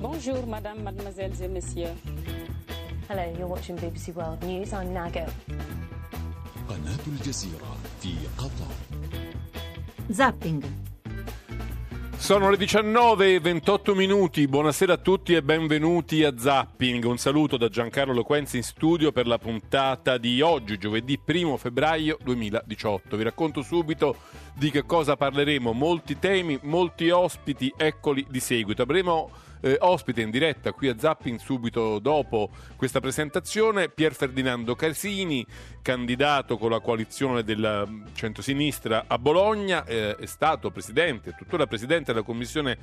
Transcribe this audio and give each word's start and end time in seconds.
Bonjour, 0.00 0.46
madame, 0.46 0.82
mademoiselles 0.82 1.42
et 1.42 1.48
messieurs. 1.48 1.94
Hello, 3.08 3.22
you're 3.38 3.48
watching 3.48 3.76
BBC 3.76 4.14
World 4.14 4.42
News. 4.42 4.72
I'm 4.72 4.92
Nago. 4.92 5.26
قناة 6.68 7.06
الجزيرة 7.06 7.76
في 8.00 8.14
قطر 8.38 8.72
Zapping. 10.10 10.62
Sono 12.18 12.50
le 12.50 12.56
19 12.56 13.34
e 13.34 13.40
28 13.40 13.94
minuti, 13.94 14.48
buonasera 14.48 14.94
a 14.94 14.96
tutti 14.96 15.34
e 15.34 15.42
benvenuti 15.42 16.24
a 16.24 16.36
Zapping. 16.36 17.04
Un 17.04 17.18
saluto 17.18 17.56
da 17.56 17.68
Giancarlo 17.68 18.12
Loquenzi 18.12 18.56
in 18.56 18.62
studio 18.64 19.12
per 19.12 19.28
la 19.28 19.38
puntata 19.38 20.18
di 20.18 20.40
oggi, 20.40 20.78
giovedì 20.78 21.20
1 21.24 21.56
febbraio 21.56 22.18
2018. 22.24 23.16
Vi 23.16 23.22
racconto 23.22 23.62
subito 23.62 24.16
di 24.54 24.70
che 24.70 24.84
cosa 24.84 25.14
parleremo, 25.14 25.72
molti 25.72 26.18
temi, 26.18 26.58
molti 26.62 27.10
ospiti, 27.10 27.72
eccoli 27.76 28.26
di 28.28 28.40
seguito. 28.40 28.82
Avremo 28.82 29.30
eh, 29.61 29.77
ospite 29.79 30.21
in 30.21 30.29
diretta 30.29 30.73
qui 30.73 30.87
a 30.89 30.97
Zapping 30.97 31.39
subito 31.39 31.99
dopo 31.99 32.49
questa 32.75 32.99
presentazione 32.99 33.89
Pier 33.89 34.13
Ferdinando 34.13 34.75
Casini, 34.75 35.45
candidato 35.81 36.57
con 36.57 36.71
la 36.71 36.79
coalizione 36.79 37.43
della 37.43 37.87
centrosinistra 38.13 39.05
a 39.07 39.17
Bologna, 39.17 39.85
eh, 39.85 40.15
è 40.15 40.25
stato 40.25 40.71
presidente, 40.71 41.35
tuttora 41.37 41.67
presidente 41.67 42.11
della 42.11 42.25
Commissione 42.25 42.77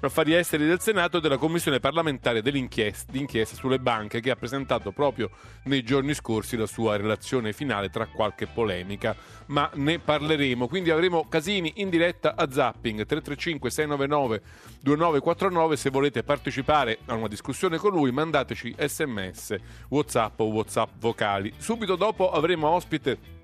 Affari 0.00 0.32
Esteri 0.34 0.64
del 0.64 0.78
Senato 0.80 1.18
e 1.18 1.20
della 1.20 1.38
Commissione 1.38 1.80
parlamentare 1.80 2.40
dell'inchiesta 2.40 3.56
sulle 3.56 3.80
banche 3.80 4.20
che 4.20 4.30
ha 4.30 4.36
presentato 4.36 4.92
proprio 4.92 5.28
nei 5.64 5.82
giorni 5.82 6.14
scorsi 6.14 6.56
la 6.56 6.66
sua 6.66 6.96
relazione 6.96 7.52
finale 7.52 7.90
tra 7.90 8.06
qualche 8.06 8.46
polemica, 8.46 9.16
ma 9.46 9.68
ne 9.74 9.98
parleremo. 9.98 10.68
Quindi 10.68 10.90
avremo 10.90 11.26
Casini 11.28 11.72
in 11.76 11.90
diretta 11.90 12.36
a 12.36 12.48
Zapping 12.48 13.04
335 13.06 13.70
699 13.70 14.42
2949 14.82 15.76
se 15.76 15.90
volete 15.90 16.22
partecipare 16.22 16.98
a 17.06 17.14
una 17.14 17.26
discussione 17.26 17.76
con 17.76 17.90
lui 17.90 18.12
mandateci 18.12 18.76
sms, 18.78 19.56
whatsapp 19.88 20.38
o 20.38 20.44
whatsapp 20.44 20.90
vocali. 21.00 21.52
Subito 21.56 21.96
dopo 21.96 22.30
avremo 22.30 22.68
ospite 22.68 23.36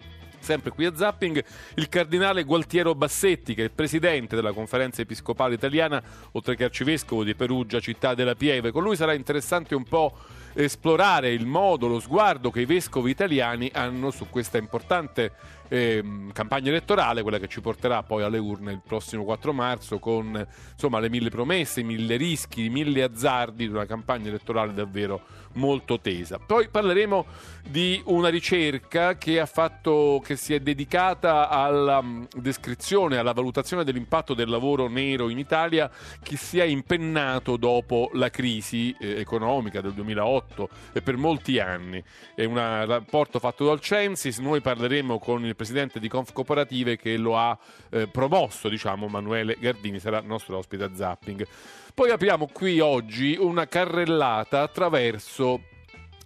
sempre 0.45 0.71
qui 0.71 0.85
a 0.85 0.95
Zapping, 0.95 1.45
il 1.75 1.89
cardinale 1.89 2.45
Gualtiero 2.45 2.95
Bassetti, 2.95 3.55
che 3.55 3.63
è 3.63 3.65
il 3.65 3.73
presidente 3.73 4.37
della 4.37 4.53
conferenza 4.53 5.03
episcopale 5.03 5.55
italiana, 5.55 6.03
oltre 6.33 6.55
che 6.55 6.65
arcivescovo 6.65 7.25
di 7.25 7.35
Perugia, 7.35 7.81
città 7.81 8.15
della 8.15 8.35
Pieve. 8.35 8.71
Con 8.71 8.83
lui 8.83 8.95
sarà 8.95 9.15
interessante 9.15 9.75
un 9.75 9.85
po' 9.85 10.17
esplorare 10.55 11.33
il 11.33 11.47
modo, 11.47 11.89
lo 11.89 11.99
sguardo 11.99 12.51
che 12.51 12.61
i 12.61 12.65
vescovi 12.65 13.11
italiani 13.11 13.71
hanno 13.75 14.11
su 14.11 14.29
questa 14.31 14.57
importante 14.57 15.33
eh, 15.69 16.03
campagna 16.33 16.69
elettorale, 16.69 17.23
quella 17.23 17.39
che 17.39 17.49
ci 17.49 17.61
porterà 17.61 18.03
poi 18.03 18.23
alle 18.23 18.39
urne 18.39 18.73
il 18.73 18.81
prossimo 18.87 19.25
4 19.25 19.53
marzo, 19.53 19.99
con 19.99 20.47
insomma 20.73 21.01
le 21.01 21.11
mille 21.11 21.31
promesse, 21.31 21.81
i 21.81 21.85
mille 21.85 22.17
rischi, 22.17 22.67
i 22.67 22.69
mille 22.69 23.03
azzardi 23.03 23.67
di 23.67 23.73
una 23.73 23.87
campagna 23.87 24.29
elettorale 24.29 24.73
davvero 24.73 25.23
molto 25.55 26.01
tesa. 26.01 26.39
Poi 26.39 26.69
parleremo 26.69 27.27
di 27.69 28.01
una 28.07 28.29
ricerca 28.29 29.17
che, 29.17 29.45
fatto, 29.47 30.23
che 30.25 30.37
si 30.37 30.53
è 30.55 30.61
dedicata 30.61 31.49
alla 31.49 31.99
um, 31.99 32.27
descrizione, 32.37 33.17
alla 33.17 33.33
valutazione 33.33 33.85
dell'impatto 33.85 34.35
del 34.35 34.49
lavoro 34.49 34.89
nero 34.89 35.29
in 35.29 35.39
Italia 35.39 35.91
che 36.23 36.37
si 36.37 36.59
è 36.59 36.65
impennato 36.65 37.57
dopo 37.57 38.11
la 38.15 38.29
crisi 38.29 38.95
eh, 39.01 39.19
economica 39.19 39.81
del 39.81 39.93
2008 39.93 40.69
e 40.93 41.03
per 41.03 41.17
molti 41.17 41.59
anni. 41.59 42.03
È 42.35 42.45
un 42.45 42.57
rapporto 42.57 43.39
fatto 43.39 43.65
dal 43.65 43.81
Censis, 43.81 44.39
noi 44.39 44.61
parleremo 44.61 45.19
con 45.19 45.45
il 45.45 45.57
presidente 45.57 45.99
di 45.99 46.09
Conf 46.09 46.33
Cooperative 46.33 46.97
che 46.97 47.17
lo 47.17 47.37
ha 47.37 47.57
eh, 47.91 48.07
promosso, 48.09 48.69
diciamo, 48.69 49.09
Manuele 49.09 49.57
Gardini 49.59 49.99
sarà 49.99 50.21
nostro 50.21 50.59
ospite 50.59 50.85
a 50.85 50.95
Zapping. 50.95 51.47
Poi 51.95 52.11
apriamo 52.11 52.49
qui 52.53 52.81
oggi 52.81 53.37
una 53.39 53.69
carrellata 53.69 54.63
attraverso 54.63 55.63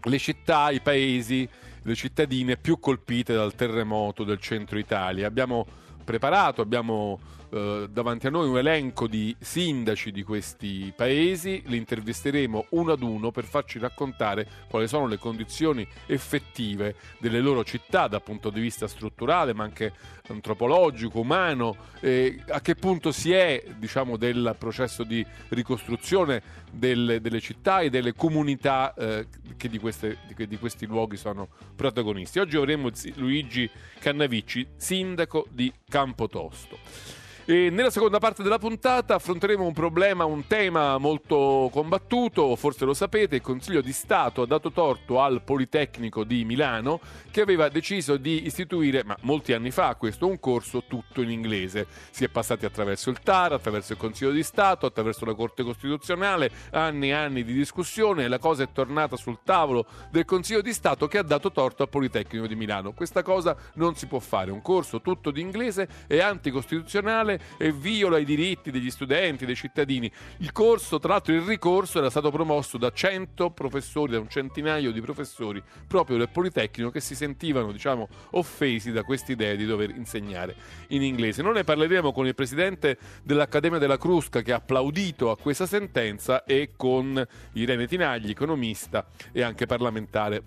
le 0.05 0.19
città, 0.19 0.71
i 0.71 0.81
paesi, 0.81 1.47
le 1.83 1.95
cittadine 1.95 2.57
più 2.57 2.81
colpite 2.81 3.35
dal 3.35 3.55
terremoto 3.55 4.25
del 4.25 4.41
centro 4.41 4.79
Italia. 4.79 5.27
Abbiamo 5.27 5.67
preparato, 6.03 6.63
abbiamo 6.63 7.21
eh, 7.51 7.89
davanti 7.91 8.27
a 8.27 8.31
noi 8.31 8.49
un 8.49 8.59
elenco 8.59 9.07
di 9.07 9.35
sindaci 9.39 10.13
di 10.13 10.23
questi 10.23 10.93
paesi, 10.95 11.63
li 11.67 11.77
intervisteremo 11.77 12.67
uno 12.71 12.93
ad 12.93 13.03
uno 13.03 13.31
per 13.31 13.45
farci 13.45 13.79
raccontare 13.79 14.47
quali 14.69 14.87
sono 14.87 15.07
le 15.07 15.19
condizioni 15.19 15.87
effettive 16.07 16.95
delle 17.19 17.41
loro 17.41 17.65
città 17.65 18.07
dal 18.07 18.23
punto 18.23 18.51
di 18.51 18.61
vista 18.61 18.87
strutturale 18.87 19.55
ma 19.55 19.65
anche 19.65 19.93
antropologico, 20.29 21.21
umano, 21.21 21.77
eh, 22.01 22.43
a 22.49 22.61
che 22.61 22.75
punto 22.75 23.13
si 23.13 23.33
è 23.33 23.65
diciamo, 23.77 24.17
del 24.17 24.55
processo 24.59 25.03
di 25.03 25.25
ricostruzione 25.49 26.43
delle, 26.71 27.21
delle 27.21 27.41
città 27.41 27.81
e 27.81 27.91
delle 27.91 28.15
comunità 28.15 28.93
eh, 28.95 29.27
che, 29.57 29.69
di 29.69 29.79
queste, 29.79 30.19
che 30.37 30.47
di 30.47 30.59
questi 30.59 30.87
luoghi 30.87 31.17
sono 31.17 31.49
protagonisti. 31.75 32.39
Oggi 32.39 32.57
avremo 32.57 32.91
Luigi 33.15 33.69
Cannavicci, 34.01 34.67
sindaco 34.77 35.47
di 35.51 35.73
Campotosto. 35.89 37.18
E 37.51 37.71
nella 37.71 37.89
seconda 37.89 38.19
parte 38.19 38.43
della 38.43 38.59
puntata 38.59 39.15
affronteremo 39.15 39.65
un 39.65 39.73
problema, 39.73 40.27
un 40.27 40.47
tema 40.47 40.99
molto 40.99 41.71
combattuto, 41.73 42.55
forse 42.57 42.85
lo 42.85 42.93
sapete, 42.93 43.37
il 43.37 43.41
Consiglio 43.41 43.81
di 43.81 43.95
Stato 43.95 44.43
ha 44.43 44.47
dato 44.47 44.71
torto 44.71 45.23
al 45.23 45.41
Politecnico 45.41 46.25
di 46.25 46.45
Milano 46.45 47.01
che 47.31 47.41
aveva 47.41 47.71
deciso 47.71 48.19
di 48.19 48.45
istituire, 48.45 49.03
ma 49.03 49.17
molti 49.23 49.55
anni 49.55 49.71
fa 49.71 49.95
questo, 49.95 50.27
un 50.27 50.39
corso 50.39 50.85
tutto 50.87 51.23
in 51.23 51.31
inglese. 51.31 51.87
Si 52.11 52.23
è 52.23 52.29
passati 52.29 52.67
attraverso 52.67 53.09
il 53.09 53.19
TAR, 53.21 53.55
attraverso 53.55 53.93
il 53.95 53.99
Consiglio 53.99 54.31
di 54.31 54.43
Stato, 54.43 54.85
attraverso 54.85 55.25
la 55.25 55.33
Corte 55.33 55.63
Costituzionale, 55.63 56.51
anni 56.73 57.09
e 57.09 57.13
anni 57.13 57.45
di 57.45 57.55
discussione 57.55 58.25
e 58.25 58.29
la 58.29 58.39
cosa 58.39 58.65
è 58.65 58.69
tornata 58.71 59.17
sul 59.17 59.39
tavolo 59.43 59.87
del 60.11 60.27
Consiglio 60.27 60.61
di 60.61 60.75
Stato 60.75 61.09
che 61.09 61.17
ha 61.17 61.23
dato 61.23 61.51
torto 61.51 61.83
al 61.83 61.89
Politecnico 61.89 62.47
di 62.47 62.57
Milano. 62.57 62.93
Questa 62.93 63.23
cosa 63.23 63.57
non 63.77 63.97
si 63.97 64.07
può 64.07 64.19
fare, 64.19 64.51
un 64.51 64.61
corso 64.61 65.01
tutto 65.01 65.31
di 65.31 65.41
inglese 65.41 65.89
è 66.07 66.21
anticostituzionale 66.21 67.37
e 67.57 67.73
viola 67.73 68.19
i 68.19 68.25
diritti 68.25 68.71
degli 68.71 68.91
studenti, 68.91 69.47
dei 69.47 69.55
cittadini. 69.55 70.11
Il 70.39 70.53
corso, 70.53 70.99
tra 70.99 71.13
l'altro 71.13 71.35
il 71.35 71.43
ricorso, 71.43 71.99
era 71.99 72.11
stato 72.11 72.31
promosso 72.31 72.79
da 72.79 72.91
100 72.91 73.51
professori, 73.51 74.13
da 74.13 74.21
un 74.21 74.29
centinaio 74.29 74.93
di 74.93 75.01
professori 75.01 75.63
proprio 75.87 76.17
del 76.17 76.29
Politecnico 76.29 76.91
che 76.91 77.01
si 77.01 77.15
sentivano, 77.15 77.73
diciamo, 77.73 78.09
offesi 78.31 78.93
da 78.93 79.03
questa 79.03 79.33
idea 79.33 79.55
di 79.55 79.65
dover 79.65 79.91
insegnare 79.91 80.55
in 80.89 81.03
inglese. 81.03 81.43
Noi 81.43 81.55
ne 81.55 81.65
parleremo 81.65 82.13
con 82.13 82.27
il 82.27 82.35
presidente 82.35 82.99
dell'Accademia 83.23 83.79
della 83.79 83.99
Crusca 83.99 84.43
che 84.43 84.53
ha 84.53 84.57
applaudito 84.57 85.31
a 85.31 85.37
questa 85.37 85.67
sentenza 85.67 86.45
e 86.45 86.73
con 86.77 87.25
Irene 87.53 87.87
Tinagli, 87.87 88.31
economista 88.31 89.07
e 89.33 89.43
anche 89.43 89.67
parlamentare 89.67 90.43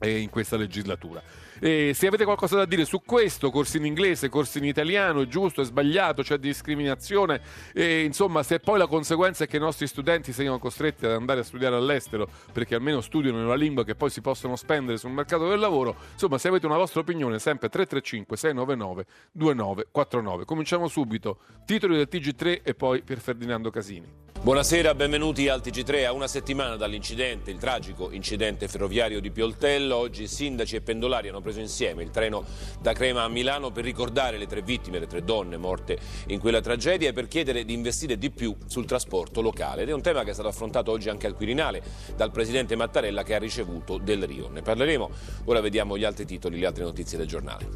eh, 0.00 0.18
in 0.18 0.30
questa 0.30 0.56
legislatura. 0.56 1.22
E 1.58 1.92
se 1.94 2.06
avete 2.06 2.24
qualcosa 2.24 2.56
da 2.56 2.64
dire 2.66 2.84
su 2.84 3.00
questo, 3.04 3.50
corsi 3.50 3.78
in 3.78 3.86
inglese, 3.86 4.28
corsi 4.28 4.58
in 4.58 4.64
italiano, 4.64 5.22
è 5.22 5.26
giusto, 5.26 5.62
è 5.62 5.64
sbagliato, 5.64 6.22
c'è 6.22 6.36
discriminazione, 6.36 7.40
e, 7.72 8.04
insomma 8.04 8.42
se 8.42 8.60
poi 8.60 8.78
la 8.78 8.86
conseguenza 8.86 9.44
è 9.44 9.46
che 9.46 9.56
i 9.56 9.60
nostri 9.60 9.86
studenti 9.86 10.32
siano 10.32 10.58
costretti 10.58 11.06
ad 11.06 11.12
andare 11.12 11.40
a 11.40 11.44
studiare 11.44 11.76
all'estero 11.76 12.28
perché 12.52 12.74
almeno 12.74 13.00
studiano 13.00 13.38
in 13.38 13.44
una 13.44 13.54
lingua 13.54 13.84
che 13.84 13.94
poi 13.94 14.10
si 14.10 14.20
possono 14.20 14.56
spendere 14.56 14.98
sul 14.98 15.10
mercato 15.10 15.48
del 15.48 15.58
lavoro, 15.58 15.96
insomma 16.12 16.38
se 16.38 16.48
avete 16.48 16.66
una 16.66 16.76
vostra 16.76 17.00
opinione 17.00 17.38
sempre 17.38 17.68
335 17.68 18.36
699 18.36 19.06
2949. 19.32 20.44
Cominciamo 20.44 20.88
subito, 20.88 21.38
titoli 21.64 21.96
del 21.96 22.08
TG3 22.10 22.60
e 22.62 22.74
poi 22.74 23.02
per 23.02 23.18
Ferdinando 23.20 23.70
Casini. 23.70 24.24
Buonasera, 24.46 24.94
benvenuti 24.94 25.48
al 25.48 25.60
TG3. 25.60 26.04
A 26.04 26.12
una 26.12 26.28
settimana 26.28 26.76
dall'incidente, 26.76 27.50
il 27.50 27.58
tragico 27.58 28.12
incidente 28.12 28.68
ferroviario 28.68 29.18
di 29.20 29.32
Pioltello, 29.32 29.96
oggi 29.96 30.28
sindaci 30.28 30.76
e 30.76 30.82
pendolari 30.82 31.28
hanno 31.28 31.40
preso 31.46 31.60
insieme 31.60 32.02
il 32.02 32.10
treno 32.10 32.44
da 32.80 32.92
Crema 32.92 33.22
a 33.22 33.28
Milano 33.28 33.70
per 33.70 33.84
ricordare 33.84 34.36
le 34.36 34.46
tre 34.46 34.62
vittime, 34.62 34.98
le 34.98 35.06
tre 35.06 35.22
donne 35.22 35.56
morte 35.56 35.96
in 36.26 36.40
quella 36.40 36.60
tragedia 36.60 37.10
e 37.10 37.12
per 37.12 37.28
chiedere 37.28 37.64
di 37.64 37.72
investire 37.72 38.18
di 38.18 38.30
più 38.30 38.56
sul 38.66 38.84
trasporto 38.84 39.40
locale. 39.40 39.82
Ed 39.82 39.90
è 39.90 39.92
un 39.92 40.02
tema 40.02 40.24
che 40.24 40.30
è 40.30 40.34
stato 40.34 40.48
affrontato 40.48 40.90
oggi 40.90 41.08
anche 41.08 41.28
al 41.28 41.34
Quirinale 41.34 41.82
dal 42.16 42.32
presidente 42.32 42.74
Mattarella 42.74 43.22
che 43.22 43.36
ha 43.36 43.38
ricevuto 43.38 43.98
del 43.98 44.26
Rio. 44.26 44.48
Ne 44.48 44.62
parleremo, 44.62 45.10
ora 45.44 45.60
vediamo 45.60 45.96
gli 45.96 46.04
altri 46.04 46.24
titoli, 46.24 46.58
le 46.58 46.66
altre 46.66 46.82
notizie 46.82 47.16
del 47.16 47.28
giornale. 47.28 47.68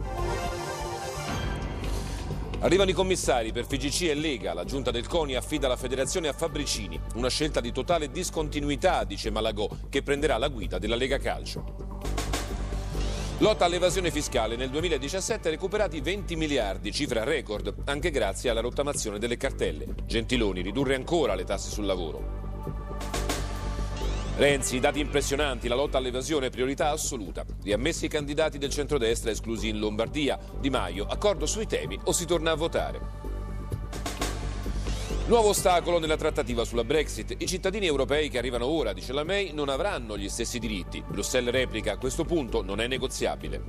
Arrivano 2.63 2.91
i 2.91 2.95
commissari 2.95 3.53
per 3.53 3.67
FIGC 3.67 4.03
e 4.03 4.15
Lega. 4.15 4.53
La 4.53 4.65
giunta 4.65 4.91
del 4.91 5.07
CONI 5.07 5.37
affida 5.37 5.69
la 5.69 5.77
federazione 5.77 6.29
a 6.29 6.33
Fabricini. 6.33 7.01
Una 7.15 7.31
scelta 7.31 7.61
di 7.61 7.73
totale 7.73 8.11
discontinuità, 8.11 9.05
dice 9.05 9.31
Malagò, 9.31 9.69
che 9.89 10.03
prenderà 10.03 10.37
la 10.37 10.49
guida 10.49 10.79
della 10.79 10.97
Lega 10.97 11.19
Calcio. 11.19 12.30
Lotta 13.41 13.65
all'evasione 13.65 14.11
fiscale. 14.11 14.55
Nel 14.55 14.69
2017 14.69 15.49
recuperati 15.49 16.03
20 16.03 16.37
miliardi, 16.37 16.93
cifra 16.93 17.25
record, 17.25 17.75
anche 17.87 18.11
grazie 18.11 18.51
alla 18.51 18.61
rottamazione 18.61 19.19
delle 19.19 19.39
cartelle. 19.39 19.87
Gentiloni, 20.05 20.61
ridurre 20.61 20.95
ancora 20.95 21.35
le 21.35 21.45
tasse 21.45 21.71
sul 21.71 21.87
lavoro. 21.87 22.39
Renzi, 24.37 24.79
dati 24.79 25.01
impressionanti, 25.01 25.69
la 25.69 25.75
lotta 25.75 25.97
all'evasione 25.97 26.49
è 26.49 26.51
priorità 26.51 26.91
assoluta. 26.91 27.47
Riammessi 27.63 28.05
i 28.05 28.09
candidati 28.09 28.59
del 28.59 28.71
centrodestra 28.71 29.31
esclusi 29.31 29.69
in 29.69 29.79
Lombardia. 29.79 30.39
Di 30.61 30.69
Maio, 30.69 31.07
accordo 31.07 31.47
sui 31.47 31.67
temi 31.67 31.99
o 32.05 32.13
si 32.13 32.27
torna 32.27 32.51
a 32.51 32.57
votare. 32.57 33.30
Nuovo 35.31 35.51
ostacolo 35.51 36.01
nella 36.01 36.17
trattativa 36.17 36.65
sulla 36.65 36.83
Brexit. 36.83 37.37
I 37.39 37.47
cittadini 37.47 37.87
europei 37.87 38.29
che 38.29 38.39
arrivano 38.39 38.67
ora, 38.67 38.93
dice 38.93 39.13
la 39.13 39.23
May, 39.23 39.53
non 39.53 39.69
avranno 39.69 40.19
gli 40.19 40.29
stessi 40.29 40.59
diritti. 40.59 41.05
Bruxelles 41.07 41.53
replica 41.53 41.93
a 41.93 41.99
questo 41.99 42.25
punto 42.25 42.65
non 42.65 42.81
è 42.81 42.89
negoziabile. 42.89 43.63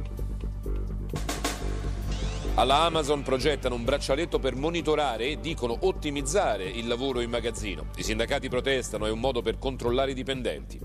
Alla 2.56 2.80
Amazon 2.80 3.22
progettano 3.22 3.76
un 3.76 3.84
braccialetto 3.84 4.40
per 4.40 4.56
monitorare 4.56 5.28
e 5.28 5.40
dicono 5.40 5.78
ottimizzare 5.82 6.64
il 6.64 6.88
lavoro 6.88 7.22
in 7.22 7.30
magazzino. 7.30 7.90
I 7.96 8.02
sindacati 8.02 8.50
protestano, 8.50 9.06
è 9.06 9.12
un 9.12 9.20
modo 9.20 9.44
per 9.44 9.60
controllare 9.60 10.12
i 10.12 10.16
dipendenti. 10.16 10.80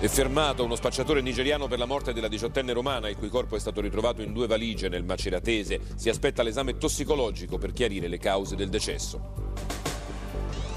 È 0.00 0.06
fermato 0.06 0.62
uno 0.62 0.76
spacciatore 0.76 1.20
nigeriano 1.20 1.66
per 1.66 1.80
la 1.80 1.84
morte 1.84 2.12
della 2.12 2.28
diciottenne 2.28 2.72
romana, 2.72 3.08
il 3.08 3.16
cui 3.16 3.28
corpo 3.28 3.56
è 3.56 3.58
stato 3.58 3.80
ritrovato 3.80 4.22
in 4.22 4.32
due 4.32 4.46
valigie 4.46 4.88
nel 4.88 5.02
Maceratese. 5.02 5.80
Si 5.96 6.08
aspetta 6.08 6.44
l'esame 6.44 6.78
tossicologico 6.78 7.58
per 7.58 7.72
chiarire 7.72 8.06
le 8.06 8.18
cause 8.18 8.54
del 8.54 8.68
decesso. 8.68 9.47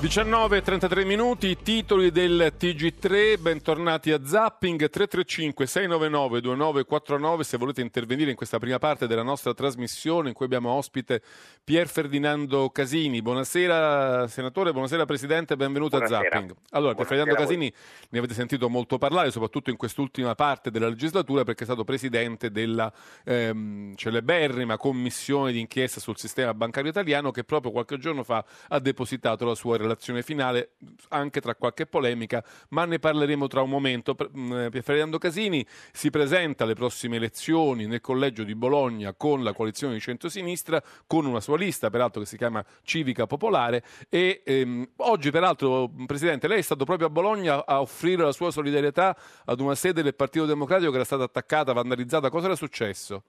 19.33 0.02 1.06
minuti, 1.06 1.56
titoli 1.62 2.10
del 2.10 2.54
TG3, 2.58 3.40
bentornati 3.40 4.12
a 4.12 4.26
Zapping 4.26 4.90
335 4.90 5.68
699 5.68 6.42
2949 6.42 7.44
se 7.44 7.58
volete 7.58 7.82
intervenire 7.82 8.32
in 8.32 8.36
questa 8.36 8.58
prima 8.58 8.80
parte 8.80 9.06
della 9.06 9.22
nostra 9.22 9.54
trasmissione 9.54 10.30
in 10.30 10.34
cui 10.34 10.46
abbiamo 10.46 10.72
ospite 10.72 11.22
Pier 11.64 11.88
Ferdinando 11.88 12.72
Casini. 12.72 13.22
Buonasera 13.22 14.28
senatore, 14.28 14.72
buonasera 14.72 15.06
presidente, 15.06 15.56
benvenuto 15.56 15.98
buonasera. 15.98 16.30
a 16.30 16.32
Zapping. 16.32 16.56
Allora, 16.72 16.96
Pier 16.96 17.06
Ferdinando 17.06 17.40
Casini 17.40 17.72
ne 18.10 18.18
avete 18.18 18.34
sentito 18.34 18.70
molto 18.70 18.98
parlare, 18.98 19.30
soprattutto 19.30 19.70
in 19.70 19.78
quest'ultima 19.78 20.34
parte 20.34 20.72
della 20.72 20.90
legislatura 20.90 21.44
perché 21.44 21.62
è 21.62 21.66
stato 21.66 21.84
presidente 21.84 22.50
della 22.50 22.92
ehm, 23.24 23.94
celeberrima 23.94 24.78
commissione 24.78 25.52
d'inchiesta 25.52 26.00
sul 26.00 26.18
sistema 26.18 26.56
bancario 26.56 26.90
italiano 26.90 27.30
che 27.30 27.44
proprio 27.44 27.72
qualche 27.72 28.00
giorno 28.00 28.24
fa 28.24 28.44
ha 28.70 28.80
depositato 28.80 29.46
la 29.46 29.54
sua 29.54 29.74
relazione 29.74 29.90
relazione 29.92 30.22
finale, 30.22 30.72
anche 31.10 31.42
tra 31.42 31.56
qualche 31.56 31.86
polemica, 31.86 32.44
ma 32.70 32.86
ne 32.86 33.00
parleremo 33.00 33.48
tra 33.48 33.62
un 33.62 33.70
momento. 33.70 34.16
Mm, 34.16 34.68
Pier 34.70 34.84
Ferdinando 34.84 35.18
Casini 35.18 35.66
si 35.92 36.10
presenta 36.10 36.64
alle 36.64 36.74
prossime 36.74 37.18
elezioni 37.18 37.86
nel 37.86 38.02
collegio 38.02 38.44
di 38.44 38.56
Bologna 38.56 39.14
con 39.14 39.44
la 39.44 39.54
coalizione 39.54 39.94
di 39.94 40.00
centrosinistra, 40.00 40.82
con 41.06 41.26
una 41.26 41.40
sua 41.40 41.58
lista, 41.58 41.90
peraltro 41.90 42.22
che 42.22 42.28
si 42.28 42.38
chiama 42.38 42.64
Civica 42.84 43.28
Popolare, 43.28 43.84
e 44.10 44.42
ehm, 44.46 44.90
oggi 44.98 45.32
peraltro, 45.32 45.90
Presidente, 46.06 46.48
lei 46.48 46.60
è 46.60 46.64
stato 46.64 46.86
proprio 46.86 47.08
a 47.08 47.12
Bologna 47.12 47.66
a 47.66 47.82
offrire 47.82 48.24
la 48.24 48.32
sua 48.32 48.52
solidarietà 48.52 49.16
ad 49.46 49.60
una 49.60 49.76
sede 49.76 50.02
del 50.02 50.16
Partito 50.16 50.46
Democratico 50.46 50.90
che 50.90 50.96
era 50.96 51.06
stata 51.06 51.24
attaccata, 51.24 51.74
vandalizzata. 51.74 52.30
Cosa 52.30 52.46
era 52.46 52.56
successo? 52.56 53.24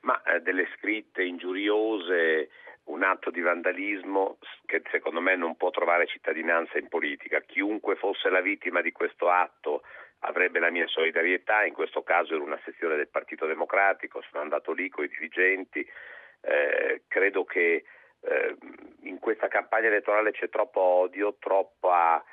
Ma 0.00 0.22
eh, 0.22 0.40
delle 0.40 0.68
scritte 0.76 1.22
ingiuriose 1.22 2.48
un 2.88 3.02
atto 3.02 3.30
di 3.30 3.40
vandalismo 3.40 4.38
che 4.66 4.82
secondo 4.90 5.20
me 5.20 5.36
non 5.36 5.56
può 5.56 5.70
trovare 5.70 6.06
cittadinanza 6.06 6.78
in 6.78 6.88
politica. 6.88 7.40
Chiunque 7.40 7.96
fosse 7.96 8.28
la 8.28 8.40
vittima 8.40 8.80
di 8.80 8.92
questo 8.92 9.30
atto 9.30 9.82
avrebbe 10.20 10.58
la 10.58 10.70
mia 10.70 10.86
solidarietà, 10.86 11.64
in 11.64 11.74
questo 11.74 12.02
caso 12.02 12.34
era 12.34 12.42
una 12.42 12.60
sezione 12.64 12.96
del 12.96 13.08
Partito 13.08 13.46
Democratico, 13.46 14.22
sono 14.30 14.42
andato 14.42 14.72
lì 14.72 14.88
con 14.88 15.04
i 15.04 15.08
dirigenti, 15.08 15.86
eh, 16.40 17.02
credo 17.06 17.44
che 17.44 17.84
eh, 18.20 18.56
in 19.02 19.18
questa 19.18 19.48
campagna 19.48 19.86
elettorale 19.86 20.32
c'è 20.32 20.48
troppo 20.48 20.80
odio, 20.80 21.36
troppa 21.38 22.24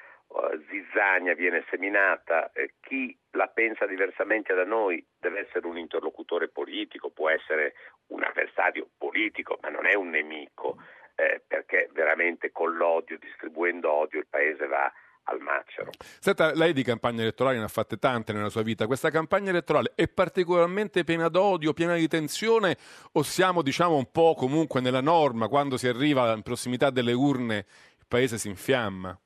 zizzania 0.69 1.33
viene 1.35 1.63
seminata, 1.69 2.51
eh, 2.51 2.73
chi 2.81 3.17
la 3.31 3.47
pensa 3.47 3.85
diversamente 3.85 4.53
da 4.53 4.63
noi 4.63 5.05
deve 5.19 5.41
essere 5.47 5.67
un 5.67 5.77
interlocutore 5.77 6.49
politico, 6.49 7.09
può 7.09 7.29
essere 7.29 7.73
un 8.07 8.23
avversario 8.23 8.89
politico, 8.97 9.57
ma 9.61 9.69
non 9.69 9.85
è 9.85 9.95
un 9.95 10.09
nemico, 10.09 10.77
eh, 11.15 11.41
perché 11.45 11.89
veramente 11.93 12.51
con 12.51 12.75
l'odio, 12.75 13.17
distribuendo 13.17 13.91
odio, 13.91 14.19
il 14.19 14.27
paese 14.27 14.67
va 14.67 14.91
al 15.27 15.39
macero. 15.39 15.89
Senta, 16.19 16.53
lei 16.53 16.71
di 16.73 16.83
campagne 16.83 17.21
elettorali 17.21 17.57
ne 17.57 17.63
ha 17.63 17.69
fatte 17.69 17.97
tante 17.97 18.31
nella 18.31 18.49
sua 18.49 18.61
vita. 18.61 18.85
Questa 18.85 19.09
campagna 19.09 19.49
elettorale 19.49 19.93
è 19.95 20.07
particolarmente 20.07 21.03
piena 21.03 21.29
d'odio, 21.29 21.73
piena 21.73 21.95
di 21.95 22.07
tensione 22.07 22.77
o 23.13 23.23
siamo 23.23 23.63
diciamo 23.63 23.95
un 23.95 24.11
po' 24.11 24.35
comunque 24.35 24.81
nella 24.81 25.01
norma, 25.01 25.47
quando 25.47 25.77
si 25.77 25.87
arriva 25.87 26.31
in 26.33 26.43
prossimità 26.43 26.91
delle 26.91 27.13
urne 27.13 27.65
il 27.97 28.05
paese 28.07 28.37
si 28.37 28.49
infiamma? 28.49 29.19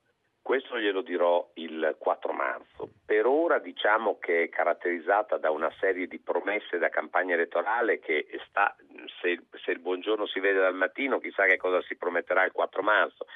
Questo 0.49 0.79
glielo 0.79 1.03
dirò 1.03 1.47
il 1.57 1.95
4 1.99 2.33
marzo. 2.33 2.89
Per 3.05 3.27
ora 3.27 3.59
diciamo 3.59 4.17
che 4.17 4.45
è 4.45 4.49
caratterizzata 4.49 5.37
da 5.37 5.51
una 5.51 5.71
serie 5.79 6.07
di 6.07 6.17
promesse 6.17 6.79
da 6.79 6.89
campagna 6.89 7.35
elettorale 7.35 7.99
che 7.99 8.25
sta, 8.47 8.75
se, 9.21 9.41
se, 9.63 9.69
il 9.69 9.77
buongiorno 9.77 10.25
si 10.25 10.39
vede 10.39 10.57
dal 10.57 10.73
mattino, 10.73 11.19
chissà 11.19 11.45
che 11.45 11.57
cosa 11.57 11.83
si 11.83 11.97
prometterà 11.97 12.45
il 12.45 12.51
4 12.51 12.81
marzo. 12.81 13.27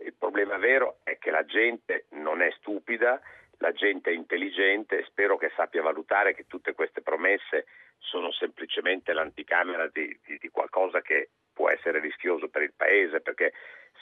Il 0.00 0.12
problema 0.12 0.58
vero 0.58 0.98
è 1.02 1.16
che 1.16 1.30
la 1.30 1.46
gente 1.46 2.04
non 2.10 2.42
è 2.42 2.50
stupida, 2.58 3.18
la 3.56 3.72
gente 3.72 4.10
è 4.10 4.14
intelligente 4.14 4.98
e 4.98 5.04
spero 5.04 5.38
che 5.38 5.50
sappia 5.56 5.80
valutare 5.80 6.34
che 6.34 6.46
tutte 6.46 6.74
queste 6.74 7.00
promesse 7.00 7.68
sono 7.96 8.30
semplicemente 8.32 9.14
l'anticamera 9.14 9.88
di, 9.88 10.14
di, 10.26 10.36
di 10.38 10.48
qualcosa 10.50 11.00
che 11.00 11.30
può 11.54 11.70
essere 11.70 12.00
rischioso 12.00 12.50
per 12.50 12.60
il 12.60 12.74
Paese, 12.76 13.22
perché 13.22 13.54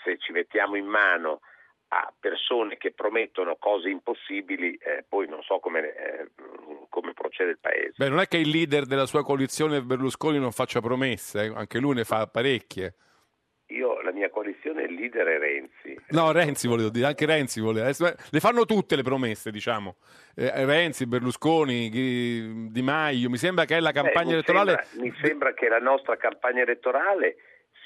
se 0.03 0.19
ci 0.19 0.33
mettiamo 0.33 0.75
in 0.75 0.87
mano 0.87 1.39
a 1.89 2.13
persone 2.19 2.77
che 2.77 2.93
promettono 2.93 3.57
cose 3.57 3.89
impossibili, 3.89 4.75
eh, 4.75 5.05
poi 5.09 5.27
non 5.27 5.43
so 5.43 5.59
come, 5.59 5.81
eh, 5.81 6.31
come, 6.89 7.15
procede 7.15 7.51
il 7.51 7.59
Paese. 7.59 7.95
Beh, 7.97 8.09
non 8.09 8.21
è 8.21 8.27
che 8.27 8.37
il 8.37 8.49
leader 8.49 8.85
della 8.85 9.07
sua 9.07 9.25
coalizione 9.25 9.83
Berlusconi 9.83 10.39
non 10.39 10.53
faccia 10.53 10.81
promesse, 10.81 11.45
eh? 11.45 11.53
anche 11.55 11.79
lui 11.79 11.95
ne 11.95 12.05
fa 12.05 12.27
parecchie. 12.27 12.95
Io, 13.69 14.01
la 14.01 14.13
mia 14.13 14.31
coalizione, 14.31 14.85
il 14.85 14.95
leader 14.95 15.27
è 15.27 15.39
Renzi. 15.39 15.97
No, 16.11 16.33
Renzi 16.33 16.69
volevo 16.69 16.89
dire, 16.89 17.07
anche 17.07 17.27
Renzi 17.27 17.61
vuole. 17.61 17.83
Le 17.83 18.41
fanno 18.41 18.65
tutte 18.65 18.97
le 18.97 19.03
promesse, 19.03 19.51
diciamo. 19.51 19.97
Eh, 20.35 20.65
Renzi, 20.65 21.07
Berlusconi, 21.07 21.91
Di 21.91 22.83
Maio, 22.83 23.29
mi 23.29 23.37
sembra 23.37 23.67
che 23.67 23.77
è 23.77 23.81
la 23.81 23.93
campagna 23.93 24.29
Beh, 24.29 24.33
elettorale... 24.33 24.85
Sembra, 24.85 25.05
mi 25.05 25.15
sembra 25.23 25.53
che 25.53 25.69
la 25.69 25.81
nostra 25.81 26.17
campagna 26.17 26.63
elettorale 26.63 27.37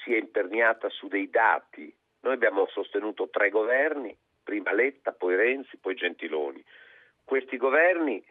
sia 0.03 0.17
imperniata 0.17 0.89
su 0.89 1.07
dei 1.07 1.29
dati 1.29 1.93
noi 2.23 2.33
abbiamo 2.33 2.67
sostenuto 2.67 3.29
tre 3.29 3.49
governi, 3.49 4.15
prima 4.43 4.71
Letta, 4.73 5.11
poi 5.11 5.35
Renzi, 5.35 5.77
poi 5.77 5.93
Gentiloni. 5.95 6.63
Questi 7.23 7.57
governi, 7.57 8.23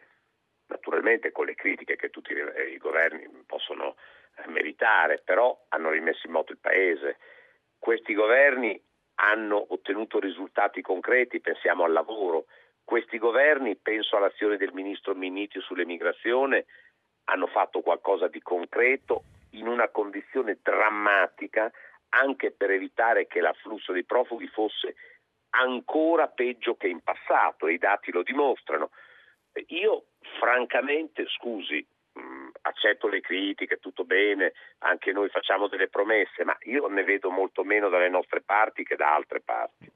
naturalmente 0.67 1.31
con 1.31 1.45
le 1.45 1.55
critiche 1.55 1.95
che 1.95 2.09
tutti 2.09 2.33
i 2.33 2.77
governi 2.77 3.27
possono 3.45 3.95
eh, 4.35 4.49
meritare, 4.49 5.21
però 5.23 5.65
hanno 5.69 5.91
rimesso 5.91 6.25
in 6.25 6.33
moto 6.33 6.51
il 6.51 6.57
Paese. 6.57 7.17
Questi 7.77 8.15
governi 8.15 8.81
hanno 9.15 9.63
ottenuto 9.69 10.19
risultati 10.19 10.81
concreti, 10.81 11.39
pensiamo 11.39 11.83
al 11.83 11.91
lavoro. 11.91 12.45
Questi 12.83 13.19
governi, 13.19 13.75
penso 13.75 14.17
all'azione 14.17 14.57
del 14.57 14.73
ministro 14.73 15.13
Minniti 15.13 15.59
sull'emigrazione, 15.59 16.65
hanno 17.25 17.47
fatto 17.47 17.81
qualcosa 17.81 18.27
di 18.27 18.41
concreto 18.41 19.23
in 19.51 19.67
una 19.67 19.87
condizione 19.89 20.57
drammatica 20.63 21.71
anche 22.13 22.51
per 22.51 22.71
evitare 22.71 23.27
che 23.27 23.41
l'afflusso 23.41 23.91
dei 23.91 24.03
profughi 24.03 24.47
fosse 24.47 24.95
ancora 25.51 26.27
peggio 26.27 26.75
che 26.75 26.87
in 26.87 27.01
passato 27.01 27.67
e 27.67 27.73
i 27.73 27.77
dati 27.77 28.11
lo 28.11 28.23
dimostrano. 28.23 28.89
Io 29.67 30.05
francamente, 30.39 31.25
scusi, 31.27 31.85
mm, 32.17 32.49
accetto 32.61 33.07
le 33.07 33.21
critiche, 33.21 33.77
tutto 33.77 34.03
bene, 34.03 34.53
anche 34.79 35.11
noi 35.11 35.29
facciamo 35.29 35.67
delle 35.67 35.89
promesse, 35.89 36.43
ma 36.43 36.57
io 36.61 36.87
ne 36.87 37.03
vedo 37.03 37.29
molto 37.29 37.63
meno 37.63 37.89
dalle 37.89 38.09
nostre 38.09 38.41
parti 38.41 38.83
che 38.83 38.95
da 38.95 39.13
altre 39.13 39.41
parti. 39.41 39.91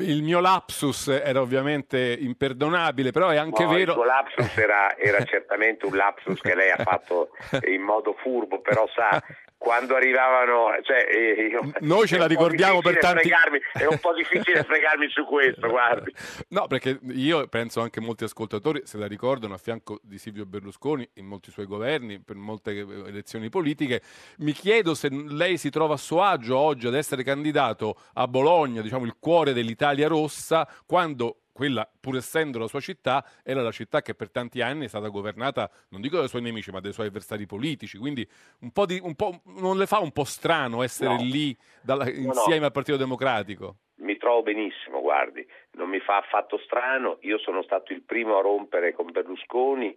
Il 0.00 0.22
mio 0.22 0.40
lapsus 0.40 1.08
era 1.08 1.42
ovviamente 1.42 2.16
imperdonabile, 2.18 3.10
però 3.10 3.28
è 3.28 3.36
anche 3.36 3.64
no, 3.64 3.70
vero... 3.70 3.92
Il 3.92 3.98
suo 3.98 4.04
lapsus 4.04 4.56
era, 4.56 4.96
era 4.96 5.22
certamente 5.24 5.84
un 5.84 5.96
lapsus 5.96 6.40
che 6.40 6.54
lei 6.54 6.70
ha 6.70 6.82
fatto 6.82 7.30
in 7.66 7.82
modo 7.82 8.14
furbo, 8.14 8.60
però 8.60 8.88
sa, 8.88 9.22
quando 9.58 9.96
arrivavano, 9.96 10.78
cioè, 10.82 11.06
eh, 11.08 11.46
io, 11.48 11.72
noi 11.80 12.06
ce 12.06 12.18
la 12.18 12.26
ricordiamo 12.26 12.80
per 12.80 12.98
tanti 12.98 13.28
fregarmi, 13.28 13.58
è 13.72 13.86
un 13.86 13.98
po' 13.98 14.12
difficile 14.14 14.62
fregarmi 14.64 15.08
su 15.08 15.24
questo, 15.24 15.68
guardi. 15.68 16.12
No, 16.48 16.66
perché 16.66 16.98
io 17.02 17.46
penso 17.48 17.80
anche 17.80 18.00
molti 18.00 18.24
ascoltatori 18.24 18.82
se 18.84 18.98
la 18.98 19.06
ricordano 19.06 19.54
a 19.54 19.58
fianco 19.58 19.98
di 20.02 20.18
Silvio 20.18 20.46
Berlusconi 20.46 21.08
in 21.14 21.26
molti 21.26 21.50
suoi 21.50 21.66
governi, 21.66 22.20
per 22.20 22.36
molte 22.36 22.70
elezioni 22.70 23.48
politiche. 23.48 24.02
Mi 24.38 24.52
chiedo 24.52 24.94
se 24.94 25.08
lei 25.10 25.56
si 25.56 25.70
trova 25.70 25.94
a 25.94 25.98
suo 25.98 26.22
agio 26.22 26.56
oggi 26.56 26.86
ad 26.86 26.94
essere 26.94 27.22
candidato 27.22 27.96
a 28.14 28.28
Bologna, 28.28 28.82
diciamo 28.82 29.04
il 29.04 29.16
cuore 29.18 29.52
dell'Italia 29.52 30.06
rossa, 30.06 30.68
quando 30.86 31.45
quella, 31.56 31.88
pur 32.00 32.16
essendo 32.16 32.58
la 32.58 32.66
sua 32.68 32.80
città, 32.80 33.24
era 33.42 33.62
la 33.62 33.70
città 33.70 34.02
che 34.02 34.14
per 34.14 34.30
tanti 34.30 34.60
anni 34.60 34.84
è 34.84 34.88
stata 34.88 35.08
governata, 35.08 35.70
non 35.88 36.02
dico 36.02 36.18
dai 36.18 36.28
suoi 36.28 36.42
nemici, 36.42 36.70
ma 36.70 36.80
dai 36.80 36.92
suoi 36.92 37.06
avversari 37.06 37.46
politici. 37.46 37.96
Quindi 37.96 38.28
un 38.60 38.72
po 38.72 38.84
di, 38.84 39.00
un 39.02 39.14
po', 39.14 39.40
non 39.56 39.78
le 39.78 39.86
fa 39.86 39.98
un 40.00 40.12
po' 40.12 40.24
strano 40.24 40.82
essere 40.82 41.14
no. 41.14 41.22
lì 41.22 41.56
dalla, 41.80 42.06
insieme 42.10 42.60
no. 42.60 42.66
al 42.66 42.72
Partito 42.72 42.98
Democratico? 42.98 43.76
Mi 43.96 44.18
trovo 44.18 44.42
benissimo, 44.42 45.00
guardi, 45.00 45.44
non 45.72 45.88
mi 45.88 45.98
fa 46.00 46.18
affatto 46.18 46.58
strano. 46.58 47.16
Io 47.22 47.38
sono 47.38 47.62
stato 47.62 47.94
il 47.94 48.02
primo 48.02 48.36
a 48.36 48.42
rompere 48.42 48.92
con 48.92 49.10
Berlusconi, 49.10 49.96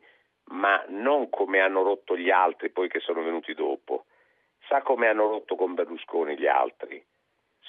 ma 0.51 0.81
non 0.87 1.29
come 1.29 1.59
hanno 1.59 1.83
rotto 1.83 2.17
gli 2.17 2.29
altri 2.29 2.69
poi 2.69 2.87
che 2.87 3.01
sono 3.01 3.21
venuti 3.21 3.53
dopo. 3.53 4.05
sa 4.69 4.81
come 4.81 5.07
hanno 5.07 5.27
rotto 5.27 5.55
con 5.55 5.73
Berlusconi 5.73 6.37
gli 6.37 6.47
altri? 6.47 7.03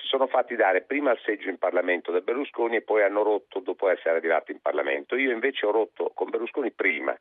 Si 0.01 0.07
sono 0.07 0.27
fatti 0.27 0.57
dare 0.57 0.83
prima 0.83 1.13
il 1.13 1.21
seggio 1.25 1.49
in 1.49 1.59
Parlamento 1.59 2.11
da 2.11 2.21
Berlusconi 2.21 2.77
e 2.77 2.83
poi 2.83 3.03
hanno 3.03 3.23
rotto 3.23 3.61
dopo 3.61 3.89
essere 3.89 4.17
arrivati 4.17 4.53
in 4.53 4.61
Parlamento. 4.61 5.17
Io 5.17 5.31
invece 5.31 5.67
ho 5.67 5.71
rotto 5.71 6.11
con 6.15 6.31
Berlusconi 6.31 6.71
prima 6.71 7.17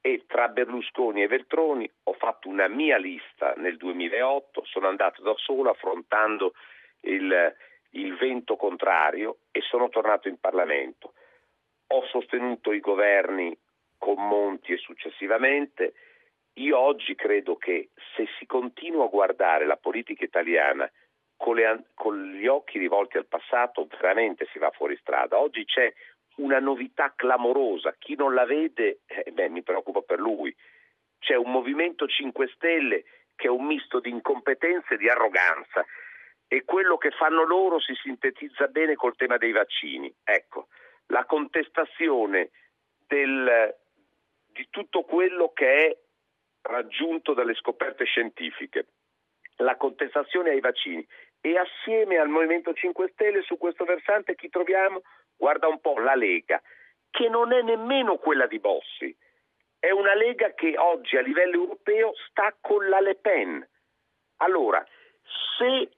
e 0.00 0.24
tra 0.26 0.48
Berlusconi 0.48 1.22
e 1.22 1.26
Veltroni 1.26 1.90
ho 2.02 2.12
fatto 2.12 2.48
una 2.48 2.68
mia 2.68 2.98
lista 2.98 3.54
nel 3.56 3.78
2008, 3.78 4.62
sono 4.66 4.86
andato 4.86 5.22
da 5.22 5.32
solo 5.36 5.70
affrontando 5.70 6.52
il, 7.00 7.54
il 7.92 8.14
vento 8.16 8.56
contrario 8.56 9.38
e 9.50 9.62
sono 9.62 9.88
tornato 9.88 10.28
in 10.28 10.38
Parlamento. 10.38 11.14
Ho 11.88 12.04
sostenuto 12.08 12.72
i 12.72 12.80
governi 12.80 13.56
con 13.96 14.16
Monti 14.16 14.72
e 14.72 14.76
successivamente. 14.76 15.94
Io 16.54 16.78
oggi 16.78 17.14
credo 17.14 17.56
che 17.56 17.88
se 18.14 18.26
si 18.38 18.44
continua 18.44 19.04
a 19.04 19.08
guardare 19.08 19.64
la 19.64 19.78
politica 19.78 20.22
italiana 20.22 20.86
con, 21.44 21.56
le, 21.56 21.84
con, 21.92 22.32
gli 22.32 22.46
occhi 22.46 22.78
rivolti 22.78 23.18
al 23.18 23.26
passato, 23.26 23.86
veramente 24.00 24.48
si 24.50 24.58
va 24.58 24.70
fuori 24.70 24.96
strada. 24.96 25.38
Oggi 25.38 25.66
c'è 25.66 25.92
una 26.36 26.58
novità 26.58 27.12
clamorosa, 27.14 27.94
chi 27.98 28.14
non 28.14 28.32
la 28.32 28.46
vede, 28.46 29.00
eh, 29.04 29.30
beh, 29.30 29.50
mi 29.50 29.62
preoccupa 29.62 30.00
per 30.00 30.20
lui. 30.20 30.56
C'è 31.18 31.34
un 31.34 31.50
movimento 31.50 32.06
5 32.06 32.48
Stelle 32.54 33.04
che 33.36 33.48
è 33.48 33.50
un 33.50 33.66
misto 33.66 34.00
di 34.00 34.08
incompetenza 34.08 34.94
e 34.94 34.96
di 34.96 35.06
arroganza 35.10 35.84
e 36.48 36.64
quello 36.64 36.96
che 36.96 37.10
fanno 37.10 37.44
loro 37.44 37.78
si 37.78 37.92
sintetizza 37.92 38.68
bene 38.68 38.94
col 38.94 39.14
tema 39.14 39.36
dei 39.36 39.52
vaccini. 39.52 40.10
Ecco, 40.24 40.68
la 41.08 41.26
contestazione 41.26 42.52
del, 43.06 43.76
di 44.46 44.66
tutto 44.70 45.02
quello 45.02 45.52
che 45.52 45.88
è 45.88 45.98
raggiunto 46.62 47.34
dalle 47.34 47.54
scoperte 47.54 48.04
scientifiche, 48.04 48.86
la 49.56 49.76
contestazione 49.76 50.50
ai 50.50 50.60
vaccini 50.60 51.06
e 51.46 51.58
assieme 51.58 52.16
al 52.16 52.28
Movimento 52.28 52.72
5 52.72 53.10
Stelle 53.12 53.42
su 53.42 53.58
questo 53.58 53.84
versante 53.84 54.34
chi 54.34 54.48
troviamo? 54.48 55.02
Guarda 55.36 55.68
un 55.68 55.78
po' 55.78 55.98
la 55.98 56.14
Lega, 56.14 56.62
che 57.10 57.28
non 57.28 57.52
è 57.52 57.60
nemmeno 57.60 58.16
quella 58.16 58.46
di 58.46 58.58
Bossi, 58.58 59.14
è 59.78 59.90
una 59.90 60.14
Lega 60.14 60.54
che 60.54 60.78
oggi 60.78 61.18
a 61.18 61.20
livello 61.20 61.56
europeo 61.56 62.14
sta 62.30 62.56
con 62.58 62.88
la 62.88 63.00
Le 63.00 63.16
Pen. 63.16 63.68
Allora, 64.38 64.82
se 65.58 65.90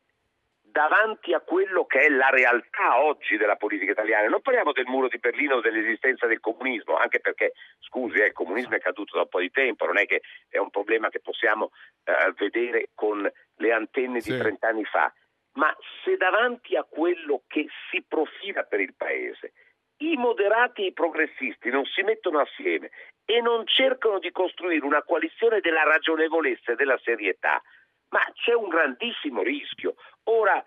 davanti 0.77 1.33
a 1.33 1.41
quello 1.41 1.87
che 1.87 2.01
è 2.01 2.09
la 2.11 2.29
realtà 2.29 3.01
oggi 3.01 3.39
della 3.39 3.57
politica 3.57 3.93
italiana. 3.93 4.29
Non 4.29 4.43
parliamo 4.43 4.73
del 4.73 4.85
muro 4.85 5.09
di 5.09 5.17
Berlino 5.17 5.55
o 5.55 5.61
dell'esistenza 5.63 6.27
del 6.27 6.41
comunismo, 6.41 6.97
anche 6.97 7.21
perché, 7.21 7.53
scusi, 7.79 8.19
eh, 8.19 8.27
il 8.27 8.33
comunismo 8.33 8.75
è 8.75 8.81
caduto 8.81 9.17
da 9.17 9.23
un 9.23 9.29
po' 9.29 9.41
di 9.41 9.51
tempo, 9.51 9.87
non 9.87 9.97
è 9.97 10.05
che 10.05 10.21
è 10.51 10.59
un 10.59 10.69
problema 10.69 11.09
che 11.09 11.21
possiamo 11.21 11.71
eh, 12.05 12.31
vedere 12.37 12.91
con 12.95 13.27
le 13.55 13.73
antenne 13.73 14.21
di 14.21 14.37
30 14.37 14.69
anni 14.69 14.85
fa. 14.85 15.11
Ma 15.57 15.75
se 16.05 16.17
davanti 16.17 16.77
a 16.77 16.85
quello 16.85 17.43
che 17.47 17.67
si 17.91 18.03
profila 18.07 18.63
per 18.65 18.81
il 18.81 18.95
Paese 18.95 19.53
i 19.99 20.17
moderati 20.17 20.83
e 20.83 20.87
i 20.87 20.93
progressisti 20.93 21.71
non 21.71 21.85
si 21.87 22.03
mettono 22.03 22.41
assieme 22.41 22.91
e 23.25 23.41
non 23.41 23.67
cercano 23.67 24.19
di 24.19 24.31
costruire 24.31 24.85
una 24.85 25.03
coalizione 25.03 25.61
della 25.61 25.85
ragionevolezza 25.85 26.73
e 26.73 26.77
della 26.77 26.99
serietà, 27.03 27.63
ma 28.11 28.21
c'è 28.35 28.53
un 28.53 28.69
grandissimo 28.69 29.43
rischio. 29.43 29.95
Ora, 30.25 30.63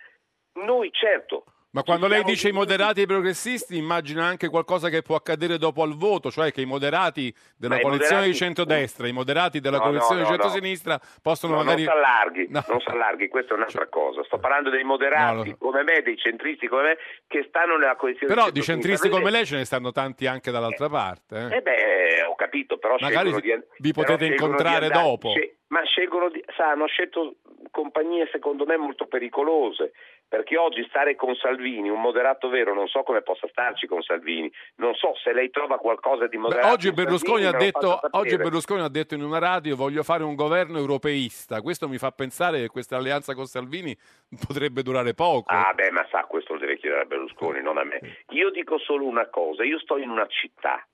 noi 0.54 0.92
certo. 0.92 1.46
Ma 1.72 1.84
quando 1.84 2.08
lei 2.08 2.24
dice 2.24 2.50
i 2.50 2.52
moderati 2.52 3.02
e 3.02 3.04
i 3.04 3.06
progressisti, 3.06 3.78
immagina 3.78 4.26
anche 4.26 4.50
qualcosa 4.50 4.90
che 4.90 5.04
può 5.04 5.16
accadere 5.16 5.60
dopo 5.60 5.84
al 5.84 5.96
voto, 5.96 6.32
cioè 6.32 6.52
che 6.52 6.62
i 6.62 6.66
moderati 6.66 7.32
della 7.56 7.76
Ma 7.76 7.82
coalizione 7.82 8.22
moderati... 8.22 8.32
di 8.32 8.38
centrodestra, 8.38 9.08
i 9.08 9.12
moderati 9.12 9.60
della 9.60 9.78
no, 9.78 9.84
coalizione 9.84 10.22
no, 10.22 10.30
no, 10.30 10.32
di 10.32 10.42
centrosinistra 10.42 11.00
possono 11.22 11.58
magari. 11.58 11.84
Non 11.84 11.94
si 11.94 11.98
allarghi, 11.98 12.48
non 12.50 12.80
si 12.80 12.90
allarghi, 12.90 13.28
questa 13.28 13.54
è 13.54 13.58
un'altra 13.58 13.82
cioè... 13.82 13.90
cosa. 13.90 14.24
Sto 14.24 14.40
parlando 14.40 14.72
dei 14.72 14.84
moderati 14.84 15.56
come 15.60 15.84
me, 15.84 16.02
dei 16.02 16.18
centristi 16.18 16.68
come 16.68 16.82
me, 16.82 16.98
che 17.28 17.46
stanno 17.48 17.78
nella 17.78 17.96
coalizione 17.96 18.34
Però 18.34 18.50
di 18.50 18.62
centristi 18.64 19.08
come 19.08 19.30
lei 19.30 19.46
ce 19.46 19.58
ne 19.58 19.66
stanno 19.66 19.92
tanti 19.92 20.26
anche 20.26 20.50
dall'altra 20.50 20.88
eh, 20.88 20.90
parte. 20.90 21.50
Eh, 21.52 21.58
eh 21.58 21.62
beh, 21.62 22.24
ho 22.24 22.34
capito, 22.34 22.80
però 22.80 22.96
magari 23.00 23.32
di... 23.42 23.62
vi 23.78 23.94
potete 23.94 24.26
incontrare 24.26 24.86
andare... 24.86 25.04
dopo. 25.04 25.34
Ma 25.68 25.84
scelgono 25.86 26.30
di... 26.30 26.44
Sa, 26.58 26.72
hanno 26.72 26.88
scelto 26.88 27.36
compagnie 27.70 28.28
secondo 28.32 28.66
me 28.66 28.76
molto 28.76 29.06
pericolose 29.06 29.92
perché 30.30 30.58
oggi 30.58 30.86
stare 30.88 31.16
con 31.16 31.34
Salvini, 31.36 31.90
un 31.90 32.00
moderato 32.00 32.50
vero, 32.50 32.76
non 32.76 32.88
so 32.88 33.02
come 33.02 33.24
possa 33.24 33.48
starci 33.48 33.88
con 33.88 34.04
Salvini, 34.04 34.50
non 34.76 34.94
so 34.94 35.16
se 35.16 35.34
lei 35.34 35.50
trova 35.50 35.80
qualcosa 35.80 36.28
di 36.28 36.38
moderato. 36.38 36.68
Beh, 36.68 36.74
oggi, 36.74 36.92
Berlusconi 36.92 37.42
Salvini, 37.42 37.72
detto, 37.72 38.00
oggi, 38.12 38.38
Berlusconi 38.38 38.82
ha 38.82 38.90
detto, 38.90 39.16
in 39.16 39.24
una 39.24 39.40
radio 39.40 39.76
voglio 39.76 40.04
fare 40.04 40.24
un 40.24 40.36
governo 40.36 40.78
europeista, 40.78 41.62
questo 41.62 41.90
mi 41.90 41.98
fa 41.98 42.12
pensare 42.12 42.60
che 42.60 42.68
questa 42.68 42.96
alleanza 42.96 43.34
con 43.34 43.48
Salvini 43.48 43.98
potrebbe 44.46 44.84
durare 44.84 45.16
poco. 45.16 45.52
Ah 45.52 45.74
beh, 45.74 45.90
ma 45.90 46.06
sa, 46.12 46.26
questo 46.26 46.54
lo 46.54 46.60
deve 46.60 46.78
chiedere 46.78 47.02
a 47.02 47.06
Berlusconi, 47.06 47.64
non 47.64 47.80
a 47.80 47.84
me. 47.84 48.00
Io 48.30 48.52
dico 48.52 48.78
solo 48.78 49.06
una 49.06 49.28
cosa, 49.30 49.64
io 49.64 49.80
sto 49.80 49.98
in 49.98 50.12
una 50.12 50.28
città, 50.28 50.88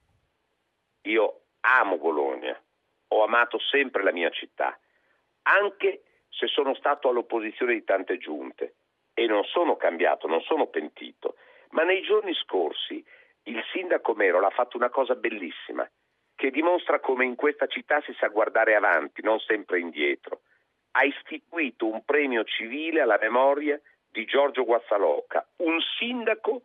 io 1.02 1.42
amo 1.60 1.98
Bologna, 1.98 2.58
ho 3.10 3.24
amato 3.26 3.60
sempre 3.60 4.02
la 4.02 4.14
mia 4.14 4.30
città, 4.30 4.80
anche 5.42 6.04
se 6.30 6.48
sono 6.48 6.74
stato 6.76 7.10
all'opposizione 7.10 7.74
di 7.74 7.84
tante 7.84 8.18
giunte 8.18 8.76
e 9.16 9.26
non 9.26 9.44
sono 9.46 9.78
cambiato, 9.78 10.28
non 10.28 10.42
sono 10.42 10.68
pentito, 10.68 11.38
ma 11.70 11.84
nei 11.84 12.04
giorni 12.04 12.36
scorsi 12.36 13.04
il 13.44 13.64
sindaco 13.72 14.14
Mero 14.14 14.46
ha 14.46 14.50
fatto 14.50 14.78
una 14.78 14.90
cosa 14.90 15.16
bellissima, 15.16 15.90
che 16.36 16.52
dimostra 16.52 17.00
come 17.00 17.26
in 17.26 17.36
questa 17.36 17.66
città 17.66 18.02
si 18.02 18.14
sa 18.20 18.28
guardare 18.28 18.76
avanti, 18.76 19.22
non 19.24 19.40
sempre 19.40 19.80
indietro. 19.80 20.42
Ha 20.92 21.04
istituito 21.06 21.88
un 21.88 22.04
premio 22.04 22.44
civile 22.44 23.02
alla 23.02 23.18
memoria 23.20 23.80
di 24.10 24.26
Giorgio 24.26 24.66
Guazzalocca, 24.66 25.48
un 25.58 25.80
sindaco 25.98 26.62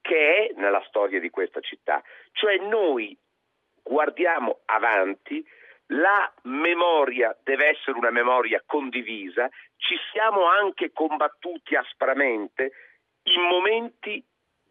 che 0.00 0.48
è 0.48 0.52
nella 0.56 0.82
storia 0.88 1.20
di 1.20 1.30
questa 1.30 1.60
città. 1.60 2.02
Cioè 2.32 2.56
noi 2.58 3.16
guardiamo 3.82 4.60
avanti 4.64 5.44
la 5.92 6.32
memoria 6.42 7.36
deve 7.42 7.68
essere 7.68 7.98
una 7.98 8.10
memoria 8.10 8.62
condivisa, 8.64 9.48
ci 9.76 9.96
siamo 10.12 10.46
anche 10.46 10.92
combattuti 10.92 11.74
aspramente 11.74 12.72
in 13.24 13.42
momenti 13.42 14.24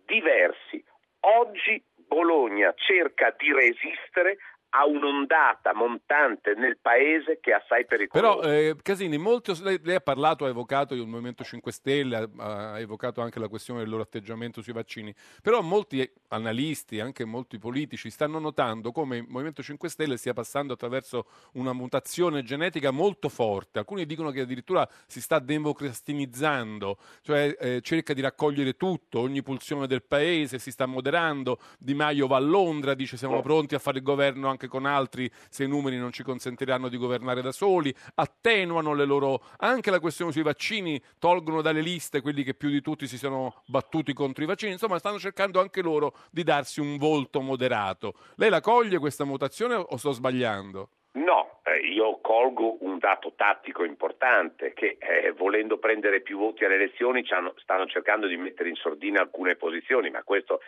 diversi. 0.05 0.83
Oggi 1.21 1.83
Bologna 1.95 2.73
cerca 2.75 3.33
di 3.37 3.53
resistere 3.53 4.37
a 4.73 4.85
un'ondata 4.85 5.73
montante 5.73 6.53
nel 6.53 6.77
paese 6.81 7.39
che 7.41 7.51
è 7.51 7.55
assai 7.55 7.85
pericolosa. 7.85 8.39
Però 8.39 8.53
eh, 8.53 8.75
Casini, 8.81 9.17
molto, 9.17 9.53
lei, 9.61 9.79
lei, 9.83 9.95
ha 9.95 10.01
parlato, 10.01 10.45
ha 10.45 10.49
evocato 10.49 10.93
il 10.93 11.05
Movimento 11.07 11.43
5 11.43 11.71
Stelle, 11.71 12.15
ha, 12.15 12.71
ha, 12.71 12.79
evocato 12.79 13.21
anche 13.21 13.39
la 13.39 13.49
questione 13.49 13.81
del 13.81 13.89
loro 13.89 14.03
atteggiamento 14.03 14.61
sui 14.61 14.71
vaccini, 14.71 15.13
però 15.41 15.61
molti 15.61 16.09
analisti, 16.29 17.01
anche 17.01 17.25
molti 17.25 17.57
politici, 17.57 18.09
stanno 18.09 18.39
notando 18.39 18.91
come 18.91 19.17
il 19.17 19.25
Movimento 19.27 19.61
5 19.61 19.89
Stelle 19.89 20.15
stia 20.15 20.33
passando 20.33 20.73
attraverso 20.73 21.25
una 21.53 21.73
mutazione 21.73 22.41
genetica 22.41 22.91
molto 22.91 23.27
forte. 23.27 23.79
Alcuni 23.79 24.05
dicono 24.05 24.31
che 24.31 24.41
addirittura 24.41 24.87
si 25.05 25.19
sta 25.19 25.39
democrastinizzando, 25.39 26.97
cioè 27.21 27.57
eh, 27.59 27.81
cerca 27.81 28.13
di 28.13 28.21
raccogliere 28.21 28.77
tutto, 28.77 29.19
ogni 29.19 29.43
pulsione 29.43 29.85
del 29.85 30.03
paese, 30.03 30.59
si 30.59 30.71
sta 30.71 30.85
moderando, 30.85 31.59
Di 31.77 31.93
Maio 31.93 32.27
va 32.27 32.37
a 32.37 32.39
Londra, 32.39 32.93
dice 32.93 33.17
siamo 33.17 33.37
oh. 33.37 33.41
pronti 33.41 33.75
a 33.75 33.79
fare 33.79 33.97
il 33.97 34.03
governo 34.03 34.47
anche 34.47 34.59
anche 34.61 34.67
con 34.67 34.85
altri 34.85 35.29
se 35.49 35.63
i 35.63 35.67
numeri 35.67 35.97
non 35.97 36.11
ci 36.11 36.21
consentiranno 36.23 36.87
di 36.87 36.97
governare 36.97 37.41
da 37.41 37.51
soli, 37.51 37.93
attenuano 38.15 38.93
le 38.93 39.05
loro 39.05 39.41
anche 39.57 39.89
la 39.89 39.99
questione 39.99 40.31
sui 40.31 40.43
vaccini, 40.43 41.01
tolgono 41.17 41.61
dalle 41.61 41.81
liste 41.81 42.21
quelli 42.21 42.43
che 42.43 42.53
più 42.53 42.69
di 42.69 42.81
tutti 42.81 43.07
si 43.07 43.17
sono 43.17 43.63
battuti 43.65 44.13
contro 44.13 44.43
i 44.43 44.47
vaccini, 44.47 44.73
insomma 44.73 44.99
stanno 44.99 45.17
cercando 45.17 45.59
anche 45.59 45.81
loro 45.81 46.13
di 46.29 46.43
darsi 46.43 46.79
un 46.79 46.97
volto 46.97 47.41
moderato. 47.41 48.13
Lei 48.35 48.49
la 48.49 48.61
coglie 48.61 48.99
questa 48.99 49.25
mutazione 49.25 49.75
o 49.75 49.97
sto 49.97 50.11
sbagliando? 50.11 50.89
No, 51.13 51.59
eh, 51.63 51.79
io 51.87 52.19
colgo 52.21 52.77
un 52.81 52.97
dato 52.97 53.33
tattico 53.35 53.83
importante 53.83 54.71
che 54.73 54.97
eh, 54.97 55.31
volendo 55.31 55.77
prendere 55.77 56.21
più 56.21 56.37
voti 56.37 56.63
alle 56.63 56.75
elezioni 56.75 57.25
stanno 57.25 57.85
cercando 57.87 58.27
di 58.27 58.37
mettere 58.37 58.69
in 58.69 58.75
sordina 58.75 59.19
alcune 59.19 59.55
posizioni, 59.55 60.09
ma 60.09 60.23
questo 60.23 60.61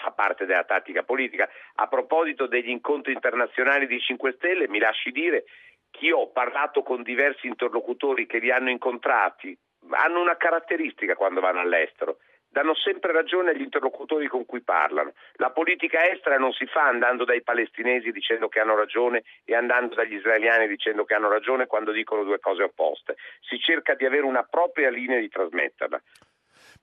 fa 0.00 0.12
parte 0.12 0.46
della 0.46 0.64
tattica 0.64 1.02
politica. 1.02 1.48
A 1.76 1.88
proposito 1.88 2.46
degli 2.46 2.70
incontri 2.70 3.12
internazionali 3.12 3.86
di 3.86 3.98
5 4.00 4.32
Stelle, 4.32 4.68
mi 4.68 4.78
lasci 4.78 5.10
dire 5.10 5.44
che 5.90 6.06
io 6.06 6.18
ho 6.18 6.30
parlato 6.30 6.82
con 6.82 7.02
diversi 7.02 7.46
interlocutori 7.46 8.26
che 8.26 8.38
li 8.38 8.50
hanno 8.50 8.70
incontrati, 8.70 9.56
hanno 9.90 10.20
una 10.20 10.36
caratteristica 10.36 11.14
quando 11.14 11.40
vanno 11.40 11.60
all'estero. 11.60 12.18
Danno 12.48 12.74
sempre 12.74 13.12
ragione 13.12 13.50
agli 13.50 13.62
interlocutori 13.62 14.26
con 14.26 14.44
cui 14.44 14.60
parlano. 14.60 15.14
La 15.36 15.50
politica 15.50 16.06
estera 16.10 16.36
non 16.36 16.52
si 16.52 16.66
fa 16.66 16.82
andando 16.82 17.24
dai 17.24 17.42
palestinesi 17.42 18.12
dicendo 18.12 18.48
che 18.48 18.60
hanno 18.60 18.76
ragione 18.76 19.22
e 19.46 19.54
andando 19.54 19.94
dagli 19.94 20.16
israeliani 20.16 20.68
dicendo 20.68 21.04
che 21.04 21.14
hanno 21.14 21.30
ragione 21.30 21.66
quando 21.66 21.92
dicono 21.92 22.24
due 22.24 22.40
cose 22.40 22.64
opposte. 22.64 23.16
Si 23.40 23.58
cerca 23.58 23.94
di 23.94 24.04
avere 24.04 24.24
una 24.24 24.42
propria 24.42 24.90
linea 24.90 25.18
di 25.18 25.30
trasmetterla. 25.30 26.02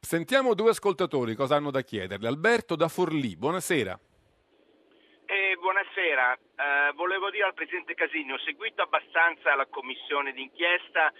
Sentiamo 0.01 0.55
due 0.55 0.71
ascoltatori 0.71 1.35
cosa 1.35 1.55
hanno 1.55 1.71
da 1.71 1.81
chiederle. 1.81 2.27
Alberto 2.27 2.75
da 2.75 2.87
Forlì, 2.87 3.35
buonasera. 3.35 3.99
Eh, 5.25 5.55
buonasera, 5.59 6.33
eh, 6.33 6.91
volevo 6.95 7.29
dire 7.29 7.43
al 7.43 7.53
Presidente 7.53 7.93
Casini, 7.93 8.31
ho 8.31 8.39
seguito 8.39 8.81
abbastanza 8.81 9.53
la 9.55 9.67
commissione 9.67 10.31
d'inchiesta 10.33 11.13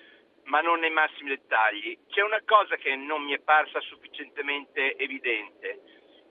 ma 0.45 0.61
non 0.61 0.79
nei 0.79 0.89
massimi 0.89 1.29
dettagli. 1.29 1.95
C'è 2.07 2.21
una 2.21 2.41
cosa 2.43 2.75
che 2.77 2.95
non 2.95 3.23
mi 3.23 3.33
è 3.33 3.39
parsa 3.39 3.79
sufficientemente 3.81 4.95
evidente. 4.97 5.81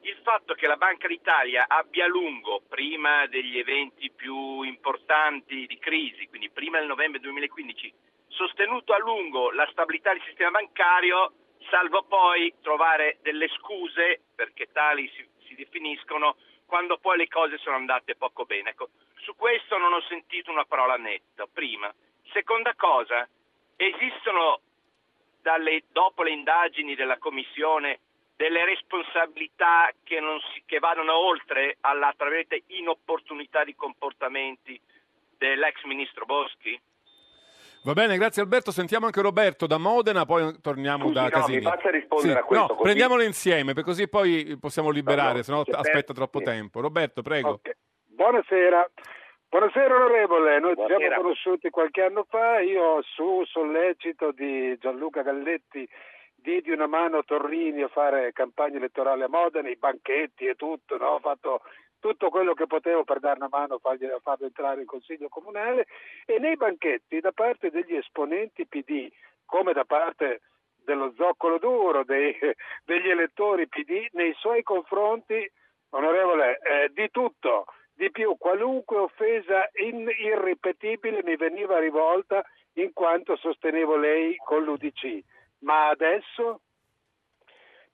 Il 0.03 0.19
fatto 0.25 0.55
che 0.55 0.67
la 0.67 0.77
Banca 0.77 1.07
d'Italia 1.07 1.67
abbia 1.69 2.07
a 2.07 2.09
lungo, 2.09 2.63
prima 2.69 3.27
degli 3.27 3.59
eventi 3.59 4.11
più 4.11 4.63
importanti 4.63 5.67
di 5.67 5.79
crisi, 5.79 6.27
quindi 6.27 6.51
prima 6.51 6.79
del 6.79 6.89
novembre 6.89 7.21
2015, 7.21 7.95
sostenuto 8.27 8.93
a 8.93 8.99
lungo 8.99 9.51
la 9.53 9.69
stabilità 9.71 10.13
del 10.13 10.23
sistema 10.27 10.51
bancario, 10.51 11.33
salvo 11.71 12.03
poi 12.03 12.55
trovare 12.63 13.19
delle 13.23 13.49
scuse, 13.49 14.21
perché 14.35 14.71
tali 14.73 15.11
si, 15.15 15.27
si 15.47 15.55
definiscono, 15.55 16.37
quando 16.67 16.99
poi 16.99 17.17
le 17.17 17.29
cose 17.29 17.59
sono 17.59 17.77
andate 17.77 18.17
poco 18.17 18.45
bene. 18.45 18.71
Ecco, 18.71 18.91
su 19.17 19.35
questo 19.37 19.79
non 19.79 19.93
ho 19.93 20.01
sentito 20.03 20.51
una 20.51 20.65
parola 20.65 20.97
netta, 20.97 21.47
prima. 21.47 21.93
Seconda 22.33 22.75
cosa, 22.75 23.27
esistono 23.77 24.61
dalle, 25.41 25.85
dopo 25.91 26.23
le 26.23 26.31
indagini 26.31 26.95
della 26.95 27.19
Commissione 27.19 28.01
delle 28.37 28.65
responsabilità 28.65 29.91
che, 30.05 30.21
si, 30.53 30.63
che 30.65 30.79
vadano 30.79 31.17
oltre 31.17 31.79
alla 31.81 32.15
inopportunità 32.67 33.65
di 33.65 33.75
comportamenti 33.75 34.81
dell'ex 35.37 35.83
ministro 35.83 36.25
Boschi? 36.25 36.81
Va 37.83 37.93
bene, 37.93 38.17
grazie 38.17 38.43
Alberto. 38.43 38.71
Sentiamo 38.71 39.07
anche 39.07 39.21
Roberto 39.21 39.67
da 39.67 39.79
Modena, 39.79 40.25
poi 40.25 40.61
torniamo 40.61 41.05
Scusi, 41.05 41.15
da 41.15 41.23
no, 41.23 41.29
Casini. 41.29 41.57
mi 41.57 41.63
faccia 41.63 41.91
rispondere 41.91 42.33
sì, 42.33 42.39
a 42.39 42.43
questo. 42.43 42.65
No, 42.65 42.69
così... 42.71 42.83
prendiamolo 42.83 43.23
insieme, 43.23 43.73
per 43.73 43.85
così 43.85 44.09
poi 44.09 44.57
possiamo 44.61 44.91
liberare, 44.91 45.43
no, 45.47 45.57
no, 45.57 45.65
se 45.65 45.71
no 45.71 45.79
aspetta 45.79 46.13
troppo 46.13 46.39
sì. 46.39 46.45
tempo. 46.45 46.81
Roberto, 46.81 47.23
prego. 47.23 47.51
Okay. 47.51 47.73
Buonasera. 48.07 48.91
Buonasera 49.51 49.95
onorevole, 49.95 50.61
noi 50.61 50.77
ci 50.77 50.85
siamo 50.87 51.23
conosciuti 51.23 51.71
qualche 51.71 52.03
anno 52.03 52.27
fa, 52.29 52.61
io 52.61 53.01
su 53.03 53.43
sollecito 53.47 54.31
di 54.31 54.77
Gianluca 54.79 55.23
Galletti 55.23 55.89
diedi 56.35 56.71
una 56.71 56.87
mano 56.87 57.19
a 57.19 57.23
Torrini 57.23 57.81
a 57.81 57.89
fare 57.89 58.33
campagna 58.33 58.77
elettorale 58.77 59.25
a 59.25 59.29
Modena, 59.29 59.71
i 59.71 59.77
banchetti 59.77 60.45
e 60.45 60.55
tutto, 60.55 60.99
no? 60.99 61.07
ho 61.07 61.19
fatto 61.19 61.63
tutto 62.01 62.29
quello 62.31 62.55
che 62.55 62.67
potevo 62.67 63.05
per 63.05 63.21
dare 63.21 63.39
una 63.39 63.49
mano 63.51 63.75
a 63.75 64.21
farlo 64.21 64.47
entrare 64.47 64.81
in 64.81 64.87
consiglio 64.87 65.29
comunale. 65.29 65.87
E 66.27 66.39
nei 66.39 66.57
banchetti 66.57 67.21
da 67.21 67.33
parte 67.33 67.71
degli 67.71 67.95
esponenti 67.95 68.67
PD 68.67 69.09
come 69.45 69.73
da 69.73 69.85
parte 69.85 70.41
dello 70.85 71.13
zoccolo 71.17 71.59
duro 71.59 72.05
dei- 72.05 72.37
degli 72.85 73.09
elettori 73.09 73.69
PD 73.69 74.07
nei 74.13 74.35
suoi 74.35 74.63
confronti 74.63 75.51
onorevole 75.91 76.59
eh, 76.59 76.91
di 76.93 77.11
tutto 77.11 77.67
di 77.95 78.11
più 78.11 78.37
qualunque 78.39 78.97
offesa 78.97 79.69
in- 79.83 80.09
irripetibile 80.09 81.23
mi 81.25 81.37
veniva 81.37 81.79
rivolta 81.79 82.45
in 82.75 82.93
quanto 82.93 83.37
sostenevo 83.37 83.97
lei 83.97 84.37
con 84.37 84.63
l'UDC 84.63 85.21
ma 85.61 85.89
adesso 85.89 86.61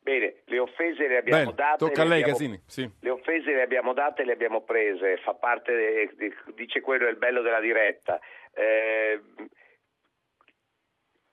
Bene, 0.05 0.43
le 0.45 0.59
offese 0.59 1.09
le 1.09 1.17
abbiamo 1.17 1.45
Bene, 1.53 1.55
date. 1.55 1.79
tocca 1.79 2.03
a 2.03 2.05
le 2.05 2.11
lei 2.11 2.21
abbiamo- 2.21 2.39
Casini. 2.39 2.63
Sì. 2.67 2.91
Le 3.01 3.09
offese 3.09 3.53
le 3.55 3.63
abbiamo 3.63 3.95
date 3.95 4.21
e 4.21 4.25
le 4.27 4.33
abbiamo 4.33 4.61
prese, 4.61 5.17
fa 5.17 5.33
parte, 5.33 6.11
dice 6.55 6.83
quello 6.83 7.07
è 7.07 7.11
il 7.11 7.17
bello 7.17 7.41
della 7.41 7.61
diretta. 7.61 8.21
Eh, 8.53 9.19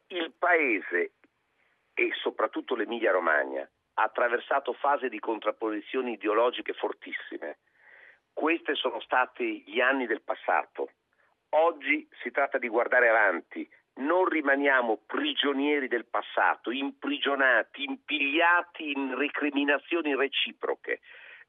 il 0.08 0.34
paese 0.40 1.12
e 1.94 2.12
soprattutto 2.22 2.76
l'Emilia 2.76 3.12
Romagna 3.12 3.70
ha 3.96 4.04
attraversato 4.04 4.72
fasi 4.72 5.10
di 5.10 5.20
contrapposizioni 5.20 6.14
ideologiche 6.14 6.72
fortissime. 6.72 7.58
Questi 8.32 8.74
sono 8.76 9.02
stati 9.02 9.64
gli 9.68 9.82
anni 9.82 10.08
del 10.08 10.22
passato. 10.22 10.92
Oggi 11.50 12.08
si 12.22 12.32
tratta 12.32 12.58
di 12.58 12.70
guardare 12.70 13.10
avanti. 13.10 13.70
Non 13.94 14.26
rimaniamo 14.26 15.02
prigionieri 15.06 15.88
del 15.88 16.06
passato, 16.06 16.72
imprigionati, 16.72 17.84
impigliati 17.84 18.92
in 18.92 19.18
recriminazioni 19.18 20.16
reciproche. 20.16 21.02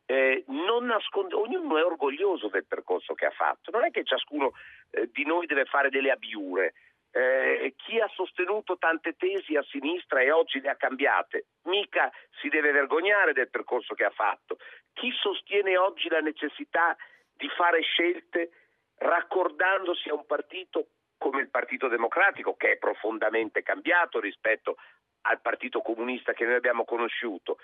Eh, 0.06 0.44
nasconde- 0.46 1.34
ognuno 1.34 1.78
è 1.78 1.84
orgoglioso 1.84 2.48
del 2.48 2.66
percorso 2.66 3.14
che 3.14 3.26
ha 3.26 3.30
fatto, 3.30 3.70
non 3.70 3.84
è 3.84 3.90
che 3.90 4.04
ciascuno 4.04 4.52
eh, 4.90 5.08
di 5.12 5.24
noi 5.24 5.46
deve 5.46 5.64
fare 5.64 5.90
delle 5.90 6.10
abiure. 6.10 6.74
Eh, 7.14 7.74
chi 7.76 8.00
ha 8.00 8.08
sostenuto 8.08 8.78
tante 8.78 9.14
tesi 9.16 9.54
a 9.54 9.62
sinistra 9.62 10.20
e 10.20 10.30
oggi 10.30 10.60
le 10.60 10.70
ha 10.70 10.76
cambiate, 10.76 11.46
mica 11.64 12.10
si 12.40 12.48
deve 12.48 12.72
vergognare 12.72 13.32
del 13.32 13.50
percorso 13.50 13.94
che 13.94 14.04
ha 14.04 14.10
fatto. 14.10 14.56
Chi 14.94 15.12
sostiene 15.12 15.76
oggi 15.76 16.08
la 16.08 16.20
necessità 16.20 16.96
di 17.36 17.48
fare 17.50 17.82
scelte 17.82 18.50
raccordandosi 18.96 20.08
a 20.08 20.14
un 20.14 20.26
partito 20.26 20.86
come 21.22 21.40
il 21.40 21.50
Partito 21.50 21.86
Democratico, 21.86 22.56
che 22.56 22.72
è 22.72 22.76
profondamente 22.78 23.62
cambiato 23.62 24.18
rispetto 24.18 24.76
al 25.22 25.40
Partito 25.40 25.80
Comunista 25.80 26.32
che 26.32 26.44
noi 26.44 26.56
abbiamo 26.56 26.84
conosciuto. 26.84 27.58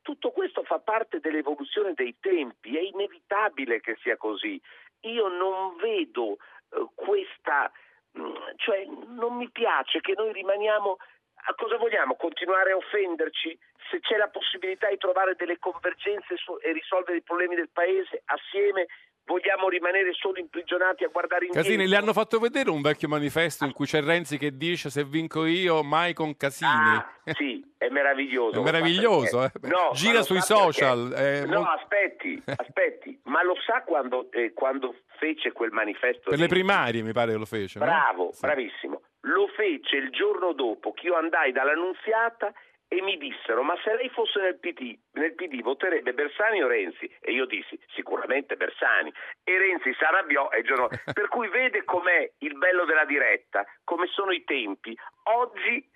Tutto 0.00 0.30
questo 0.30 0.62
fa 0.62 0.78
parte 0.78 1.20
dell'evoluzione 1.20 1.92
dei 1.92 2.16
tempi, 2.18 2.74
è 2.74 2.80
inevitabile 2.80 3.80
che 3.80 3.98
sia 4.00 4.16
così. 4.16 4.58
Io 5.00 5.28
non 5.28 5.76
vedo 5.76 6.38
eh, 6.70 6.86
questa, 6.94 7.70
mh, 8.12 8.32
cioè 8.56 8.86
non 9.08 9.36
mi 9.36 9.50
piace 9.50 10.00
che 10.00 10.14
noi 10.16 10.32
rimaniamo 10.32 10.96
a 11.44 11.54
cosa 11.54 11.76
vogliamo? 11.76 12.14
Continuare 12.14 12.70
a 12.70 12.76
offenderci? 12.76 13.58
Se 13.90 14.00
c'è 14.00 14.16
la 14.16 14.28
possibilità 14.28 14.88
di 14.88 14.96
trovare 14.96 15.34
delle 15.34 15.58
convergenze 15.58 16.36
su- 16.36 16.56
e 16.62 16.72
risolvere 16.72 17.18
i 17.18 17.22
problemi 17.22 17.56
del 17.56 17.68
paese 17.68 18.22
assieme, 18.26 18.86
vogliamo 19.24 19.68
rimanere 19.68 20.12
solo 20.12 20.38
imprigionati 20.38 21.04
a 21.04 21.08
guardare 21.08 21.46
indietro? 21.46 21.68
Casini, 21.70 21.88
le 21.88 21.96
hanno 21.96 22.12
fatto 22.12 22.38
vedere 22.38 22.70
un 22.70 22.80
vecchio 22.82 23.08
manifesto 23.08 23.64
in 23.64 23.72
cui 23.72 23.86
c'è 23.86 24.02
Renzi 24.02 24.38
che 24.38 24.56
dice 24.56 24.90
se 24.90 25.04
vinco 25.04 25.44
io 25.44 25.82
mai 25.82 26.12
con 26.14 26.36
Casini. 26.36 26.70
Ah, 26.70 27.14
sì, 27.36 27.64
è 27.78 27.88
meraviglioso. 27.88 28.60
È 28.60 28.62
meraviglioso, 28.62 29.44
eh. 29.44 29.50
No, 29.62 29.90
Gira 29.92 30.22
sui 30.22 30.40
social, 30.40 31.12
è 31.12 31.44
No, 31.46 31.54
molto- 31.60 31.70
aspetti, 31.70 32.42
aspetti, 32.56 33.20
ma 33.24 33.42
lo 33.42 33.54
sa 33.64 33.82
quando, 33.82 34.30
eh, 34.32 34.52
quando 34.52 34.94
fece 35.18 35.52
quel 35.52 35.70
manifesto? 35.70 36.30
Per 36.30 36.38
le 36.38 36.44
lì? 36.44 36.50
primarie 36.50 37.02
mi 37.02 37.12
pare 37.12 37.32
che 37.32 37.38
lo 37.38 37.46
fece. 37.46 37.78
no? 37.78 37.84
Bravo, 37.84 38.32
Sì. 38.32 38.40
bravissimo. 38.40 39.00
Lo 39.26 39.46
fece 39.56 39.96
il 39.96 40.10
giorno 40.10 40.52
dopo 40.52 40.92
che 40.92 41.06
io 41.06 41.14
andai 41.14 41.52
dall'annunziata 41.52 42.52
e 42.92 43.00
mi 43.00 43.16
dissero 43.16 43.62
ma 43.62 43.74
se 43.82 43.94
lei 43.96 44.10
fosse 44.10 44.38
nel 44.38 44.58
PD, 44.58 44.94
nel 45.12 45.34
PD 45.34 45.62
voterebbe 45.62 46.12
Bersani 46.12 46.62
o 46.62 46.68
Renzi? 46.68 47.10
E 47.20 47.32
io 47.32 47.46
dissi 47.46 47.80
sicuramente 47.94 48.54
Bersani. 48.56 49.10
E 49.42 49.58
Renzi 49.58 49.94
si 49.94 50.04
arrabbiò 50.04 50.50
e 50.50 50.58
il 50.58 50.64
giorno... 50.64 50.88
Per 51.12 51.28
cui 51.28 51.48
vede 51.48 51.84
com'è 51.84 52.30
il 52.38 52.58
bello 52.58 52.84
della 52.84 53.06
diretta, 53.06 53.64
come 53.84 54.08
sono 54.08 54.30
i 54.30 54.44
tempi. 54.44 54.94
Oggi 55.24 55.88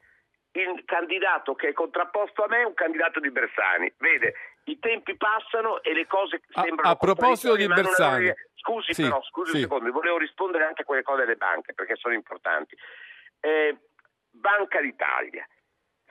il 0.52 0.84
candidato 0.86 1.54
che 1.54 1.68
è 1.68 1.72
contrapposto 1.74 2.44
a 2.44 2.48
me 2.48 2.62
è 2.62 2.64
un 2.64 2.72
candidato 2.72 3.20
di 3.20 3.30
Bersani. 3.30 3.92
Vede, 3.98 4.32
i 4.64 4.78
tempi 4.78 5.18
passano 5.18 5.82
e 5.82 5.92
le 5.92 6.06
cose 6.06 6.40
A- 6.54 6.62
sembrano 6.62 6.92
a 6.92 6.96
proposito 6.96 7.56
di 7.56 7.66
Bersani. 7.66 8.32
Scusi 8.54 8.94
Sì, 8.94 9.02
però, 9.02 9.22
scusi 9.22 9.50
sì. 9.50 9.56
un 9.58 9.62
secondo, 9.64 9.92
volevo 9.92 10.16
rispondere 10.16 10.64
anche 10.64 10.80
a 10.80 10.84
quelle 10.86 11.02
cose 11.02 11.20
delle 11.20 11.36
banche 11.36 11.74
perché 11.74 11.94
sono 11.96 12.14
importanti. 12.14 12.74
Eh, 13.40 13.76
Banca 14.30 14.80
d'Italia. 14.80 15.46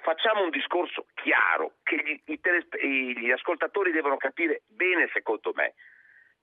Facciamo 0.05 0.43
un 0.43 0.51
discorso 0.51 1.07
chiaro 1.15 1.77
che 1.81 1.95
gli, 1.95 2.21
i 2.25 2.39
i- 2.83 3.17
gli 3.17 3.31
ascoltatori 3.31 3.91
devono 3.91 4.17
capire 4.17 4.61
bene 4.67 5.09
secondo 5.11 5.51
me. 5.55 5.73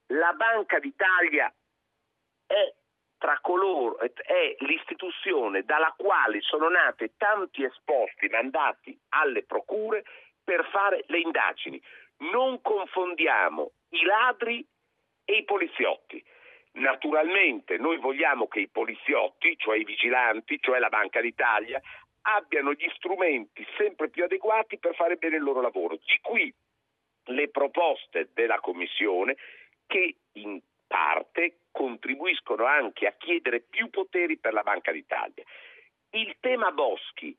La 0.09 0.33
Banca 0.33 0.81
d'Italia 0.81 1.47
è 2.45 2.75
tra 3.19 3.39
coloro, 3.41 4.01
è 4.01 4.57
l'istituzione 4.59 5.63
dalla 5.63 5.95
quale 5.97 6.41
sono 6.41 6.69
nate 6.69 7.13
tanti 7.17 7.63
esposti 7.63 8.27
mandati 8.27 8.99
alle 9.11 9.45
procure 9.45 10.03
per 10.43 10.69
fare 10.73 11.05
le 11.07 11.21
indagini. 11.21 11.81
Non 12.33 12.61
confondiamo 12.63 13.71
i 13.91 14.03
ladri 14.03 14.67
e 15.25 15.37
i 15.37 15.45
poliziotti. 15.45 16.21
Naturalmente 16.73 17.77
noi 17.79 17.97
vogliamo 17.99 18.49
che 18.49 18.59
i 18.59 18.69
poliziotti, 18.69 19.57
cioè 19.57 19.77
i 19.77 19.85
vigilanti, 19.85 20.59
cioè 20.61 20.81
la 20.81 20.89
Banca 20.89 21.21
d'Italia, 21.21 21.81
abbiano 22.23 22.73
gli 22.73 22.89
strumenti 22.95 23.67
sempre 23.77 24.09
più 24.09 24.25
adeguati 24.25 24.79
per 24.79 24.95
fare 24.95 25.17
bene 25.17 25.37
il 25.37 25.43
loro 25.43 25.61
lavoro. 25.61 25.97
Di 25.97 26.19
qui 26.21 26.53
le 27.27 27.49
proposte 27.49 28.31
della 28.33 28.61
Commissione 28.61 29.37
che 29.87 30.17
in 30.33 30.61
parte 30.87 31.59
contribuiscono 31.71 32.65
anche 32.65 33.07
a 33.07 33.15
chiedere 33.17 33.61
più 33.61 33.89
poteri 33.91 34.39
per 34.39 34.53
la 34.53 34.63
Banca 34.63 34.93
d'Italia. 34.93 35.45
Il 36.11 36.37
tema 36.41 36.71
Boschi, 36.73 37.37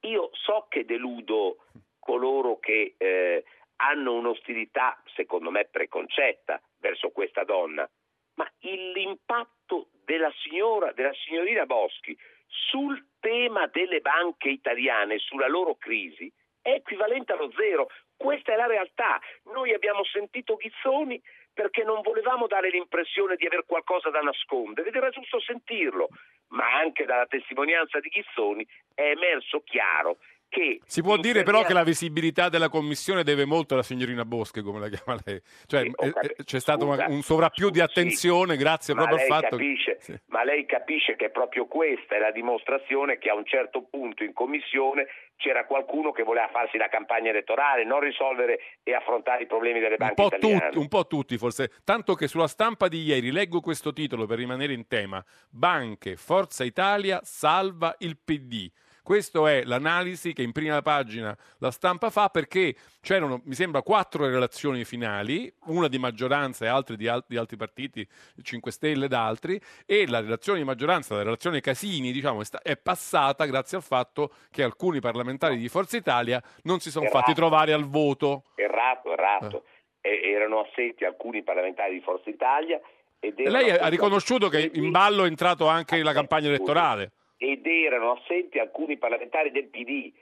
io 0.00 0.30
so 0.32 0.66
che 0.68 0.84
deludo 0.84 1.66
coloro 1.98 2.58
che 2.58 2.94
eh, 2.96 3.44
hanno 3.76 4.14
un'ostilità, 4.14 5.02
secondo 5.14 5.50
me, 5.50 5.64
preconcetta 5.66 6.60
verso 6.78 7.10
questa 7.10 7.44
donna, 7.44 7.88
ma 8.34 8.50
l'impatto 8.60 9.88
della 10.04 10.32
signora, 10.42 10.92
della 10.92 11.12
signorina 11.24 11.66
Boschi 11.66 12.16
sul 12.48 13.06
tema 13.20 13.66
delle 13.66 14.00
banche 14.00 14.48
italiane, 14.48 15.18
sulla 15.18 15.48
loro 15.48 15.76
crisi, 15.76 16.32
è 16.60 16.70
equivalente 16.70 17.32
allo 17.32 17.50
zero. 17.56 17.88
Questa 18.16 18.52
è 18.52 18.56
la 18.56 18.66
realtà. 18.66 19.20
Noi 19.52 19.72
abbiamo 19.72 20.04
sentito 20.04 20.56
Ghizzoni 20.56 21.20
perché 21.52 21.82
non 21.82 22.02
volevamo 22.02 22.46
dare 22.46 22.70
l'impressione 22.70 23.36
di 23.36 23.46
aver 23.46 23.64
qualcosa 23.66 24.10
da 24.10 24.20
nascondere 24.20 24.88
ed 24.88 24.94
era 24.94 25.10
giusto 25.10 25.40
sentirlo. 25.40 26.08
ma 26.48 26.78
anche 26.78 27.04
dalla 27.04 27.26
testimonianza 27.26 28.00
di 28.00 28.08
Ghizzoni, 28.08 28.66
è 28.94 29.10
emerso 29.10 29.60
chiaro 29.60 30.18
che 30.48 30.80
si 30.84 31.02
può 31.02 31.16
dire 31.16 31.42
però 31.42 31.62
che 31.64 31.72
la 31.72 31.84
visibilità 31.84 32.48
della 32.48 32.68
commissione 32.68 33.22
deve 33.22 33.44
molto 33.44 33.74
alla 33.74 33.82
signorina 33.82 34.24
Boschi, 34.24 34.62
come 34.62 34.80
la 34.80 34.88
chiama 34.88 35.20
lei. 35.24 35.40
Cioè, 35.66 35.82
Sì, 35.82 35.86
eh, 35.88 36.12
capito. 36.12 36.34
eh, 36.40 36.44
c'è 36.44 36.60
stato 36.60 36.86
Scusa, 36.86 37.06
un 37.08 37.22
sovrappiù 37.22 37.70
di 37.70 37.78
scusi, 37.80 37.90
attenzione 37.90 38.56
grazie 38.56 38.94
ma 38.94 39.06
proprio 39.06 39.24
al 39.24 39.26
fatto 39.26 39.56
capisce, 39.56 39.96
che... 39.96 40.02
Sì. 40.02 40.20
Ma 40.26 40.44
lei 40.44 40.64
capisce 40.66 41.16
che 41.16 41.30
proprio 41.30 41.66
questa 41.66 42.16
è 42.16 42.18
la 42.18 42.30
dimostrazione 42.30 43.18
che 43.18 43.28
a 43.28 43.34
un 43.34 43.44
certo 43.44 43.82
punto 43.90 44.24
in 44.24 44.32
commissione 44.32 45.06
c'era 45.36 45.66
qualcuno 45.66 46.10
che 46.12 46.22
voleva 46.24 46.48
farsi 46.48 46.76
la 46.78 46.88
campagna 46.88 47.30
elettorale, 47.30 47.84
non 47.84 48.00
risolvere 48.00 48.58
e 48.82 48.94
affrontare 48.94 49.44
i 49.44 49.46
problemi 49.46 49.78
delle 49.78 49.96
Un 49.98 50.06
banche 50.06 50.14
po, 50.14 50.26
italiane. 50.26 50.64
tutti, 50.66 50.78
un 50.78 50.88
po' 50.88 51.06
tutti 51.06 51.38
forse, 51.38 51.70
tanto 51.84 52.14
che 52.14 52.26
sulla 52.26 52.48
stampa 52.48 52.88
di 52.88 53.02
ieri 53.02 53.30
leggo 53.30 53.60
questo 53.60 53.92
titolo 53.92 54.26
per 54.26 54.38
rimanere 54.38 54.72
in 54.72 54.86
tema, 54.88 55.24
Banche, 55.50 56.16
Forza 56.16 56.64
Italia 56.64 57.20
salva 57.22 57.94
il 57.98 58.16
PD. 58.18 58.68
Questa 59.08 59.50
è 59.50 59.62
l'analisi 59.64 60.34
che 60.34 60.42
in 60.42 60.52
prima 60.52 60.82
pagina 60.82 61.34
la 61.60 61.70
stampa 61.70 62.10
fa 62.10 62.28
perché 62.28 62.74
c'erano, 63.00 63.40
mi 63.44 63.54
sembra, 63.54 63.80
quattro 63.80 64.26
relazioni 64.26 64.84
finali, 64.84 65.50
una 65.68 65.88
di 65.88 65.96
maggioranza 65.96 66.66
e 66.66 66.68
altre 66.68 66.94
di, 66.94 67.08
al- 67.08 67.24
di 67.26 67.38
altri 67.38 67.56
partiti, 67.56 68.00
il 68.00 68.44
5 68.44 68.70
Stelle 68.70 69.06
ed 69.06 69.14
altri, 69.14 69.58
e 69.86 70.06
la 70.06 70.20
relazione 70.20 70.58
di 70.58 70.66
maggioranza, 70.66 71.14
la 71.14 71.22
relazione 71.22 71.62
Casini, 71.62 72.12
diciamo, 72.12 72.42
è, 72.62 72.76
passata 72.76 73.46
grazie 73.46 73.78
al 73.78 73.82
fatto 73.82 74.30
che 74.50 74.62
alcuni 74.62 75.00
parlamentari 75.00 75.56
di 75.56 75.70
Forza 75.70 75.96
Italia 75.96 76.42
non 76.64 76.80
si 76.80 76.90
sono 76.90 77.08
fatti 77.08 77.32
trovare 77.32 77.72
al 77.72 77.84
voto. 77.84 78.42
Errato, 78.56 79.10
errato. 79.10 79.64
Eh. 80.02 80.10
E- 80.10 80.30
erano 80.32 80.66
assenti 80.68 81.06
alcuni 81.06 81.42
parlamentari 81.42 81.94
di 81.94 82.02
Forza 82.02 82.28
Italia 82.28 82.78
ed 83.20 83.38
lei 83.38 83.70
ha 83.70 83.88
riconosciuto 83.88 84.50
che 84.50 84.70
in 84.74 84.90
ballo 84.90 85.24
è 85.24 85.28
entrato 85.28 85.66
anche 85.66 86.02
la 86.02 86.12
campagna 86.12 86.48
elettorale. 86.48 87.12
Ed 87.38 87.66
erano 87.66 88.12
assenti 88.12 88.58
alcuni 88.58 88.98
parlamentari 88.98 89.50
del 89.50 89.68
PD. 89.68 90.12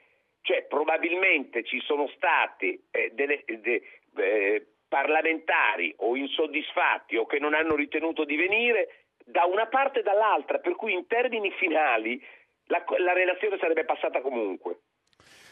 Cioè, 0.42 0.64
probabilmente 0.66 1.64
ci 1.64 1.80
sono 1.80 2.06
stati 2.14 2.80
eh, 2.92 3.10
delle, 3.14 3.42
de- 3.46 3.82
eh, 4.16 4.66
parlamentari 4.88 5.92
o 5.98 6.14
insoddisfatti 6.14 7.16
o 7.16 7.26
che 7.26 7.40
non 7.40 7.54
hanno 7.54 7.74
ritenuto 7.74 8.24
di 8.24 8.36
venire 8.36 9.06
da 9.24 9.44
una 9.44 9.66
parte 9.66 10.00
e 10.00 10.02
dall'altra, 10.02 10.58
per 10.58 10.76
cui 10.76 10.92
in 10.92 11.06
termini 11.08 11.50
finali 11.52 12.22
la, 12.66 12.84
la 12.98 13.12
relazione 13.12 13.58
sarebbe 13.58 13.84
passata 13.84 14.20
comunque. 14.20 14.78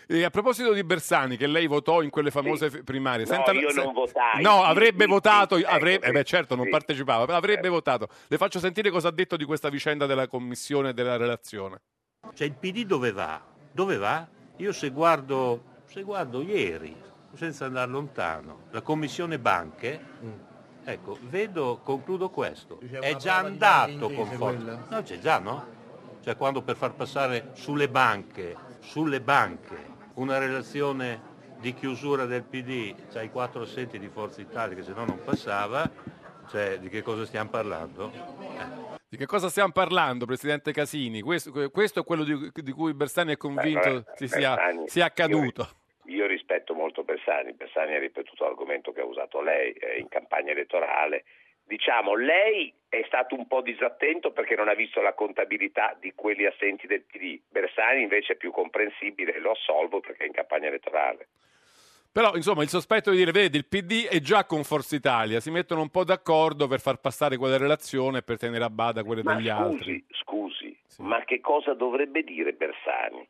E 0.07 0.23
a 0.25 0.31
proposito 0.31 0.73
di 0.73 0.85
Bersani, 0.85 1.37
che 1.37 1.47
lei 1.47 1.67
votò 1.67 2.03
in 2.03 2.11
quelle 2.11 2.31
famose 2.31 2.71
Sì. 2.71 2.83
primarie, 2.83 3.25
No, 3.25 3.53
io 3.53 3.73
non 3.73 3.93
votai. 3.93 4.43
No, 4.43 4.63
avrebbe 4.63 5.05
sì, 5.05 5.11
votato, 5.11 5.57
sì, 5.57 5.63
ecco, 5.63 5.71
avrebbe, 5.73 6.05
sì, 6.05 6.11
eh 6.11 6.13
beh, 6.13 6.25
certo, 6.25 6.55
non 6.57 6.65
sì. 6.67 6.71
partecipava, 6.71 7.25
però 7.25 7.39
avrebbe 7.39 7.67
Eh. 7.67 7.71
votato. 7.71 8.09
Le 8.29 8.37
faccio 8.37 8.59
sentire 8.59 8.91
cosa 8.91 9.09
ha 9.09 9.13
detto 9.13 9.37
di 9.37 9.45
questa 9.45 9.69
vicenda 9.71 10.07
della 10.07 10.29
commissione 10.29 10.91
e 10.91 10.95
della 10.95 11.17
relazione. 11.17 11.81
Cioè 12.35 12.47
il 12.47 12.55
PD 12.55 12.85
dove 12.85 13.13
va? 13.13 13.41
Dove 13.73 13.97
va? 13.97 14.27
Io 14.59 14.73
se 14.73 14.91
guardo, 14.91 15.63
se 15.87 16.03
guardo 16.03 16.43
ieri, 16.43 16.95
senza 17.35 17.65
andare 17.65 17.91
lontano, 17.91 18.65
la 18.71 18.83
commissione 18.83 19.39
banche, 19.39 20.01
ecco, 20.85 21.19
vedo, 21.23 21.81
concludo 21.83 22.29
questo, 22.29 22.79
è 23.01 23.17
già 23.17 23.39
andato 23.39 24.11
con 24.11 24.27
forza. 24.27 24.87
No, 24.89 25.03
c'è 25.03 25.19
già, 25.19 25.39
no? 25.39 25.67
Cioè 26.23 26.37
quando 26.37 26.63
per 26.63 26.77
far 26.77 26.95
passare 26.95 27.51
sulle 27.55 27.89
banche, 27.89 28.57
sulle 28.81 29.21
banche, 29.21 29.93
una 30.15 30.39
relazione 30.39 31.33
di 31.59 31.73
chiusura 31.75 32.27
del 32.27 32.43
PD, 32.43 32.95
c'hai 33.11 33.27
i 33.27 33.31
quattro 33.31 33.63
assenti 33.63 33.99
di 33.99 34.09
Forza 34.09 34.41
Italia 34.41 34.77
che 34.77 34.83
se 34.83 34.93
no 34.93 35.05
non 35.05 35.23
passava, 35.25 35.91
cioè 36.49 36.79
di 36.79 36.89
che 36.89 37.03
cosa 37.03 37.25
stiamo 37.25 37.51
parlando? 37.51 38.13
Eh. 38.13 38.93
Di 39.09 39.17
che 39.17 39.27
cosa 39.27 39.49
stiamo 39.49 39.73
parlando, 39.73 40.27
Presidente 40.27 40.73
Casini? 40.73 41.21
Questo, 41.21 41.71
questo 41.71 42.01
è 42.01 42.05
quello 42.05 42.25
di, 42.25 42.51
di 42.53 42.73
cui 42.73 42.95
Bersani 42.95 43.33
è 43.33 43.37
convinto 43.37 43.89
Beh, 43.89 44.05
si 44.17 44.29
sia, 44.29 44.55
Bersani, 44.57 44.89
sia 44.89 45.05
accaduto. 45.05 45.69
Io, 46.07 46.17
io 46.17 46.27
rispetto 46.27 46.75
molto 46.75 47.05
Bersani, 47.05 47.53
Bersani 47.53 47.95
ha 47.95 47.99
ripetuto 47.99 48.45
l'argomento 48.45 48.93
che 48.93 49.01
ha 49.01 49.05
usato 49.05 49.41
lei 49.41 49.73
eh, 49.73 49.99
in 49.99 50.09
campagna 50.09 50.51
elettorale. 50.51 51.25
Diciamo, 51.67 52.15
lei 52.15 52.73
è 52.89 53.03
stato 53.07 53.35
un 53.35 53.47
po' 53.47 53.63
disattento 53.63 54.33
perché 54.33 54.55
non 54.55 54.69
ha 54.69 54.75
visto 54.75 55.01
la 55.01 55.15
contabilità 55.15 55.97
di 55.99 56.13
quelli 56.15 56.45
assenti 56.47 56.87
del 56.87 57.03
PD. 57.03 57.41
Bersani 57.51 58.03
invece 58.03 58.35
è 58.35 58.37
più 58.37 58.51
comprensibile, 58.53 59.39
lo 59.41 59.53
assolvo 59.53 60.01
perché 60.01 60.25
è 60.25 60.27
in 60.27 60.33
campagna 60.33 60.69
elettorale. 60.69 61.27
Però, 62.13 62.37
insomma, 62.37 62.63
il 62.63 62.69
sospetto 62.69 63.11
di 63.11 63.17
dire, 63.17 63.33
vedi, 63.33 63.57
il 63.57 63.67
PD 63.67 64.07
è 64.07 64.21
già 64.21 64.45
con 64.45 64.63
Forza 64.63 64.95
Italia, 64.95 65.41
si 65.41 65.51
mettono 65.51 65.81
un 65.81 65.91
po' 65.91 66.05
d'accordo 66.05 66.69
per 66.69 66.79
far 66.81 67.01
passare 67.01 67.37
quella 67.37 67.57
relazione 67.57 68.19
e 68.19 68.23
per 68.23 68.39
tenere 68.39 68.63
a 68.63 68.71
bada 68.71 69.03
quelle 69.03 69.25
Ma 69.25 69.35
degli 69.35 69.49
scusi, 69.49 69.61
altri. 69.61 70.05
scusi, 70.11 70.79
Sì. 70.87 71.03
ma 71.03 71.25
che 71.25 71.41
cosa 71.41 71.75
dovrebbe 71.75 72.23
dire 72.23 72.53
Bersani? 72.53 73.27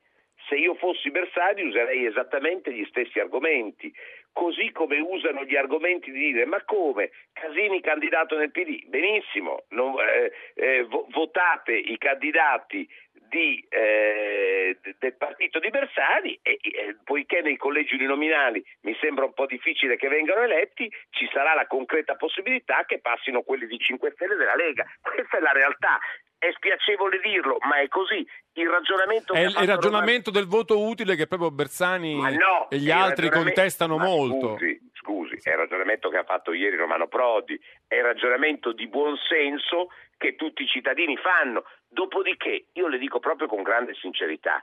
Se 0.48 0.56
io 0.56 0.74
fossi 0.74 1.10
Bersani 1.10 1.62
userei 1.62 2.04
esattamente 2.04 2.74
gli 2.74 2.84
stessi 2.90 3.18
argomenti, 3.18 3.90
così 4.34 4.72
come 4.72 4.98
usano 4.98 5.44
gli 5.44 5.56
argomenti 5.56 6.10
di 6.10 6.32
dire 6.32 6.44
ma 6.44 6.60
come 6.64 7.10
Casini 7.32 7.80
candidato 7.80 8.36
nel 8.36 8.50
PD? 8.50 8.84
Benissimo, 8.86 9.64
non- 9.70 9.94
eh, 10.00 10.32
eh, 10.56 10.82
vo- 10.82 11.06
votate 11.10 11.72
i 11.72 11.96
candidati 11.96 12.86
di, 13.28 13.64
eh, 13.68 14.76
del 14.98 15.16
partito 15.16 15.58
di 15.60 15.70
Bersani 15.70 16.38
e 16.42 16.58
eh, 16.60 16.96
poiché 17.04 17.40
nei 17.42 17.56
collegi 17.56 17.94
uninominali 17.94 18.62
mi 18.82 18.96
sembra 19.00 19.24
un 19.24 19.32
po' 19.32 19.46
difficile 19.46 19.96
che 19.96 20.08
vengano 20.08 20.42
eletti, 20.42 20.90
ci 21.10 21.28
sarà 21.32 21.54
la 21.54 21.66
concreta 21.66 22.16
possibilità 22.16 22.84
che 22.84 22.98
passino 23.00 23.42
quelli 23.42 23.66
di 23.66 23.78
5 23.78 24.10
Stelle 24.14 24.34
della 24.36 24.56
Lega. 24.56 24.84
Questa 25.00 25.38
è 25.38 25.40
la 25.40 25.52
realtà. 25.52 25.98
È 26.44 26.52
spiacevole 26.52 27.20
dirlo, 27.20 27.56
ma 27.62 27.76
è 27.80 27.88
così. 27.88 28.26
Il 28.52 28.68
ragionamento 28.68 29.32
È 29.32 29.40
il, 29.40 29.54
ragionamento 29.54 30.30
del 30.30 30.44
voto 30.44 30.78
utile 30.78 31.16
che 31.16 31.26
proprio 31.26 31.50
Bersani 31.50 32.16
no, 32.36 32.68
e 32.68 32.76
gli 32.76 32.90
altri 32.90 33.28
ragionamento- 33.28 33.38
contestano 33.38 33.96
ma 33.96 34.04
molto. 34.04 34.56
Scusi, 34.58 34.90
scusi, 34.92 35.40
è 35.42 35.52
il 35.52 35.56
ragionamento 35.56 36.10
che 36.10 36.18
ha 36.18 36.24
fatto 36.24 36.52
ieri 36.52 36.76
Romano 36.76 37.08
Prodi, 37.08 37.58
è 37.88 37.94
il 37.94 38.02
ragionamento 38.02 38.72
di 38.72 38.86
buon 38.88 39.16
senso 39.26 39.88
che 40.18 40.36
tutti 40.36 40.64
i 40.64 40.68
cittadini 40.68 41.16
fanno. 41.16 41.64
Dopodiché, 41.88 42.66
io 42.74 42.88
le 42.88 42.98
dico 42.98 43.20
proprio 43.20 43.48
con 43.48 43.62
grande 43.62 43.94
sincerità, 43.94 44.62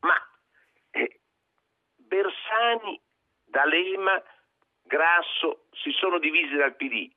ma 0.00 0.14
eh, 0.90 1.20
Bersani, 1.94 3.00
D'Alema, 3.44 4.20
Grasso 4.82 5.66
si 5.70 5.92
sono 5.92 6.18
divisi 6.18 6.56
dal 6.56 6.74
PD. 6.74 7.08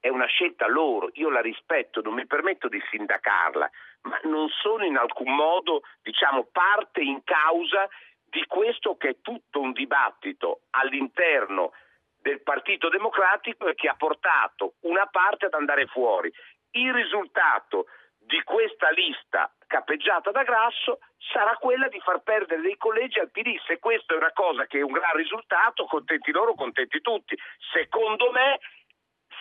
È 0.00 0.08
una 0.08 0.26
scelta 0.26 0.66
loro, 0.66 1.10
io 1.12 1.28
la 1.28 1.40
rispetto, 1.40 2.00
non 2.00 2.14
mi 2.14 2.26
permetto 2.26 2.68
di 2.68 2.82
sindacarla, 2.90 3.70
ma 4.02 4.18
non 4.24 4.48
sono 4.48 4.84
in 4.84 4.96
alcun 4.96 5.34
modo, 5.34 5.82
diciamo, 6.02 6.48
parte 6.50 7.02
in 7.02 7.22
causa 7.22 7.86
di 8.24 8.44
questo 8.46 8.96
che 8.96 9.08
è 9.08 9.16
tutto 9.20 9.60
un 9.60 9.72
dibattito 9.72 10.62
all'interno 10.70 11.72
del 12.20 12.42
Partito 12.42 12.88
Democratico 12.88 13.66
e 13.68 13.74
che 13.74 13.88
ha 13.88 13.94
portato 13.94 14.74
una 14.80 15.06
parte 15.06 15.46
ad 15.46 15.54
andare 15.54 15.86
fuori. 15.86 16.32
Il 16.72 16.92
risultato 16.94 17.86
di 18.18 18.40
questa 18.42 18.90
lista 18.90 19.52
capeggiata 19.66 20.30
da 20.30 20.42
Grasso 20.44 21.00
sarà 21.32 21.56
quella 21.56 21.88
di 21.88 21.98
far 22.00 22.20
perdere 22.20 22.60
dei 22.60 22.76
collegi 22.76 23.18
al 23.18 23.30
PD. 23.30 23.58
Se 23.66 23.78
questo 23.78 24.14
è 24.14 24.16
una 24.16 24.32
cosa 24.32 24.66
che 24.66 24.78
è 24.78 24.82
un 24.82 24.92
gran 24.92 25.14
risultato, 25.14 25.86
contenti 25.86 26.30
loro, 26.30 26.54
contenti 26.54 27.00
tutti. 27.00 27.36
Secondo 27.72 28.30
me 28.30 28.60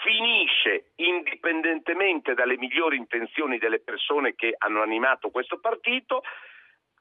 finisce, 0.03 0.91
indipendentemente 0.95 2.33
dalle 2.33 2.57
migliori 2.57 2.97
intenzioni 2.97 3.57
delle 3.57 3.79
persone 3.79 4.35
che 4.35 4.55
hanno 4.57 4.81
animato 4.81 5.29
questo 5.29 5.59
partito, 5.59 6.21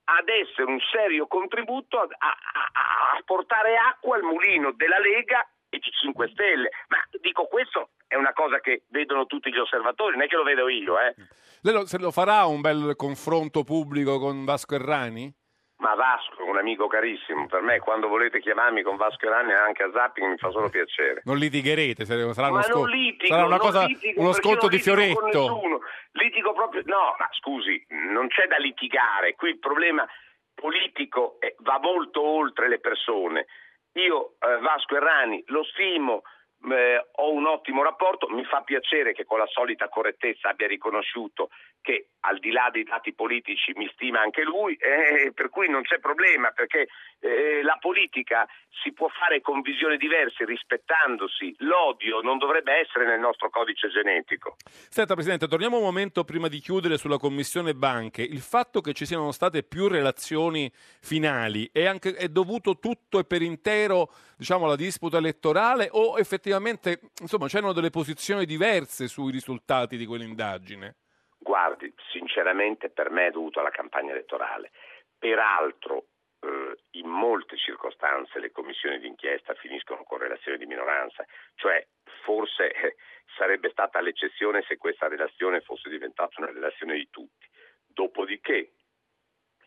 ad 0.04 0.28
essere 0.28 0.64
un 0.70 0.78
serio 0.90 1.26
contributo 1.26 1.98
a, 1.98 2.06
a- 2.18 2.38
a- 2.72 3.22
portare 3.24 3.76
acqua 3.76 4.16
al 4.16 4.22
mulino 4.22 4.72
della 4.72 4.98
Lega 4.98 5.46
e 5.68 5.78
di 5.78 5.90
5 5.90 6.28
Stelle. 6.28 6.70
Ma 6.88 6.96
dico 7.20 7.46
questo 7.46 7.90
è 8.06 8.14
una 8.14 8.32
cosa 8.32 8.58
che 8.61 8.84
vedono 8.88 9.26
tutti 9.26 9.52
gli 9.52 9.58
osservatori, 9.58 10.16
non 10.16 10.24
è 10.24 10.28
che 10.28 10.37
lo 10.37 10.44
vedo 10.44 10.68
io, 10.68 10.98
eh. 10.98 11.14
Lei 11.62 11.74
lo, 11.74 11.87
se 11.87 11.98
lo 11.98 12.11
farà 12.11 12.46
un 12.46 12.61
bel 12.62 12.94
confronto 12.96 13.64
pubblico 13.64 14.18
con 14.18 14.44
Vasco 14.46 14.76
Errani? 14.76 15.30
Ma 15.79 15.95
Vasco 15.95 16.38
è 16.45 16.49
un 16.49 16.59
amico 16.59 16.88
carissimo, 16.88 17.47
per 17.47 17.62
me 17.62 17.79
quando 17.79 18.09
volete 18.09 18.41
chiamarmi 18.41 18.83
con 18.83 18.97
Vasco 18.97 19.27
Erani 19.27 19.53
anche 19.53 19.85
a 19.85 19.91
Zapping 19.93 20.31
mi 20.31 20.37
fa 20.37 20.51
solo 20.51 20.69
piacere. 20.69 21.23
Non 21.25 21.37
litigherete, 21.37 22.05
se- 22.05 22.33
sarà, 22.33 22.49
uno 22.49 22.61
non 22.67 22.88
litigo, 22.88 23.27
sarà 23.27 23.47
una 23.47 23.59
cosa, 23.59 23.85
litigo 23.85 24.21
uno 24.21 24.33
non 24.43 24.69
di 24.69 24.79
fioretto. 24.79 25.81
Litigo 26.12 26.53
proprio 26.53 26.83
no, 26.87 27.14
ma 27.17 27.29
scusi, 27.31 27.85
non 28.11 28.27
c'è 28.27 28.49
da 28.49 28.57
litigare, 28.57 29.37
qui 29.37 29.51
il 29.51 29.59
problema 29.61 30.05
politico 30.53 31.37
eh, 31.38 31.55
va 31.61 31.79
molto 31.79 32.23
oltre 32.23 32.69
le 32.69 32.81
persone. 32.81 33.47
Io 33.93 34.35
eh, 34.41 34.59
Vasco 34.59 34.97
Errani 34.97 35.45
lo 35.47 35.62
stimo, 35.62 36.23
eh, 36.64 37.07
ho 37.12 37.33
un 37.33 37.47
ottimo 37.47 37.83
rapporto, 37.83 38.29
mi 38.29 38.44
fa 38.44 38.62
piacere 38.62 39.12
che 39.12 39.25
con 39.25 39.38
la 39.38 39.47
solita 39.47 39.88
correttezza 39.88 40.49
abbia 40.49 40.66
riconosciuto 40.66 41.51
che 41.81 42.09
al 42.21 42.38
di 42.38 42.51
là 42.51 42.68
dei 42.73 42.83
dati 42.83 43.14
politici 43.14 43.73
mi 43.77 43.88
stima 43.92 44.21
anche 44.21 44.42
lui, 44.42 44.75
eh, 44.75 45.33
per 45.33 45.49
cui 45.51 45.68
non 45.68 45.83
c'è 45.83 46.01
problema 46.01 46.51
perché 46.51 46.88
eh, 47.21 47.62
la 47.62 47.77
politica 47.81 48.47
si 48.83 48.92
può 48.92 49.09
fare 49.09 49.40
con 49.40 49.61
visioni 49.61 49.97
diverse 49.97 50.44
rispettandosi, 50.44 51.55
l'odio 51.59 52.21
non 52.21 52.38
dovrebbe 52.38 52.73
essere 52.75 53.07
nel 53.07 53.21
nostro 53.21 53.51
codice 53.51 53.88
genetico. 53.88 54.57
Senta 54.64 55.14
Presidente, 55.14 55.47
torniamo 55.47 55.79
un 55.79 55.85
momento 55.85 56.25
prima 56.25 56.49
di 56.49 56.59
chiudere 56.59 56.99
sulla 56.99 57.18
Commissione 57.18 57.75
Banche. 57.75 58.23
Il 58.23 58.40
fatto 58.40 58.81
che 58.81 58.92
ci 58.92 59.07
siano 59.07 59.33
state 59.33 59.62
più 59.62 59.88
relazioni 59.88 60.71
finali 60.75 61.71
è, 61.73 61.87
anche, 61.87 62.14
è 62.14 62.29
dovuto 62.29 62.79
tutto 62.79 63.18
e 63.18 63.25
per 63.25 63.42
intero 63.42 64.12
diciamo, 64.37 64.66
alla 64.66 64.77
disputa 64.77 65.18
elettorale 65.18 65.88
o 65.90 66.18
effettivamente 66.18 66.47
insomma, 67.20 67.46
c'erano 67.46 67.72
delle 67.72 67.90
posizioni 67.90 68.44
diverse 68.44 69.08
sui 69.08 69.30
risultati 69.30 69.96
di 69.96 70.06
quell'indagine? 70.06 70.96
Guardi, 71.38 71.92
sinceramente 72.11 72.90
per 72.90 73.11
me 73.11 73.28
è 73.28 73.30
dovuto 73.30 73.61
alla 73.61 73.70
campagna 73.70 74.12
elettorale. 74.12 74.70
Peraltro, 75.18 76.06
eh, 76.40 76.78
in 76.92 77.08
molte 77.08 77.56
circostanze 77.56 78.38
le 78.38 78.50
commissioni 78.50 78.98
d'inchiesta 78.98 79.54
finiscono 79.54 80.04
con 80.04 80.18
relazioni 80.18 80.58
di 80.58 80.66
minoranza, 80.66 81.24
cioè 81.54 81.84
forse 82.24 82.72
eh, 82.72 82.96
sarebbe 83.37 83.70
stata 83.70 84.00
l'eccezione 84.00 84.62
se 84.66 84.76
questa 84.76 85.08
relazione 85.08 85.61
fosse 85.61 85.88
diventata 85.88 86.34
una 86.40 86.52
relazione 86.52 86.94
di 86.94 87.08
tutti. 87.11 87.46
Dopodiché, 87.87 88.72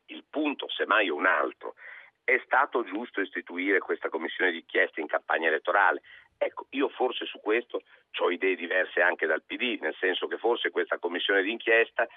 il 0.08 0.26
punto, 0.30 0.70
semmai 0.70 1.10
un 1.10 1.26
altro, 1.26 1.76
è 2.24 2.40
stato 2.46 2.84
giusto 2.84 3.20
istituire 3.20 3.80
questa 3.80 4.10
commissione 4.10 4.52
d'inchiesta 4.52 5.02
in 5.02 5.08
campagna 5.08 5.48
elettorale? 5.48 6.02
Ecco, 6.44 6.66
io 6.72 6.90
forse 6.90 7.26
su 7.26 7.40
questo 7.40 7.84
ho 8.18 8.32
idee 8.32 8.56
diverse 8.56 9.00
anche 9.00 9.28
dal 9.28 9.44
PD, 9.44 9.78
nel 9.80 9.96
senso 10.00 10.26
che 10.26 10.40
forse 10.40 10.72
questa 10.72 10.98
commissione 10.98 11.44
d'inchiesta 11.44 12.08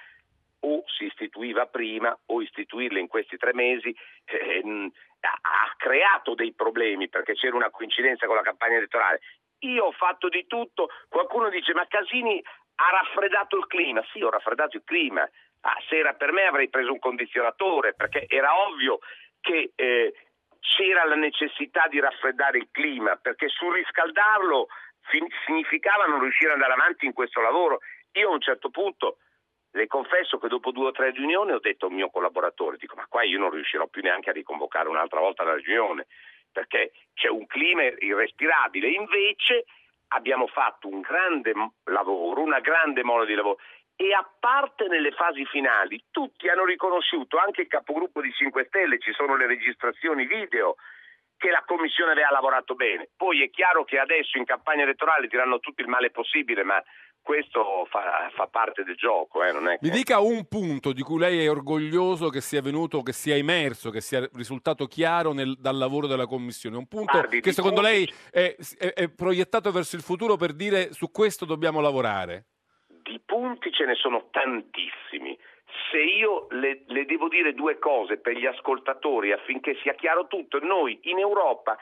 o 0.61 0.83
si 0.87 1.05
istituiva 1.05 1.67
prima 1.67 2.17
o 2.27 2.41
istituirla 2.41 2.99
in 2.99 3.07
questi 3.07 3.37
tre 3.37 3.53
mesi 3.53 3.95
eh, 4.25 4.91
ha 5.21 5.75
creato 5.77 6.35
dei 6.35 6.55
problemi 6.55 7.11
perché 7.11 7.35
c'era 7.35 7.55
una 7.55 7.69
coincidenza 7.69 8.25
con 8.27 8.37
la 8.37 8.43
campagna 8.43 8.77
elettorale. 8.77 9.21
Io 9.59 9.85
ho 9.85 9.93
fatto 9.93 10.31
di 10.31 10.47
tutto, 10.47 10.89
qualcuno 11.11 11.51
dice 11.51 11.75
ma 11.75 11.87
Casini 11.87 12.43
ha 12.77 12.91
raffreddato 12.93 13.59
il 13.59 13.67
clima, 13.67 14.03
sì 14.11 14.23
ho 14.23 14.31
raffreddato 14.31 14.79
il 14.79 14.85
clima, 14.87 15.21
ah, 15.61 15.77
se 15.87 15.99
era 15.99 16.15
per 16.15 16.33
me 16.33 16.47
avrei 16.47 16.71
preso 16.71 16.93
un 16.93 16.99
condizionatore 16.99 17.93
perché 17.93 18.25
era 18.27 18.59
ovvio 18.67 19.01
che 19.43 19.73
eh, 19.75 20.15
c'era 20.64 21.05
la 21.05 21.14
necessità 21.14 21.87
di 21.90 22.00
raffreddare 22.00 22.57
il 22.57 22.68
clima, 22.70 23.16
perché 23.16 23.48
surriscaldarlo 23.48 24.68
significava 25.44 26.07
non 26.07 26.20
riuscire 26.20 26.53
ad 26.53 26.55
andare 26.57 26.72
avanti 26.72 27.05
in 27.05 27.12
questo 27.12 27.42
lavoro. 27.42 27.81
Io 28.12 28.31
a 28.31 28.33
un 28.33 28.40
certo 28.40 28.70
punto 28.70 29.18
le 29.72 29.87
confesso 29.87 30.38
che 30.38 30.48
dopo 30.48 30.70
due 30.70 30.87
o 30.87 30.92
tre 30.92 31.11
riunioni 31.11 31.53
ho 31.53 31.59
detto 31.59 31.87
al 31.87 31.92
mio 31.92 32.09
collaboratore, 32.09 32.79
dico 32.79 32.94
ma 32.96 33.07
qua 33.09 33.22
io 33.24 33.38
non 33.38 33.50
riuscirò 33.50 33.87
più 33.88 34.03
neanche 34.03 34.31
a 34.31 34.33
riconvocare 34.33 34.88
un'altra 34.88 35.20
volta 35.20 35.44
la 35.44 35.57
riunione, 35.57 36.07
perché 36.50 36.92
c'è 37.12 37.29
un 37.29 37.46
clima 37.46 37.83
irrespirabile. 37.83 38.88
Invece 38.88 39.66
abbiamo 40.09 40.46
fatto 40.46 40.88
un 40.88 41.00
grande 41.00 41.53
lavoro, 41.85 42.40
una 42.40 42.61
grande 42.61 43.05
mole 43.05 43.27
di 43.27 43.35
lavoro 43.35 43.59
e 43.97 44.13
a 44.13 44.29
parte 44.39 44.89
nelle 44.89 45.13
fasi 45.13 45.45
finali 45.47 46.03
tutti 46.11 46.49
hanno 46.49 46.65
riconosciuto, 46.65 47.39
anche 47.39 47.63
il 47.63 47.69
capogruppo 47.69 48.21
di 48.21 48.33
5 48.33 48.65
Stelle, 48.67 48.99
ci 48.99 49.13
sono 49.13 49.37
le 49.37 49.47
registrazioni 49.47 50.27
video, 50.27 50.77
che 51.37 51.51
la 51.51 51.63
Commissione 51.67 52.13
aveva 52.13 52.31
lavorato 52.31 52.75
bene. 52.75 53.09
Poi 53.17 53.43
è 53.43 53.51
chiaro 53.51 53.85
che 53.85 53.99
adesso 53.99 54.39
in 54.39 54.45
campagna 54.45 54.83
elettorale 54.83 55.27
diranno 55.27 55.61
tutto 55.61 55.83
il 55.83 55.89
male 55.89 56.11
possibile, 56.11 56.65
ma 56.65 56.83
questo 57.21 57.87
fa, 57.89 58.31
fa 58.35 58.47
parte 58.49 58.83
del 58.83 58.97
gioco. 58.97 59.43
Eh, 59.43 59.53
che... 59.53 59.79
Mi 59.81 59.91
dica 59.91 60.21
un 60.21 60.47
punto 60.47 60.93
di 60.93 61.03
cui 61.03 61.19
lei 61.19 61.45
è 61.45 61.51
orgoglioso 61.51 62.29
che 62.29 62.41
sia 62.41 62.61
venuto, 62.61 63.03
che 63.03 63.13
sia 63.13 63.37
emerso, 63.37 63.91
che 63.91 64.01
sia 64.01 64.29
risultato 64.35 64.87
chiaro 64.87 65.33
nel, 65.33 65.55
dal 65.59 65.77
lavoro 65.77 66.07
della 66.07 66.27
Commissione. 66.27 66.77
Un 66.77 66.87
punto 66.87 67.13
Guardi, 67.13 67.41
che 67.41 67.53
secondo 67.53 67.81
punti... 67.81 67.91
lei 67.91 68.15
è, 68.31 68.57
è, 68.79 68.93
è 68.93 69.09
proiettato 69.11 69.71
verso 69.71 69.97
il 69.97 70.03
futuro 70.03 70.37
per 70.37 70.53
dire 70.53 70.93
su 70.93 71.11
questo 71.11 71.45
dobbiamo 71.45 71.81
lavorare? 71.81 72.47
Di 73.14 73.20
punti 73.24 73.70
ce 73.70 73.85
ne 73.85 73.94
sono 73.94 74.27
tantissimi. 74.33 75.38
Se 75.88 75.98
io 75.98 76.48
le, 76.50 76.83
le, 76.88 77.05
devo 77.05 77.29
dire 77.29 77.55
due 77.55 77.79
cose 77.79 78.18
per 78.18 78.37
gli 78.37 78.44
ascoltatori 78.44 79.31
affinché 79.31 79.77
sia 79.83 79.94
chiaro 79.94 80.27
tutto, 80.27 80.59
noi 80.59 80.98
in 81.03 81.20
Europa 81.20 81.79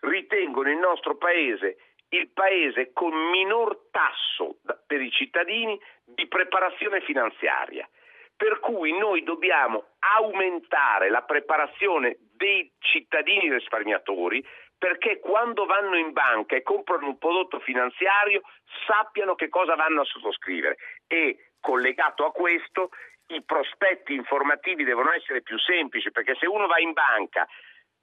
ritengono 0.00 0.70
il 0.70 0.78
nostro 0.78 1.18
paese 1.18 1.76
il 2.12 2.30
paese 2.32 2.92
con 2.94 3.12
minor 3.12 3.88
tasso 3.90 4.56
per 4.86 5.02
i 5.02 5.10
cittadini 5.10 5.78
di 6.02 6.26
preparazione 6.28 7.02
finanziaria. 7.02 7.86
Per 8.34 8.58
cui 8.60 8.96
noi 8.96 9.22
dobbiamo 9.22 9.84
aumentare 9.98 11.10
la 11.10 11.22
preparazione 11.24 12.16
dei 12.36 12.72
cittadini 12.78 13.52
risparmiatori 13.52 14.42
perché 14.80 15.20
quando 15.20 15.66
vanno 15.66 15.94
in 15.98 16.12
banca 16.12 16.56
e 16.56 16.62
comprano 16.62 17.08
un 17.08 17.18
prodotto 17.18 17.60
finanziario 17.60 18.40
sappiano 18.86 19.34
che 19.34 19.50
cosa 19.50 19.74
vanno 19.74 20.00
a 20.00 20.04
sottoscrivere. 20.04 20.78
E 21.06 21.50
collegato 21.60 22.24
a 22.24 22.32
questo 22.32 22.88
i 23.26 23.42
prospetti 23.44 24.14
informativi 24.14 24.82
devono 24.82 25.12
essere 25.12 25.42
più 25.42 25.58
semplici 25.58 26.10
perché 26.10 26.34
se 26.40 26.46
uno 26.46 26.66
va 26.66 26.78
in 26.78 26.94
banca 26.94 27.46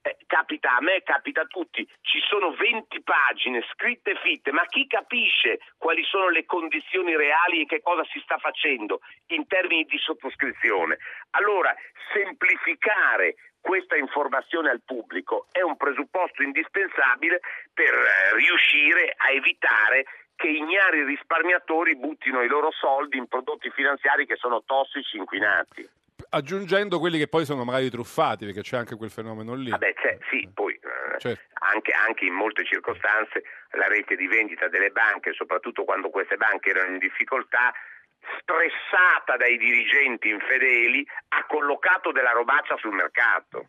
eh, 0.07 0.17
capita 0.25 0.75
a 0.75 0.81
me, 0.81 1.03
capita 1.03 1.41
a 1.41 1.45
tutti, 1.45 1.87
ci 2.01 2.19
sono 2.27 2.51
20 2.51 3.01
pagine 3.03 3.63
scritte 3.73 4.15
fitte, 4.23 4.51
ma 4.51 4.65
chi 4.65 4.87
capisce 4.87 5.59
quali 5.77 6.03
sono 6.03 6.29
le 6.29 6.45
condizioni 6.45 7.15
reali 7.15 7.61
e 7.61 7.65
che 7.65 7.81
cosa 7.81 8.03
si 8.05 8.19
sta 8.23 8.37
facendo 8.37 9.01
in 9.27 9.45
termini 9.47 9.83
di 9.83 9.97
sottoscrizione? 9.97 10.97
Allora, 11.31 11.75
semplificare 12.13 13.35
questa 13.59 13.97
informazione 13.97 14.69
al 14.69 14.81
pubblico 14.85 15.47
è 15.51 15.61
un 15.61 15.75
presupposto 15.75 16.41
indispensabile 16.41 17.41
per 17.73 17.93
eh, 17.93 18.35
riuscire 18.35 19.13
a 19.17 19.31
evitare 19.31 20.05
che 20.35 20.47
ignari 20.47 21.03
risparmiatori 21.03 21.97
buttino 21.97 22.43
i 22.43 22.47
loro 22.47 22.71
soldi 22.71 23.17
in 23.17 23.27
prodotti 23.27 23.69
finanziari 23.71 24.25
che 24.25 24.35
sono 24.35 24.63
tossici, 24.63 25.17
inquinati. 25.17 25.89
Aggiungendo 26.29 26.99
quelli 26.99 27.17
che 27.17 27.27
poi 27.27 27.45
sono 27.45 27.63
magari 27.63 27.89
truffati, 27.89 28.45
perché 28.45 28.61
c'è 28.61 28.77
anche 28.77 28.95
quel 28.95 29.09
fenomeno 29.09 29.53
lì. 29.53 29.69
Vabbè, 29.69 29.93
sì, 30.29 30.49
poi 30.53 30.73
eh, 30.73 31.19
certo. 31.19 31.41
anche, 31.71 31.91
anche, 31.91 32.25
in 32.25 32.33
molte 32.33 32.65
circostanze 32.65 33.43
la 33.71 33.87
rete 33.87 34.15
di 34.15 34.27
vendita 34.27 34.67
delle 34.67 34.89
banche, 34.89 35.33
soprattutto 35.33 35.83
quando 35.83 36.09
queste 36.09 36.37
banche 36.37 36.69
erano 36.69 36.93
in 36.93 36.99
difficoltà, 36.99 37.73
stressata 38.41 39.37
dai 39.37 39.57
dirigenti 39.57 40.29
infedeli, 40.29 41.05
ha 41.29 41.45
collocato 41.45 42.11
della 42.11 42.31
robaccia 42.31 42.75
sul 42.77 42.93
mercato. 42.93 43.65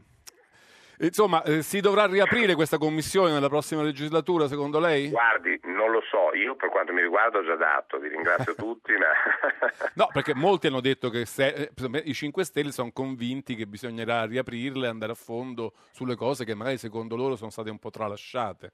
Insomma, 1.00 1.42
eh, 1.44 1.62
si 1.62 1.80
dovrà 1.80 2.06
riaprire 2.06 2.54
questa 2.54 2.76
commissione 2.76 3.30
nella 3.30 3.48
prossima 3.48 3.82
legislatura, 3.82 4.48
secondo 4.48 4.80
lei? 4.80 5.10
Guardi, 5.10 5.60
non 5.64 5.92
lo 5.92 6.02
so, 6.10 6.34
io 6.34 6.56
per 6.56 6.70
quanto 6.70 6.92
mi 6.92 7.02
riguarda 7.02 7.38
ho 7.38 7.44
già 7.44 7.54
dato, 7.54 7.98
vi 7.98 8.08
ringrazio 8.08 8.54
tutti. 8.56 8.92
Ma... 8.92 9.06
no, 9.94 10.08
perché 10.12 10.34
molti 10.34 10.66
hanno 10.66 10.80
detto 10.80 11.08
che 11.08 11.24
se, 11.24 11.70
eh, 11.72 12.02
i 12.04 12.14
5 12.14 12.44
Stelle 12.44 12.72
sono 12.72 12.90
convinti 12.92 13.54
che 13.54 13.66
bisognerà 13.66 14.24
riaprirle 14.24 14.86
e 14.86 14.90
andare 14.90 15.12
a 15.12 15.14
fondo 15.14 15.74
sulle 15.92 16.16
cose 16.16 16.44
che 16.44 16.54
magari 16.54 16.78
secondo 16.78 17.14
loro 17.14 17.36
sono 17.36 17.50
state 17.50 17.70
un 17.70 17.78
po' 17.78 17.90
tralasciate. 17.90 18.72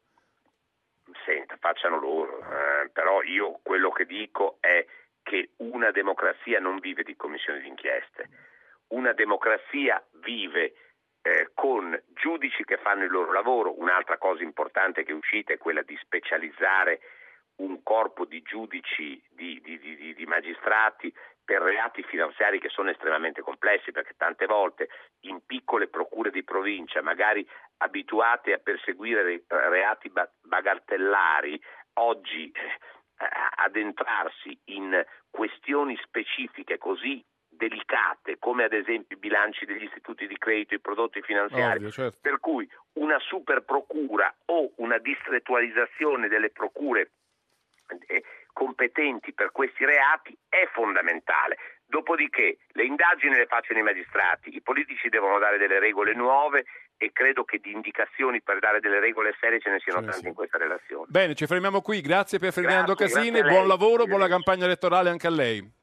Senta, 1.26 1.56
facciano 1.60 1.98
loro, 1.98 2.38
eh, 2.38 2.88
però 2.90 3.22
io 3.22 3.60
quello 3.62 3.90
che 3.90 4.06
dico 4.06 4.56
è 4.60 4.84
che 5.22 5.50
una 5.58 5.90
democrazia 5.90 6.58
non 6.58 6.78
vive 6.78 7.02
di 7.02 7.16
commissioni 7.16 7.60
d'inchieste, 7.60 8.28
una 8.88 9.12
democrazia 9.12 10.02
vive 10.22 10.72
eh, 11.26 11.52
con 11.54 11.98
giudici 12.12 12.64
che 12.64 12.76
fanno 12.76 13.04
il 13.04 13.10
loro 13.10 13.32
lavoro. 13.32 13.80
Un'altra 13.80 14.18
cosa 14.18 14.42
importante 14.42 15.04
che 15.04 15.12
è 15.12 15.14
uscita 15.14 15.54
è 15.54 15.58
quella 15.58 15.80
di 15.80 15.96
specializzare 16.02 17.00
un 17.56 17.82
corpo 17.82 18.26
di 18.26 18.42
giudici, 18.42 19.22
di, 19.30 19.58
di, 19.62 19.78
di, 19.78 20.14
di, 20.14 20.26
magistrati 20.26 21.12
per 21.42 21.62
reati 21.62 22.02
finanziari 22.02 22.60
che 22.60 22.68
sono 22.68 22.90
estremamente 22.90 23.40
complessi, 23.40 23.90
perché 23.90 24.14
tante 24.18 24.44
volte 24.44 24.88
in 25.20 25.40
piccole 25.46 25.88
procure 25.88 26.30
di 26.30 26.44
provincia, 26.44 27.00
magari 27.00 27.46
abituate 27.78 28.52
a 28.52 28.58
perseguire 28.58 29.44
reati 29.48 30.12
bagattellari, 30.42 31.58
oggi 31.94 32.50
eh, 32.50 33.28
addentrarsi 33.56 34.58
in 34.64 35.02
questioni 35.30 35.96
specifiche 36.02 36.76
così 36.76 37.24
delicate 37.56 38.38
come 38.38 38.64
ad 38.64 38.72
esempio 38.72 39.16
i 39.16 39.20
bilanci 39.20 39.64
degli 39.64 39.84
istituti 39.84 40.26
di 40.26 40.36
credito, 40.36 40.74
i 40.74 40.80
prodotti 40.80 41.22
finanziari, 41.22 41.78
Ovvio, 41.78 41.90
certo. 41.90 42.18
per 42.20 42.38
cui 42.40 42.68
una 42.94 43.18
super 43.20 43.62
procura 43.62 44.32
o 44.46 44.72
una 44.76 44.98
distrettualizzazione 44.98 46.28
delle 46.28 46.50
procure 46.50 47.10
eh, 48.06 48.22
competenti 48.52 49.32
per 49.32 49.50
questi 49.52 49.84
reati 49.84 50.36
è 50.48 50.68
fondamentale. 50.72 51.58
Dopodiché 51.86 52.58
le 52.68 52.84
indagini 52.84 53.36
le 53.36 53.46
facciano 53.46 53.78
i 53.78 53.82
magistrati, 53.82 54.54
i 54.54 54.62
politici 54.62 55.08
devono 55.08 55.38
dare 55.38 55.58
delle 55.58 55.78
regole 55.78 56.14
nuove 56.14 56.64
e 56.96 57.10
credo 57.12 57.44
che 57.44 57.58
di 57.58 57.72
indicazioni 57.72 58.40
per 58.40 58.58
dare 58.58 58.80
delle 58.80 59.00
regole 59.00 59.36
serie 59.38 59.60
ce 59.60 59.70
ne 59.70 59.80
siano 59.80 59.98
Ce 60.00 60.06
ne 60.06 60.10
tante 60.10 60.12
siano. 60.12 60.28
in 60.28 60.34
questa 60.34 60.58
relazione. 60.58 61.06
Bene, 61.08 61.34
ci 61.34 61.46
fermiamo 61.46 61.82
qui. 61.82 62.00
Grazie 62.00 62.38
per 62.38 62.52
Ferdinando 62.52 62.94
Grazie, 62.94 63.16
Casini, 63.16 63.42
buon 63.42 63.66
lavoro, 63.66 64.06
buona 64.06 64.28
campagna 64.28 64.64
elettorale 64.64 65.10
anche 65.10 65.26
a 65.26 65.30
lei. 65.30 65.82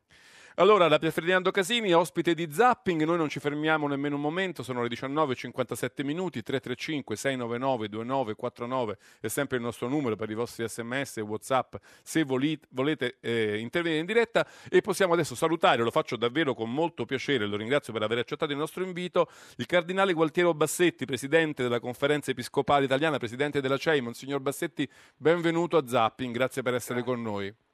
Allora, 0.55 0.89
da 0.89 0.99
Pier 0.99 1.13
Ferdinando 1.13 1.49
Casini, 1.49 1.93
ospite 1.93 2.33
di 2.33 2.51
Zapping, 2.51 3.03
noi 3.03 3.15
non 3.15 3.29
ci 3.29 3.39
fermiamo 3.39 3.87
nemmeno 3.87 4.15
un 4.15 4.21
momento, 4.21 4.63
sono 4.63 4.81
le 4.83 4.89
19.57 4.89 6.03
minuti, 6.03 6.43
335 6.43 7.15
699 7.15 7.87
2949 7.87 8.97
è 9.21 9.27
sempre 9.29 9.57
il 9.57 9.63
nostro 9.63 9.87
numero 9.87 10.17
per 10.17 10.29
i 10.29 10.33
vostri 10.33 10.67
sms 10.67 11.17
e 11.17 11.21
whatsapp 11.21 11.75
se 12.03 12.23
voli- 12.23 12.59
volete 12.71 13.15
eh, 13.21 13.59
intervenire 13.59 14.01
in 14.01 14.05
diretta. 14.05 14.45
E 14.69 14.81
possiamo 14.81 15.13
adesso 15.13 15.35
salutare, 15.35 15.83
lo 15.83 15.91
faccio 15.91 16.17
davvero 16.17 16.53
con 16.53 16.69
molto 16.69 17.05
piacere, 17.05 17.45
lo 17.45 17.55
ringrazio 17.55 17.93
per 17.93 18.03
aver 18.03 18.17
accettato 18.17 18.51
il 18.51 18.57
nostro 18.57 18.83
invito, 18.83 19.29
il 19.55 19.65
cardinale 19.65 20.11
Gualtiero 20.11 20.53
Bassetti, 20.53 21.05
presidente 21.05 21.63
della 21.63 21.79
conferenza 21.79 22.29
episcopale 22.29 22.83
italiana, 22.83 23.17
presidente 23.17 23.61
della 23.61 23.77
CEI, 23.77 24.01
Monsignor 24.01 24.41
Bassetti, 24.41 24.87
benvenuto 25.15 25.77
a 25.77 25.87
Zapping, 25.87 26.33
grazie 26.33 26.61
per 26.61 26.73
essere 26.73 27.03
con 27.03 27.21
noi. 27.21 27.70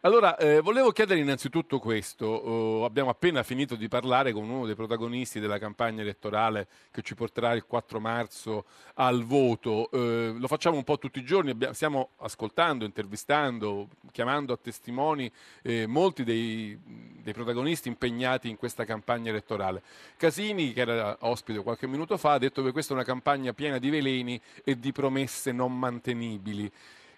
Allora, 0.00 0.36
eh, 0.36 0.60
volevo 0.60 0.90
chiedere 0.90 1.20
innanzitutto 1.20 1.78
questo. 1.78 2.26
Oh, 2.26 2.84
abbiamo 2.84 3.10
appena 3.10 3.42
finito 3.44 3.76
di 3.76 3.86
parlare 3.88 4.32
con 4.32 4.48
uno 4.48 4.66
dei 4.66 4.74
protagonisti 4.74 5.38
della 5.38 5.58
campagna 5.58 6.02
elettorale 6.02 6.66
che 6.90 7.00
ci 7.02 7.14
porterà 7.14 7.52
il 7.52 7.64
4 7.64 8.00
marzo 8.00 8.64
al 8.94 9.22
voto. 9.24 9.88
Eh, 9.92 10.34
lo 10.36 10.46
facciamo 10.48 10.76
un 10.76 10.84
po' 10.84 10.98
tutti 10.98 11.20
i 11.20 11.24
giorni, 11.24 11.50
abbia- 11.50 11.72
stiamo 11.72 12.10
ascoltando, 12.18 12.84
intervistando, 12.84 13.88
chiamando 14.10 14.52
a 14.52 14.58
testimoni 14.60 15.30
eh, 15.62 15.86
molti 15.86 16.24
dei, 16.24 16.76
dei 16.84 17.32
protagonisti 17.32 17.88
impegnati 17.88 18.48
in 18.48 18.56
questa 18.56 18.84
campagna 18.84 19.30
elettorale. 19.30 19.82
Casini, 20.16 20.72
che 20.72 20.80
era 20.80 21.16
ospite 21.20 21.62
qualche 21.62 21.86
minuto 21.86 22.16
fa, 22.16 22.32
ha 22.32 22.38
detto 22.38 22.64
che 22.64 22.72
questa 22.72 22.92
è 22.92 22.96
una 22.96 23.04
campagna 23.04 23.52
piena 23.52 23.78
di 23.78 23.90
veleni 23.90 24.40
e 24.64 24.78
di 24.78 24.90
promesse 24.90 25.52
non 25.52 25.78
mantenibili. 25.78 26.70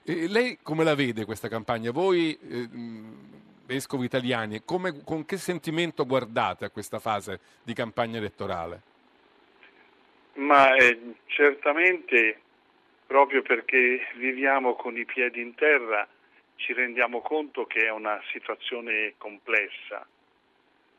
E 0.08 0.28
lei 0.28 0.58
come 0.62 0.84
la 0.84 0.94
vede 0.94 1.24
questa 1.24 1.48
campagna? 1.48 1.90
Voi, 1.90 2.38
eh, 2.40 2.68
vescovi 3.66 4.04
italiani, 4.04 4.62
come- 4.64 5.02
con 5.04 5.24
che 5.24 5.36
sentimento 5.36 6.06
guardate 6.06 6.64
a 6.64 6.70
questa 6.70 7.00
fase 7.00 7.40
di 7.64 7.74
campagna 7.74 8.18
elettorale? 8.18 8.82
Ma 10.34 10.76
eh, 10.76 11.14
certamente 11.26 12.40
proprio 13.04 13.42
perché 13.42 14.06
viviamo 14.14 14.76
con 14.76 14.96
i 14.96 15.04
piedi 15.04 15.40
in 15.40 15.56
terra 15.56 16.06
ci 16.54 16.72
rendiamo 16.72 17.20
conto 17.20 17.66
che 17.66 17.86
è 17.86 17.90
una 17.90 18.20
situazione 18.30 19.14
complessa 19.18 20.06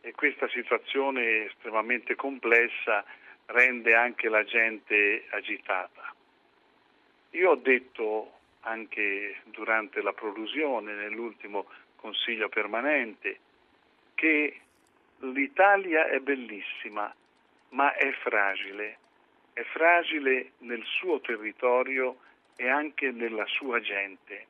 e 0.01 0.11
questa 0.11 0.49
situazione 0.49 1.45
estremamente 1.45 2.15
complessa 2.15 3.05
rende 3.45 3.95
anche 3.95 4.27
la 4.27 4.43
gente 4.43 5.23
agitata. 5.29 6.13
Io 7.31 7.51
ho 7.51 7.55
detto 7.55 8.36
anche 8.67 9.37
durante 9.45 10.01
la 10.01 10.13
prolusione, 10.13 10.93
nell'ultimo 10.93 11.67
consiglio 11.95 12.49
permanente, 12.49 13.39
che 14.13 14.59
l'Italia 15.19 16.07
è 16.07 16.19
bellissima, 16.19 17.13
ma 17.69 17.93
è 17.95 18.11
fragile. 18.21 18.97
È 19.53 19.63
fragile 19.63 20.51
nel 20.59 20.83
suo 20.85 21.19
territorio 21.21 22.17
e 22.55 22.69
anche 22.69 23.11
nella 23.11 23.45
sua 23.47 23.79
gente. 23.79 24.45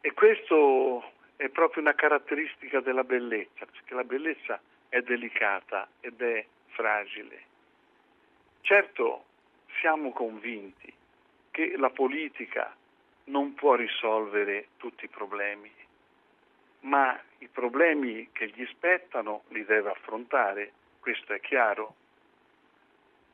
E 0.00 0.12
questo 0.12 1.12
è 1.36 1.48
proprio 1.48 1.82
una 1.82 1.94
caratteristica 1.94 2.80
della 2.80 3.04
bellezza, 3.04 3.66
perché 3.66 3.94
la 3.94 4.04
bellezza 4.04 4.60
è 4.88 5.00
delicata 5.00 5.88
ed 6.00 6.20
è 6.20 6.44
fragile. 6.68 7.42
Certo, 8.60 9.24
siamo 9.80 10.12
convinti 10.12 10.96
che 11.58 11.74
la 11.76 11.90
politica 11.90 12.72
non 13.24 13.54
può 13.54 13.74
risolvere 13.74 14.68
tutti 14.76 15.06
i 15.06 15.08
problemi, 15.08 15.68
ma 16.82 17.18
i 17.38 17.48
problemi 17.48 18.28
che 18.30 18.52
gli 18.54 18.64
spettano 18.66 19.42
li 19.48 19.64
deve 19.64 19.90
affrontare, 19.90 20.70
questo 21.00 21.32
è 21.32 21.40
chiaro. 21.40 21.94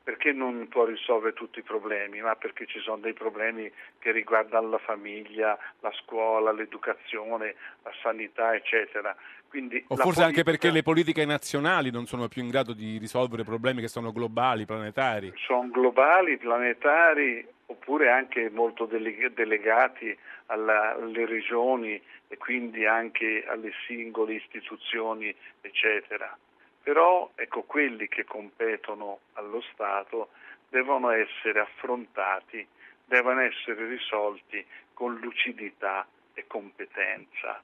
Perché 0.04 0.32
non 0.32 0.68
può 0.68 0.86
risolvere 0.86 1.34
tutti 1.34 1.58
i 1.58 1.62
problemi? 1.62 2.22
Ma 2.22 2.34
perché 2.34 2.64
ci 2.66 2.78
sono 2.80 2.96
dei 2.98 3.12
problemi 3.12 3.70
che 3.98 4.10
riguardano 4.10 4.68
la 4.70 4.78
famiglia, 4.78 5.58
la 5.80 5.92
scuola, 5.92 6.50
l'educazione, 6.52 7.54
la 7.82 7.92
sanità, 8.02 8.54
eccetera. 8.54 9.14
Quindi 9.48 9.84
O 9.88 9.96
forse 9.96 10.22
anche 10.22 10.42
politica- 10.42 10.50
perché 10.50 10.70
le 10.70 10.82
politiche 10.82 11.24
nazionali 11.26 11.90
non 11.90 12.06
sono 12.06 12.28
più 12.28 12.42
in 12.42 12.48
grado 12.48 12.72
di 12.72 12.96
risolvere 12.96 13.44
problemi 13.44 13.82
che 13.82 13.88
sono 13.88 14.12
globali, 14.12 14.64
planetari. 14.64 15.32
sono 15.36 15.68
globali, 15.70 16.36
planetari, 16.38 17.46
oppure 17.66 18.10
anche 18.10 18.50
molto 18.50 18.84
dele- 18.86 19.32
delegati 19.32 20.16
alla- 20.46 20.92
alle 20.94 21.26
regioni 21.26 22.00
e 22.28 22.36
quindi 22.36 22.84
anche 22.86 23.44
alle 23.46 23.72
singole 23.86 24.34
istituzioni, 24.34 25.34
eccetera. 25.60 26.36
Però 26.82 27.30
ecco, 27.34 27.62
quelli 27.62 28.08
che 28.08 28.24
competono 28.24 29.20
allo 29.34 29.62
Stato 29.72 30.30
devono 30.68 31.10
essere 31.10 31.60
affrontati, 31.60 32.66
devono 33.06 33.40
essere 33.40 33.86
risolti 33.86 34.64
con 34.92 35.14
lucidità 35.16 36.06
e 36.34 36.46
competenza. 36.46 37.62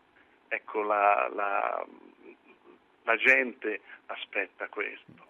Ecco, 0.48 0.82
la, 0.82 1.28
la- 1.34 1.84
la 3.04 3.16
gente 3.16 3.80
aspetta 4.06 4.68
questo. 4.68 5.28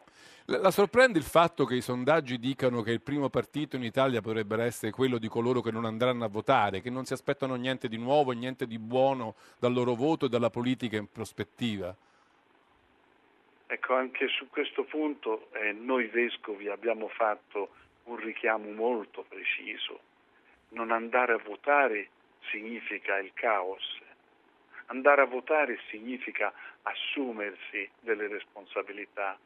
La, 0.51 0.73
sorprende 0.73 1.17
il 1.17 1.25
fatto 1.25 1.65
che 1.65 1.77
i 1.77 1.81
sondaggi 1.81 2.37
dicano 2.37 2.83
che 2.83 2.91
il 2.91 3.01
primo 3.01 3.29
partito 3.29 3.77
in 3.77 3.85
Italia 3.85 4.21
potrebbe 4.21 4.61
essere 4.65 4.91
quello 4.91 5.19
di 5.19 5.29
coloro 5.29 5.61
che 5.61 5.71
non 5.71 5.85
andranno 5.85 6.25
a 6.25 6.29
votare, 6.29 6.81
che 6.81 6.91
non 6.91 7.05
si 7.05 7.13
aspettano 7.13 7.55
niente 7.55 7.87
di 7.87 7.97
nuovo 7.97 8.33
niente 8.33 8.67
di 8.67 8.81
buono 8.81 9.37
dal 9.61 9.73
loro 9.73 9.95
voto 9.95 10.27
e 10.27 10.29
dalla 10.29 10.51
politica 10.51 10.97
in 10.97 11.09
prospettiva. 11.09 11.95
Ecco, 13.69 13.95
anche 13.95 14.27
su 14.27 14.49
questo 14.51 14.83
punto 14.83 15.51
eh, 15.53 15.71
noi 15.71 16.07
vescovi 16.07 16.69
abbiamo 16.69 17.07
fatto 17.07 17.69
un 18.07 18.17
richiamo 18.17 18.73
molto 18.73 19.25
preciso. 19.29 20.01
Non 20.71 20.91
andare 20.91 21.33
a 21.33 21.39
votare 21.39 22.09
significa 22.51 23.19
il 23.19 23.31
caos. 23.35 24.01
Andare 24.87 25.21
a 25.21 25.27
votare 25.27 25.79
significa 25.91 26.53
assumersi 26.83 27.89
delle 28.01 28.27
responsabilità. 28.27 29.39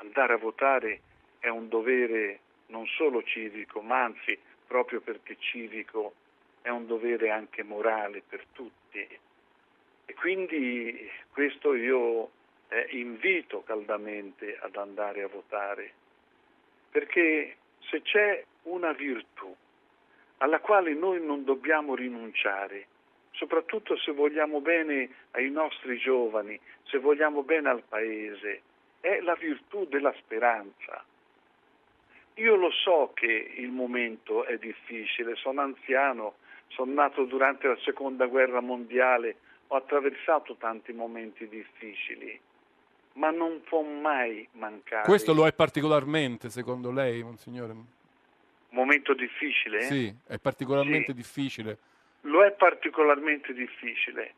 Andare 0.00 0.34
a 0.34 0.38
votare 0.38 1.00
è 1.38 1.48
un 1.48 1.68
dovere 1.68 2.40
non 2.66 2.86
solo 2.86 3.22
civico, 3.22 3.80
ma 3.80 4.04
anzi, 4.04 4.38
proprio 4.66 5.00
perché 5.00 5.36
civico, 5.38 6.14
è 6.62 6.68
un 6.68 6.86
dovere 6.86 7.30
anche 7.30 7.62
morale 7.62 8.22
per 8.26 8.44
tutti. 8.52 8.98
E 10.04 10.14
quindi 10.14 11.10
questo 11.32 11.74
io 11.74 12.30
eh, 12.68 12.86
invito 12.90 13.62
caldamente 13.62 14.58
ad 14.60 14.76
andare 14.76 15.22
a 15.22 15.28
votare, 15.28 15.92
perché 16.90 17.56
se 17.80 18.02
c'è 18.02 18.44
una 18.64 18.92
virtù 18.92 19.54
alla 20.38 20.60
quale 20.60 20.94
noi 20.94 21.24
non 21.24 21.44
dobbiamo 21.44 21.94
rinunciare, 21.94 22.86
soprattutto 23.32 23.96
se 23.96 24.12
vogliamo 24.12 24.60
bene 24.60 25.08
ai 25.32 25.50
nostri 25.50 25.98
giovani, 25.98 26.58
se 26.84 26.98
vogliamo 26.98 27.42
bene 27.42 27.68
al 27.68 27.82
Paese, 27.82 28.62
è 29.00 29.20
la 29.20 29.34
virtù 29.34 29.86
della 29.86 30.12
speranza. 30.18 31.04
Io 32.34 32.54
lo 32.54 32.70
so 32.70 33.10
che 33.14 33.52
il 33.56 33.70
momento 33.70 34.44
è 34.44 34.58
difficile, 34.58 35.34
sono 35.36 35.60
anziano, 35.60 36.36
sono 36.68 36.92
nato 36.92 37.24
durante 37.24 37.66
la 37.66 37.76
seconda 37.78 38.26
guerra 38.26 38.60
mondiale, 38.60 39.36
ho 39.68 39.76
attraversato 39.76 40.54
tanti 40.54 40.92
momenti 40.92 41.48
difficili, 41.48 42.38
ma 43.14 43.30
non 43.30 43.60
può 43.64 43.82
mai 43.82 44.46
mancare. 44.52 45.04
Questo 45.04 45.34
lo 45.34 45.46
è 45.46 45.52
particolarmente, 45.52 46.48
secondo 46.48 46.92
lei, 46.92 47.22
Monsignore? 47.22 47.74
Momento 48.70 49.14
difficile? 49.14 49.82
Sì, 49.82 50.14
è 50.26 50.38
particolarmente 50.38 51.12
Sì. 51.12 51.14
difficile. 51.14 51.78
Lo 52.22 52.44
è 52.44 52.52
particolarmente 52.52 53.52
difficile, 53.52 54.34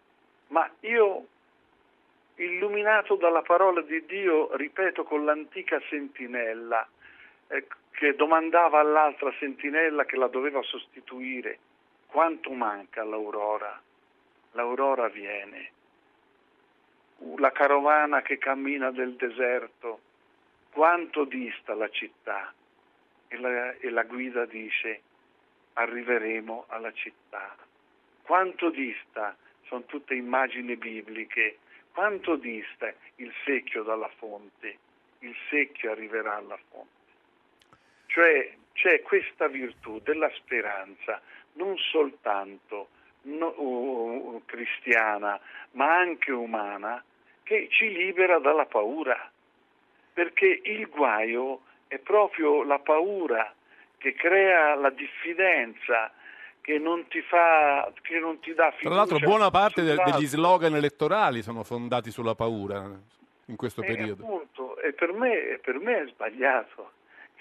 ma 0.49 0.71
io, 0.81 1.27
illuminato 2.45 3.17
dalla 3.17 3.43
parola 3.43 3.83
di 3.83 4.05
Dio, 4.07 4.55
ripeto 4.57 5.05
con 5.05 5.25
l'antica 5.25 5.81
sentinella, 5.89 6.87
eh, 7.49 7.67
che 7.91 8.15
domandava 8.15 8.81
all'altra 8.81 9.33
sentinella 9.39 10.05
che 10.05 10.17
la 10.17 10.29
doveva 10.29 10.63
sostituire, 10.63 11.59
quanto 12.07 12.51
manca 12.53 13.05
l'aurora? 13.05 13.81
L'aurora 14.53 15.09
viene. 15.09 15.71
La 17.37 17.53
carovana 17.53 18.23
che 18.23 18.39
cammina 18.39 18.91
del 18.91 19.15
deserto, 19.15 20.01
quanto 20.73 21.25
dista 21.25 21.75
la 21.75 21.91
città? 21.91 22.53
E 23.29 23.37
la, 23.37 23.73
e 23.75 23.91
la 23.91 24.03
guida 24.05 24.47
dice, 24.47 25.03
arriveremo 25.75 26.65
alla 26.69 26.93
città. 26.93 27.55
Quanto 28.23 28.71
dista, 28.71 29.37
sono 29.67 29.85
tutte 29.85 30.15
immagini 30.15 30.77
bibliche, 30.77 31.59
quanto 31.93 32.37
dista 32.37 32.93
il 33.17 33.33
secchio 33.45 33.83
dalla 33.83 34.11
fonte, 34.17 34.79
il 35.21 35.35
secchio 35.49 35.93
arriverà 35.93 36.37
alla 36.37 36.59
fonte. 36.71 36.89
Cioè 38.07 38.57
c'è 38.73 39.03
questa 39.03 39.49
virtù 39.49 40.01
della 40.01 40.31
speranza 40.35 41.21
non 41.55 41.77
soltanto 41.77 42.89
no, 43.23 43.55
uh, 43.57 44.43
cristiana, 44.47 45.39
ma 45.73 45.97
anche 45.97 46.33
umana, 46.33 47.03
che 47.43 47.69
ci 47.71 47.91
libera 47.93 48.39
dalla 48.39 48.67
paura, 48.67 49.31
perché 50.13 50.61
il 50.65 50.89
guaio 50.89 51.63
è 51.89 51.99
proprio 51.99 52.63
la 52.63 52.79
paura 52.79 53.53
che 53.99 54.15
crea 54.15 54.75
la 54.77 54.91
diffidenza, 54.91 56.13
che 56.61 56.79
non 56.79 57.07
ti 57.09 57.21
fa 57.23 57.93
che 58.03 58.19
non 58.19 58.39
ti 58.41 58.53
dà 58.55 58.71
fiducia. 58.71 58.89
Tra 58.89 58.95
l'altro 58.95 59.19
buona 59.19 59.51
parte 59.51 59.83
de- 59.83 59.97
degli 60.05 60.27
slogan 60.27 60.75
elettorali 60.75 61.43
sono 61.43 61.65
fondati 61.65 62.11
sulla 62.11 62.35
paura 62.35 62.91
in 63.47 63.57
questo 63.57 63.83
e 63.83 63.87
periodo. 63.87 64.23
Appunto, 64.23 64.79
e 64.79 64.93
per 64.93 65.13
me, 65.13 65.59
per 65.63 65.79
me 65.79 66.03
è 66.03 66.07
sbagliato. 66.07 66.93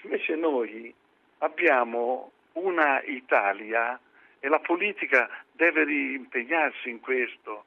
Invece 0.02 0.34
noi 0.34 0.92
abbiamo 1.38 2.32
una 2.52 3.02
Italia 3.02 3.98
e 4.40 4.48
la 4.48 4.58
politica 4.58 5.28
deve 5.52 5.82
impegnarsi 5.82 6.88
in 6.88 7.00
questo, 7.00 7.64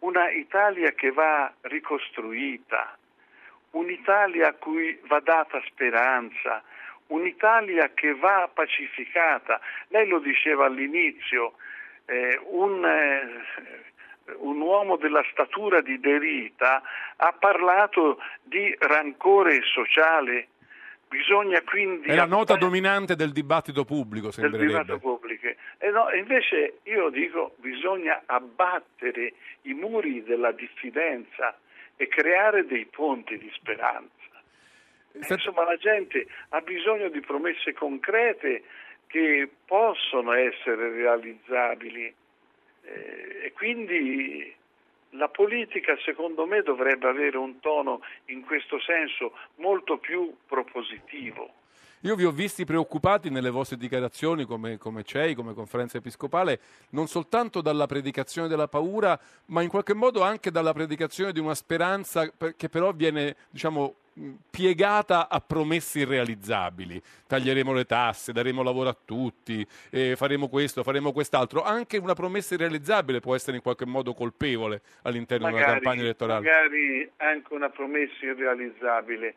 una 0.00 0.30
Italia 0.30 0.92
che 0.92 1.10
va 1.12 1.52
ricostruita, 1.62 2.96
un'Italia 3.72 4.48
a 4.48 4.54
cui 4.54 4.98
va 5.06 5.20
data 5.20 5.60
speranza, 5.66 6.62
un'Italia 7.08 7.90
che 7.94 8.14
va 8.14 8.48
pacificata. 8.52 9.60
Lei 9.88 10.08
lo 10.08 10.18
diceva 10.18 10.66
all'inizio, 10.66 11.54
eh, 12.06 12.40
un, 12.46 12.84
eh, 12.84 14.34
un, 14.38 14.60
uomo 14.60 14.96
della 14.96 15.24
statura 15.30 15.80
di 15.80 15.98
Derita 16.00 16.82
ha 17.16 17.32
parlato 17.38 18.18
di 18.42 18.74
rancore 18.78 19.60
sociale. 19.62 20.48
Bisogna 21.08 21.62
quindi... 21.62 22.08
È 22.08 22.14
la 22.14 22.26
nota 22.26 22.56
dominante 22.56 23.16
del 23.16 23.32
dibattito 23.32 23.84
pubblico, 23.84 24.30
sembrerebbe. 24.30 24.72
Del 24.72 24.82
dibattito 24.82 24.98
pubblico. 24.98 25.46
E 25.78 25.90
no, 25.90 26.10
invece 26.12 26.80
io 26.82 27.08
dico 27.08 27.54
bisogna 27.56 28.22
abbattere 28.26 29.32
i 29.62 29.72
muri 29.72 30.22
della 30.22 30.52
diffidenza 30.52 31.56
e 31.96 32.08
creare 32.08 32.66
dei 32.66 32.84
ponti 32.84 33.38
di 33.38 33.50
speranza. 33.54 34.17
Insomma, 35.28 35.64
la 35.64 35.76
gente 35.76 36.26
ha 36.50 36.60
bisogno 36.60 37.08
di 37.08 37.20
promesse 37.20 37.72
concrete 37.72 38.62
che 39.06 39.48
possono 39.64 40.32
essere 40.32 40.90
realizzabili 40.90 42.14
eh, 42.82 43.40
e 43.44 43.52
quindi 43.52 44.54
la 45.12 45.28
politica 45.28 45.96
secondo 46.04 46.46
me 46.46 46.62
dovrebbe 46.62 47.08
avere 47.08 47.38
un 47.38 47.60
tono 47.60 48.02
in 48.26 48.44
questo 48.44 48.78
senso 48.80 49.32
molto 49.56 49.98
più 49.98 50.34
propositivo. 50.46 51.54
Io 52.02 52.14
vi 52.14 52.24
ho 52.24 52.30
visti 52.30 52.64
preoccupati 52.64 53.28
nelle 53.28 53.50
vostre 53.50 53.76
dichiarazioni 53.76 54.44
come, 54.44 54.78
come 54.78 55.02
CEI, 55.02 55.34
come 55.34 55.52
conferenza 55.52 55.98
episcopale, 55.98 56.60
non 56.90 57.08
soltanto 57.08 57.60
dalla 57.60 57.86
predicazione 57.86 58.46
della 58.46 58.68
paura, 58.68 59.18
ma 59.46 59.62
in 59.62 59.68
qualche 59.68 59.94
modo 59.94 60.22
anche 60.22 60.52
dalla 60.52 60.72
predicazione 60.72 61.32
di 61.32 61.40
una 61.40 61.56
speranza 61.56 62.30
che 62.56 62.68
però 62.68 62.92
viene, 62.92 63.34
diciamo, 63.50 63.96
piegata 64.50 65.28
a 65.28 65.40
promesse 65.40 66.00
irrealizzabili. 66.00 67.00
Taglieremo 67.26 67.72
le 67.72 67.84
tasse, 67.84 68.32
daremo 68.32 68.62
lavoro 68.62 68.88
a 68.88 68.96
tutti, 69.04 69.66
eh, 69.90 70.16
faremo 70.16 70.48
questo, 70.48 70.82
faremo 70.82 71.12
quest'altro. 71.12 71.62
Anche 71.62 71.96
una 71.98 72.14
promessa 72.14 72.54
irrealizzabile 72.54 73.20
può 73.20 73.34
essere 73.34 73.56
in 73.56 73.62
qualche 73.62 73.86
modo 73.86 74.14
colpevole 74.14 74.82
all'interno 75.02 75.46
magari, 75.46 75.64
di 75.64 75.70
una 75.70 75.80
campagna 75.80 76.02
elettorale. 76.02 76.44
Magari 76.44 77.10
anche 77.16 77.54
una 77.54 77.70
promessa 77.70 78.24
irrealizzabile 78.24 79.34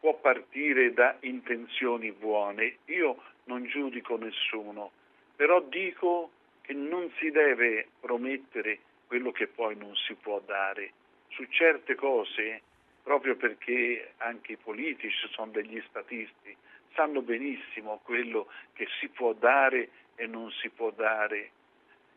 può 0.00 0.14
partire 0.14 0.92
da 0.92 1.16
intenzioni 1.20 2.12
buone. 2.12 2.78
Io 2.86 3.16
non 3.44 3.64
giudico 3.66 4.16
nessuno, 4.16 4.90
però 5.36 5.60
dico 5.62 6.30
che 6.60 6.72
non 6.72 7.10
si 7.18 7.30
deve 7.30 7.88
promettere 8.00 8.78
quello 9.06 9.32
che 9.32 9.46
poi 9.46 9.76
non 9.76 9.94
si 9.94 10.14
può 10.14 10.40
dare. 10.44 10.92
Su 11.28 11.44
certe 11.48 11.94
cose 11.94 12.62
proprio 13.04 13.36
perché 13.36 14.14
anche 14.16 14.52
i 14.52 14.56
politici 14.56 15.28
sono 15.30 15.52
degli 15.52 15.80
statisti, 15.88 16.56
sanno 16.94 17.20
benissimo 17.20 18.00
quello 18.02 18.48
che 18.72 18.88
si 18.98 19.08
può 19.08 19.34
dare 19.34 19.90
e 20.16 20.26
non 20.26 20.50
si 20.50 20.70
può 20.70 20.90
dare. 20.90 21.50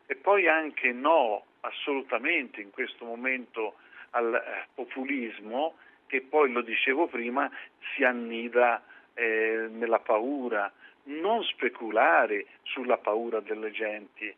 E 0.06 0.16
poi 0.16 0.48
anche 0.48 0.90
no, 0.92 1.44
assolutamente 1.60 2.62
in 2.62 2.70
questo 2.70 3.04
momento 3.04 3.74
al 4.10 4.34
eh, 4.34 4.66
populismo 4.74 5.76
che 6.06 6.22
poi, 6.22 6.50
lo 6.50 6.62
dicevo 6.62 7.06
prima, 7.06 7.50
si 7.94 8.02
annida 8.02 8.82
eh, 9.12 9.68
nella 9.70 9.98
paura. 9.98 10.72
Non 11.04 11.42
speculare 11.44 12.46
sulla 12.62 12.96
paura 12.96 13.40
delle 13.40 13.70
genti, 13.72 14.34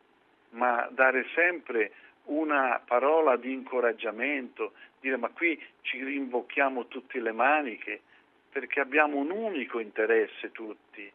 ma 0.50 0.88
dare 0.90 1.26
sempre 1.34 1.92
una 2.24 2.80
parola 2.84 3.36
di 3.36 3.52
incoraggiamento, 3.52 4.72
dire 5.00 5.16
ma 5.16 5.28
qui 5.30 5.60
ci 5.82 6.02
rimbocchiamo 6.02 6.86
tutte 6.86 7.20
le 7.20 7.32
maniche 7.32 8.02
perché 8.50 8.80
abbiamo 8.80 9.16
un 9.16 9.30
unico 9.30 9.78
interesse 9.78 10.50
tutti, 10.52 11.10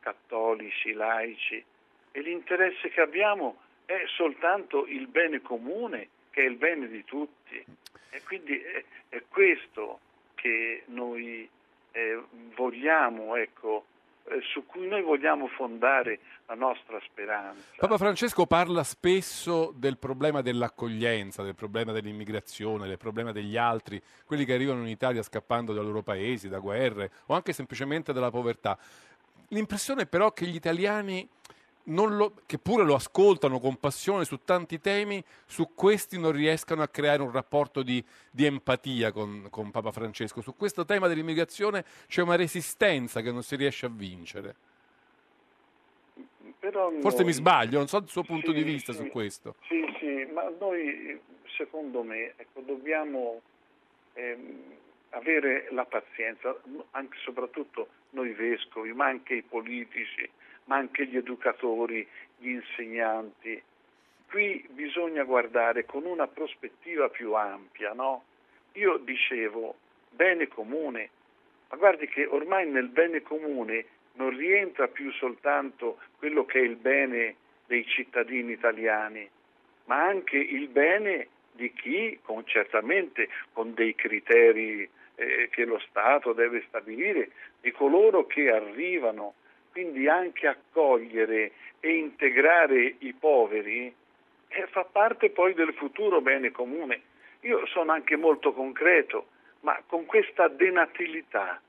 cattolici, 0.00 0.92
laici, 0.92 1.64
e 2.12 2.20
l'interesse 2.20 2.90
che 2.90 3.00
abbiamo 3.00 3.58
è 3.86 4.04
soltanto 4.06 4.86
il 4.86 5.06
bene 5.08 5.40
comune, 5.40 6.08
che 6.30 6.42
è 6.42 6.46
il 6.46 6.56
bene 6.56 6.88
di 6.88 7.04
tutti. 7.04 7.64
E 8.10 8.22
quindi 8.22 8.60
è, 8.60 8.84
è 9.08 9.22
questo 9.28 10.00
che 10.34 10.82
noi 10.86 11.48
eh, 11.92 12.22
vogliamo, 12.54 13.34
ecco, 13.36 13.86
su 14.52 14.64
cui 14.66 14.86
noi 14.86 15.02
vogliamo 15.02 15.46
fondare 15.48 16.20
la 16.46 16.54
nostra 16.54 16.98
speranza. 17.04 17.62
Papa 17.76 17.98
Francesco 17.98 18.46
parla 18.46 18.82
spesso 18.82 19.72
del 19.76 19.98
problema 19.98 20.40
dell'accoglienza, 20.40 21.42
del 21.42 21.54
problema 21.54 21.92
dell'immigrazione, 21.92 22.86
del 22.86 22.98
problema 22.98 23.32
degli 23.32 23.56
altri, 23.56 24.00
quelli 24.24 24.44
che 24.44 24.54
arrivano 24.54 24.80
in 24.80 24.88
Italia 24.88 25.22
scappando 25.22 25.72
dai 25.72 25.84
loro 25.84 26.02
paesi, 26.02 26.48
da 26.48 26.58
guerre 26.58 27.10
o 27.26 27.34
anche 27.34 27.52
semplicemente 27.52 28.12
dalla 28.12 28.30
povertà. 28.30 28.78
L'impressione 29.48 30.06
però 30.06 30.32
che 30.32 30.46
gli 30.46 30.54
italiani 30.54 31.28
lo, 31.84 32.34
che 32.46 32.58
pure 32.58 32.84
lo 32.84 32.94
ascoltano 32.94 33.58
con 33.58 33.76
passione 33.76 34.24
su 34.24 34.40
tanti 34.44 34.80
temi, 34.80 35.22
su 35.46 35.74
questi 35.74 36.18
non 36.18 36.32
riescano 36.32 36.82
a 36.82 36.88
creare 36.88 37.22
un 37.22 37.30
rapporto 37.30 37.82
di, 37.82 38.02
di 38.30 38.46
empatia 38.46 39.12
con, 39.12 39.48
con, 39.50 39.70
Papa 39.70 39.92
Francesco. 39.92 40.40
Su 40.40 40.54
questo 40.56 40.84
tema 40.84 41.08
dell'immigrazione 41.08 41.84
c'è 42.06 42.22
una 42.22 42.36
resistenza 42.36 43.20
che 43.20 43.30
non 43.30 43.42
si 43.42 43.56
riesce 43.56 43.86
a 43.86 43.90
vincere. 43.90 44.54
Noi, 46.72 47.02
Forse 47.02 47.24
mi 47.24 47.32
sbaglio, 47.32 47.76
non 47.76 47.88
so 47.88 47.98
il 47.98 48.08
suo 48.08 48.22
punto 48.22 48.50
sì, 48.50 48.56
di 48.56 48.62
vista 48.62 48.92
sì, 48.92 48.98
su 48.98 49.08
questo. 49.08 49.56
Sì, 49.68 49.84
sì, 49.98 50.26
ma 50.32 50.50
noi 50.58 51.20
secondo 51.56 52.02
me 52.02 52.32
ecco, 52.36 52.60
dobbiamo 52.60 53.42
ehm, 54.14 54.62
avere 55.10 55.68
la 55.72 55.84
pazienza, 55.84 56.56
anche 56.92 57.18
soprattutto 57.22 57.88
noi 58.10 58.32
vescovi, 58.32 58.92
ma 58.92 59.06
anche 59.06 59.34
i 59.34 59.42
politici, 59.42 60.28
ma 60.64 60.76
anche 60.76 61.06
gli 61.06 61.16
educatori, 61.16 62.06
gli 62.38 62.50
insegnanti. 62.50 63.62
Qui 64.28 64.66
bisogna 64.70 65.22
guardare 65.24 65.84
con 65.84 66.04
una 66.04 66.26
prospettiva 66.26 67.08
più 67.08 67.34
ampia, 67.34 67.92
no? 67.92 68.24
Io 68.72 68.96
dicevo 68.98 69.76
bene 70.10 70.48
comune, 70.48 71.10
ma 71.68 71.76
guardi 71.76 72.08
che 72.08 72.26
ormai 72.26 72.68
nel 72.68 72.88
bene 72.88 73.22
comune 73.22 73.86
non 74.14 74.36
rientra 74.36 74.88
più 74.88 75.10
soltanto 75.12 75.98
quello 76.18 76.44
che 76.44 76.60
è 76.60 76.62
il 76.62 76.76
bene 76.76 77.36
dei 77.66 77.86
cittadini 77.86 78.52
italiani, 78.52 79.28
ma 79.86 80.04
anche 80.04 80.36
il 80.36 80.68
bene 80.68 81.28
di 81.52 81.72
chi, 81.72 82.18
con, 82.22 82.44
certamente 82.46 83.28
con 83.52 83.74
dei 83.74 83.94
criteri 83.94 84.88
eh, 85.14 85.48
che 85.50 85.64
lo 85.64 85.78
Stato 85.88 86.32
deve 86.32 86.64
stabilire, 86.68 87.30
di 87.60 87.70
coloro 87.70 88.26
che 88.26 88.50
arrivano 88.50 89.34
quindi 89.74 90.06
anche 90.08 90.46
accogliere 90.46 91.50
e 91.80 91.96
integrare 91.96 92.94
i 93.00 93.12
poveri 93.12 93.92
eh, 94.46 94.66
fa 94.68 94.84
parte 94.84 95.30
poi 95.30 95.52
del 95.52 95.74
futuro 95.74 96.20
bene 96.20 96.52
comune. 96.52 97.02
Io 97.40 97.66
sono 97.66 97.90
anche 97.90 98.14
molto 98.14 98.52
concreto, 98.52 99.26
ma 99.62 99.82
con 99.84 100.06
questa 100.06 100.46
denatilità, 100.46 101.60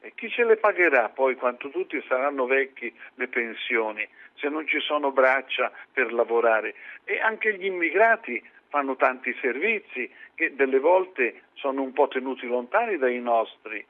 eh, 0.00 0.12
chi 0.14 0.28
ce 0.28 0.44
le 0.44 0.58
pagherà 0.58 1.08
poi 1.08 1.36
quando 1.36 1.70
tutti 1.70 1.98
saranno 2.06 2.44
vecchi 2.44 2.94
le 3.14 3.28
pensioni, 3.28 4.06
se 4.34 4.50
non 4.50 4.66
ci 4.66 4.78
sono 4.80 5.10
braccia 5.10 5.72
per 5.90 6.12
lavorare? 6.12 6.74
E 7.04 7.18
anche 7.18 7.56
gli 7.56 7.64
immigrati 7.64 8.46
fanno 8.68 8.94
tanti 8.96 9.34
servizi 9.40 10.08
che 10.34 10.54
delle 10.54 10.80
volte 10.80 11.44
sono 11.54 11.80
un 11.80 11.94
po' 11.94 12.08
tenuti 12.08 12.46
lontani 12.46 12.98
dai 12.98 13.18
nostri. 13.20 13.82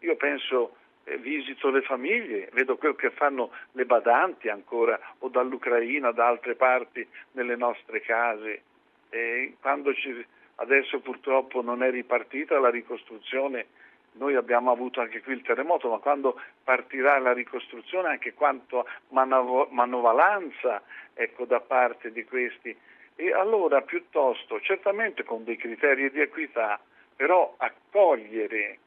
Io 0.00 0.16
penso 0.16 0.74
visito 1.18 1.70
le 1.70 1.82
famiglie, 1.82 2.48
vedo 2.52 2.76
quello 2.76 2.94
che 2.94 3.10
fanno 3.10 3.50
le 3.72 3.84
badanti 3.84 4.48
ancora 4.48 4.98
o 5.18 5.28
dall'Ucraina, 5.28 6.12
da 6.12 6.26
altre 6.26 6.54
parti 6.54 7.06
nelle 7.32 7.56
nostre 7.56 8.00
case. 8.00 8.62
E 9.10 9.56
quando 9.60 9.94
ci 9.94 10.24
adesso 10.56 11.00
purtroppo 11.00 11.62
non 11.62 11.82
è 11.82 11.90
ripartita 11.90 12.58
la 12.58 12.70
ricostruzione, 12.70 13.66
noi 14.12 14.36
abbiamo 14.36 14.70
avuto 14.70 15.00
anche 15.00 15.22
qui 15.22 15.32
il 15.32 15.42
terremoto, 15.42 15.88
ma 15.90 15.98
quando 15.98 16.40
partirà 16.62 17.18
la 17.18 17.32
ricostruzione 17.32 18.08
anche 18.08 18.34
quanto 18.34 18.86
manovo- 19.08 19.68
manovalanza 19.70 20.82
ecco, 21.14 21.44
da 21.44 21.60
parte 21.60 22.12
di 22.12 22.24
questi. 22.24 22.76
E 23.16 23.32
allora 23.32 23.80
piuttosto, 23.82 24.60
certamente 24.60 25.24
con 25.24 25.44
dei 25.44 25.56
criteri 25.56 26.10
di 26.10 26.20
equità, 26.20 26.80
però 27.16 27.54
accogliere, 27.56 28.78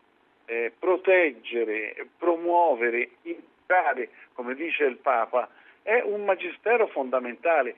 eh, 0.47 0.71
proteggere, 0.77 2.07
promuovere, 2.17 3.09
integrare, 3.21 4.09
come 4.33 4.55
dice 4.55 4.85
il 4.85 4.97
Papa, 4.97 5.49
è 5.83 6.01
un 6.03 6.23
magistero 6.25 6.87
fondamentale, 6.87 7.75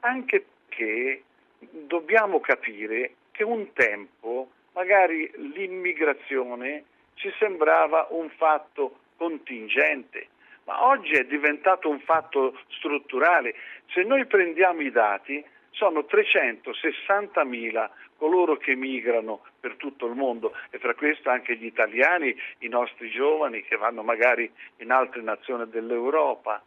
anche 0.00 0.44
perché 0.68 1.22
dobbiamo 1.58 2.40
capire 2.40 3.14
che 3.32 3.42
un 3.42 3.72
tempo 3.72 4.50
magari 4.72 5.30
l'immigrazione 5.34 6.84
ci 7.14 7.30
sembrava 7.38 8.06
un 8.10 8.30
fatto 8.30 9.00
contingente, 9.16 10.28
ma 10.64 10.86
oggi 10.86 11.12
è 11.12 11.24
diventato 11.24 11.90
un 11.90 12.00
fatto 12.00 12.58
strutturale. 12.68 13.54
Se 13.92 14.02
noi 14.02 14.24
prendiamo 14.26 14.80
i 14.80 14.90
dati, 14.90 15.44
sono 15.70 16.00
360.000 16.00 17.90
coloro 18.16 18.56
che 18.56 18.74
migrano 18.74 19.40
per 19.58 19.76
tutto 19.76 20.06
il 20.06 20.14
mondo 20.14 20.54
e 20.70 20.78
tra 20.78 20.94
questo 20.94 21.30
anche 21.30 21.56
gli 21.56 21.64
italiani, 21.64 22.36
i 22.58 22.68
nostri 22.68 23.10
giovani 23.10 23.62
che 23.62 23.76
vanno 23.76 24.02
magari 24.02 24.50
in 24.78 24.90
altre 24.90 25.22
nazioni 25.22 25.68
dell'Europa. 25.70 26.62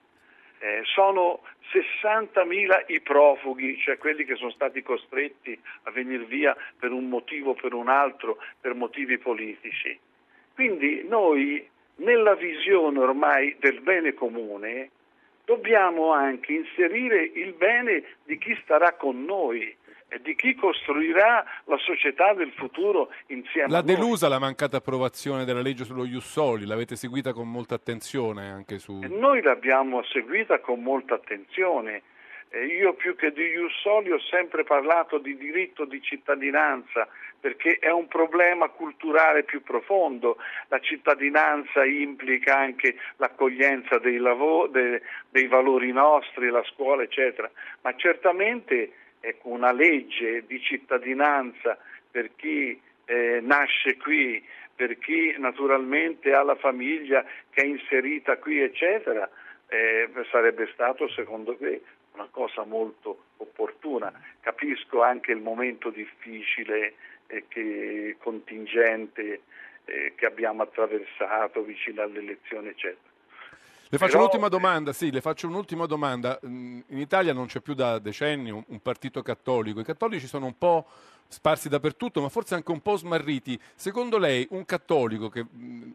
Eh, 0.60 0.82
sono 0.86 1.42
60.000 1.72 2.86
i 2.88 3.02
profughi, 3.02 3.78
cioè 3.80 3.98
quelli 3.98 4.24
che 4.24 4.36
sono 4.36 4.52
stati 4.52 4.82
costretti 4.82 5.60
a 5.84 5.92
venire 5.92 6.24
via 6.24 6.56
per 6.80 6.92
un 6.92 7.10
motivo 7.10 7.52
o 7.52 7.54
per 7.54 7.74
un 7.74 7.90
altro, 7.90 8.38
per 8.60 8.74
motivi 8.74 9.18
politici. 9.18 10.00
Quindi 10.54 11.06
noi 11.08 11.70
nella 11.96 12.34
visione 12.36 13.00
ormai 13.00 13.56
del 13.60 13.82
bene 13.82 14.14
comune 14.14 14.90
dobbiamo 15.46 16.12
anche 16.12 16.54
inserire 16.54 17.24
il 17.24 17.54
bene 17.54 18.04
di 18.26 18.38
chi 18.38 18.58
starà 18.64 18.94
con 18.94 19.24
noi 19.26 19.76
e 20.08 20.22
di 20.22 20.36
chi 20.36 20.54
costruirà 20.54 21.44
la 21.66 21.78
società 21.78 22.34
del 22.34 22.52
futuro 22.52 23.10
insieme 23.28 23.70
La 23.72 23.80
a 23.80 23.82
noi. 23.82 23.96
delusa 23.96 24.28
la 24.28 24.38
mancata 24.38 24.78
approvazione 24.78 25.44
della 25.44 25.62
legge 25.62 25.86
sullo 25.86 26.06
Jussoli, 26.06 26.66
l'avete 26.66 26.96
seguita 26.96 27.34
con 27.34 27.50
molta 27.50 27.76
attenzione 27.76 28.50
anche 28.52 28.78
su... 28.78 29.00
E 29.04 29.08
Noi 29.08 29.42
l'abbiamo 29.42 30.04
seguita 30.04 30.60
con 30.60 30.82
molta 30.82 31.16
attenzione. 31.16 32.04
Io 32.62 32.94
più 32.94 33.16
che 33.16 33.32
di 33.32 33.46
Jussoli 33.50 34.12
ho 34.12 34.20
sempre 34.20 34.64
parlato 34.64 35.18
di 35.18 35.36
diritto 35.36 35.86
di 35.86 36.00
cittadinanza 36.02 37.08
perché 37.40 37.78
è 37.80 37.90
un 37.90 38.08
problema 38.08 38.70
culturale 38.70 39.44
più 39.44 39.64
profondo. 39.64 40.38
La 40.68 40.80
cittadinanza 40.80 41.84
implica 41.84 42.56
anche 42.56 42.96
l'accoglienza 43.18 43.98
dei, 43.98 44.18
lavo- 44.18 44.68
de- 44.68 45.02
dei 45.30 45.48
valori 45.48 45.92
nostri, 45.92 46.50
la 46.50 46.64
scuola, 46.64 47.02
eccetera. 47.02 47.50
Ma 47.82 47.96
certamente 47.96 48.92
ecco, 49.20 49.50
una 49.50 49.72
legge 49.72 50.46
di 50.46 50.62
cittadinanza 50.62 51.78
per 52.10 52.36
chi 52.36 52.80
eh, 53.06 53.40
nasce 53.42 53.98
qui, 53.98 54.42
per 54.76 55.00
chi 55.00 55.34
naturalmente 55.38 56.34
ha 56.34 56.44
la 56.44 56.56
famiglia 56.56 57.26
che 57.50 57.64
è 57.64 57.66
inserita 57.66 58.38
qui, 58.38 58.62
eccetera, 58.62 59.28
eh, 59.68 60.08
sarebbe 60.30 60.70
stato 60.72 61.10
secondo 61.10 61.58
me 61.60 61.82
una 62.14 62.28
cosa 62.32 62.64
molto 62.64 63.24
opportuna. 63.38 64.12
Capisco 64.40 65.02
anche 65.02 65.32
il 65.32 65.40
momento 65.42 65.90
difficile 65.90 66.96
e 67.28 67.46
che, 67.48 68.18
contingente 68.20 69.42
eh, 69.86 70.14
che 70.16 70.26
abbiamo 70.26 70.64
attraversato 70.64 71.64
vicino 71.64 72.02
alle 72.02 72.20
elezioni, 72.20 72.70
eccetera. 72.70 73.12
Le 73.90 74.00
faccio 74.00 74.14
Però- 74.14 74.24
un'ultima 74.24 74.48
domanda, 74.48 74.92
sì, 74.92 75.12
le 75.12 75.22
faccio 75.22 75.48
un'ultima 75.48 75.86
domanda. 75.86 76.40
Mm, 76.46 76.80
In 76.88 76.98
Italia 76.98 77.32
non 77.32 77.46
c'è 77.46 77.60
più 77.60 77.76
da 77.76 78.00
decenni 78.00 78.50
un, 78.50 78.64
un 78.68 78.82
partito 78.82 79.22
cattolico. 79.22 79.80
I 79.80 79.84
cattolici 79.84 80.26
sono 80.26 80.48
un 80.48 80.58
po' 80.58 80.88
sparsi 81.28 81.70
dappertutto, 81.70 82.22
ma 82.22 82.30
forse 82.30 82.56
anche 82.56 82.72
un 82.72 82.82
po' 82.82 82.96
smarriti. 82.96 83.60
Secondo 83.76 84.18
lei 84.18 84.48
un 84.52 84.66
cattolico 84.66 85.30
che 85.30 85.44
mm, 85.44 85.92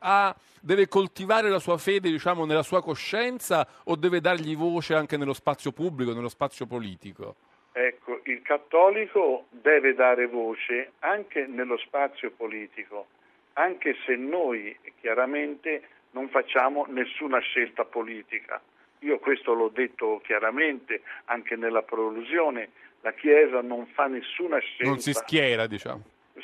ha- 0.00 0.34
deve 0.60 0.88
coltivare 0.88 1.48
la 1.48 1.58
sua 1.58 1.78
fede, 1.78 2.10
diciamo, 2.10 2.44
nella 2.44 2.62
sua 2.62 2.82
coscienza 2.82 3.66
o 3.84 3.96
deve 3.96 4.20
dargli 4.20 4.56
voce 4.56 4.94
anche 4.94 5.16
nello 5.16 5.32
spazio 5.32 5.72
pubblico, 5.72 6.12
nello 6.12 6.28
spazio 6.28 6.66
politico? 6.66 7.36
Ecco, 7.72 8.20
il 8.24 8.42
cattolico 8.42 9.46
deve 9.48 9.94
dare 9.94 10.26
voce 10.26 10.92
anche 10.98 11.46
nello 11.46 11.78
spazio 11.78 12.30
politico, 12.30 13.06
anche 13.54 13.96
se 14.04 14.14
noi 14.16 14.76
chiaramente 15.00 15.82
non 16.10 16.28
facciamo 16.28 16.84
nessuna 16.88 17.38
scelta 17.38 17.84
politica. 17.84 18.60
Io 19.00 19.18
questo 19.18 19.54
l'ho 19.54 19.68
detto 19.68 20.20
chiaramente 20.22 21.02
anche 21.24 21.56
nella 21.56 21.82
prolusione, 21.82 22.70
la 23.02 23.12
Chiesa 23.12 23.60
non 23.60 23.86
fa 23.86 24.06
nessuna 24.06 24.58
scelta. 24.58 24.84
Non 24.84 24.98
si 24.98 25.12
schiera, 25.12 25.66
diciamo. 25.66 26.02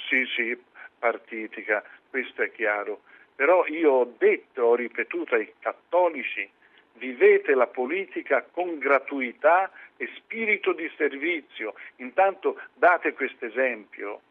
Sì, 0.09 0.25
sì, 0.37 0.57
partitica, 0.99 1.83
questo 2.11 2.43
è 2.43 2.53
chiaro. 2.53 3.01
Però 3.35 3.65
io 3.67 3.93
ho 3.93 4.15
detto, 4.19 4.63
ho 4.63 4.75
ripetuto 4.75 5.37
ai 5.37 5.53
cattolici, 5.61 6.49
vivete 6.95 7.55
la 7.55 7.69
politica 7.69 8.45
con 8.51 8.79
gratuità 8.79 9.71
e 9.97 10.11
spirito 10.17 10.73
di 10.73 10.91
servizio. 10.97 11.75
Intanto 11.97 12.61
date 12.75 13.13
questo 13.13 13.47
esempio. 13.47 14.23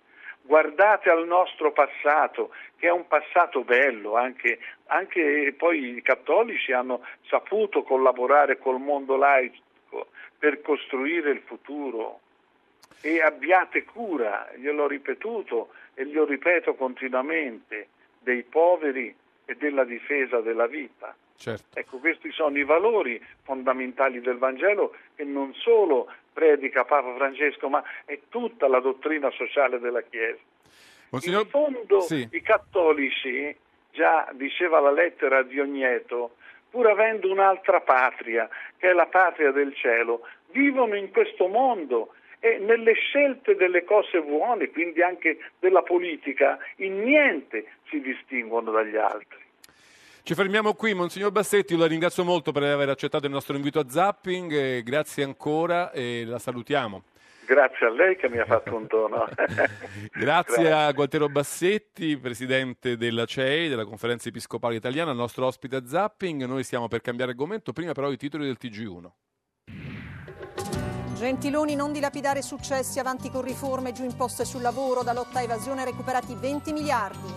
Guardate 0.41 1.09
al 1.09 1.25
nostro 1.25 1.71
passato, 1.71 2.53
che 2.77 2.87
è 2.87 2.91
un 2.91 3.07
passato 3.07 3.63
bello, 3.63 4.15
anche, 4.15 4.59
anche 4.87 5.53
poi 5.57 5.97
i 5.97 6.01
cattolici 6.01 6.71
hanno 6.71 7.05
saputo 7.27 7.83
collaborare 7.83 8.57
col 8.57 8.79
mondo 8.79 9.17
laico 9.17 9.65
per 10.37 10.61
costruire 10.61 11.31
il 11.31 11.41
futuro 11.41 12.19
e 13.01 13.21
abbiate 13.21 13.83
cura, 13.83 14.49
gliel'ho 14.55 14.87
ripetuto 14.87 15.69
e 15.93 16.05
glielo 16.05 16.25
ripeto 16.25 16.75
continuamente, 16.75 17.87
dei 18.19 18.43
poveri 18.43 19.13
e 19.45 19.55
della 19.55 19.83
difesa 19.83 20.41
della 20.41 20.67
vita. 20.67 21.15
Certo. 21.37 21.77
Ecco, 21.79 21.99
questi 21.99 22.31
sono 22.31 22.57
i 22.57 22.63
valori 22.63 23.23
fondamentali 23.43 24.19
del 24.21 24.37
Vangelo 24.37 24.95
che 25.15 25.23
non 25.23 25.53
solo 25.53 26.11
predica 26.33 26.83
Papa 26.83 27.13
Francesco, 27.15 27.69
ma 27.69 27.83
è 28.05 28.19
tutta 28.29 28.67
la 28.67 28.79
dottrina 28.79 29.29
sociale 29.31 29.79
della 29.79 30.01
Chiesa. 30.01 30.39
Monsignor- 31.09 31.43
In 31.43 31.49
fondo 31.49 32.01
Sì. 32.01 32.27
i 32.31 32.41
cattolici, 32.41 33.55
già 33.91 34.29
diceva 34.33 34.79
la 34.79 34.91
lettera 34.91 35.43
di 35.43 35.59
Ogneto, 35.59 36.36
pur 36.69 36.87
avendo 36.87 37.31
un'altra 37.31 37.81
patria, 37.81 38.49
che 38.77 38.89
è 38.89 38.93
la 38.93 39.07
patria 39.07 39.51
del 39.51 39.73
cielo, 39.75 40.21
vivono 40.51 40.95
in 40.95 41.11
questo 41.11 41.47
mondo 41.47 42.13
e 42.39 42.59
nelle 42.59 42.93
scelte 42.93 43.55
delle 43.55 43.83
cose 43.83 44.21
buone, 44.21 44.69
quindi 44.69 45.01
anche 45.01 45.39
della 45.59 45.81
politica, 45.81 46.59
in 46.77 47.01
niente 47.03 47.65
si 47.89 47.99
distinguono 47.99 48.71
dagli 48.71 48.95
altri. 48.95 49.39
Ci 50.21 50.35
fermiamo 50.35 50.73
qui, 50.73 50.93
Monsignor 50.93 51.31
Bassetti, 51.31 51.77
la 51.77 51.87
ringrazio 51.87 52.23
molto 52.23 52.51
per 52.51 52.63
aver 52.63 52.89
accettato 52.89 53.25
il 53.25 53.31
nostro 53.31 53.55
invito 53.55 53.79
a 53.79 53.89
Zapping, 53.89 54.51
e 54.51 54.83
grazie 54.83 55.23
ancora 55.23 55.91
e 55.91 56.23
la 56.25 56.37
salutiamo. 56.37 57.03
Grazie 57.47 57.85
a 57.85 57.89
lei 57.89 58.17
che 58.17 58.27
mi 58.27 58.39
ha 58.39 58.45
fatto 58.45 58.75
un 58.75 58.87
dono. 58.87 59.25
Grazie 60.11 60.69
a 60.69 60.91
Gualtiero 60.91 61.29
Bassetti, 61.29 62.17
presidente 62.17 62.97
della 62.97 63.23
CEI, 63.23 63.69
della 63.69 63.85
Conferenza 63.85 64.27
Episcopale 64.27 64.75
Italiana, 64.75 65.11
il 65.11 65.17
nostro 65.17 65.45
ospite 65.45 65.77
a 65.77 65.85
Zapping. 65.85 66.43
Noi 66.43 66.65
stiamo 66.65 66.89
per 66.89 66.99
cambiare 66.99 67.31
argomento, 67.31 67.71
prima 67.71 67.93
però 67.93 68.11
i 68.11 68.17
titoli 68.17 68.43
del 68.43 68.57
TG1. 68.59 69.11
Gentiloni 71.15 71.75
non 71.75 71.93
dilapidare 71.93 72.41
successi 72.41 72.99
avanti 72.99 73.31
con 73.31 73.43
riforme 73.43 73.93
giù 73.93 74.03
imposte 74.03 74.43
sul 74.43 74.61
lavoro, 74.61 75.01
da 75.01 75.13
lotta 75.13 75.39
a 75.39 75.43
evasione 75.43 75.85
recuperati 75.85 76.35
20 76.35 76.73
miliardi. 76.73 77.33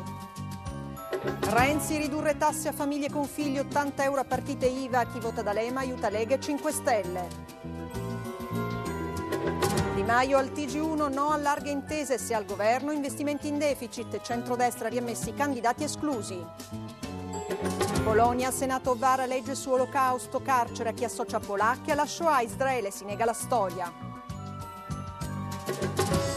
Renzi 1.53 1.99
ridurre 1.99 2.37
tasse 2.37 2.69
a 2.69 2.73
famiglie 2.73 3.11
con 3.11 3.27
figli 3.27 3.59
80 3.59 4.03
euro 4.03 4.21
a 4.21 4.25
partite 4.25 4.67
IVA, 4.67 5.07
chi 5.07 5.21
vota 5.21 5.43
da 5.43 5.53
Lema 5.53 5.81
aiuta 5.81 6.11
Lega 6.11 6.35
e 6.35 6.41
5 6.41 6.73
Stelle. 6.73 7.51
Di 10.01 10.07
Maio 10.07 10.39
al 10.39 10.51
TG1 10.51 11.13
no 11.13 11.29
a 11.29 11.37
larghe 11.37 11.69
intese 11.69 12.17
se 12.17 12.33
al 12.33 12.47
governo 12.47 12.91
investimenti 12.91 13.49
in 13.49 13.59
deficit, 13.59 14.23
centrodestra 14.23 14.89
riammessi 14.89 15.35
candidati 15.35 15.85
esclusi. 15.85 16.43
Polonia, 18.03 18.51
Senato 18.51 18.97
vara 18.97 19.27
legge 19.27 19.55
su 19.55 19.71
olocausto, 19.71 20.41
carcere 20.41 20.89
a 20.89 20.93
chi 20.93 21.05
associa 21.05 21.39
polacchi 21.39 21.91
alla 21.91 22.07
Shoah, 22.07 22.41
Israele 22.41 22.91
si 22.91 23.05
nega 23.05 23.27
la 23.27 23.35
storia. 23.35 23.93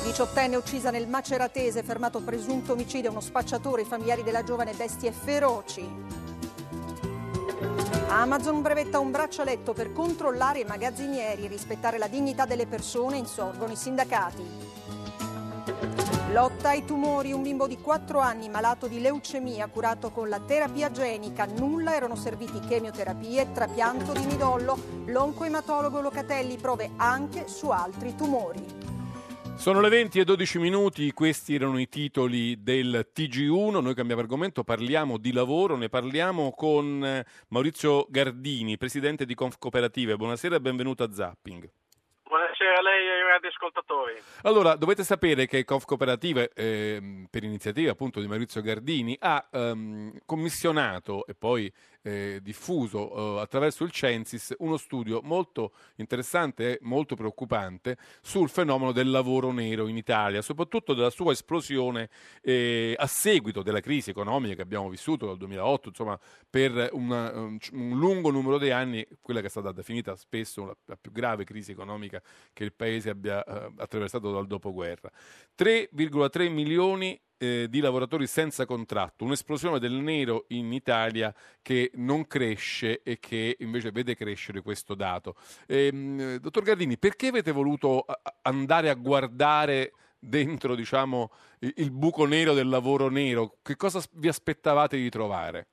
Diciottenne 0.03 0.57
uccisa 0.57 0.91
nel 0.91 1.07
Maceratese, 1.07 1.83
fermato 1.83 2.19
presunto 2.19 2.73
omicidio, 2.73 3.11
uno 3.11 3.21
spacciatore, 3.21 3.83
i 3.83 3.85
familiari 3.85 4.23
della 4.23 4.43
giovane 4.43 4.73
bestie 4.73 5.13
feroci. 5.13 6.32
Amazon 8.13 8.61
brevetta 8.61 8.99
un 8.99 9.09
braccialetto 9.09 9.73
per 9.73 9.91
controllare 9.91 10.59
i 10.59 10.65
magazzinieri 10.65 11.45
e 11.45 11.47
rispettare 11.47 11.97
la 11.97 12.05
dignità 12.05 12.45
delle 12.45 12.67
persone, 12.67 13.17
insorgono 13.17 13.71
i 13.71 13.75
sindacati. 13.75 14.43
Lotta 16.31 16.69
ai 16.69 16.85
tumori, 16.85 17.33
un 17.33 17.41
bimbo 17.41 17.65
di 17.65 17.81
4 17.81 18.19
anni 18.19 18.49
malato 18.49 18.85
di 18.85 19.01
leucemia 19.01 19.67
curato 19.67 20.11
con 20.11 20.29
la 20.29 20.39
terapia 20.39 20.91
genica, 20.91 21.45
nulla 21.45 21.95
erano 21.95 22.15
serviti 22.15 22.59
chemioterapie, 22.59 23.51
trapianto 23.51 24.13
di 24.13 24.25
midollo, 24.27 24.77
l'oncoematologo 25.05 25.99
Locatelli 25.99 26.57
prove 26.57 26.91
anche 26.97 27.47
su 27.47 27.69
altri 27.69 28.13
tumori. 28.13 28.92
Sono 29.55 29.79
le 29.79 29.87
20 29.87 30.19
e 30.19 30.23
12 30.25 30.59
minuti, 30.59 31.11
questi 31.13 31.55
erano 31.55 31.79
i 31.79 31.87
titoli 31.87 32.61
del 32.61 33.07
TG1, 33.15 33.81
noi 33.81 33.93
cambiamo 33.93 34.21
argomento, 34.21 34.63
parliamo 34.63 35.17
di 35.17 35.31
lavoro, 35.31 35.77
ne 35.77 35.87
parliamo 35.87 36.51
con 36.51 37.03
eh, 37.05 37.25
Maurizio 37.49 38.05
Gardini, 38.09 38.77
presidente 38.77 39.25
di 39.25 39.35
Conf 39.35 39.57
Cooperative. 39.57 40.17
Buonasera 40.17 40.57
e 40.57 40.59
benvenuto 40.59 41.03
a 41.03 41.11
Zapping. 41.13 41.69
Buonasera 42.23 42.77
a 42.77 42.81
lei 42.81 43.07
e 43.07 43.22
radioascoltatori. 43.33 44.13
Allora, 44.43 44.75
dovete 44.75 45.03
sapere 45.03 45.45
che 45.45 45.63
Conf 45.65 45.85
Cooperative, 45.85 46.51
eh, 46.53 47.27
per 47.29 47.43
iniziativa 47.43 47.91
appunto 47.91 48.19
di 48.19 48.27
Maurizio 48.27 48.61
Gardini, 48.61 49.15
ha 49.19 49.47
ehm, 49.51 50.19
commissionato 50.25 51.25
e 51.25 51.33
poi 51.33 51.71
eh, 52.03 52.39
diffuso 52.41 53.37
eh, 53.37 53.41
attraverso 53.41 53.83
il 53.83 53.91
Censis 53.91 54.53
uno 54.59 54.77
studio 54.77 55.21
molto 55.23 55.71
interessante 55.95 56.73
e 56.73 56.79
molto 56.81 57.15
preoccupante 57.15 57.97
sul 58.21 58.49
fenomeno 58.49 58.91
del 58.91 59.09
lavoro 59.09 59.51
nero 59.51 59.87
in 59.87 59.95
Italia, 59.95 60.41
soprattutto 60.41 60.93
della 60.93 61.09
sua 61.09 61.31
esplosione 61.31 62.09
eh, 62.41 62.93
a 62.97 63.07
seguito 63.07 63.63
della 63.63 63.79
crisi 63.79 64.09
economica 64.09 64.55
che 64.55 64.61
abbiamo 64.61 64.89
vissuto 64.89 65.25
dal 65.25 65.37
2008, 65.37 65.89
insomma, 65.89 66.19
per 66.49 66.89
una, 66.91 67.31
un, 67.33 67.57
un, 67.71 67.97
lungo 67.97 68.31
numero 68.31 68.57
di 68.57 68.69
anni, 68.69 69.05
quella 69.21 69.39
che 69.39 69.47
è 69.47 69.49
stata 69.49 69.71
definita 69.71 70.15
spesso 70.15 70.65
la, 70.65 70.75
la 70.85 70.97
più 70.97 71.11
grave 71.11 71.45
crisi 71.45 71.71
economica 71.71 72.21
che 72.51 72.65
il 72.65 72.73
Paese 72.73 73.09
abbia 73.09 73.22
eh, 73.25 73.71
attraversato 73.77 74.31
dal 74.31 74.47
dopoguerra. 74.47 75.09
3,3 75.57 76.51
milioni 76.51 77.19
eh, 77.37 77.67
di 77.69 77.79
lavoratori 77.81 78.25
senza 78.25 78.65
contratto, 78.65 79.25
un'esplosione 79.25 79.79
del 79.79 79.93
nero 79.93 80.45
in 80.49 80.71
Italia 80.71 81.33
che 81.61 81.91
non 81.95 82.25
cresce 82.25 83.01
e 83.03 83.19
che 83.19 83.57
invece 83.59 83.91
vede 83.91 84.15
crescere 84.15 84.61
questo 84.61 84.95
dato. 84.95 85.35
Eh, 85.67 86.37
dottor 86.39 86.63
Gardini, 86.63 86.97
perché 86.97 87.27
avete 87.27 87.51
voluto 87.51 88.05
andare 88.43 88.89
a 88.89 88.93
guardare 88.95 89.93
dentro 90.17 90.73
diciamo, 90.75 91.31
il 91.59 91.91
buco 91.91 92.25
nero 92.25 92.53
del 92.53 92.69
lavoro 92.69 93.09
nero? 93.09 93.57
Che 93.61 93.75
cosa 93.75 94.01
vi 94.13 94.29
aspettavate 94.29 94.95
di 94.95 95.09
trovare? 95.09 95.67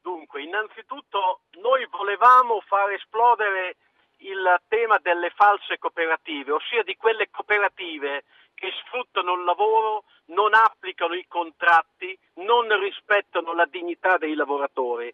Dunque, 0.00 0.42
innanzitutto 0.42 1.42
noi 1.60 1.86
volevamo 1.90 2.60
far 2.66 2.90
esplodere 2.92 3.76
il 4.20 4.60
tema 4.68 4.98
delle 4.98 5.30
false 5.30 5.78
cooperative, 5.78 6.52
ossia 6.52 6.82
di 6.82 6.96
quelle 6.96 7.28
cooperative 7.30 8.24
che 8.54 8.70
sfruttano 8.84 9.34
il 9.34 9.44
lavoro, 9.44 10.04
non 10.26 10.54
applicano 10.54 11.14
i 11.14 11.26
contratti, 11.26 12.16
non 12.34 12.68
rispettano 12.78 13.54
la 13.54 13.66
dignità 13.66 14.18
dei 14.18 14.34
lavoratori. 14.34 15.12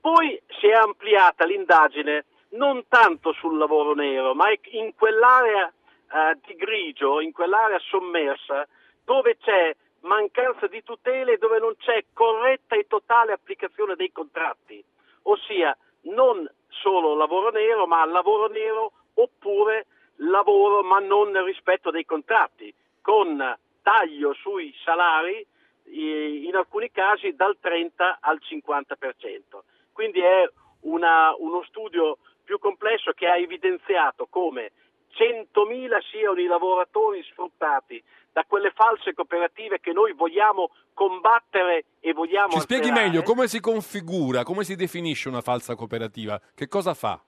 Poi 0.00 0.40
si 0.58 0.66
è 0.66 0.72
ampliata 0.72 1.44
l'indagine 1.44 2.24
non 2.50 2.86
tanto 2.88 3.32
sul 3.32 3.56
lavoro 3.56 3.94
nero, 3.94 4.34
ma 4.34 4.46
in 4.50 4.94
quell'area 4.94 5.68
eh, 5.68 6.38
di 6.44 6.54
grigio, 6.54 7.20
in 7.20 7.32
quell'area 7.32 7.78
sommersa, 7.78 8.66
dove 9.04 9.38
c'è 9.38 9.74
mancanza 10.02 10.66
di 10.66 10.82
tutele 10.82 11.38
dove 11.38 11.58
non 11.58 11.76
c'è 11.76 12.04
corretta 12.12 12.76
e 12.76 12.86
totale 12.86 13.32
applicazione 13.32 13.94
dei 13.94 14.10
contratti, 14.12 14.82
ossia 15.22 15.76
non 16.02 16.48
solo 16.72 17.14
lavoro 17.14 17.50
nero, 17.50 17.86
ma 17.86 18.04
lavoro 18.04 18.48
nero 18.48 18.92
oppure 19.14 19.86
lavoro 20.16 20.82
ma 20.82 20.98
non 20.98 21.44
rispetto 21.44 21.90
dei 21.90 22.04
contratti, 22.04 22.72
con 23.00 23.58
taglio 23.82 24.32
sui 24.34 24.74
salari 24.84 25.44
in 25.84 26.54
alcuni 26.54 26.90
casi 26.90 27.34
dal 27.34 27.56
30 27.60 28.18
al 28.20 28.40
50%. 28.40 29.60
Quindi 29.92 30.20
è 30.20 30.48
una, 30.82 31.34
uno 31.36 31.62
studio 31.64 32.18
più 32.44 32.58
complesso 32.58 33.12
che 33.12 33.26
ha 33.26 33.36
evidenziato 33.36 34.26
come 34.28 34.72
100.000 35.14 36.02
siano 36.10 36.40
i 36.40 36.46
lavoratori 36.46 37.22
sfruttati 37.24 38.02
da 38.32 38.44
quelle 38.44 38.72
false 38.74 39.12
cooperative 39.12 39.80
che 39.80 39.92
noi 39.92 40.12
vogliamo 40.14 40.70
combattere 40.94 41.84
e 42.00 42.12
vogliamo... 42.12 42.52
Ci 42.52 42.60
spieghi 42.60 42.90
meglio 42.90 43.22
come 43.22 43.46
si 43.46 43.60
configura, 43.60 44.42
come 44.42 44.64
si 44.64 44.74
definisce 44.74 45.28
una 45.28 45.42
falsa 45.42 45.74
cooperativa, 45.74 46.40
che 46.54 46.66
cosa 46.68 46.94
fa? 46.94 47.20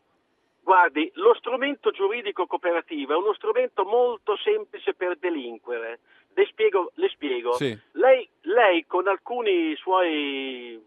Guardi, 0.62 1.11
lo 1.16 1.34
strumento 1.34 1.90
giuridico 1.90 2.46
cooperativo 2.46 3.12
è 3.12 3.16
uno 3.16 3.34
strumento 3.34 3.84
molto 3.84 4.34
semplice 4.38 4.94
per 4.94 5.18
delinquere. 5.18 6.00
Le 6.32 6.46
spiego. 6.46 6.90
Le 6.94 7.09
spiego. 7.11 7.52
Sì. 7.52 7.78
Lei, 7.92 8.26
lei 8.42 8.86
con 8.86 9.07
alcuni 9.07 9.76
suoi 9.76 10.82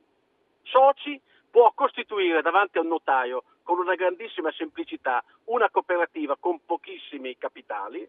soci 0.63 1.21
può 1.49 1.71
costituire 1.75 2.41
davanti 2.41 2.79
a 2.79 2.81
un 2.81 2.87
notaio 2.87 3.43
con 3.61 3.77
una 3.79 3.95
grandissima 3.95 4.51
semplicità 4.51 5.23
una 5.45 5.69
cooperativa 5.69 6.37
con 6.39 6.59
pochissimi 6.65 7.37
capitali, 7.37 8.07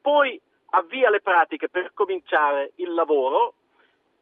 poi 0.00 0.40
avvia 0.74 1.10
le 1.10 1.20
pratiche 1.20 1.68
per 1.68 1.92
cominciare 1.94 2.72
il 2.76 2.92
lavoro, 2.92 3.54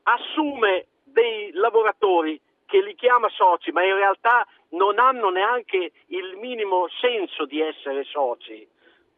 assume 0.04 0.86
dei 1.02 1.50
lavoratori 1.52 2.40
che 2.66 2.80
li 2.80 2.94
chiama 2.94 3.28
soci, 3.28 3.70
ma 3.72 3.84
in 3.84 3.94
realtà 3.94 4.46
non 4.70 4.98
hanno 4.98 5.30
neanche 5.30 5.92
il 6.06 6.36
minimo 6.36 6.88
senso 7.00 7.44
di 7.44 7.60
essere 7.60 8.04
soci. 8.04 8.66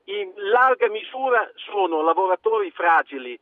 In 0.04 0.32
larga 0.36 0.88
misura 0.88 1.48
sono 1.54 2.02
lavoratori 2.02 2.70
fragili, 2.70 3.38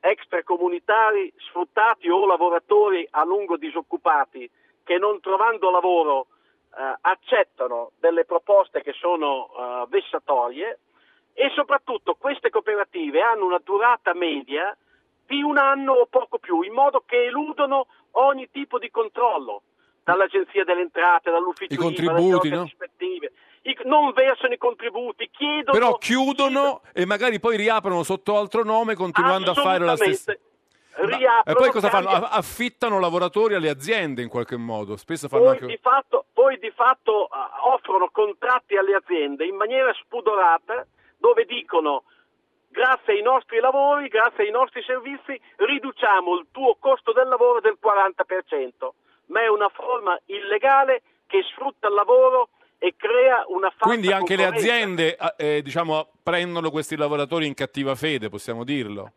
extracomunitari 0.00 1.32
sfruttati 1.36 2.08
o 2.08 2.26
lavoratori 2.26 3.06
a 3.10 3.24
lungo 3.24 3.56
disoccupati 3.56 4.48
che 4.84 4.98
non 4.98 5.20
trovando 5.20 5.70
lavoro 5.70 6.28
eh, 6.76 6.94
accettano 7.02 7.92
delle 7.98 8.24
proposte 8.24 8.82
che 8.82 8.92
sono 8.92 9.48
eh, 9.48 9.86
vessatorie 9.88 10.78
e 11.40 11.52
soprattutto 11.54 12.16
queste 12.18 12.50
cooperative 12.50 13.22
hanno 13.22 13.46
una 13.46 13.60
durata 13.62 14.12
media 14.12 14.76
di 15.24 15.40
un 15.40 15.56
anno 15.56 15.92
o 15.92 16.06
poco 16.06 16.38
più, 16.38 16.62
in 16.62 16.72
modo 16.72 17.04
che 17.06 17.26
eludono 17.26 17.86
ogni 18.12 18.50
tipo 18.50 18.76
di 18.80 18.90
controllo 18.90 19.62
dall'Agenzia 20.02 20.64
delle 20.64 20.80
Entrate, 20.80 21.30
dall'Ufficio 21.30 21.72
I 21.72 21.76
contributi, 21.76 22.48
no? 22.48 22.62
rispettive. 22.64 23.32
I, 23.62 23.78
non 23.84 24.10
versano 24.14 24.52
i 24.52 24.58
contributi, 24.58 25.30
chiedono... 25.30 25.78
Però 25.78 25.96
chiudono 25.98 26.80
e 26.92 27.06
magari 27.06 27.38
poi 27.38 27.56
riaprono 27.56 28.02
sotto 28.02 28.36
altro 28.36 28.64
nome 28.64 28.96
continuando 28.96 29.52
a 29.52 29.54
fare 29.54 29.84
la 29.84 29.94
stessa... 29.94 30.36
Riaprono, 30.94 31.42
e 31.44 31.54
poi 31.54 31.70
cosa 31.70 31.88
fanno? 31.88 32.08
Affittano 32.08 32.98
lavoratori 32.98 33.54
alle 33.54 33.68
aziende 33.68 34.22
in 34.22 34.28
qualche 34.28 34.56
modo. 34.56 34.96
Spesso 34.96 35.28
fanno 35.28 35.44
poi, 35.44 35.52
anche... 35.52 35.66
di 35.66 35.78
fatto, 35.80 36.24
poi 36.32 36.58
di 36.58 36.72
fatto 36.74 37.28
offrono 37.72 38.08
contratti 38.10 38.76
alle 38.76 38.96
aziende 38.96 39.46
in 39.46 39.54
maniera 39.54 39.92
spudorata 39.92 40.84
dove 41.18 41.44
dicono 41.44 42.04
grazie 42.68 43.14
ai 43.14 43.22
nostri 43.22 43.60
lavori, 43.60 44.08
grazie 44.08 44.44
ai 44.44 44.50
nostri 44.50 44.82
servizi, 44.82 45.38
riduciamo 45.56 46.38
il 46.38 46.46
tuo 46.50 46.76
costo 46.78 47.12
del 47.12 47.28
lavoro 47.28 47.60
del 47.60 47.78
40%, 47.82 48.88
ma 49.26 49.42
è 49.42 49.48
una 49.48 49.68
forma 49.68 50.18
illegale 50.26 51.02
che 51.26 51.42
sfrutta 51.42 51.88
il 51.88 51.94
lavoro 51.94 52.50
e 52.78 52.94
crea 52.96 53.44
una 53.48 53.70
falsa 53.70 53.86
Quindi 53.86 54.12
anche 54.12 54.36
le 54.36 54.46
aziende 54.46 55.16
eh, 55.36 55.62
diciamo, 55.62 56.12
prendono 56.22 56.70
questi 56.70 56.96
lavoratori 56.96 57.46
in 57.46 57.54
cattiva 57.54 57.94
fede, 57.94 58.28
possiamo 58.28 58.64
dirlo? 58.64 59.12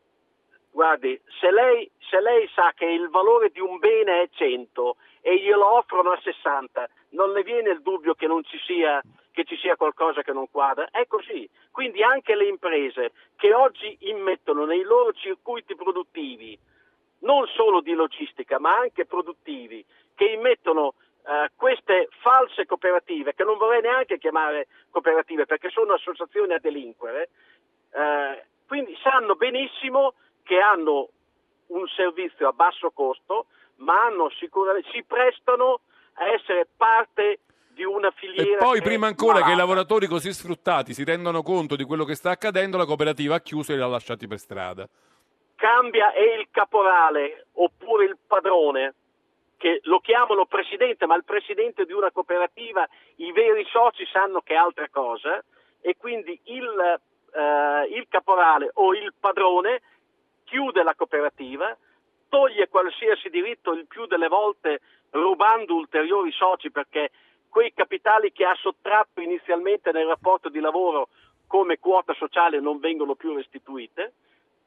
Guardi, 0.72 1.20
se 1.40 1.52
lei, 1.52 1.90
se 2.10 2.20
lei 2.22 2.50
sa 2.56 2.72
che 2.74 2.86
il 2.86 3.10
valore 3.10 3.50
di 3.50 3.60
un 3.60 3.78
bene 3.78 4.24
è 4.24 4.30
100 4.32 4.96
e 5.22 5.40
glielo 5.40 5.78
offrono 5.78 6.12
a 6.12 6.20
60, 6.22 6.90
non 7.10 7.32
le 7.32 7.44
viene 7.44 7.70
il 7.70 7.82
dubbio 7.82 8.16
che 8.16 8.26
non 8.26 8.44
ci 8.44 8.58
sia 8.66 9.02
che 9.32 9.46
ci 9.46 9.58
sia 9.58 9.76
qualcosa 9.76 10.22
che 10.22 10.34
non 10.34 10.50
quadra. 10.50 10.90
È 10.90 11.08
così. 11.08 11.50
Quindi 11.72 12.04
anche 12.04 12.36
le 12.36 12.48
imprese 12.48 13.12
che 13.36 13.54
oggi 13.54 13.98
immettono 14.02 14.66
nei 14.66 14.84
loro 14.84 15.14
circuiti 15.14 15.76
produttivi, 15.76 16.58
non 17.20 17.48
solo 17.48 17.82
di 17.82 17.94
logistica, 17.94 18.60
ma 18.60 18.76
anche 18.78 19.06
produttivi, 19.06 19.84
che 20.16 20.26
immettono 20.26 20.94
eh, 21.26 21.52
queste 21.56 22.10
false 22.22 22.66
cooperative, 22.66 23.34
che 23.34 23.44
non 23.44 23.58
vorrei 23.58 23.82
neanche 23.82 24.18
chiamare 24.18 24.68
cooperative 24.90 25.46
perché 25.46 25.70
sono 25.70 25.94
associazioni 25.94 26.54
a 26.54 26.60
delinquere, 26.60 27.30
eh, 27.94 28.46
quindi 28.68 28.98
sanno 29.02 29.36
benissimo 29.36 30.14
che 30.44 30.60
hanno 30.60 31.10
un 31.68 31.88
servizio 31.88 32.48
a 32.48 32.54
basso 32.54 32.92
costo, 32.92 33.48
ma 33.78 34.10
sicuramente, 34.38 34.90
si 34.92 35.04
prestano 35.04 35.82
a 36.14 36.30
essere 36.30 36.68
parte 36.76 37.40
di 37.82 37.84
una 37.84 38.12
filiera. 38.12 38.54
E 38.54 38.58
poi, 38.58 38.82
prima 38.82 39.08
ancora 39.08 39.34
malata. 39.34 39.48
che 39.48 39.54
i 39.54 39.58
lavoratori 39.58 40.08
così 40.08 40.32
sfruttati 40.32 40.94
si 40.94 41.04
rendano 41.04 41.42
conto 41.42 41.76
di 41.76 41.84
quello 41.84 42.06
che 42.06 42.16
sta 42.16 42.32
accadendo, 42.32 42.78
la 42.78 42.86
cooperativa 42.86 43.36
ha 43.36 43.42
chiuso 43.42 43.74
e 43.74 43.76
li 43.76 43.82
ha 43.82 43.88
lasciati 43.88 44.28
per 44.28 44.38
strada. 44.38 44.88
Cambia 45.56 46.12
è 46.12 46.38
il 46.40 46.48
caporale 46.52 47.48
oppure 47.54 48.06
il 48.06 48.18
padrone, 48.26 48.96
che 49.58 49.80
lo 49.84 50.00
chiamano 50.00 50.46
presidente, 50.46 51.06
ma 51.06 51.16
il 51.16 51.24
presidente 51.24 51.86
di 51.86 51.94
una 51.94 52.12
cooperativa, 52.12 52.88
i 53.18 53.32
veri 53.32 53.64
soci 53.70 54.06
sanno 54.12 54.42
che 54.42 54.54
è 54.54 54.58
altra 54.58 54.88
cosa, 54.90 55.44
e 55.82 55.96
quindi 55.98 56.40
il 56.46 57.00
eh, 57.34 57.98
il 57.98 58.08
caporale 58.10 58.72
o 58.74 58.94
il 58.94 59.14
padrone 59.18 59.82
chiude 60.44 60.84
la 60.84 60.96
cooperativa, 60.96 61.76
toglie 62.30 62.68
qualsiasi 62.68 63.30
diritto 63.30 63.72
il 63.72 63.88
più 63.88 64.06
delle 64.06 64.28
volte 64.28 64.82
rubando 65.12 65.76
ulteriori 65.76 66.32
soci 66.32 66.72
perché 66.72 67.12
quei 67.52 67.74
capitali 67.74 68.32
che 68.32 68.46
ha 68.46 68.56
sottratto 68.56 69.20
inizialmente 69.20 69.92
nel 69.92 70.08
rapporto 70.08 70.48
di 70.48 70.62
lavoro 70.62 71.10
come 71.48 71.80
quota 71.80 72.14
sociale 72.14 72.62
non 72.62 72.80
vengono 72.80 73.16
più 73.16 73.36
restituite 73.36 74.14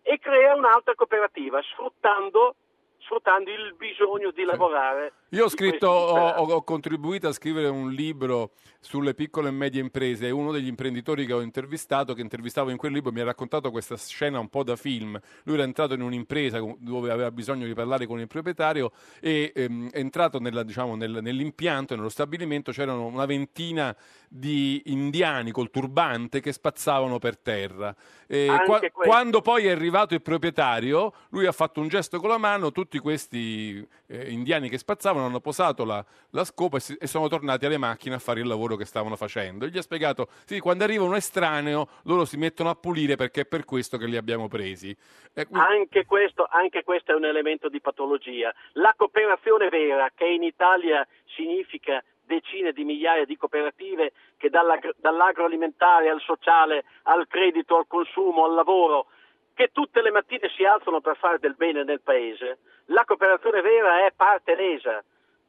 e 0.03 0.19
crea 0.19 0.55
un'altra 0.55 0.95
cooperativa 0.95 1.63
sfruttando 1.63 2.55
sfruttando 2.99 3.51
il 3.51 3.75
bisogno 3.75 4.31
di 4.31 4.45
lavorare. 4.45 5.13
Io 5.35 5.47
ho 5.47 5.49
scritto, 5.49 5.89
ho, 5.89 6.45
ho, 6.45 6.63
contribuito 6.63 7.27
a 7.27 7.33
scrivere 7.33 7.67
un 7.67 7.91
libro 7.91 8.53
sulle 8.79 9.15
piccole 9.15 9.49
e 9.49 9.51
medie 9.51 9.81
imprese 9.81 10.29
e 10.29 10.31
uno 10.31 10.53
degli 10.53 10.69
imprenditori 10.69 11.27
che 11.27 11.33
ho 11.33 11.41
intervistato, 11.41 12.15
che 12.15 12.21
intervistavo 12.21 12.71
in 12.71 12.77
quel 12.77 12.93
libro, 12.93 13.11
mi 13.11 13.19
ha 13.19 13.25
raccontato 13.25 13.73
questa 13.73 13.97
scena 13.97 14.39
un 14.39 14.49
po' 14.49 14.63
da 14.63 14.77
film. 14.77 15.19
Lui 15.43 15.57
era 15.57 15.65
entrato 15.65 15.95
in 15.95 16.03
un'impresa 16.03 16.61
dove 16.79 17.11
aveva 17.11 17.33
bisogno 17.33 17.67
di 17.67 17.75
parlare 17.75 18.07
con 18.07 18.21
il 18.21 18.29
proprietario 18.29 18.93
e 19.19 19.51
ehm, 19.53 19.91
è 19.91 19.99
entrato 19.99 20.39
nella, 20.39 20.63
diciamo, 20.63 20.95
nel, 20.95 21.19
nell'impianto, 21.21 21.97
nello 21.97 22.11
stabilimento, 22.11 22.71
c'erano 22.71 23.07
una 23.07 23.27
ventina 23.27 23.97
di 24.29 24.83
indiani 24.87 25.51
col 25.51 25.71
turbante 25.71 26.41
che 26.41 26.53
spazzavano 26.53 27.19
per 27.19 27.39
terra. 27.39 27.95
Qua, 28.65 28.81
quando 28.93 29.41
poi 29.41 29.67
è 29.67 29.71
arrivato 29.71 30.15
il 30.15 30.23
proprietario, 30.23 31.13
lui 31.31 31.47
ha 31.47 31.53
fatto 31.53 31.81
un 31.81 31.89
gesto 31.89 32.21
con 32.21 32.29
la 32.29 32.39
mano, 32.39 32.71
tutti 32.71 32.99
questi 32.99 33.87
eh, 34.07 34.31
indiani 34.31 34.69
che 34.69 34.79
spazzavano 34.79 35.24
hanno 35.25 35.41
posato 35.41 35.85
la, 35.85 36.05
la 36.31 36.45
scopa 36.45 36.77
e, 36.77 36.81
si, 36.81 36.97
e, 36.99 37.07
sono 37.07 37.29
tornati 37.29 37.67
alle 37.67 37.79
macchine 37.79 38.15
a 38.15 38.19
fare 38.19 38.41
il 38.41 38.47
lavoro 38.47 38.77
che 38.77 38.85
stavano 38.85 39.17
facendo. 39.17 39.65
E 39.65 39.69
gli 39.69 39.79
ha 39.79 39.83
spiegato, 39.83 40.29
sì, 40.45 40.61
quando 40.61 40.85
arriva 40.85 41.05
un 41.05 41.15
estraneo 41.15 41.89
loro 42.05 42.25
si 42.25 42.37
mettono 42.37 42.71
a 42.71 42.75
pulire 42.75 43.17
perché 43.17 43.43
è 43.43 43.47
per 43.47 43.65
questo 43.65 43.97
che 43.97 44.07
li 44.07 44.17
abbiamo 44.17 44.49
presi. 44.49 44.97
Eh, 45.35 45.47
anche, 45.53 46.05
questo, 46.05 46.47
anche 46.49 46.85
questo 46.85 47.13
è 47.13 47.15
un 47.15 47.25
elemento 47.25 47.69
di 47.69 47.81
patologia. 47.81 48.55
La 48.73 48.95
cooperazione 48.97 49.69
vera, 49.69 50.11
che 50.15 50.27
in 50.27 50.43
Italia 50.43 51.07
significa 51.35 52.03
decine 52.25 52.73
di 52.73 52.85
migliaia 52.85 53.25
di 53.25 53.37
cooperative 53.37 54.13
che 54.37 54.51
dall'agroalimentare 54.51 56.09
al 56.09 56.21
sociale, 56.21 56.85
al 57.05 57.27
credito, 57.27 57.77
al 57.77 57.87
consumo, 57.87 58.45
al 58.45 58.55
lavoro, 58.55 59.07
che 59.55 59.71
tutte 59.73 60.03
le 60.03 60.11
mattine 60.11 60.51
si 60.55 60.65
alzano 60.65 61.01
per 61.01 61.17
fare 61.17 61.39
del 61.39 61.55
bene 61.55 61.85
nel 61.85 62.01
paese, 62.01 62.59
la 62.87 63.05
cooperazione 63.05 63.61
vera 63.63 64.05
è 64.05 64.13
parte 64.15 64.55
lesa. 64.55 65.03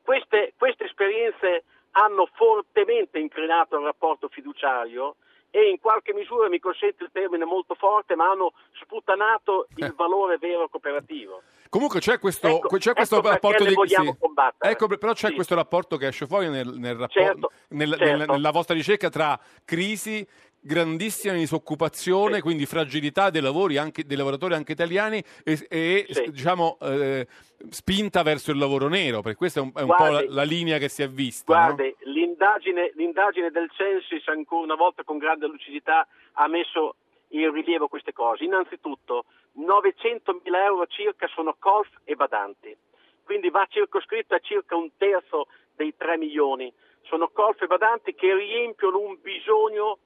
Queste, 0.06 0.54
queste 0.56 0.86
esperienze 0.86 1.64
hanno 1.92 2.30
fortemente 2.34 3.18
inclinato 3.18 3.78
il 3.78 3.86
rapporto 3.86 4.28
fiduciario 4.28 5.16
e 5.50 5.70
in 5.70 5.80
qualche 5.80 6.14
misura, 6.14 6.50
mi 6.50 6.60
consente 6.60 7.06
il 7.06 7.10
termine 7.12 7.46
molto 7.46 7.76
forte, 7.76 8.16
ma 8.16 8.30
hanno 8.30 8.54
sputanato 8.74 9.68
il 9.78 9.94
valore 9.96 10.38
vero 10.38 10.68
cooperativo. 10.70 11.42
Comunque 11.70 12.00
c'è 12.00 12.20
questo, 12.20 12.48
ecco, 12.48 12.78
c'è 12.78 12.94
questo 12.94 13.18
ecco 13.18 13.30
rapporto 13.30 13.64
di 13.64 13.74
sì. 13.86 14.16
ecco, 14.60 14.88
però 14.88 15.14
c'è 15.14 15.30
sì. 15.30 15.34
questo 15.34 15.56
rapporto 15.56 15.98
che 15.98 16.08
esce 16.08 16.28
fuori 16.28 16.50
nel, 16.50 16.68
nel 16.68 16.96
rapporto, 16.96 17.22
certo, 17.22 17.52
nel, 17.70 17.90
certo. 17.90 18.04
Nel, 18.04 18.26
nella 18.28 18.52
vostra 18.52 18.76
ricerca 18.76 19.10
tra 19.10 19.40
crisi 19.64 20.26
grandissima 20.66 21.36
disoccupazione, 21.36 22.36
sì. 22.36 22.42
quindi 22.42 22.66
fragilità 22.66 23.30
dei, 23.30 23.42
lavori 23.42 23.78
anche, 23.78 24.04
dei 24.04 24.18
lavoratori 24.18 24.56
anche 24.56 24.72
italiani 24.72 25.24
e, 25.44 25.66
e 25.70 26.06
sì. 26.10 26.32
diciamo, 26.32 26.78
eh, 26.82 27.28
spinta 27.70 28.24
verso 28.24 28.50
il 28.50 28.58
lavoro 28.58 28.88
nero, 28.88 29.22
perché 29.22 29.38
questa 29.38 29.60
è 29.60 29.64
un, 29.64 29.72
è 29.76 29.82
un 29.82 29.88
guardi, 29.88 30.06
po' 30.06 30.12
la, 30.12 30.26
la, 30.28 30.44
linea 30.44 30.80
che 30.80 30.90
si 30.90 31.04
è 31.04 31.08
vista. 31.08 31.46
Guardi, 31.46 31.96
no? 32.04 32.12
l'indagine, 32.12 32.92
l'indagine 32.96 33.52
del 33.52 33.70
Censis, 33.72 34.28
ancora 34.28 34.64
una 34.64 34.76
volta 34.76 35.04
con 35.04 35.20
grande 35.20 35.46
lucidità, 35.46 36.08
ha 36.34 36.48
messo 36.48 36.96
in 37.30 37.52
rilievo 37.52 37.88
queste 37.88 38.12
cose. 38.12 38.44
Innanzitutto, 38.44 39.26
900 39.54 40.42
mila 40.44 40.64
euro 40.64 40.88
circa 40.88 41.28
sono 41.28 41.56
colf 41.60 41.90
e 42.06 42.16
badanti, 42.16 42.76
quindi 43.24 43.52
va 43.52 43.68
circoscritto 43.70 44.34
a 44.34 44.40
circa 44.40 44.76
un 44.76 44.90
terzo 44.98 45.46
dei 45.76 45.94
3 45.96 46.18
milioni. 46.18 46.74
Sono 47.04 47.30
colf 47.32 47.62
e 47.62 47.68
badanti 47.68 48.16
che 48.16 48.34
riempiono 48.34 48.98
un 48.98 49.18
bisogno 49.22 50.00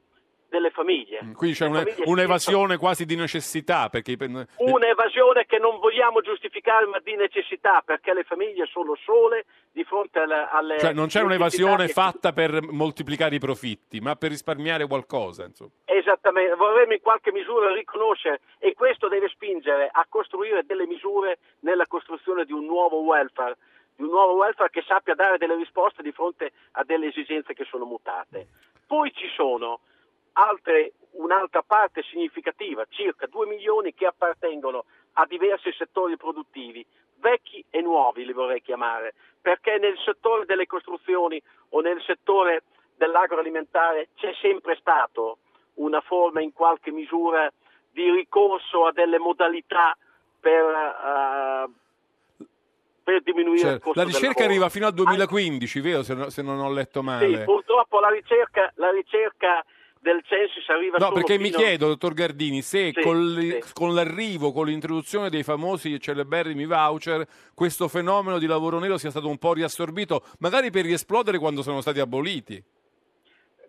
delle 0.49 0.71
famiglie. 0.71 1.19
Mm, 1.23 1.33
quindi 1.33 1.55
c'è 1.55 1.67
una, 1.67 1.83
un'evasione 2.05 2.77
quasi 2.77 3.05
di 3.05 3.15
necessità. 3.15 3.89
Perché... 3.89 4.17
Un'evasione 4.57 5.45
che 5.45 5.57
non 5.59 5.79
vogliamo 5.79 6.21
giustificare 6.21 6.85
ma 6.87 6.99
di 6.99 7.15
necessità 7.15 7.81
perché 7.85 8.13
le 8.13 8.23
famiglie 8.23 8.65
sono 8.65 8.95
sole 9.03 9.45
di 9.71 9.83
fronte 9.83 10.19
alle... 10.19 10.47
alle 10.51 10.77
cioè 10.79 10.93
non 10.93 11.07
c'è 11.07 11.21
un'evasione 11.21 11.85
che... 11.85 11.93
fatta 11.93 12.33
per 12.33 12.61
moltiplicare 12.61 13.35
i 13.35 13.39
profitti 13.39 13.99
ma 13.99 14.15
per 14.15 14.31
risparmiare 14.31 14.87
qualcosa. 14.87 15.45
Insomma. 15.45 15.71
Esattamente, 15.85 16.55
vorremmo 16.55 16.93
in 16.93 17.01
qualche 17.01 17.31
misura 17.31 17.73
riconoscere 17.73 18.41
e 18.57 18.73
questo 18.73 19.07
deve 19.07 19.29
spingere 19.29 19.89
a 19.91 20.05
costruire 20.09 20.65
delle 20.65 20.87
misure 20.87 21.39
nella 21.61 21.85
costruzione 21.87 22.45
di 22.45 22.51
un 22.51 22.65
nuovo 22.65 23.01
welfare 23.01 23.55
di 23.95 24.05
un 24.05 24.11
nuovo 24.11 24.35
welfare 24.35 24.69
che 24.69 24.81
sappia 24.87 25.13
dare 25.13 25.37
delle 25.37 25.55
risposte 25.57 26.01
di 26.01 26.13
fronte 26.13 26.53
a 26.71 26.85
delle 26.85 27.07
esigenze 27.07 27.53
che 27.53 27.65
sono 27.65 27.83
mutate. 27.83 28.47
Poi 28.87 29.11
ci 29.13 29.27
sono 29.35 29.81
altre, 30.33 30.93
un'altra 31.11 31.61
parte 31.61 32.03
significativa, 32.03 32.85
circa 32.89 33.27
2 33.27 33.45
milioni 33.47 33.93
che 33.93 34.05
appartengono 34.05 34.85
a 35.13 35.25
diversi 35.25 35.71
settori 35.77 36.17
produttivi, 36.17 36.85
vecchi 37.15 37.63
e 37.69 37.81
nuovi 37.81 38.25
li 38.25 38.33
vorrei 38.33 38.61
chiamare, 38.61 39.13
perché 39.41 39.77
nel 39.77 39.97
settore 40.03 40.45
delle 40.45 40.65
costruzioni 40.65 41.41
o 41.69 41.81
nel 41.81 42.01
settore 42.05 42.63
dell'agroalimentare 42.95 44.09
c'è 44.15 44.33
sempre 44.41 44.77
stato 44.79 45.37
una 45.75 46.01
forma 46.01 46.41
in 46.41 46.53
qualche 46.53 46.91
misura 46.91 47.51
di 47.91 48.09
ricorso 48.11 48.85
a 48.85 48.91
delle 48.91 49.17
modalità 49.17 49.97
per, 50.39 50.63
uh, 50.63 51.71
per 53.03 53.21
diminuire 53.23 53.59
cioè, 53.59 53.71
il 53.73 53.79
costo 53.79 53.99
La 53.99 54.05
ricerca 54.05 54.43
arriva 54.43 54.69
fino 54.69 54.85
al 54.85 54.93
2015, 54.93 55.81
vero? 55.81 56.03
Se, 56.03 56.13
no, 56.13 56.29
se 56.29 56.41
non 56.41 56.59
ho 56.59 56.71
letto 56.71 57.01
male. 57.01 57.37
Sì, 57.37 57.43
purtroppo 57.43 57.99
la 57.99 58.09
ricerca, 58.09 58.71
la 58.75 58.91
ricerca 58.91 59.63
del 60.01 60.23
censis 60.25 60.67
arriva 60.69 60.97
no, 60.97 61.11
perché 61.11 61.37
mi 61.37 61.49
chiedo, 61.49 61.87
dottor 61.87 62.13
Gardini, 62.13 62.61
se 62.61 62.91
sì, 62.93 63.01
con, 63.01 63.35
sì. 63.37 63.61
con, 63.73 63.93
l'arrivo, 63.93 64.51
con 64.51 64.67
l'introduzione 64.67 65.29
dei 65.29 65.43
famosi 65.43 65.93
e 65.93 65.99
celeberrimi 65.99 66.65
voucher, 66.65 67.27
questo 67.53 67.87
fenomeno 67.87 68.39
di 68.39 68.47
lavoro 68.47 68.79
nero 68.79 68.97
sia 68.97 69.09
stato 69.09 69.27
un 69.27 69.37
po' 69.37 69.53
riassorbito, 69.53 70.23
magari 70.39 70.71
per 70.71 70.85
riesplodere 70.85 71.37
quando 71.37 71.61
sono 71.61 71.81
stati 71.81 71.99
aboliti. 71.99 72.63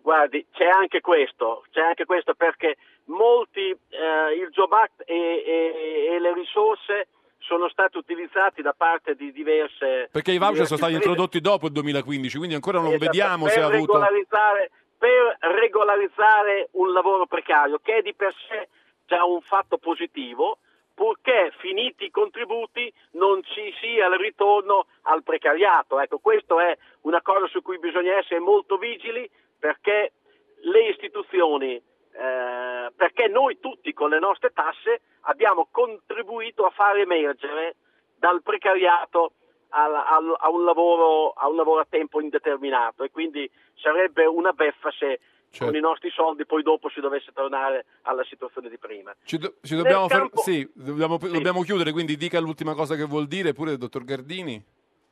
Guardi, 0.01 0.45
c'è 0.51 0.65
anche 0.65 1.01
questo, 1.01 1.65
c'è 1.71 1.81
anche 1.81 2.05
questo 2.05 2.33
perché 2.33 2.77
molti, 3.05 3.69
eh, 3.69 4.33
il 4.35 4.49
Job 4.49 4.71
Act 4.71 5.03
e, 5.05 5.13
e, 5.15 6.15
e 6.15 6.19
le 6.19 6.33
risorse 6.33 7.07
sono 7.39 7.67
stati 7.69 7.97
utilizzati 7.97 8.61
da 8.61 8.73
parte 8.73 9.15
di 9.15 9.31
diverse... 9.31 10.09
Perché 10.11 10.31
i 10.31 10.37
voucher 10.37 10.65
sono 10.65 10.77
stati 10.77 10.93
introdotti 10.93 11.41
dopo 11.41 11.67
il 11.67 11.73
2015, 11.73 12.37
quindi 12.37 12.55
ancora 12.55 12.79
non 12.79 12.93
esatto, 12.93 13.05
vediamo 13.05 13.47
se 13.47 13.59
ha 13.59 13.65
avuto... 13.65 13.93
Regolarizzare, 13.93 14.71
per 15.01 15.35
regolarizzare 15.39 16.69
un 16.73 16.93
lavoro 16.93 17.25
precario, 17.25 17.79
che 17.79 17.95
è 17.95 18.01
di 18.03 18.13
per 18.13 18.35
sé 18.47 18.69
già 19.07 19.23
un 19.23 19.41
fatto 19.41 19.79
positivo, 19.79 20.59
purché 20.93 21.51
finiti 21.57 22.05
i 22.05 22.11
contributi 22.11 22.93
non 23.13 23.41
ci 23.41 23.73
sia 23.81 24.05
il 24.05 24.19
ritorno 24.19 24.85
al 25.03 25.23
precariato. 25.23 25.99
Ecco, 25.99 26.19
questa 26.19 26.53
è 26.67 26.77
una 27.01 27.19
cosa 27.23 27.47
su 27.47 27.63
cui 27.63 27.79
bisogna 27.79 28.15
essere 28.15 28.39
molto 28.39 28.77
vigili 28.77 29.27
perché 29.57 30.11
le 30.59 30.89
istituzioni, 30.89 31.73
eh, 31.77 32.91
perché 32.95 33.27
noi 33.27 33.59
tutti 33.59 33.93
con 33.93 34.11
le 34.11 34.19
nostre 34.19 34.51
tasse 34.53 35.01
abbiamo 35.21 35.67
contribuito 35.71 36.63
a 36.63 36.69
far 36.69 36.97
emergere 36.97 37.77
dal 38.19 38.43
precariato 38.43 39.31
al, 39.71 39.93
al, 39.93 40.35
a, 40.39 40.49
un 40.49 40.63
lavoro, 40.63 41.31
a 41.31 41.47
un 41.49 41.55
lavoro 41.55 41.81
a 41.81 41.87
tempo 41.89 42.21
indeterminato 42.21 43.03
e 43.03 43.11
quindi 43.11 43.49
sarebbe 43.75 44.25
una 44.25 44.51
beffa 44.53 44.89
se 44.97 45.19
Certo. 45.51 45.65
con 45.65 45.75
i 45.75 45.81
nostri 45.81 46.09
soldi 46.11 46.45
poi 46.45 46.63
dopo 46.63 46.87
si 46.87 47.01
dovesse 47.01 47.33
tornare 47.33 47.85
alla 48.03 48.23
situazione 48.23 48.69
di 48.69 48.77
prima. 48.77 49.13
Ci, 49.25 49.37
do- 49.37 49.55
ci 49.61 49.75
dobbiamo, 49.75 50.07
fer- 50.07 50.21
campo- 50.21 50.39
sì, 50.43 50.65
dobbiamo, 50.73 51.19
Sì. 51.19 51.29
dobbiamo 51.29 51.61
chiudere, 51.63 51.91
quindi 51.91 52.15
dica 52.15 52.39
l'ultima 52.39 52.73
cosa 52.73 52.95
che 52.95 53.03
vuol 53.03 53.27
dire 53.27 53.51
pure 53.51 53.71
il 53.71 53.77
dottor 53.77 54.05
Gardini. 54.05 54.63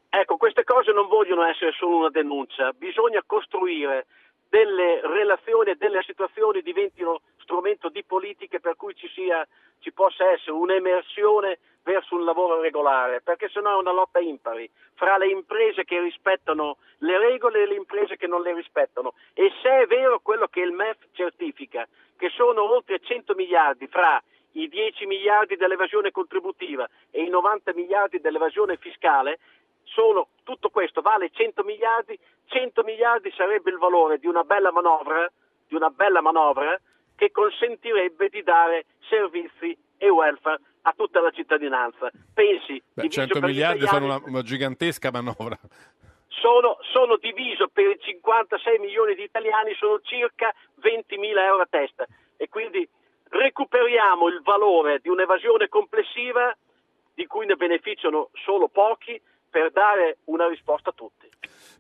Ecco, 0.08 0.38
queste 0.38 0.64
cose 0.64 0.94
non 0.94 1.08
vogliono 1.10 1.44
essere 1.44 1.74
solo 1.74 1.98
una 1.98 2.10
denuncia, 2.10 2.72
bisogna 2.72 3.22
costruire 3.26 4.06
delle 4.50 5.00
relazioni 5.02 5.72
e 5.72 5.76
delle 5.76 6.02
situazioni 6.04 6.62
diventino 6.62 7.22
strumento 7.38 7.90
di 7.90 8.04
politiche 8.04 8.60
per 8.60 8.76
cui 8.76 8.96
ci, 8.96 9.08
sia, 9.10 9.48
ci 9.80 9.92
possa 9.92 10.32
essere 10.32 10.52
un'emersione 10.52 11.60
verso 11.84 12.16
un 12.16 12.26
lavoro 12.26 12.60
regolare, 12.60 13.22
perché 13.22 13.50
sennò 13.50 13.74
è 13.74 13.82
una 13.82 13.92
lotta 13.92 14.20
impari 14.20 14.70
fra 14.96 15.18
le 15.18 15.30
imprese 15.30 15.86
che 15.86 16.00
rispettano 16.00 16.78
le 17.00 17.18
regole 17.18 17.64
e 17.64 17.68
le 17.68 17.76
imprese 17.76 18.18
che 18.18 18.28
non 18.28 18.42
le 18.42 18.54
rispettano. 18.54 19.14
E 19.34 19.52
se 19.62 19.70
è 19.82 19.86
vero 19.86 20.20
quello 20.20 20.48
che 20.48 20.60
il 20.60 20.72
MEF 20.72 20.98
certifica, 21.14 21.88
che 22.18 22.30
sono 22.30 22.70
oltre 22.72 23.00
100 23.00 23.34
miliardi 23.34 23.88
fra 23.88 24.22
i 24.54 24.68
10 24.68 25.06
miliardi 25.06 25.56
dell'evasione 25.56 26.12
contributiva 26.12 26.88
e 27.12 27.24
i 27.24 27.30
90 27.30 27.74
miliardi 27.74 28.20
dell'evasione 28.20 28.78
fiscale, 28.78 29.40
sono, 29.86 30.28
tutto 30.44 30.70
questo 30.70 31.02
vale 31.02 31.30
100 31.32 31.64
miliardi, 31.64 32.18
100 32.50 32.84
miliardi 32.84 33.32
sarebbe 33.36 33.70
il 33.70 33.78
valore 33.78 34.18
di 34.18 34.28
una 34.28 34.44
bella 34.44 34.72
manovra, 34.72 35.32
di 35.68 35.76
una 35.76 35.90
bella 35.90 36.22
manovra 36.22 36.80
che 37.16 37.32
consentirebbe 37.32 38.30
di 38.30 38.42
dare 38.44 38.86
servizi 39.08 39.78
e 39.98 40.10
welfare 40.10 40.60
a 40.84 40.94
tutta 40.96 41.22
la 41.22 41.30
cittadinanza. 41.30 42.10
Pensi, 42.34 42.82
Beh, 42.94 43.10
100 43.10 43.40
miliardi 43.42 43.86
sono 43.86 44.06
una, 44.06 44.22
una 44.26 44.42
gigantesca 44.42 45.12
manovra. 45.12 45.58
Sono, 46.28 46.78
sono, 46.94 47.18
diviso 47.18 47.68
per 47.68 47.86
i 47.86 48.00
56 48.00 48.80
milioni 48.80 49.14
di 49.14 49.24
italiani, 49.24 49.74
sono 49.76 50.00
circa 50.02 50.54
20 50.76 51.18
mila 51.18 51.44
euro 51.44 51.64
a 51.64 51.68
testa 51.70 52.06
e 52.38 52.48
quindi 52.48 52.88
recuperiamo 53.30 54.28
il 54.28 54.42
valore 54.42 55.00
di 55.00 55.10
un'evasione 55.10 55.68
complessiva 55.68 56.56
di 57.14 57.28
cui 57.28 57.46
ne 57.46 57.56
beneficiano 57.56 58.30
solo 58.46 58.70
pochi 58.70 59.22
per 59.50 59.72
dare 59.72 60.18
una 60.26 60.48
risposta 60.48 60.90
a 60.90 60.94
tutti. 60.94 61.28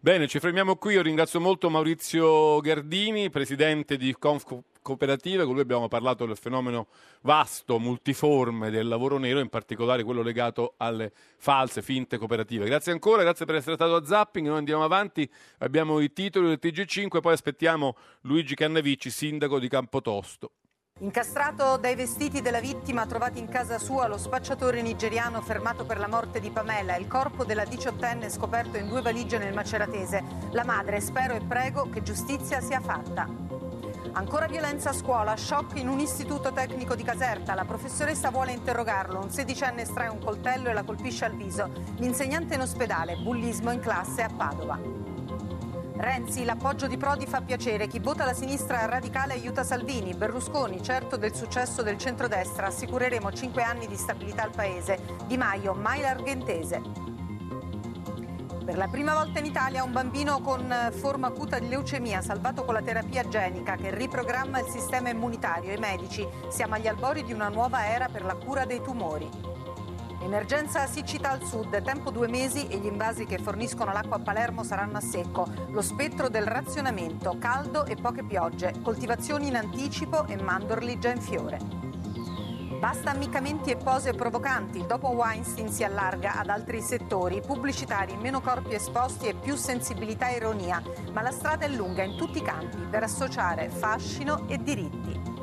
Bene, 0.02 0.28
ci 0.28 0.40
fermiamo 0.40 0.76
qui. 0.78 0.94
Io 0.94 1.02
ringrazio 1.02 1.40
molto 1.40 1.70
Maurizio 1.70 2.60
Gardini, 2.62 3.30
presidente 3.30 3.98
di 3.98 4.16
Conf 4.18 4.46
Cooperative. 4.82 5.44
Con 5.44 5.54
lui 5.54 5.62
abbiamo 5.62 5.88
parlato 5.88 6.26
del 6.26 6.38
fenomeno 6.38 6.88
vasto, 7.22 7.80
multiforme 7.80 8.70
del 8.70 8.88
lavoro 8.88 9.18
nero, 9.18 9.40
in 9.40 9.50
particolare 9.50 10.04
quello 10.04 10.22
legato 10.22 10.76
alle 10.78 11.12
false, 11.38 11.82
finte 11.82 12.18
cooperative. 12.18 12.66
Grazie 12.66 12.94
ancora, 12.94 13.24
grazie 13.24 13.46
per 13.46 13.56
essere 13.56 13.76
stato 13.76 13.96
a 13.96 14.06
Zapping. 14.06 14.48
Noi 14.48 14.58
andiamo 14.58 14.84
avanti, 14.84 15.30
abbiamo 15.60 16.00
i 16.00 16.14
titoli 16.14 16.48
del 16.48 16.60
TG5, 16.62 17.20
poi 17.20 17.34
aspettiamo 17.34 17.96
Luigi 18.22 18.56
Cannavici, 18.56 19.10
sindaco 19.10 19.60
di 19.60 19.68
Campotosto. 19.68 20.52
Incastrato 21.02 21.78
dai 21.78 21.96
vestiti 21.96 22.42
della 22.42 22.60
vittima 22.60 23.06
trovati 23.06 23.40
in 23.40 23.48
casa 23.48 23.80
sua, 23.80 24.08
lo 24.08 24.18
spacciatore 24.18 24.82
nigeriano 24.82 25.40
fermato 25.40 25.86
per 25.86 25.98
la 25.98 26.10
morte 26.10 26.42
di 26.42 26.50
Pamela, 26.50 26.98
il 26.98 27.08
corpo 27.08 27.46
della 27.46 27.64
diciottenne 27.64 28.30
scoperto 28.30 28.76
in 28.76 28.90
due 28.90 29.02
valigie 29.02 29.38
nel 29.38 29.54
Maceratese. 29.54 30.22
La 30.52 30.66
madre, 30.66 31.00
spero 31.00 31.36
e 31.36 31.40
prego 31.40 31.90
che 31.90 32.04
giustizia 32.04 32.60
sia 32.60 32.82
fatta. 32.82 33.30
Ancora 34.12 34.48
violenza 34.48 34.90
a 34.90 34.94
scuola, 34.94 35.38
shock 35.38 35.78
in 35.80 35.88
un 35.88 36.00
istituto 36.00 36.52
tecnico 36.52 36.96
di 36.96 37.04
Caserta. 37.04 37.54
La 37.54 37.64
professoressa 37.64 38.30
vuole 38.30 38.52
interrogarlo, 38.52 39.22
un 39.22 39.30
sedicenne 39.30 39.84
estrae 39.84 40.10
un 40.10 40.20
coltello 40.20 40.68
e 40.68 40.74
la 40.74 40.84
colpisce 40.84 41.24
al 41.24 41.36
viso. 41.38 41.70
L'insegnante 42.00 42.56
in 42.56 42.62
ospedale, 42.62 43.16
bullismo 43.16 43.72
in 43.72 43.80
classe 43.80 44.24
a 44.24 44.30
Padova. 44.36 45.09
Renzi, 46.02 46.46
l'appoggio 46.46 46.88
di 46.88 46.96
Prodi 46.96 47.26
fa 47.26 47.42
piacere. 47.42 47.88
Chi 47.88 48.00
vota 48.00 48.24
la 48.24 48.34
sinistra 48.34 48.86
radicale 48.86 49.34
aiuta 49.34 49.66
Salvini. 49.66 50.14
Berlusconi, 50.14 50.82
certo 50.82 51.18
del 51.18 51.36
successo 51.36 51.82
del 51.82 51.98
centrodestra, 51.98 52.68
assicureremo 52.68 53.34
cinque 53.34 53.64
anni 53.64 53.86
di 53.86 53.98
stabilità 53.98 54.44
al 54.44 54.56
paese. 54.56 54.98
Di 55.28 55.36
Maio, 55.36 55.74
mai 55.74 56.00
l'argentese. 56.00 56.82
Per 58.64 58.78
la 58.78 58.88
prima 58.88 59.14
volta 59.14 59.40
in 59.40 59.46
Italia 59.46 59.84
un 59.84 59.92
bambino 59.92 60.40
con 60.40 60.74
forma 60.94 61.28
acuta 61.28 61.60
di 61.60 61.68
leucemia 61.68 62.22
salvato 62.22 62.64
con 62.64 62.76
la 62.76 62.82
terapia 62.82 63.28
genica 63.28 63.76
che 63.76 63.94
riprogramma 63.94 64.60
il 64.60 64.68
sistema 64.68 65.10
immunitario. 65.10 65.74
I 65.74 65.80
medici 65.80 66.26
siamo 66.50 66.76
agli 66.76 66.88
albori 66.88 67.26
di 67.26 67.34
una 67.34 67.50
nuova 67.50 67.86
era 67.88 68.08
per 68.08 68.24
la 68.24 68.36
cura 68.36 68.64
dei 68.64 68.82
tumori. 68.82 69.30
Emergenza 70.22 70.86
siccità 70.86 71.32
al 71.32 71.44
sud, 71.44 71.82
tempo 71.82 72.12
due 72.12 72.28
mesi 72.28 72.68
e 72.68 72.78
gli 72.78 72.86
invasi 72.86 73.26
che 73.26 73.38
forniscono 73.38 73.94
l'acqua 73.94 74.18
a 74.18 74.20
Palermo 74.20 74.64
saranno 74.64 74.98
a 74.98 75.02
secco. 75.02 75.48
Lo 75.70 75.82
spettro 75.82 76.28
del 76.28 76.46
razionamento, 76.46 77.38
caldo 77.40 77.86
e 77.86 77.96
poche 77.96 78.24
piogge, 78.24 78.74
coltivazioni 78.84 79.48
in 79.48 79.56
anticipo 79.56 80.26
e 80.26 80.36
mandorli 80.36 81.00
già 81.00 81.12
in 81.12 81.22
fiore. 81.22 81.58
Basta 82.80 83.12
ammiccamenti 83.12 83.72
e 83.72 83.78
pose 83.78 84.14
provocanti. 84.14 84.86
Dopo 84.86 85.10
Weinstein 85.10 85.70
si 85.70 85.84
allarga 85.84 86.36
ad 86.36 86.50
altri 86.50 86.82
settori, 86.82 87.42
pubblicitari, 87.42 88.16
meno 88.16 88.40
corpi 88.42 88.74
esposti 88.74 89.28
e 89.28 89.34
più 89.34 89.56
sensibilità 89.56 90.30
e 90.30 90.38
ironia. 90.38 90.82
Ma 91.12 91.22
la 91.22 91.32
strada 91.32 91.66
è 91.66 91.70
lunga 91.70 92.04
in 92.04 92.18
tutti 92.18 92.38
i 92.38 92.44
campi 92.44 92.78
per 92.90 93.04
associare 93.04 93.70
fascino 93.70 94.48
e 94.48 94.58
diritti. 94.58 95.39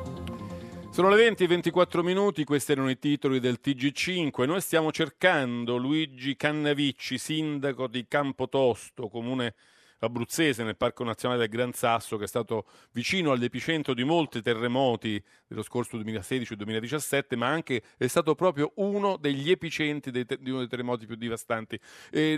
Sono 0.97 1.09
le 1.09 1.17
20 1.17 1.43
e 1.43 1.47
24 1.47 2.01
minuti, 2.01 2.43
questi 2.43 2.71
erano 2.71 2.89
i 2.89 2.97
titoli 2.97 3.39
del 3.39 3.59
TG5. 3.63 4.47
Noi 4.47 4.59
stiamo 4.61 4.91
cercando 4.91 5.77
Luigi 5.77 6.35
Cannavicci, 6.35 7.19
sindaco 7.19 7.85
di 7.85 8.07
Campotosto, 8.07 9.07
comune 9.07 9.53
abruzzese 9.99 10.63
nel 10.63 10.77
Parco 10.77 11.03
Nazionale 11.03 11.41
del 11.41 11.49
Gran 11.49 11.73
Sasso, 11.73 12.17
che 12.17 12.25
è 12.25 12.27
stato 12.27 12.65
vicino 12.91 13.31
all'epicentro 13.31 13.93
di 13.93 14.03
molti 14.03 14.41
terremoti 14.41 15.21
dello 15.47 15.63
scorso 15.63 15.97
2016-2017, 15.97 17.35
ma 17.37 17.47
anche 17.47 17.81
è 17.97 18.07
stato 18.07 18.35
proprio 18.35 18.71
uno 18.75 19.17
degli 19.17 19.49
epicentri 19.49 20.11
dei 20.11 20.25
di 20.39 20.49
uno 20.49 20.59
dei 20.59 20.67
terremoti 20.67 21.05
più 21.05 21.15
devastanti. 21.15 21.79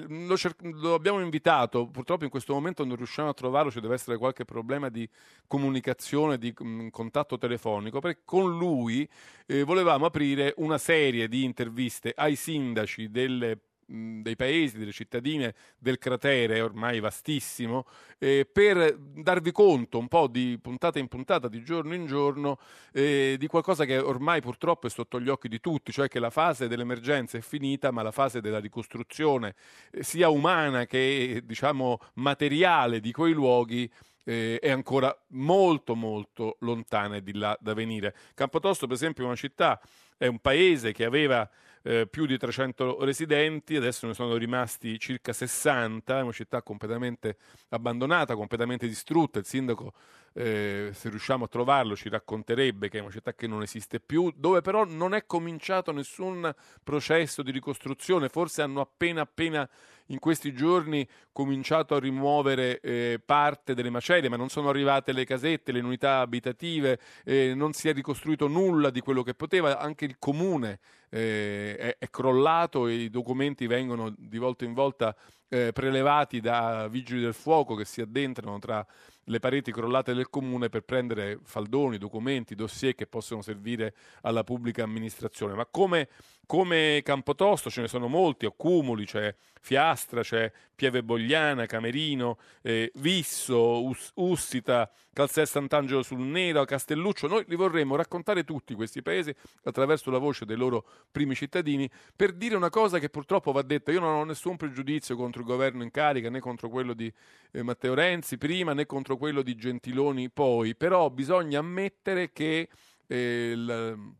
Lo, 0.07 0.37
cer- 0.37 0.61
lo, 0.61 0.93
abbiamo 0.93 1.19
invitato, 1.19 1.87
purtroppo 1.87 2.23
in 2.23 2.29
questo 2.29 2.53
momento 2.53 2.85
non 2.85 2.95
riusciamo 2.95 3.29
a 3.29 3.33
trovarlo, 3.33 3.71
ci 3.71 3.79
deve 3.79 3.95
essere 3.95 4.17
qualche 4.17 4.45
problema 4.45 4.89
di 4.89 5.07
comunicazione, 5.47 6.37
di 6.37 6.53
mh, 6.57 6.89
contatto 6.89 7.37
telefonico, 7.37 7.99
perché 7.99 8.21
con 8.25 8.57
lui 8.57 9.07
eh, 9.45 9.63
volevamo 9.63 10.05
aprire 10.05 10.53
una 10.57 10.77
serie 10.77 11.27
di 11.27 11.43
interviste 11.43 12.13
ai 12.15 12.35
sindaci 12.35 13.09
delle 13.09 13.59
dei 13.89 14.35
paesi, 14.35 14.77
delle 14.77 14.91
cittadine 14.91 15.55
del 15.77 15.97
cratere, 15.97 16.61
ormai 16.61 16.99
vastissimo, 16.99 17.85
eh, 18.19 18.47
per 18.51 18.95
darvi 18.97 19.51
conto 19.51 19.97
un 19.97 20.07
po' 20.07 20.27
di 20.27 20.59
puntata 20.61 20.99
in 20.99 21.07
puntata, 21.07 21.47
di 21.47 21.63
giorno 21.63 21.95
in 21.95 22.05
giorno, 22.05 22.59
eh, 22.93 23.35
di 23.39 23.47
qualcosa 23.47 23.85
che 23.85 23.97
ormai 23.97 24.41
purtroppo 24.41 24.87
è 24.87 24.89
sotto 24.89 25.19
gli 25.19 25.29
occhi 25.29 25.47
di 25.47 25.59
tutti, 25.59 25.91
cioè 25.91 26.07
che 26.07 26.19
la 26.19 26.29
fase 26.29 26.67
dell'emergenza 26.67 27.37
è 27.37 27.41
finita, 27.41 27.91
ma 27.91 28.03
la 28.03 28.11
fase 28.11 28.41
della 28.41 28.59
ricostruzione, 28.59 29.55
eh, 29.91 30.03
sia 30.03 30.29
umana 30.29 30.85
che 30.85 31.41
diciamo 31.43 31.99
materiale 32.15 32.99
di 32.99 33.11
quei 33.11 33.33
luoghi, 33.33 33.91
eh, 34.23 34.59
è 34.59 34.69
ancora 34.69 35.15
molto 35.29 35.95
molto 35.95 36.57
lontana 36.59 37.15
e 37.15 37.23
di 37.23 37.33
là 37.33 37.57
da 37.59 37.73
venire. 37.73 38.15
Campotosto, 38.35 38.85
per 38.85 38.95
esempio, 38.95 39.23
è 39.23 39.27
una 39.27 39.35
città, 39.35 39.81
è 40.17 40.27
un 40.27 40.37
paese 40.37 40.91
che 40.91 41.05
aveva 41.05 41.49
eh, 41.83 42.07
più 42.07 42.25
di 42.25 42.37
300 42.37 43.03
residenti, 43.03 43.75
adesso 43.75 44.07
ne 44.07 44.13
sono 44.13 44.35
rimasti 44.35 44.97
circa 44.99 45.33
60, 45.33 46.19
è 46.19 46.21
una 46.21 46.31
città 46.31 46.61
completamente 46.61 47.37
abbandonata, 47.69 48.35
completamente 48.35 48.87
distrutta, 48.87 49.39
il 49.39 49.45
sindaco 49.45 49.93
eh, 50.33 50.91
se 50.93 51.09
riusciamo 51.09 51.45
a 51.45 51.47
trovarlo 51.47 51.95
ci 51.95 52.09
racconterebbe 52.09 52.89
che 52.89 52.99
è 52.99 53.01
una 53.01 53.11
città 53.11 53.33
che 53.33 53.47
non 53.47 53.61
esiste 53.61 53.99
più, 53.99 54.31
dove 54.35 54.61
però 54.61 54.85
non 54.85 55.13
è 55.13 55.25
cominciato 55.25 55.91
nessun 55.91 56.53
processo 56.83 57.41
di 57.41 57.51
ricostruzione, 57.51 58.29
forse 58.29 58.61
hanno 58.61 58.81
appena 58.81 59.21
appena 59.21 59.67
in 60.07 60.19
questi 60.19 60.53
giorni 60.53 61.07
cominciato 61.31 61.95
a 61.95 61.99
rimuovere 61.99 62.79
eh, 62.79 63.21
parte 63.23 63.73
delle 63.73 63.89
macerie, 63.91 64.29
ma 64.29 64.37
non 64.37 64.49
sono 64.49 64.69
arrivate 64.69 65.11
le 65.11 65.25
casette, 65.25 65.71
le 65.71 65.81
unità 65.81 66.19
abitative, 66.19 66.99
eh, 67.23 67.53
non 67.55 67.73
si 67.73 67.89
è 67.89 67.93
ricostruito 67.93 68.47
nulla 68.47 68.89
di 68.89 69.01
quello 69.01 69.21
che 69.21 69.35
poteva, 69.35 69.77
anche 69.77 70.05
il 70.05 70.17
comune 70.17 70.79
eh, 71.09 71.75
è, 71.77 71.95
è, 71.97 72.09
crollato 72.09 72.87
e 72.87 72.93
i 72.93 73.09
documenti 73.09 73.67
vengono 73.67 74.13
di 74.17 74.37
volta 74.37 74.65
in 74.65 74.73
volta 74.73 75.15
eh, 75.49 75.71
prelevati 75.73 76.39
da 76.39 76.87
vigili 76.87 77.21
del 77.21 77.33
fuoco 77.33 77.75
che 77.75 77.85
si 77.85 78.01
addentrano 78.01 78.59
tra 78.59 78.85
le 79.23 79.39
pareti 79.39 79.71
crollate 79.71 80.13
del 80.13 80.29
comune 80.29 80.69
per 80.69 80.81
prendere 80.81 81.39
faldoni, 81.43 81.97
documenti, 81.97 82.55
dossier 82.55 82.95
che 82.95 83.07
possono 83.07 83.41
servire 83.41 83.93
alla 84.21 84.43
pubblica 84.43 84.83
amministrazione. 84.83 85.53
Ma 85.53 85.65
come, 85.65 86.09
come 86.49 87.01
Campotosto 87.03 87.69
ce 87.69 87.81
ne 87.81 87.87
sono 87.87 88.07
molti, 88.07 88.47
Accumuli, 88.47 89.05
c'è 89.05 89.35
Fiastra, 89.61 90.23
c'è 90.23 90.51
Pieve 90.73 91.03
Bogliana, 91.03 91.67
Camerino, 91.67 92.39
eh, 92.63 92.91
Visso, 92.95 93.83
Us- 93.83 94.09
Ussita, 94.15 94.89
Calzè 95.13 95.45
Sant'Angelo 95.45 96.01
sul 96.01 96.21
Nero, 96.21 96.65
Castelluccio. 96.65 97.27
Noi 97.27 97.45
li 97.47 97.55
vorremmo 97.55 97.95
raccontare 97.95 98.43
tutti 98.45 98.73
questi 98.73 99.03
paesi 99.03 99.31
attraverso 99.65 100.09
la 100.09 100.17
voce 100.17 100.45
dei 100.45 100.55
loro 100.57 100.87
primi 101.11 101.35
cittadini 101.35 101.87
per 102.15 102.31
dire 102.33 102.55
una 102.55 102.71
cosa 102.71 102.97
che 102.97 103.09
purtroppo 103.09 103.51
va 103.51 103.61
detta. 103.61 103.91
Io 103.91 103.99
non 103.99 104.15
ho 104.15 104.23
nessun 104.23 104.57
pregiudizio 104.57 105.15
contro 105.15 105.41
il 105.41 105.47
governo 105.47 105.83
in 105.83 105.91
carica 105.91 106.31
né 106.31 106.39
contro 106.39 106.67
quello 106.69 106.95
di 106.95 107.13
eh, 107.51 107.61
Matteo 107.61 107.93
Renzi 107.93 108.39
prima 108.39 108.73
né 108.73 108.87
contro 108.87 109.17
quello 109.17 109.43
di 109.43 109.53
Gentiloni 109.53 110.31
poi, 110.31 110.75
però 110.75 111.11
bisogna 111.11 111.59
ammettere 111.59 112.31
che 112.31 112.69
eh, 113.05 113.51
il, 113.53 114.17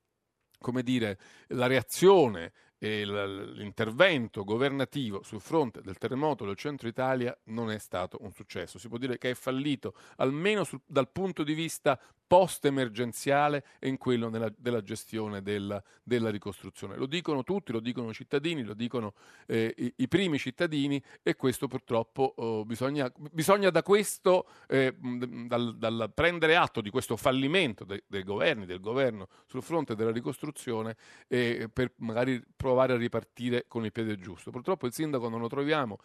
come 0.60 0.84
dire, 0.84 1.18
la 1.48 1.68
reazione 1.68 2.52
e 2.78 3.04
l'intervento 3.06 4.46
governativo 4.46 5.22
sul 5.22 5.42
fronte 5.42 5.82
del 5.82 5.98
terremoto 5.98 6.46
del 6.46 6.56
centro 6.56 6.88
Italia 6.88 7.38
non 7.46 7.70
è 7.72 7.78
stato 7.78 8.18
un 8.22 8.32
successo. 8.32 8.80
Si 8.80 8.88
può 8.88 8.98
dire 8.98 9.18
che 9.18 9.32
è 9.32 9.34
fallito, 9.34 9.94
almeno 10.16 10.64
sul, 10.64 10.80
dal 10.86 11.10
punto 11.10 11.44
di 11.44 11.54
vista 11.54 12.00
post-emergenziale 12.30 13.66
e 13.80 13.88
in 13.88 13.98
quello 13.98 14.30
nella, 14.30 14.54
della 14.56 14.84
gestione 14.84 15.42
della, 15.42 15.82
della, 16.04 16.30
ricostruzione. 16.30 16.96
Lo 16.96 17.08
dicono 17.08 17.44
tutti, 17.44 17.72
lo 17.72 17.80
dicono 17.80 18.12
i 18.12 18.14
cittadini, 18.14 18.62
lo 18.62 18.76
dicono 18.76 19.16
eh, 19.48 19.74
i, 19.76 19.94
i, 19.96 20.08
primi 20.08 20.38
cittadini 20.38 21.02
e 21.24 21.36
questo 21.36 21.68
purtroppo 21.68 22.36
oh, 22.38 22.66
bisogna, 22.66 23.12
bisogna, 23.32 23.72
da 23.72 23.82
questo, 23.82 24.48
eh, 24.68 24.96
dal, 25.00 25.76
dal, 25.76 26.12
prendere 26.14 26.56
atto 26.56 26.82
di 26.82 26.92
questo 26.92 27.18
fallimento 27.18 27.84
de, 27.84 28.04
dei 28.06 28.22
governi, 28.22 28.68
del 28.68 28.80
governo 28.80 29.28
sul 29.48 29.64
fronte 29.64 29.96
della 29.96 30.12
ricostruzione 30.12 30.98
eh, 31.28 31.68
per 31.74 31.94
magari 31.96 32.40
provare 32.56 32.94
a 32.94 32.98
ripartire 32.98 33.66
con 33.68 33.86
il 33.86 33.92
piede 33.92 34.20
giusto. 34.20 34.52
Purtroppo 34.52 34.86
il 34.86 34.94
sindaco 34.94 35.30
non 35.30 35.40
lo 35.40 35.48
troviamo 35.48 35.98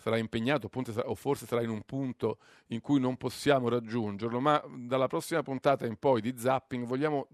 sarà 0.00 0.16
impegnato 0.16 0.70
o 1.04 1.14
forse 1.14 1.46
sarà 1.46 1.62
in 1.62 1.70
un 1.70 1.82
punto 1.82 2.38
in 2.68 2.80
cui 2.80 2.98
non 2.98 3.16
possiamo 3.16 3.68
raggiungerlo, 3.68 4.40
ma 4.40 4.62
dalla 4.76 5.06
prossima 5.06 5.42
puntata 5.42 5.86
in 5.86 5.96
poi 5.96 6.20
di 6.20 6.34
Zapping 6.36 6.86
vogliamo 6.86 7.28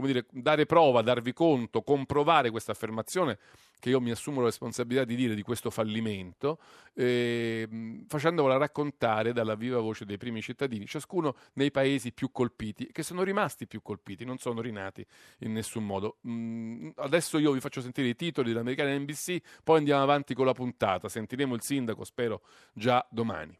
come 0.00 0.12
dire, 0.12 0.26
dare 0.30 0.66
prova, 0.66 1.02
darvi 1.02 1.32
conto, 1.32 1.82
comprovare 1.82 2.50
questa 2.50 2.72
affermazione 2.72 3.38
che 3.80 3.88
io 3.88 4.00
mi 4.00 4.10
assumo 4.10 4.40
la 4.40 4.46
responsabilità 4.46 5.04
di 5.04 5.16
dire 5.16 5.34
di 5.34 5.42
questo 5.42 5.70
fallimento, 5.70 6.58
eh, 6.94 7.66
facendovela 8.06 8.58
raccontare 8.58 9.32
dalla 9.32 9.54
viva 9.54 9.80
voce 9.80 10.04
dei 10.04 10.18
primi 10.18 10.42
cittadini, 10.42 10.86
ciascuno 10.86 11.34
nei 11.54 11.70
paesi 11.70 12.12
più 12.12 12.30
colpiti, 12.30 12.90
che 12.92 13.02
sono 13.02 13.22
rimasti 13.22 13.66
più 13.66 13.80
colpiti, 13.80 14.24
non 14.24 14.36
sono 14.38 14.60
rinati 14.60 15.04
in 15.38 15.52
nessun 15.52 15.84
modo. 15.84 16.18
Mm, 16.28 16.90
adesso 16.96 17.38
io 17.38 17.52
vi 17.52 17.60
faccio 17.60 17.80
sentire 17.80 18.08
i 18.08 18.16
titoli 18.16 18.50
dell'americana 18.50 18.96
NBC, 18.96 19.38
poi 19.64 19.78
andiamo 19.78 20.02
avanti 20.02 20.34
con 20.34 20.44
la 20.44 20.52
puntata, 20.52 21.08
sentiremo 21.08 21.54
il 21.54 21.62
sindaco, 21.62 22.04
spero, 22.04 22.42
già 22.74 23.04
domani. 23.10 23.58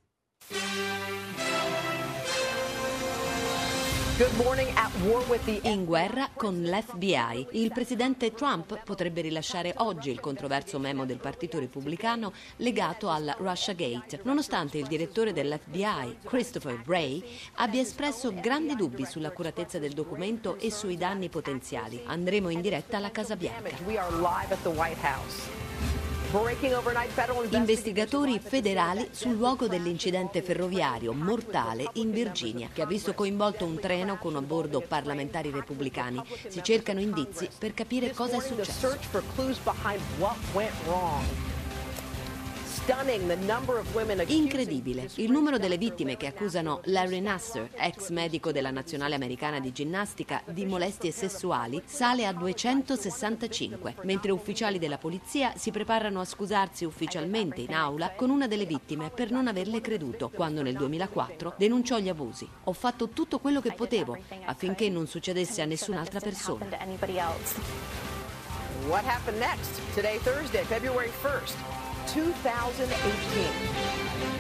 In 5.62 5.86
guerra 5.86 6.28
con 6.34 6.62
l'FBI. 6.62 7.46
Il 7.52 7.72
presidente 7.72 8.34
Trump 8.34 8.82
potrebbe 8.84 9.22
rilasciare 9.22 9.72
oggi 9.78 10.10
il 10.10 10.20
controverso 10.20 10.78
memo 10.78 11.06
del 11.06 11.16
Partito 11.16 11.58
Repubblicano 11.58 12.30
legato 12.56 13.08
al 13.08 13.34
Russia 13.38 13.72
Gate, 13.72 14.20
nonostante 14.24 14.76
il 14.76 14.86
direttore 14.86 15.32
dell'FBI, 15.32 16.18
Christopher 16.24 16.82
Wray, 16.84 17.24
abbia 17.54 17.80
espresso 17.80 18.30
grandi 18.34 18.76
dubbi 18.76 19.06
sull'accuratezza 19.06 19.78
del 19.78 19.94
documento 19.94 20.58
e 20.58 20.70
sui 20.70 20.98
danni 20.98 21.30
potenziali. 21.30 22.02
Andremo 22.04 22.50
in 22.50 22.60
diretta 22.60 22.98
alla 22.98 23.10
Casa 23.10 23.36
Bianca. 23.36 23.70
Investigatori 27.50 28.38
federali 28.38 29.08
sul 29.10 29.34
luogo 29.34 29.66
dell'incidente 29.66 30.42
ferroviario 30.42 31.12
mortale 31.12 31.90
in 31.94 32.12
Virginia, 32.12 32.68
che 32.72 32.82
ha 32.82 32.86
visto 32.86 33.14
coinvolto 33.14 33.64
un 33.64 33.80
treno 33.80 34.16
con 34.16 34.36
a 34.36 34.42
bordo 34.42 34.80
parlamentari 34.80 35.50
repubblicani. 35.50 36.22
Si 36.46 36.62
cercano 36.62 37.00
indizi 37.00 37.48
per 37.58 37.74
capire 37.74 38.12
cosa 38.12 38.36
è 38.36 38.40
successo. 38.40 38.96
Incredibile. 44.32 45.08
Il 45.16 45.30
numero 45.30 45.58
delle 45.58 45.76
vittime 45.76 46.16
che 46.16 46.26
accusano 46.26 46.80
Larry 46.84 47.20
Nasser, 47.20 47.70
ex 47.74 48.08
medico 48.08 48.52
della 48.52 48.70
nazionale 48.70 49.14
americana 49.14 49.60
di 49.60 49.70
ginnastica, 49.70 50.42
di 50.46 50.64
molestie 50.66 51.10
sessuali 51.10 51.82
sale 51.84 52.26
a 52.26 52.32
265, 52.32 53.96
mentre 54.02 54.32
ufficiali 54.32 54.78
della 54.78 54.98
polizia 54.98 55.52
si 55.56 55.70
preparano 55.70 56.20
a 56.20 56.24
scusarsi 56.24 56.84
ufficialmente 56.84 57.60
in 57.60 57.74
aula 57.74 58.12
con 58.12 58.30
una 58.30 58.46
delle 58.48 58.64
vittime 58.66 59.10
per 59.10 59.30
non 59.30 59.46
averle 59.46 59.80
creduto 59.80 60.30
quando 60.30 60.62
nel 60.62 60.74
2004 60.74 61.54
denunciò 61.58 61.98
gli 61.98 62.08
abusi. 62.08 62.48
Ho 62.64 62.72
fatto 62.72 63.10
tutto 63.10 63.38
quello 63.38 63.60
che 63.60 63.72
potevo 63.72 64.16
affinché 64.46 64.88
non 64.88 65.06
succedesse 65.06 65.62
a 65.62 65.66
nessun'altra 65.66 66.18
persona. 66.20 66.66
What 68.88 69.04
happened 69.04 69.38
next? 69.38 69.80
Today, 69.94 70.18
Thursday, 70.22 70.64
February 70.64 71.10
1st. 71.22 71.79
2018. 72.12 74.39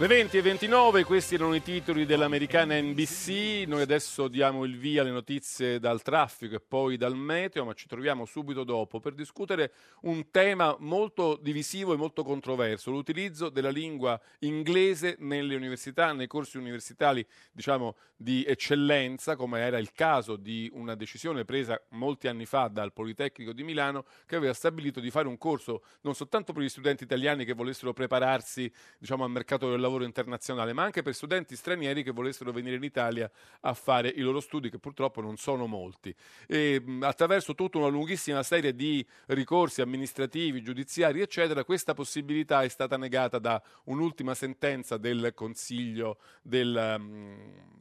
Le 0.00 0.06
20 0.06 0.38
e 0.38 0.40
29, 0.40 1.04
questi 1.04 1.34
erano 1.34 1.54
i 1.54 1.60
titoli 1.60 2.06
dell'americana 2.06 2.80
NBC. 2.80 3.66
Noi 3.66 3.82
adesso 3.82 4.28
diamo 4.28 4.64
il 4.64 4.78
via 4.78 5.02
alle 5.02 5.10
notizie 5.10 5.78
dal 5.78 6.00
traffico 6.00 6.54
e 6.54 6.60
poi 6.60 6.96
dal 6.96 7.14
meteo, 7.14 7.66
ma 7.66 7.74
ci 7.74 7.86
troviamo 7.86 8.24
subito 8.24 8.64
dopo 8.64 8.98
per 8.98 9.12
discutere 9.12 9.72
un 10.04 10.30
tema 10.30 10.74
molto 10.78 11.38
divisivo 11.38 11.92
e 11.92 11.98
molto 11.98 12.24
controverso, 12.24 12.90
l'utilizzo 12.90 13.50
della 13.50 13.68
lingua 13.68 14.18
inglese 14.38 15.16
nelle 15.18 15.54
università, 15.54 16.14
nei 16.14 16.28
corsi 16.28 16.56
universitari, 16.56 17.22
diciamo, 17.52 17.94
di 18.16 18.42
eccellenza, 18.46 19.36
come 19.36 19.60
era 19.60 19.76
il 19.76 19.92
caso 19.92 20.36
di 20.36 20.70
una 20.72 20.94
decisione 20.94 21.44
presa 21.44 21.78
molti 21.90 22.26
anni 22.26 22.46
fa 22.46 22.68
dal 22.68 22.94
Politecnico 22.94 23.52
di 23.52 23.64
Milano 23.64 24.06
che 24.24 24.36
aveva 24.36 24.54
stabilito 24.54 24.98
di 24.98 25.10
fare 25.10 25.28
un 25.28 25.36
corso 25.36 25.82
non 26.00 26.14
soltanto 26.14 26.54
per 26.54 26.62
gli 26.62 26.70
studenti 26.70 27.04
italiani 27.04 27.44
che 27.44 27.52
volessero 27.52 27.92
prepararsi, 27.92 28.72
diciamo, 28.98 29.24
al 29.24 29.30
mercato 29.30 29.68
del 29.68 29.78
lavoro 29.78 29.88
lavoro 29.90 30.04
internazionale, 30.04 30.72
ma 30.72 30.84
anche 30.84 31.02
per 31.02 31.14
studenti 31.14 31.56
stranieri 31.56 32.02
che 32.02 32.12
volessero 32.12 32.52
venire 32.52 32.76
in 32.76 32.84
Italia 32.84 33.30
a 33.60 33.74
fare 33.74 34.08
i 34.08 34.20
loro 34.20 34.40
studi, 34.40 34.70
che 34.70 34.78
purtroppo 34.78 35.20
non 35.20 35.36
sono 35.36 35.66
molti. 35.66 36.14
E, 36.46 36.82
attraverso 37.00 37.54
tutta 37.54 37.78
una 37.78 37.88
lunghissima 37.88 38.42
serie 38.42 38.74
di 38.74 39.04
ricorsi 39.26 39.82
amministrativi, 39.82 40.62
giudiziari, 40.62 41.20
eccetera, 41.20 41.64
questa 41.64 41.94
possibilità 41.94 42.62
è 42.62 42.68
stata 42.68 42.96
negata 42.96 43.38
da 43.38 43.60
un'ultima 43.84 44.34
sentenza 44.34 44.96
del 44.96 45.32
Consiglio, 45.34 46.18
del, 46.42 46.72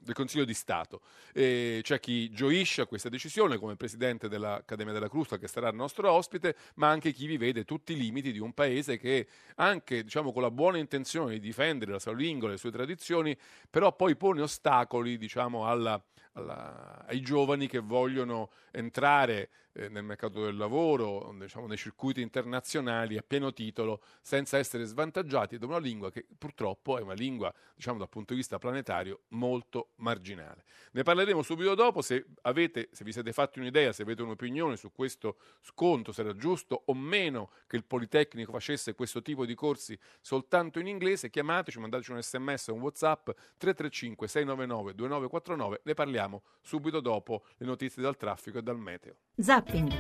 del 0.01 0.16
Consiglio 0.16 0.45
di 0.45 0.53
Stato. 0.53 1.01
E 1.34 1.82
c'è 1.84 1.99
chi 1.99 2.32
gioisce 2.32 2.82
a 2.82 2.86
questa 2.88 3.10
decisione, 3.10 3.57
come 3.57 3.76
presidente 3.76 4.28
dell'Accademia 4.28 4.93
della 4.93 5.10
Crusta, 5.10 5.38
che 5.38 5.47
sarà 5.47 5.70
il 5.70 5.76
nostro 5.76 6.12
ospite, 6.12 6.55
ma 6.76 6.89
anche 6.89 7.12
chi 7.12 7.28
vi 7.28 7.38
vede 7.38 7.66
tutti 7.66 7.93
i 7.93 7.97
limiti 7.97 8.32
di 8.32 8.39
un 8.39 8.53
paese 8.53 8.97
che 8.97 9.28
anche 9.55 10.03
diciamo, 10.03 10.32
con 10.32 10.41
la 10.41 10.51
buona 10.51 10.78
intenzione 10.78 11.34
di 11.34 11.39
difendere 11.39 11.91
la 11.91 11.99
la 12.00 12.12
sua 12.12 12.14
lingua, 12.14 12.50
le 12.50 12.58
sue 12.58 12.72
tradizioni, 12.72 13.38
però 13.70 13.95
poi 13.95 14.16
pone 14.16 14.41
ostacoli 14.41 15.18
diciamo, 15.18 15.68
alla, 15.68 16.02
alla, 16.34 17.06
ai 17.08 17.22
giovani 17.22 17.68
che 17.68 17.80
vogliono 17.80 18.52
entrare 18.72 19.50
eh, 19.74 19.90
nel 19.90 20.04
mercato 20.04 20.44
del 20.44 20.56
lavoro, 20.56 21.34
diciamo, 21.40 21.68
nei 21.68 21.78
circuiti 21.78 22.22
internazionali 22.22 23.18
a 23.18 23.24
pieno 23.26 23.54
titolo, 23.54 24.02
senza 24.22 24.58
essere 24.58 24.84
svantaggiati 24.86 25.58
da 25.58 25.66
una 25.66 25.80
lingua 25.80 26.12
che 26.12 26.26
purtroppo 26.38 26.98
è 26.98 27.02
una 27.02 27.14
lingua, 27.14 27.54
diciamo, 27.76 27.98
dal 27.98 28.10
punto 28.10 28.34
di 28.34 28.40
vista 28.40 28.58
planetario, 28.58 29.22
molto 29.30 29.90
marginale. 29.98 30.66
Ne 30.92 31.04
parleremo 31.04 31.42
subito 31.42 31.76
dopo, 31.76 32.02
se, 32.02 32.26
avete, 32.42 32.90
se 32.92 33.04
vi 33.04 33.12
siete 33.12 33.32
fatti 33.32 33.60
un'idea, 33.60 33.92
se 33.92 34.04
avete 34.04 34.22
un'opinione 34.22 34.76
su 34.76 34.92
questo 34.92 35.38
sconto, 35.62 36.12
se 36.12 36.22
era 36.22 36.36
giusto 36.36 36.84
o 36.86 36.94
meno 36.94 37.52
che 37.68 37.76
il 37.76 37.86
Politecnico 37.86 38.52
facesse 38.52 38.96
questo 38.96 39.22
tipo 39.22 39.46
di 39.46 39.56
corsi 39.56 39.98
soltanto 40.22 40.80
in 40.80 40.88
inglese, 40.88 41.30
chiamateci, 41.30 41.80
mandateci 41.80 42.12
un 42.12 42.22
sms 42.22 42.68
o 42.68 42.74
un 42.74 42.82
whatsapp 42.82 43.30
335 43.58 44.28
699 44.28 44.96
2949, 44.96 45.82
ne 45.84 45.94
parliamo 45.94 46.19
subito 46.62 47.00
dopo 47.00 47.44
le 47.58 47.66
notizie 47.66 48.02
dal 48.02 48.18
traffico 48.18 48.58
e 48.58 48.62
dal 48.62 48.78
meteo. 48.78 49.16
Zap 49.36 49.70
Zapping. 49.70 49.92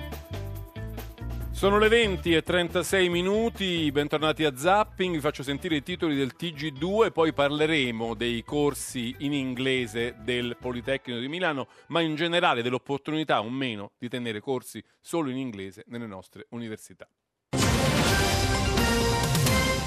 Sono 1.51 1.77
le 1.77 1.89
20 1.89 2.33
e 2.33 2.41
36 2.41 3.09
minuti, 3.09 3.91
bentornati 3.91 4.45
a 4.45 4.55
Zapping, 4.55 5.15
vi 5.15 5.19
faccio 5.19 5.43
sentire 5.43 5.75
i 5.75 5.83
titoli 5.83 6.15
del 6.15 6.33
TG2, 6.39 7.11
poi 7.11 7.33
parleremo 7.33 8.15
dei 8.15 8.43
corsi 8.43 9.13
in 9.19 9.33
inglese 9.33 10.15
del 10.21 10.55
Politecnico 10.57 11.19
di 11.19 11.27
Milano, 11.27 11.67
ma 11.87 11.99
in 11.99 12.15
generale 12.15 12.61
dell'opportunità 12.61 13.41
o 13.41 13.49
meno 13.49 13.91
di 13.97 14.07
tenere 14.07 14.39
corsi 14.39 14.81
solo 15.01 15.29
in 15.29 15.37
inglese 15.37 15.83
nelle 15.87 16.07
nostre 16.07 16.47
università. 16.51 17.07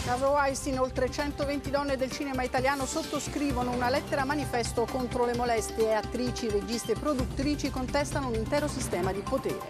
Caso 0.05 0.31
Weinstein, 0.31 0.81
oltre 0.81 1.09
120 1.09 1.71
donne 1.71 1.97
del 1.97 2.11
cinema 2.11 2.43
italiano 2.43 2.87
sottoscrivono 2.87 3.71
una 3.71 3.89
lettera 3.89 4.25
manifesto 4.25 4.85
contro 4.91 5.25
le 5.25 5.37
molestie. 5.37 5.95
Attrici, 5.95 6.49
registe 6.49 6.93
e 6.93 6.99
produttrici 6.99 7.71
contestano 7.71 8.27
un 8.27 8.35
intero 8.35 8.67
sistema 8.67 9.13
di 9.13 9.21
potere. 9.21 9.61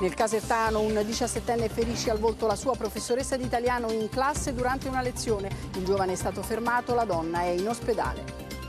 Nel 0.00 0.12
Casertano 0.12 0.80
un 0.80 0.92
17enne 0.92 1.70
ferisce 1.70 2.10
al 2.10 2.18
volto 2.18 2.46
la 2.46 2.56
sua 2.56 2.76
professoressa 2.76 3.38
di 3.38 3.44
italiano 3.44 3.90
in 3.90 4.10
classe 4.10 4.52
durante 4.52 4.86
una 4.88 5.00
lezione. 5.00 5.50
Il 5.74 5.84
giovane 5.84 6.12
è 6.12 6.16
stato 6.16 6.42
fermato, 6.42 6.94
la 6.94 7.04
donna 7.04 7.40
è 7.40 7.48
in 7.48 7.66
ospedale. 7.66 8.59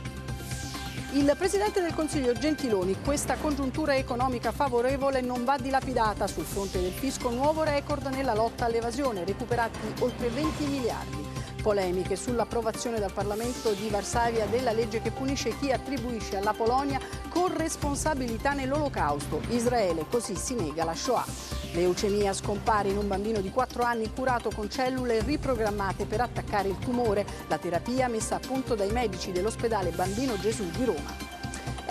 Il 1.13 1.35
Presidente 1.37 1.81
del 1.81 1.93
Consiglio 1.93 2.31
Gentiloni, 2.31 2.95
questa 3.03 3.35
congiuntura 3.35 3.97
economica 3.97 4.53
favorevole 4.53 5.19
non 5.19 5.43
va 5.43 5.57
dilapidata 5.57 6.25
sul 6.25 6.45
fronte 6.45 6.79
del 6.79 6.93
fisco 6.93 7.29
nuovo 7.29 7.63
record 7.63 8.05
nella 8.05 8.33
lotta 8.33 8.63
all'evasione, 8.63 9.25
recuperati 9.25 9.79
oltre 9.99 10.29
20 10.29 10.65
miliardi. 10.67 11.30
Polemiche 11.61 12.15
sull'approvazione 12.15 12.99
dal 12.99 13.13
Parlamento 13.13 13.71
di 13.71 13.87
Varsavia 13.89 14.45
della 14.47 14.71
legge 14.71 15.01
che 15.01 15.11
punisce 15.11 15.57
chi 15.59 15.71
attribuisce 15.71 16.37
alla 16.37 16.53
Polonia 16.53 16.99
corresponsabilità 17.29 18.53
nell'olocausto. 18.53 19.41
Israele 19.49 20.05
così 20.09 20.35
si 20.35 20.55
nega 20.55 20.83
la 20.83 20.95
Shoah. 20.95 21.25
Leucemia 21.73 22.33
scompare 22.33 22.89
in 22.89 22.97
un 22.97 23.07
bambino 23.07 23.39
di 23.39 23.49
4 23.49 23.83
anni 23.83 24.11
curato 24.13 24.49
con 24.53 24.69
cellule 24.69 25.21
riprogrammate 25.21 26.05
per 26.05 26.21
attaccare 26.21 26.67
il 26.67 26.79
tumore. 26.79 27.25
La 27.47 27.57
terapia 27.57 28.09
messa 28.09 28.35
a 28.35 28.39
punto 28.39 28.75
dai 28.75 28.91
medici 28.91 29.31
dell'ospedale 29.31 29.91
Bambino 29.91 30.37
Gesù 30.39 30.69
di 30.71 30.83
Roma. 30.83 31.30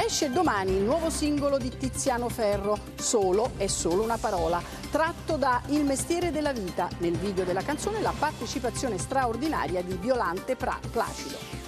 Esce 0.03 0.31
domani 0.31 0.77
il 0.77 0.83
nuovo 0.83 1.11
singolo 1.11 1.59
di 1.59 1.69
Tiziano 1.77 2.31
Ferro, 2.31 2.79
Solo 2.97 3.51
è 3.59 3.67
solo 3.67 4.03
una 4.03 4.17
parola, 4.17 4.61
tratto 4.91 5.37
da 5.37 5.61
Il 5.67 5.85
mestiere 5.85 6.33
della 6.33 6.55
vita. 6.55 6.89
Nel 7.01 7.19
video 7.19 7.45
della 7.45 7.63
canzone 7.63 8.01
la 8.01 8.15
partecipazione 8.19 8.97
straordinaria 8.97 9.83
di 9.83 9.95
Violante 10.01 10.57
Placido. 10.57 11.60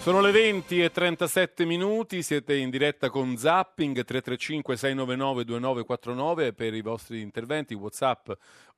Sono 0.00 0.22
le 0.22 0.30
20 0.30 0.82
e 0.82 0.90
37 0.90 1.66
minuti, 1.66 2.22
siete 2.22 2.56
in 2.56 2.70
diretta 2.70 3.10
con 3.10 3.36
Zapping 3.36 4.02
335 4.02 4.74
699 4.74 5.44
2949 5.44 6.52
per 6.54 6.72
i 6.72 6.80
vostri 6.80 7.20
interventi, 7.20 7.74
Whatsapp 7.74 8.30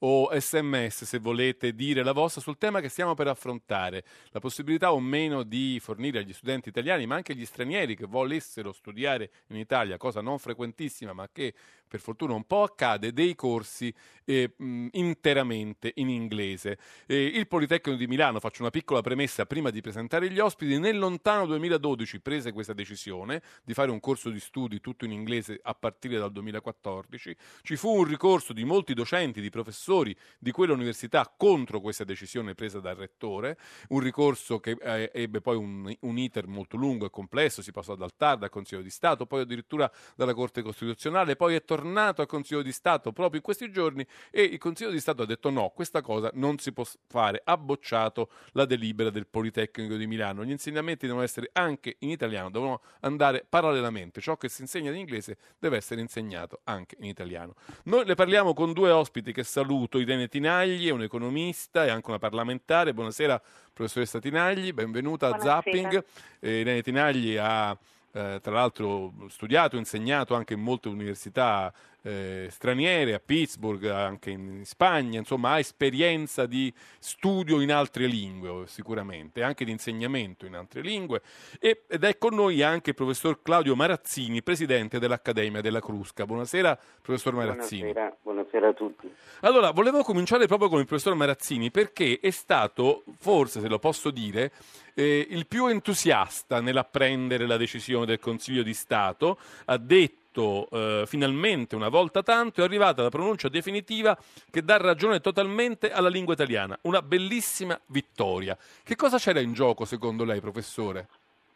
o 0.05 0.37
sms 0.37 1.05
se 1.05 1.19
volete 1.21 1.75
dire 1.75 2.03
la 2.03 2.11
vostra 2.11 2.41
sul 2.41 2.59
tema 2.59 2.81
che 2.81 2.89
stiamo 2.89 3.15
per 3.15 3.29
affrontare, 3.29 4.05
la 4.31 4.41
possibilità 4.41 4.93
o 4.93 4.99
meno 4.99 5.45
di 5.45 5.79
fornire 5.81 6.19
agli 6.19 6.33
studenti 6.33 6.71
italiani 6.71 7.07
ma 7.07 7.15
anche 7.15 7.33
agli 7.33 7.47
stranieri 7.47 7.95
che 7.95 8.07
volessero 8.07 8.73
studiare 8.73 9.31
in 9.51 9.59
Italia, 9.59 9.99
cosa 9.99 10.21
non 10.21 10.41
frequentissima 10.41 11.13
ma 11.13 11.29
che 11.33 11.55
per 11.93 12.01
fortuna 12.01 12.33
un 12.33 12.45
po' 12.45 12.63
accade, 12.63 13.13
dei 13.13 13.35
corsi 13.35 13.95
eh, 14.25 14.55
interamente 14.93 15.93
in 15.97 16.09
inglese. 16.09 16.79
Eh, 17.05 17.23
il 17.23 17.47
Politecnico 17.47 17.99
di 17.99 18.07
Milano, 18.07 18.41
faccio 18.41 18.63
una 18.63 18.71
piccola 18.71 19.03
premessa 19.03 19.45
prima 19.45 19.69
di 19.69 19.83
presentare 19.83 20.31
gli 20.31 20.39
ospiti, 20.39 20.79
nel 20.79 20.99
lontano 20.99 21.45
2012 21.45 22.21
prese 22.21 22.51
questa 22.53 22.73
decisione 22.73 23.43
di 23.63 23.75
fare 23.75 23.91
un 23.91 24.01
corso 24.01 24.31
di 24.31 24.41
studi 24.41 24.81
tutto 24.81 25.05
in 25.05 25.13
inglese 25.13 25.61
a 25.63 25.75
partire 25.75 26.17
dal 26.17 26.33
2014, 26.33 27.37
ci 27.61 27.77
fu 27.77 27.95
un 27.95 28.05
ricorso 28.05 28.55
di 28.55 28.65
molti 28.65 28.95
docenti, 28.95 29.43
di 29.43 29.51
professori 29.51 30.17
di 30.39 30.51
quell'università 30.51 31.31
contro 31.37 31.83
questa 31.83 32.05
decisione 32.05 32.55
presa 32.55 32.81
dal 32.81 32.97
rettore, 32.97 33.59
un 33.89 34.01
ricorso 34.01 34.61
che 34.61 34.79
eh, 34.81 35.11
ebbe 35.13 35.43
poi 35.43 35.57
un, 35.57 35.95
un 36.01 36.17
iter 36.17 36.47
molto 36.47 36.79
lungo 36.79 37.05
e 37.05 37.11
complesso, 37.11 37.61
si 37.61 37.71
passò 37.71 37.97
dal 37.97 38.17
TAR, 38.17 38.39
dal 38.39 38.49
Consiglio 38.49 38.81
di 38.81 38.89
Stato, 38.89 39.27
poi 39.27 39.43
addirittura 39.43 39.93
dalla 40.17 40.33
Corte 40.33 40.63
Costituzionale, 40.63 41.37
poi 41.37 41.55
è 41.55 41.63
tornato 41.63 41.81
tornato 41.83 42.21
al 42.21 42.29
Consiglio 42.29 42.63
di 42.63 42.71
Stato 42.71 43.13
proprio 43.13 43.37
in 43.37 43.43
questi 43.43 43.71
giorni 43.71 44.07
e 44.31 44.43
il 44.43 44.59
Consiglio 44.59 44.91
di 44.91 45.01
Stato 45.01 45.23
ha 45.23 45.27
detto 45.27 45.51
no, 45.51 45.71
questa 45.75 46.01
cosa 46.01 46.31
non 46.35 46.59
si 46.59 46.73
può 46.73 46.85
fare, 47.09 47.43
ha 47.45 47.57
bocciato 47.57 48.31
la 48.53 48.65
delibera 48.65 49.11
del 49.11 49.27
Politecnico 49.27 49.97
di 49.97 50.07
Milano. 50.07 50.45
Gli 50.45 50.51
insegnamenti 50.51 51.07
devono 51.07 51.25
essere 51.25 51.51
anche 51.53 51.97
in 52.01 52.11
italiano, 52.11 52.51
devono 52.51 52.81
andare 53.01 53.45
parallelamente, 53.49 54.21
ciò 54.21 54.37
che 54.37 54.49
si 54.49 54.63
insegna 54.63 54.91
in 54.91 54.97
inglese 54.97 55.37
deve 55.59 55.77
essere 55.77 56.01
insegnato 56.01 56.61
anche 56.65 56.97
in 57.01 57.07
italiano. 57.07 57.55
Noi 57.85 58.05
ne 58.05 58.15
parliamo 58.15 58.55
con 58.55 58.73
due 58.73 58.91
ospiti 58.91 59.33
che 59.33 59.43
saluto, 59.43 59.99
Irene 59.99 60.29
Tinagli, 60.29 60.87
è 60.87 60.93
un 60.93 61.03
economista 61.03 61.85
e 61.85 61.91
anche 61.91 62.09
una 62.09 62.19
parlamentare. 62.19 62.95
Buonasera 62.95 63.43
professoressa 63.73 64.21
Tinagli, 64.21 64.73
benvenuta 64.73 65.29
Buonasera. 65.29 65.57
a 65.57 65.63
Zapping. 65.63 66.05
Eh, 66.39 66.61
Irene 66.61 66.83
Tinagli 66.83 67.37
ha 67.37 67.77
eh, 68.13 68.39
tra 68.43 68.53
l'altro 68.53 69.13
studiato, 69.29 69.77
insegnato 69.77 70.35
anche 70.35 70.55
in 70.55 70.61
molte 70.61 70.89
università 70.89 71.73
eh, 72.03 72.49
straniere, 72.51 73.15
a 73.15 73.21
Pittsburgh, 73.25 73.85
anche 73.87 74.31
in 74.31 74.65
Spagna, 74.65 75.19
insomma 75.19 75.53
ha 75.53 75.59
esperienza 75.59 76.47
di 76.47 76.73
studio 76.99 77.61
in 77.61 77.73
altre 77.73 78.07
lingue 78.07 78.67
sicuramente, 78.67 79.43
anche 79.43 79.65
di 79.65 79.71
insegnamento 79.71 80.47
in 80.47 80.55
altre 80.55 80.81
lingue 80.81 81.23
e, 81.61 81.83
ed 81.87 82.05
è 82.05 82.19
con 82.19 82.35
noi 82.35 82.63
anche 82.63 82.91
il 82.91 82.97
professor 82.97 83.41
Claudio 83.43 83.77
Marazzini, 83.77 84.43
presidente 84.43 84.99
dell'Accademia 84.99 85.61
della 85.61 85.81
Crusca. 85.81 86.27
Buonasera 86.27 86.79
professor 87.01 87.35
Marazzini. 87.35 87.93
Buonasera, 87.93 88.17
buonasera 88.23 88.69
a 88.69 88.73
tutti. 88.73 89.15
Allora, 89.41 89.71
volevo 89.71 90.03
cominciare 90.03 90.47
proprio 90.47 90.69
con 90.69 90.81
il 90.81 90.87
professor 90.87 91.15
Marazzini 91.15 91.71
perché 91.71 92.19
è 92.21 92.31
stato, 92.31 93.05
forse 93.19 93.61
se 93.61 93.69
lo 93.69 93.79
posso 93.79 94.11
dire, 94.11 94.53
eh, 94.95 95.27
il 95.31 95.47
più 95.47 95.67
entusiasta 95.67 96.61
nell'apprendere 96.61 97.47
la 97.47 97.57
decisione 97.57 98.07
del 98.07 98.19
Consiglio 98.19 98.63
di 98.63 98.75
Stato, 98.75 99.39
ha 99.67 99.77
detto 99.77 100.22
eh, 100.41 101.05
finalmente 101.07 101.77
una 101.77 101.89
volta 101.89 102.23
tanto 102.23 102.61
è 102.61 102.65
arrivata 102.65 103.03
la 103.03 103.09
pronuncia 103.09 103.49
definitiva 103.49 104.17
che 104.51 104.63
dà 104.63 104.79
ragione 104.79 105.21
totalmente 105.21 105.91
alla 105.91 106.09
lingua 106.09 106.35
italiana. 106.35 106.79
Una 106.83 107.03
bellissima 107.03 107.79
vittoria. 107.87 108.57
Che 108.83 108.97
cosa 108.97 109.19
c'era 109.19 109.41
in 109.41 109.53
gioco 109.53 109.85
secondo 109.85 110.25
lei, 110.25 110.41
professore? 110.41 111.09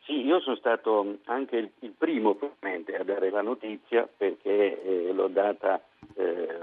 Sì, 0.04 0.24
io 0.24 0.40
sono 0.40 0.56
stato 0.56 1.16
anche 1.24 1.56
il, 1.56 1.70
il 1.80 1.92
primo 1.96 2.34
probabilmente 2.34 2.96
a 2.96 3.02
dare 3.02 3.30
la 3.30 3.42
notizia 3.42 4.08
perché 4.16 4.82
eh, 4.82 5.12
l'ho 5.12 5.28
data 5.28 5.82
eh, 6.14 6.58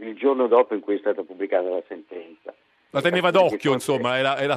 il 0.00 0.14
giorno 0.16 0.48
dopo 0.48 0.74
in 0.74 0.80
cui 0.80 0.96
è 0.96 0.98
stata 0.98 1.22
pubblicata 1.22 1.68
la 1.68 1.82
sentenza. 1.88 2.52
La 2.90 3.00
teneva 3.00 3.32
d'occhio, 3.32 3.72
insomma, 3.72 4.18
era, 4.18 4.38
era... 4.38 4.56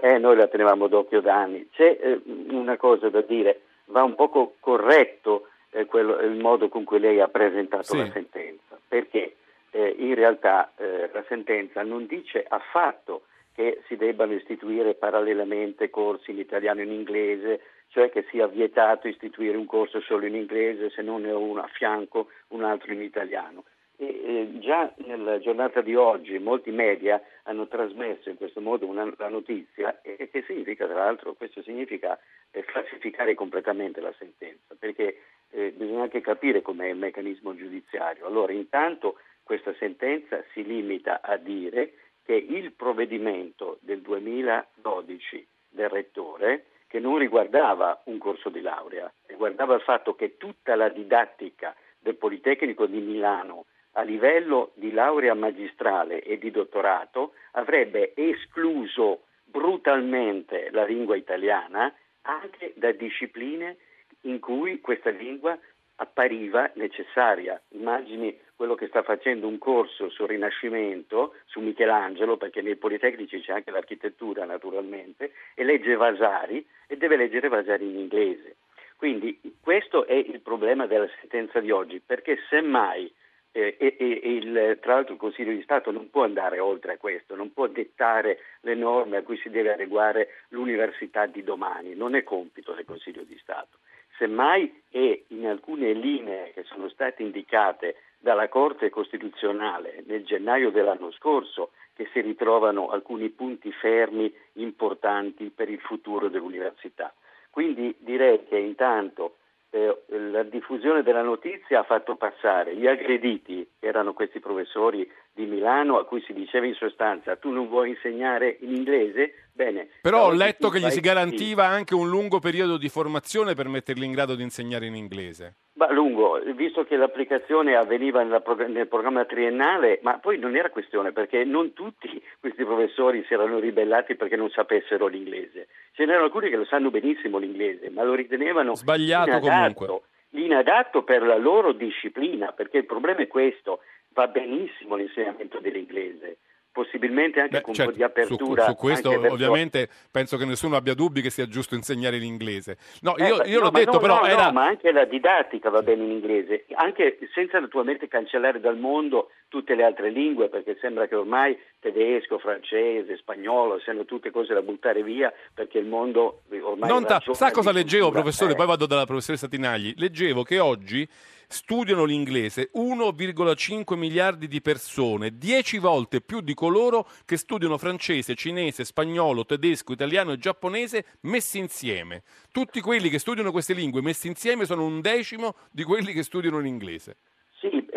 Eh, 0.00 0.18
noi 0.18 0.36
la 0.36 0.46
tenevamo 0.46 0.86
d'occhio 0.86 1.20
da 1.20 1.34
anni. 1.34 1.68
C'è 1.72 1.98
eh, 2.00 2.20
una 2.50 2.76
cosa 2.76 3.08
da 3.08 3.22
dire, 3.22 3.62
va 3.86 4.04
un 4.04 4.14
poco 4.14 4.54
corretto 4.60 5.48
eh, 5.72 5.86
quello, 5.86 6.18
il 6.20 6.38
modo 6.38 6.68
con 6.68 6.84
cui 6.84 7.00
lei 7.00 7.20
ha 7.20 7.28
presentato 7.28 7.84
sì. 7.84 7.98
la 7.98 8.10
sentenza, 8.12 8.78
perché 8.86 9.36
eh, 9.70 9.94
in 9.98 10.14
realtà 10.14 10.72
eh, 10.76 11.10
la 11.12 11.24
sentenza 11.28 11.82
non 11.82 12.06
dice 12.06 12.44
affatto 12.46 13.22
che 13.54 13.82
si 13.86 13.96
debbano 13.96 14.32
istituire 14.32 14.94
parallelamente 14.94 15.90
corsi 15.90 16.30
in 16.30 16.38
italiano 16.38 16.80
e 16.80 16.84
in 16.84 16.92
inglese, 16.92 17.60
cioè 17.88 18.10
che 18.10 18.24
sia 18.30 18.46
vietato 18.46 19.08
istituire 19.08 19.56
un 19.56 19.66
corso 19.66 20.00
solo 20.00 20.26
in 20.26 20.34
inglese 20.34 20.90
se 20.90 21.02
non 21.02 21.22
ne 21.22 21.32
ho 21.32 21.40
uno 21.40 21.60
a 21.60 21.68
fianco, 21.68 22.28
un 22.48 22.64
altro 22.64 22.92
in 22.92 23.02
italiano. 23.02 23.64
E, 23.96 24.06
eh, 24.06 24.58
già 24.58 24.92
nella 25.04 25.38
giornata 25.38 25.82
di 25.82 25.94
oggi 25.94 26.38
molti 26.38 26.70
media 26.70 27.22
hanno 27.44 27.68
trasmesso 27.68 28.30
in 28.30 28.36
questo 28.36 28.60
modo 28.60 28.86
una, 28.86 29.12
la 29.18 29.28
notizia 29.28 30.00
e 30.00 30.28
che 30.30 30.42
significa 30.46 30.86
tra 30.86 31.04
l'altro, 31.04 31.34
questo 31.34 31.62
significa 31.62 32.18
eh, 32.50 32.62
falsificare 32.62 33.34
completamente 33.34 34.00
la 34.00 34.14
sentenza, 34.18 34.74
perché 34.78 35.18
eh, 35.52 35.72
bisogna 35.76 36.02
anche 36.02 36.20
capire 36.20 36.62
com'è 36.62 36.88
il 36.88 36.96
meccanismo 36.96 37.54
giudiziario. 37.54 38.26
Allora, 38.26 38.52
intanto 38.52 39.16
questa 39.42 39.74
sentenza 39.78 40.42
si 40.52 40.64
limita 40.64 41.20
a 41.22 41.36
dire 41.36 41.94
che 42.24 42.34
il 42.34 42.72
provvedimento 42.72 43.78
del 43.80 44.00
2012 44.00 45.46
del 45.68 45.88
rettore, 45.88 46.66
che 46.86 47.00
non 47.00 47.18
riguardava 47.18 48.02
un 48.04 48.18
corso 48.18 48.48
di 48.48 48.60
laurea, 48.60 49.12
riguardava 49.26 49.74
il 49.74 49.80
fatto 49.82 50.14
che 50.14 50.36
tutta 50.36 50.74
la 50.74 50.88
didattica 50.88 51.74
del 51.98 52.16
Politecnico 52.16 52.86
di 52.86 53.00
Milano 53.00 53.66
a 53.92 54.02
livello 54.02 54.70
di 54.74 54.90
laurea 54.92 55.34
magistrale 55.34 56.22
e 56.22 56.38
di 56.38 56.50
dottorato 56.50 57.32
avrebbe 57.52 58.12
escluso 58.14 59.24
brutalmente 59.44 60.70
la 60.70 60.84
lingua 60.84 61.16
italiana 61.16 61.92
anche 62.22 62.72
da 62.76 62.92
discipline 62.92 63.76
in 64.22 64.38
cui 64.40 64.80
questa 64.80 65.10
lingua 65.10 65.58
appariva 65.96 66.70
necessaria. 66.74 67.60
Immagini 67.70 68.36
quello 68.56 68.74
che 68.74 68.88
sta 68.88 69.02
facendo 69.02 69.46
un 69.46 69.58
corso 69.58 70.08
sul 70.10 70.28
Rinascimento, 70.28 71.34
su 71.46 71.60
Michelangelo, 71.60 72.36
perché 72.36 72.62
nei 72.62 72.76
Politecnici 72.76 73.40
c'è 73.40 73.52
anche 73.52 73.70
l'architettura 73.70 74.44
naturalmente, 74.44 75.32
e 75.54 75.64
legge 75.64 75.94
Vasari 75.94 76.64
e 76.86 76.96
deve 76.96 77.16
leggere 77.16 77.48
Vasari 77.48 77.88
in 77.88 77.98
inglese. 77.98 78.56
Quindi 78.96 79.40
questo 79.60 80.06
è 80.06 80.14
il 80.14 80.40
problema 80.40 80.86
della 80.86 81.08
sentenza 81.18 81.58
di 81.58 81.70
oggi, 81.70 82.00
perché 82.00 82.38
semmai 82.48 83.12
eh, 83.50 83.76
e, 83.78 83.96
e, 83.98 84.32
il, 84.32 84.78
tra 84.80 84.94
l'altro 84.94 85.14
il 85.14 85.18
Consiglio 85.18 85.52
di 85.52 85.62
Stato 85.62 85.90
non 85.90 86.08
può 86.08 86.22
andare 86.22 86.58
oltre 86.58 86.92
a 86.92 86.96
questo, 86.98 87.34
non 87.34 87.52
può 87.52 87.66
dettare 87.66 88.38
le 88.60 88.74
norme 88.74 89.16
a 89.18 89.22
cui 89.22 89.36
si 89.38 89.50
deve 89.50 89.72
adeguare 89.72 90.28
l'università 90.50 91.26
di 91.26 91.42
domani, 91.42 91.94
non 91.94 92.14
è 92.14 92.22
compito 92.22 92.72
del 92.72 92.84
Consiglio 92.84 93.22
di 93.24 93.36
Stato 93.38 93.78
semmai 94.22 94.82
è 94.88 95.20
in 95.28 95.48
alcune 95.48 95.92
linee 95.92 96.52
che 96.52 96.62
sono 96.62 96.88
state 96.88 97.22
indicate 97.22 97.96
dalla 98.20 98.48
Corte 98.48 98.88
Costituzionale 98.88 100.04
nel 100.06 100.24
gennaio 100.24 100.70
dell'anno 100.70 101.10
scorso 101.10 101.72
che 101.92 102.08
si 102.12 102.20
ritrovano 102.20 102.90
alcuni 102.90 103.30
punti 103.30 103.72
fermi 103.72 104.32
importanti 104.54 105.50
per 105.50 105.68
il 105.68 105.80
futuro 105.80 106.28
dell'università. 106.28 107.12
Quindi 107.50 107.96
direi 107.98 108.44
che 108.44 108.56
intanto 108.58 109.38
eh, 109.70 110.02
la 110.06 110.44
diffusione 110.44 111.02
della 111.02 111.22
notizia 111.22 111.80
ha 111.80 111.84
fatto 111.84 112.14
passare 112.14 112.76
gli 112.76 112.86
aggrediti, 112.86 113.68
erano 113.80 114.12
questi 114.12 114.38
professori 114.38 115.10
di 115.34 115.46
Milano, 115.46 115.98
a 115.98 116.04
cui 116.04 116.22
si 116.26 116.32
diceva 116.32 116.66
in 116.66 116.74
sostanza 116.74 117.36
tu 117.36 117.50
non 117.50 117.68
vuoi 117.68 117.90
insegnare 117.90 118.58
in 118.60 118.74
inglese? 118.74 119.48
Bene. 119.52 119.88
Però 120.00 120.26
ho 120.26 120.32
letto 120.32 120.68
che 120.68 120.80
gli 120.80 120.90
si 120.90 121.00
garantiva 121.00 121.66
anche 121.66 121.94
un 121.94 122.08
lungo 122.08 122.38
periodo 122.38 122.76
di 122.76 122.88
formazione 122.88 123.54
per 123.54 123.68
metterli 123.68 124.04
in 124.04 124.12
grado 124.12 124.34
di 124.34 124.42
insegnare 124.42 124.86
in 124.86 124.94
inglese. 124.94 125.56
Ma 125.74 125.90
lungo, 125.90 126.38
visto 126.54 126.84
che 126.84 126.96
l'applicazione 126.96 127.74
avveniva 127.74 128.22
nel 128.22 128.86
programma 128.88 129.24
triennale, 129.24 130.00
ma 130.02 130.18
poi 130.18 130.38
non 130.38 130.54
era 130.54 130.70
questione 130.70 131.12
perché 131.12 131.44
non 131.44 131.72
tutti 131.72 132.22
questi 132.40 132.64
professori 132.64 133.24
si 133.26 133.34
erano 133.34 133.58
ribellati 133.58 134.14
perché 134.14 134.36
non 134.36 134.50
sapessero 134.50 135.06
l'inglese. 135.06 135.68
Ce 135.92 136.04
n'erano 136.04 136.26
alcuni 136.26 136.50
che 136.50 136.56
lo 136.56 136.66
sanno 136.66 136.90
benissimo 136.90 137.38
l'inglese, 137.38 137.90
ma 137.90 138.02
lo 138.02 138.14
ritenevano 138.14 138.74
sbagliato 138.74 139.30
inadatto, 139.30 139.48
comunque. 139.48 140.08
Inadatto 140.30 141.02
per 141.02 141.22
la 141.22 141.36
loro 141.36 141.72
disciplina, 141.72 142.52
perché 142.52 142.78
il 142.78 142.86
problema 142.86 143.20
è 143.20 143.26
questo, 143.26 143.80
va 144.12 144.26
benissimo 144.28 144.96
l'insegnamento 144.96 145.58
dell'inglese, 145.60 146.38
possibilmente 146.72 147.40
anche 147.40 147.58
Beh, 147.58 147.60
con 147.62 147.74
certo, 147.74 147.90
un 147.90 147.96
po' 147.96 148.02
di 148.02 148.04
apertura. 148.04 148.64
Su, 148.64 148.70
su 148.70 148.76
questo 148.76 149.10
ovviamente 149.10 149.88
penso 150.10 150.36
che 150.38 150.44
nessuno 150.46 150.76
abbia 150.76 150.94
dubbi 150.94 151.20
che 151.20 151.30
sia 151.30 151.46
giusto 151.46 151.74
insegnare 151.74 152.16
l'inglese. 152.16 152.78
No, 153.02 153.14
Eh, 153.16 153.26
io, 153.26 153.42
io 153.44 153.58
no, 153.58 153.64
l'ho 153.64 153.70
detto, 153.70 153.92
no, 153.92 153.98
però 153.98 154.20
no, 154.20 154.26
era... 154.26 154.50
ma 154.52 154.66
anche 154.66 154.90
la 154.90 155.04
didattica 155.04 155.68
va 155.68 155.82
bene 155.82 156.04
in 156.04 156.10
inglese, 156.10 156.64
anche 156.74 157.18
senza 157.34 157.58
naturalmente 157.60 158.08
cancellare 158.08 158.58
dal 158.60 158.78
mondo 158.78 159.30
tutte 159.48 159.74
le 159.74 159.84
altre 159.84 160.08
lingue, 160.08 160.48
perché 160.48 160.78
sembra 160.80 161.06
che 161.06 161.14
ormai 161.14 161.58
tedesco, 161.78 162.38
francese, 162.38 163.18
spagnolo 163.18 163.78
siano 163.80 164.06
tutte 164.06 164.30
cose 164.30 164.54
da 164.54 164.62
buttare 164.62 165.02
via, 165.02 165.30
perché 165.52 165.76
il 165.76 165.84
mondo 165.84 166.44
ormai 166.62 166.88
Non 166.88 167.04
ta- 167.04 167.22
sa 167.32 167.50
cosa 167.50 167.70
leggevo, 167.70 168.10
professore? 168.10 168.52
Eh. 168.52 168.54
Poi 168.54 168.64
vado 168.66 168.86
dalla 168.86 169.04
professoressa 169.04 169.48
Tinagli. 169.48 169.92
Leggevo 169.96 170.42
che 170.42 170.58
oggi 170.58 171.06
studiano 171.52 172.04
l'inglese 172.04 172.70
1,5 172.74 173.94
miliardi 173.94 174.48
di 174.48 174.62
persone, 174.62 175.36
10 175.36 175.78
volte 175.78 176.22
più 176.22 176.40
di 176.40 176.54
coloro 176.54 177.08
che 177.26 177.36
studiano 177.36 177.76
francese, 177.76 178.34
cinese, 178.34 178.84
spagnolo, 178.84 179.44
tedesco, 179.44 179.92
italiano 179.92 180.32
e 180.32 180.38
giapponese 180.38 181.04
messi 181.20 181.58
insieme. 181.58 182.22
Tutti 182.50 182.80
quelli 182.80 183.10
che 183.10 183.18
studiano 183.18 183.52
queste 183.52 183.74
lingue 183.74 184.00
messi 184.00 184.28
insieme 184.28 184.64
sono 184.64 184.84
un 184.84 185.00
decimo 185.00 185.54
di 185.70 185.84
quelli 185.84 186.12
che 186.12 186.22
studiano 186.22 186.58
l'inglese. 186.58 187.16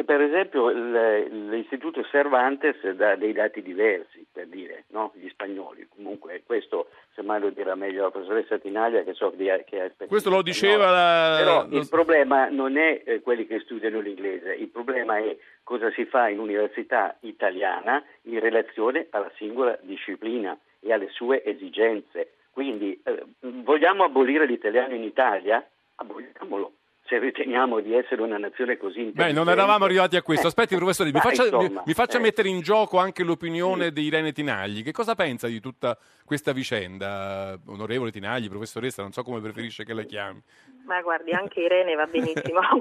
Per 0.06 0.22
esempio 0.22 0.70
il- 0.70 1.50
l'istituto 1.50 2.04
Cervantes 2.04 2.80
dà 2.92 3.16
dei 3.16 3.34
dati 3.34 3.62
diversi, 3.62 4.26
per 4.32 4.48
dire, 4.48 4.84
no? 4.90 5.12
gli 5.16 5.28
spagnoli. 5.30 5.88
Comunque 5.96 6.44
questo 6.46 6.90
semmai 7.14 7.40
lo 7.40 7.50
dirà 7.50 7.76
meglio 7.76 8.04
la 8.04 8.12
professoressa 8.12 8.58
Tinaglia 8.58 9.04
che 9.04 9.14
so 9.14 9.32
che 9.36 9.52
ha 9.52 9.56
esperienza 9.56 10.06
Questo 10.08 10.30
lo 10.30 10.42
diceva 10.42 10.92
la... 10.92 11.38
Però 11.40 11.66
il 11.80 11.88
problema 11.90 12.48
non 12.50 12.78
è 12.78 13.02
eh, 13.04 13.22
quelli 13.22 13.48
che 13.48 13.60
studiano 13.62 14.00
l'inglese, 14.00 14.54
il 14.54 14.68
problema 14.68 15.18
è 15.18 15.36
cosa 15.64 15.90
si 15.92 16.06
fa 16.06 16.30
in 16.30 16.40
università 16.40 17.16
italiana 17.22 18.04
in 18.24 18.40
relazione 18.40 19.08
alla 19.10 19.32
singola 19.36 19.78
disciplina 19.82 20.58
e 20.80 20.94
alle 20.94 21.10
sue 21.10 21.44
esigenze. 21.44 22.34
Quindi 22.52 23.00
eh, 23.04 23.24
vogliamo 23.40 24.04
abolire 24.04 24.46
l'italiano 24.46 24.94
in 24.94 25.04
Italia? 25.04 25.66
Aboliamolo. 25.96 26.74
Se 27.08 27.20
riteniamo 27.20 27.82
di 27.82 27.94
essere 27.94 28.24
una 28.24 28.38
nazione 28.38 28.78
così 28.78 28.96
Beh, 28.96 29.06
intelligente. 29.06 29.40
non 29.40 29.50
eravamo 29.50 29.86
arrivati 29.86 30.16
a 30.16 30.24
questo. 30.24 30.46
Eh, 30.46 30.50
Aspetti, 30.50 30.76
professore, 30.76 31.12
mi 31.12 31.20
faccia, 31.20 31.44
insomma, 31.44 31.84
mi 31.86 31.94
faccia 31.94 32.18
eh. 32.18 32.22
mettere 32.22 32.50
in 32.50 32.62
gioco 32.62 32.98
anche 32.98 33.24
l'opinione 33.24 33.92
di 33.92 34.04
Irene 34.04 34.32
Tinagli. 34.32 34.82
Che 34.82 34.92
cosa 34.92 35.14
pensa 35.14 35.48
di 35.48 35.60
tutta 35.60 35.96
questa 36.24 36.52
vicenda? 36.52 37.60
Onorevole 37.68 38.12
Tinagli, 38.12 38.50
professoressa, 38.50 39.04
non 39.04 39.12
so 39.12 39.22
come 39.22 39.40
preferisce 39.40 39.86
che 39.86 39.94
la 39.94 40.02
chiami. 40.04 40.42
Ma 40.86 41.02
guardi, 41.02 41.32
anche 41.32 41.62
Irene 41.62 41.96
va 41.96 42.06
benissimo. 42.06 42.60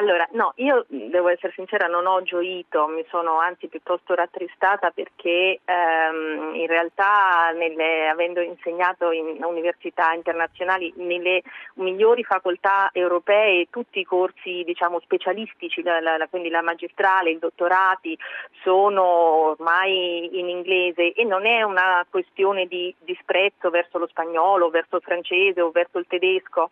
Allora, 0.00 0.26
no, 0.32 0.52
io 0.56 0.84
devo 0.88 1.28
essere 1.28 1.52
sincera, 1.54 1.86
non 1.86 2.06
ho 2.06 2.22
gioito, 2.22 2.86
mi 2.86 3.04
sono 3.08 3.38
anzi 3.38 3.66
piuttosto 3.66 4.14
rattristata 4.14 4.90
perché 4.90 5.60
ehm, 5.64 6.52
in 6.54 6.66
realtà, 6.66 7.50
nelle- 7.54 8.08
avendo 8.08 8.40
insegnato 8.40 9.10
in 9.10 9.42
università 9.42 10.12
internazionali, 10.12 10.92
nelle 10.96 11.42
migliori 11.74 12.22
facoltà 12.24 12.90
europee, 12.92 13.66
tutti 13.70 13.98
i 14.00 14.04
corsi 14.04 14.62
diciamo, 14.64 15.00
specialistici, 15.00 15.82
la- 15.82 16.00
la- 16.00 16.28
quindi 16.28 16.48
la 16.50 16.62
magistrale, 16.62 17.30
i 17.30 17.38
dottorati, 17.38 18.16
sono 18.62 19.02
ormai 19.02 20.38
in 20.38 20.48
inglese 20.48 21.12
e 21.12 21.24
non 21.24 21.46
è 21.46 21.62
una 21.62 22.06
questione 22.08 22.66
di 22.66 22.94
disprezzo 23.00 23.70
verso 23.70 23.98
lo 23.98 24.06
spagnolo, 24.06 24.70
verso 24.70 24.96
il 24.96 25.02
francese 25.02 25.60
o 25.60 25.70
verso 25.70 25.98
il 25.98 26.06
tedesco, 26.06 26.68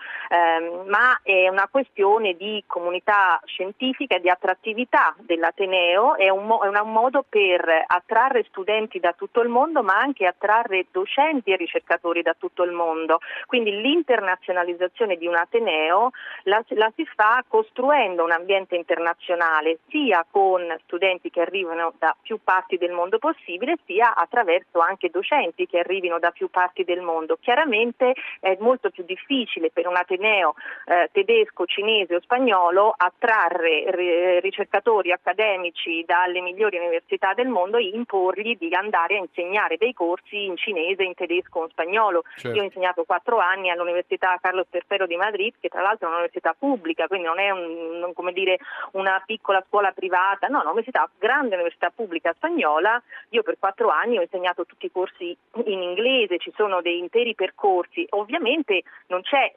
ehm, 0.59 0.89
ma 0.89 1.21
è 1.23 1.49
una 1.49 1.69
questione 1.71 2.35
di 2.35 2.63
comunità 2.67 3.41
scientifica 3.45 4.17
e 4.17 4.21
di 4.21 4.29
attrattività 4.29 5.15
dell'Ateneo, 5.19 6.17
è 6.17 6.29
un, 6.29 6.47
mo- 6.47 6.61
è 6.61 6.69
un 6.69 6.93
modo 6.93 7.25
per 7.29 7.85
attrarre 7.87 8.45
studenti 8.49 8.99
da 8.99 9.13
tutto 9.13 9.41
il 9.41 9.49
mondo 9.49 9.83
ma 9.83 9.99
anche 9.99 10.27
attrarre 10.27 10.87
docenti 10.91 11.53
e 11.53 11.57
ricercatori 11.57 12.23
da 12.23 12.35
tutto 12.39 12.63
il 12.63 12.73
mondo. 12.73 13.19
Quindi 13.47 13.81
l'internazionalizzazione 13.81 15.17
di 15.17 15.27
un 15.27 15.35
Ateneo 15.35 16.11
la, 16.45 16.63
la 16.69 16.93
si 16.95 17.07
fa 17.15 17.45
costruendo 17.47 18.25
un 18.25 18.33
ambiente 18.33 18.77
internazionale 18.77 19.79
sia 19.89 20.25
con 20.31 20.77
studenti 20.85 21.31
che 21.31 21.41
arrivano 21.41 21.93
da 21.99 22.17
più 22.21 22.39
parti 22.43 22.77
del 22.77 22.93
mondo 22.93 23.19
possibile 23.19 23.77
sia 23.85 24.15
attraverso 24.15 24.81
anche 24.81 25.11
docenti 25.11 25.67
che 25.67 25.79
arrivino 25.79 26.19
da 26.19 26.31
più 26.31 26.49
parti 26.49 26.85
del 26.85 27.01
mondo. 27.01 27.39
Chiaramente 27.41 28.15
è 28.41 28.57
molto 28.61 28.91
più 28.91 29.05
difficile 29.05 29.71
per 29.71 29.87
un 29.87 29.97
Ateneo 29.97 30.48
eh, 30.87 31.09
tedesco, 31.13 31.67
cinese 31.67 32.17
o 32.17 32.21
spagnolo 32.21 32.95
attrarre 32.97 33.91
ri- 33.91 34.41
ricercatori 34.41 35.13
accademici 35.13 36.05
dalle 36.07 36.41
migliori 36.41 36.79
università 36.79 37.35
del 37.35 37.49
mondo 37.49 37.77
e 37.77 37.89
imporgli 37.89 38.57
di 38.57 38.75
andare 38.75 39.17
a 39.17 39.21
insegnare 39.21 39.77
dei 39.77 39.95
corsi 39.95 40.45
in 40.45 40.57
cinese, 40.57 41.03
in 41.03 41.15
tedesco 41.15 41.61
o 41.61 41.65
in 41.65 41.71
spagnolo. 41.71 42.23
Certo. 42.37 42.57
Io 42.57 42.63
ho 42.63 42.65
insegnato 42.65 43.05
quattro 43.05 43.39
anni 43.39 43.71
all'Università 43.71 44.39
Carlos 44.41 44.67
III 44.71 45.07
di 45.07 45.17
Madrid, 45.17 45.55
che 45.61 45.69
tra 45.69 45.83
l'altro 45.83 46.07
è 46.07 46.11
un'università 46.11 46.55
pubblica, 46.59 47.07
quindi 47.07 47.27
non 47.27 47.39
è 47.39 47.51
un- 47.51 48.13
come 48.15 48.33
dire, 48.33 48.59
una 48.93 49.23
piccola 49.25 49.65
scuola 49.67 49.93
privata, 49.93 50.47
no, 50.47 50.59
no, 50.59 50.71
un'università, 50.71 51.09
grande 51.19 51.55
università 51.55 51.91
pubblica 51.95 52.33
spagnola. 52.35 53.01
Io 53.31 53.43
per 53.43 53.57
quattro 53.59 53.89
anni 53.89 54.19
ho 54.19 54.23
insegnato 54.23 54.65
tutti 54.65 54.87
i 54.87 54.91
corsi 54.91 55.37
in 55.65 55.83
inglese, 55.83 56.39
ci 56.39 56.53
sono 56.57 56.81
dei 56.81 56.99
interi 56.99 57.35
percorsi. 57.35 58.07
Ovviamente 58.11 58.83
non 59.09 59.23
c'è 59.23 59.53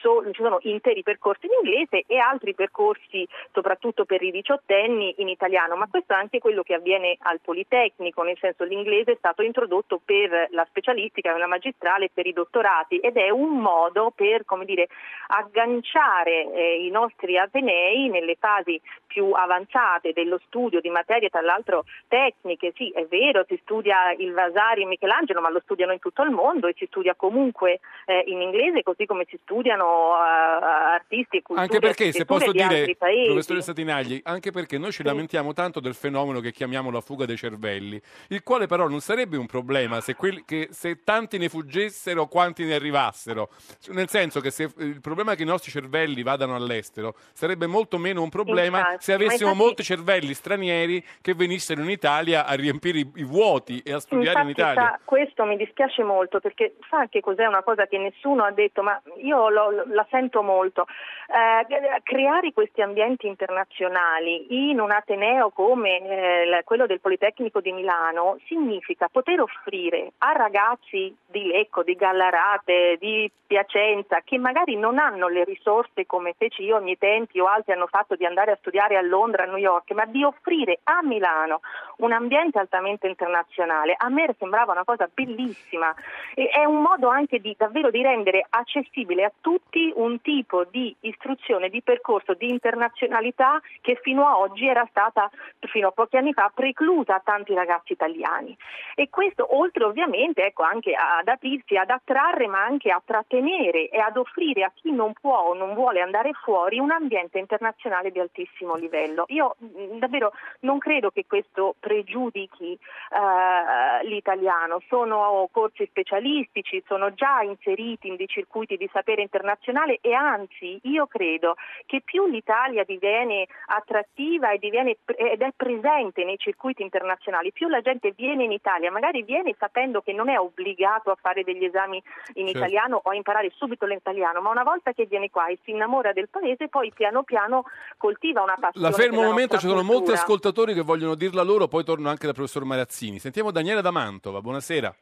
so- 0.00 0.24
ci 0.32 0.42
sono 0.42 0.58
interi 0.62 1.02
percorsi 1.02 1.46
in 1.46 1.52
inglese 1.62 2.04
e 2.06 2.18
altri 2.18 2.54
percorsi 2.54 3.26
soprattutto 3.52 4.04
per 4.04 4.22
i 4.22 4.30
diciottenni 4.30 5.14
in 5.18 5.28
italiano, 5.28 5.76
ma 5.76 5.86
questo 5.88 6.12
è 6.12 6.16
anche 6.16 6.38
quello 6.38 6.62
che 6.62 6.74
avviene 6.74 7.16
al 7.20 7.40
Politecnico, 7.40 8.22
nel 8.22 8.38
senso 8.38 8.64
l'inglese 8.64 9.12
è 9.12 9.16
stato 9.16 9.42
introdotto 9.42 10.00
per 10.04 10.48
la 10.50 10.66
specialistica, 10.68 11.36
la 11.36 11.46
magistrale 11.46 12.10
per 12.12 12.26
i 12.26 12.32
dottorati 12.32 12.98
ed 12.98 13.16
è 13.16 13.30
un 13.30 13.58
modo 13.58 14.12
per 14.14 14.44
come 14.44 14.64
dire, 14.64 14.88
agganciare 15.28 16.52
eh, 16.52 16.84
i 16.84 16.90
nostri 16.90 17.38
atenei 17.38 18.08
nelle 18.08 18.36
fasi 18.38 18.80
più 19.06 19.32
avanzate 19.32 20.12
dello 20.12 20.38
studio 20.46 20.80
di 20.80 20.88
materie 20.88 21.28
tra 21.28 21.40
l'altro 21.40 21.84
tecniche, 22.08 22.72
sì 22.76 22.90
è 22.90 23.04
vero 23.06 23.44
si 23.48 23.58
studia 23.62 24.12
il 24.12 24.32
Vasari 24.32 24.82
e 24.82 24.86
Michelangelo 24.86 25.40
ma 25.40 25.50
lo 25.50 25.60
studiano 25.60 25.92
in 25.92 25.98
tutto 25.98 26.22
il 26.22 26.30
mondo 26.30 26.66
e 26.66 26.74
si 26.76 26.86
studia 26.86 27.14
comunque 27.14 27.80
eh, 28.06 28.22
in 28.26 28.40
inglese 28.40 28.82
così 28.82 29.06
come 29.06 29.26
si 29.28 29.38
studiano 29.60 30.14
eh, 30.16 30.64
artisti 30.64 31.36
e 31.36 31.42
culture 31.42 31.62
Anche 31.66 31.78
perché, 31.78 32.12
se 32.12 32.24
posso 32.24 32.50
di 32.50 32.66
dire, 32.66 32.96
professoressa 32.96 33.72
Tinagli, 33.72 34.20
anche 34.24 34.50
perché 34.50 34.78
noi 34.78 34.90
ci 34.90 35.02
lamentiamo 35.02 35.52
tanto 35.52 35.80
del 35.80 35.94
fenomeno 35.94 36.40
che 36.40 36.50
chiamiamo 36.50 36.90
la 36.90 37.00
fuga 37.02 37.26
dei 37.26 37.36
cervelli, 37.36 38.00
il 38.28 38.42
quale 38.42 38.66
però 38.66 38.88
non 38.88 39.00
sarebbe 39.00 39.36
un 39.36 39.46
problema 39.46 40.00
se, 40.00 40.14
quelli- 40.14 40.42
che- 40.46 40.68
se 40.70 41.04
tanti 41.04 41.36
ne 41.38 41.48
fuggessero 41.48 42.26
quanti 42.26 42.64
ne 42.64 42.74
arrivassero. 42.74 43.50
Nel 43.88 44.08
senso 44.08 44.40
che 44.40 44.50
se 44.50 44.70
il 44.78 45.00
problema 45.00 45.32
è 45.32 45.36
che 45.36 45.42
i 45.42 45.46
nostri 45.46 45.70
cervelli 45.70 46.22
vadano 46.22 46.54
all'estero 46.54 47.14
sarebbe 47.32 47.66
molto 47.66 47.98
meno 47.98 48.22
un 48.22 48.30
problema 48.30 48.78
Infatti, 48.78 48.96
se 49.04 49.12
avessimo 49.12 49.50
infatti- 49.50 49.64
molti 49.64 49.82
cervelli 49.82 50.34
stranieri 50.34 51.04
che 51.20 51.34
venissero 51.34 51.82
in 51.82 51.90
Italia 51.90 52.46
a 52.46 52.54
riempire 52.54 52.98
i, 52.98 53.10
i 53.16 53.24
vuoti 53.24 53.80
e 53.84 53.92
a 53.92 54.00
studiare 54.00 54.40
in 54.42 54.48
Italia. 54.48 54.80
sa, 54.82 55.00
questo 55.04 55.44
mi 55.44 55.56
dispiace 55.56 56.02
molto 56.02 56.40
perché 56.40 56.74
sa 56.88 57.06
che 57.08 57.20
cos'è 57.20 57.44
una 57.46 57.62
cosa 57.62 57.86
che 57.86 57.98
nessuno 57.98 58.44
ha 58.44 58.50
detto, 58.50 58.82
ma 58.82 59.00
io 59.22 59.39
lo- 59.48 59.84
la 59.86 60.06
sento 60.10 60.42
molto. 60.42 60.86
Eh, 61.28 62.00
creare 62.02 62.52
questi 62.52 62.82
ambienti 62.82 63.28
internazionali 63.28 64.68
in 64.68 64.80
un 64.80 64.90
ateneo 64.90 65.50
come 65.50 66.00
eh, 66.00 66.62
quello 66.64 66.86
del 66.86 67.00
Politecnico 67.00 67.60
di 67.60 67.72
Milano 67.72 68.38
significa 68.46 69.08
poter 69.08 69.40
offrire 69.40 70.12
a 70.18 70.32
ragazzi 70.32 71.14
di 71.26 71.46
Lecco, 71.46 71.84
di 71.84 71.94
Gallarate, 71.94 72.96
di 72.98 73.30
Piacenza, 73.46 74.20
che 74.24 74.38
magari 74.38 74.76
non 74.76 74.98
hanno 74.98 75.28
le 75.28 75.44
risorse 75.44 76.06
come 76.06 76.34
feci 76.36 76.62
io 76.62 76.76
ai 76.76 76.82
miei 76.82 76.98
tempi 76.98 77.40
o 77.40 77.46
altri 77.46 77.72
hanno 77.72 77.86
fatto 77.86 78.14
di 78.16 78.24
andare 78.24 78.52
a 78.52 78.56
studiare 78.56 78.96
a 78.96 79.00
Londra, 79.00 79.44
a 79.44 79.46
New 79.46 79.56
York, 79.56 79.90
ma 79.92 80.04
di 80.04 80.22
offrire 80.22 80.80
a 80.84 81.00
Milano 81.02 81.60
un 81.96 82.12
ambiente 82.12 82.58
altamente 82.58 83.06
internazionale. 83.06 83.94
A 83.96 84.08
me 84.08 84.34
sembrava 84.38 84.72
una 84.72 84.84
cosa 84.84 85.08
bellissima 85.12 85.94
e 86.34 86.48
è 86.48 86.64
un 86.64 86.80
modo 86.80 87.08
anche 87.08 87.40
di 87.40 87.54
davvero 87.56 87.90
di 87.90 88.02
rendere 88.02 88.46
accessibile 88.48 89.24
a 89.24 89.29
tutti 89.40 89.92
un 89.94 90.20
tipo 90.20 90.64
di 90.64 90.94
istruzione, 91.00 91.68
di 91.68 91.82
percorso, 91.82 92.34
di 92.34 92.48
internazionalità 92.48 93.60
che 93.80 93.98
fino 94.02 94.26
a 94.26 94.38
oggi 94.38 94.66
era 94.66 94.86
stata, 94.90 95.30
fino 95.60 95.88
a 95.88 95.92
pochi 95.92 96.16
anni 96.16 96.32
fa, 96.32 96.50
preclusa 96.54 97.16
a 97.16 97.22
tanti 97.24 97.54
ragazzi 97.54 97.92
italiani. 97.92 98.56
E 98.94 99.08
questo 99.10 99.56
oltre 99.56 99.84
ovviamente 99.84 100.44
ecco, 100.44 100.62
anche 100.62 100.94
ad 100.94 101.28
aprirsi, 101.28 101.76
ad 101.76 101.90
attrarre 101.90 102.46
ma 102.46 102.62
anche 102.62 102.90
a 102.90 103.02
trattenere 103.04 103.88
e 103.88 103.98
ad 103.98 104.16
offrire 104.16 104.64
a 104.64 104.72
chi 104.74 104.92
non 104.92 105.12
può 105.12 105.38
o 105.38 105.54
non 105.54 105.74
vuole 105.74 106.00
andare 106.00 106.32
fuori 106.32 106.78
un 106.78 106.90
ambiente 106.90 107.38
internazionale 107.38 108.10
di 108.10 108.20
altissimo 108.20 108.76
livello. 108.76 109.24
Io 109.28 109.56
mh, 109.58 109.98
davvero 109.98 110.32
non 110.60 110.78
credo 110.78 111.10
che 111.10 111.24
questo 111.26 111.74
pregiudichi 111.78 112.72
eh, 112.72 114.06
l'italiano, 114.06 114.80
sono 114.88 115.48
corsi 115.50 115.86
specialistici, 115.86 116.82
sono 116.86 117.12
già 117.14 117.40
inseriti 117.42 118.08
in 118.08 118.16
dei 118.16 118.28
circuiti 118.28 118.76
di 118.76 118.88
sapere 118.92 119.19
carriera 119.20 119.22
internazionale 119.22 119.98
e 120.00 120.14
anzi 120.14 120.78
io 120.82 121.06
credo 121.06 121.54
che 121.86 122.00
più 122.02 122.26
l'Italia 122.26 122.84
diviene 122.84 123.46
attrattiva 123.66 124.50
e 124.50 124.58
diviene, 124.58 124.96
ed 125.04 125.42
è 125.42 125.50
presente 125.54 126.24
nei 126.24 126.38
circuiti 126.38 126.82
internazionali, 126.82 127.52
più 127.52 127.68
la 127.68 127.80
gente 127.80 128.12
viene 128.16 128.44
in 128.44 128.52
Italia, 128.52 128.90
magari 128.90 129.22
viene 129.22 129.54
sapendo 129.58 130.00
che 130.00 130.12
non 130.12 130.28
è 130.28 130.38
obbligato 130.38 131.10
a 131.10 131.18
fare 131.20 131.44
degli 131.44 131.64
esami 131.64 132.02
in 132.34 132.46
Certo. 132.46 132.58
italiano 132.58 133.00
o 133.02 133.10
a 133.10 133.14
imparare 133.14 133.50
subito 133.54 133.86
l'italiano, 133.86 134.40
ma 134.40 134.50
una 134.50 134.62
volta 134.62 134.92
che 134.92 135.06
viene 135.06 135.30
qua 135.30 135.46
e 135.48 135.58
si 135.64 135.70
innamora 135.70 136.12
del 136.12 136.28
paese, 136.28 136.68
poi 136.68 136.92
piano 136.92 137.22
piano 137.22 137.64
coltiva 137.96 138.42
una 138.42 138.56
passione. 138.58 138.88
La 138.88 138.92
fermo 138.94 139.20
un 139.20 139.26
momento, 139.26 139.58
ci 139.58 139.66
sono 139.66 139.82
molti 139.82 140.12
ascoltatori 140.12 140.74
che 140.74 140.82
vogliono 140.82 141.14
dirla 141.14 141.42
loro, 141.42 141.68
poi 141.68 141.84
torno 141.84 142.08
anche 142.08 142.26
dal 142.26 142.34
professor 142.34 142.64
Marazzini. 142.64 143.18
Sentiamo 143.18 143.50
Daniela 143.50 143.80
da 143.80 143.90
Mantova, 143.90 144.40
buonasera. 144.40 144.94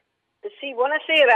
Sì, 0.58 0.72
buonasera. 0.74 1.34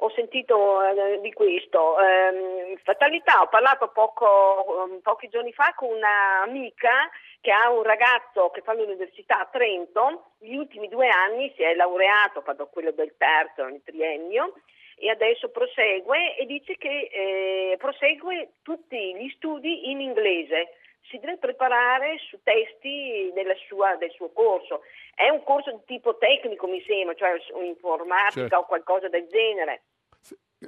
Ho 0.00 0.10
sentito 0.10 0.82
eh, 0.82 1.20
di 1.20 1.32
questo. 1.32 1.98
Ehm, 2.00 2.76
fatalità, 2.84 3.42
ho 3.42 3.48
parlato 3.48 3.88
poco, 3.88 4.86
um, 4.88 5.00
pochi 5.00 5.28
giorni 5.28 5.52
fa 5.52 5.72
con 5.74 5.90
un'amica 5.90 7.10
che 7.40 7.50
ha 7.50 7.70
un 7.70 7.82
ragazzo 7.82 8.50
che 8.50 8.60
fa 8.60 8.74
l'università 8.74 9.40
a 9.40 9.48
Trento, 9.50 10.34
gli 10.38 10.54
ultimi 10.54 10.88
due 10.88 11.08
anni 11.08 11.52
si 11.56 11.62
è 11.62 11.74
laureato, 11.74 12.42
fatto 12.42 12.68
quello 12.68 12.92
del 12.92 13.14
terzo, 13.16 13.64
nel 13.64 13.82
triennio, 13.84 14.54
e 14.96 15.10
adesso 15.10 15.50
prosegue 15.50 16.36
e 16.36 16.46
dice 16.46 16.76
che 16.76 17.08
eh, 17.10 17.76
prosegue 17.78 18.54
tutti 18.62 19.14
gli 19.16 19.28
studi 19.30 19.90
in 19.90 20.00
inglese. 20.00 20.77
Si 21.02 21.18
deve 21.18 21.38
preparare 21.38 22.18
su 22.28 22.38
testi 22.42 23.30
della 23.34 23.54
sua- 23.66 23.96
del 23.96 24.10
suo 24.10 24.30
corso. 24.30 24.82
È 25.14 25.28
un 25.30 25.42
corso 25.42 25.70
di 25.72 25.80
tipo 25.86 26.16
tecnico, 26.18 26.66
mi 26.66 26.82
sembra, 26.86 27.14
cioè 27.14 27.34
informatica 27.64 28.30
Certo. 28.30 28.56
o 28.56 28.66
qualcosa 28.66 29.08
del 29.08 29.26
genere. 29.26 29.82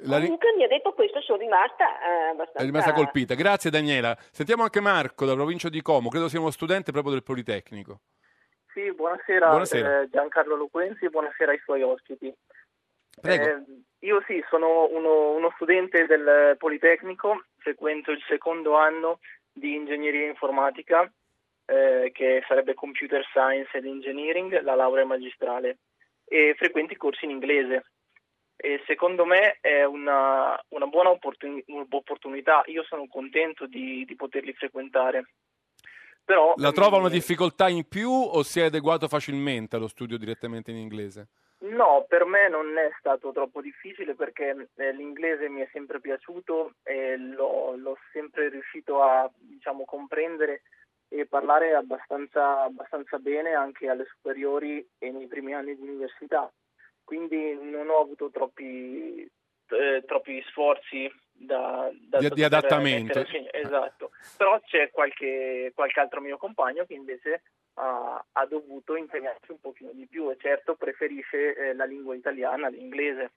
La 0.04 0.16
ri- 0.18 0.24
Comunque 0.24 0.54
mi 0.56 0.62
ha 0.64 0.68
detto 0.68 0.92
questo, 0.92 1.20
sono 1.20 1.38
rimasta 1.38 1.84
eh, 2.00 2.28
abbastanza... 2.30 2.60
è 2.62 2.64
rimasta 2.64 2.92
colpita. 2.92 3.34
Grazie 3.34 3.70
Daniela. 3.70 4.16
Sentiamo 4.30 4.62
anche 4.62 4.80
Marco, 4.80 5.24
dalla 5.24 5.36
provincia 5.36 5.68
di 5.68 5.82
Como, 5.82 6.08
credo 6.08 6.28
sia 6.28 6.38
uno 6.40 6.50
studente 6.52 6.92
proprio 6.92 7.12
del 7.12 7.24
Politecnico. 7.24 8.00
Sì, 8.72 8.92
buonasera, 8.94 9.48
Buonasera. 9.48 10.00
eh, 10.02 10.08
Giancarlo 10.08 10.54
Loquenzi 10.54 11.04
e 11.06 11.10
buonasera 11.10 11.50
ai 11.50 11.58
suoi 11.64 11.82
ospiti. 11.82 12.32
Prego. 13.20 13.44
Eh, 13.44 13.64
io 14.06 14.22
sì, 14.28 14.42
sono 14.48 14.86
uno, 14.90 15.32
uno 15.32 15.50
studente 15.56 16.06
del 16.06 16.54
Politecnico, 16.56 17.46
frequento 17.58 18.12
il 18.12 18.22
secondo 18.28 18.76
anno 18.76 19.18
di 19.60 19.74
ingegneria 19.74 20.26
informatica, 20.26 21.08
eh, 21.66 22.10
che 22.12 22.42
sarebbe 22.48 22.74
Computer 22.74 23.24
Science 23.26 23.76
and 23.76 23.86
Engineering, 23.86 24.60
la 24.62 24.74
laurea 24.74 25.04
magistrale, 25.04 25.78
e 26.24 26.54
frequento 26.56 26.94
i 26.94 26.96
corsi 26.96 27.26
in 27.26 27.30
inglese. 27.30 27.92
E 28.56 28.82
secondo 28.86 29.24
me 29.24 29.58
è 29.60 29.84
una, 29.84 30.60
una 30.68 30.86
buona 30.86 31.10
opportuni- 31.10 31.64
opportunità, 31.88 32.62
io 32.66 32.82
sono 32.82 33.06
contento 33.06 33.66
di, 33.66 34.04
di 34.04 34.16
poterli 34.16 34.52
frequentare. 34.52 35.30
Però, 36.24 36.54
La 36.56 36.72
trova 36.72 36.98
una 36.98 37.08
difficoltà 37.08 37.68
in 37.68 37.88
più 37.88 38.10
o 38.10 38.42
si 38.42 38.60
è 38.60 38.64
adeguato 38.64 39.08
facilmente 39.08 39.76
allo 39.76 39.88
studio 39.88 40.18
direttamente 40.18 40.70
in 40.70 40.76
inglese? 40.76 41.28
No, 41.62 42.06
per 42.08 42.24
me 42.24 42.48
non 42.48 42.78
è 42.78 42.90
stato 42.98 43.32
troppo 43.32 43.60
difficile 43.60 44.14
perché 44.14 44.68
eh, 44.76 44.92
l'inglese 44.92 45.48
mi 45.50 45.60
è 45.60 45.68
sempre 45.72 46.00
piaciuto 46.00 46.76
e 46.82 47.18
l'ho, 47.18 47.76
l'ho 47.76 47.98
sempre 48.12 48.48
riuscito 48.48 49.02
a 49.02 49.30
diciamo, 49.36 49.84
comprendere 49.84 50.62
e 51.08 51.26
parlare 51.26 51.74
abbastanza, 51.74 52.62
abbastanza 52.62 53.18
bene 53.18 53.52
anche 53.52 53.88
alle 53.88 54.06
superiori 54.06 54.88
e 54.98 55.10
nei 55.10 55.26
primi 55.26 55.52
anni 55.52 55.76
di 55.76 55.82
università. 55.82 56.50
Quindi 57.04 57.58
non 57.60 57.90
ho 57.90 58.00
avuto 58.00 58.30
troppi, 58.30 59.28
eh, 59.68 60.02
troppi 60.06 60.42
sforzi 60.48 61.12
da, 61.30 61.90
da 61.92 62.20
Di- 62.20 62.30
di 62.30 62.44
adattamento. 62.44 63.18
mettere. 63.18 63.50
Esatto. 63.52 64.12
Però 64.36 64.58
c'è 64.60 64.90
qualche, 64.90 65.72
qualche 65.74 66.00
altro 66.00 66.20
mio 66.20 66.36
compagno 66.38 66.84
che 66.86 66.94
invece 66.94 67.42
ha, 67.74 68.24
ha 68.32 68.46
dovuto 68.46 68.96
impegnarsi 68.96 69.50
un 69.50 69.60
pochino 69.60 69.92
di 69.92 70.06
più 70.06 70.30
e 70.30 70.36
certo 70.38 70.74
preferisce 70.74 71.54
eh, 71.54 71.74
la 71.74 71.84
lingua 71.84 72.14
italiana 72.14 72.66
all'inglese. 72.66 73.32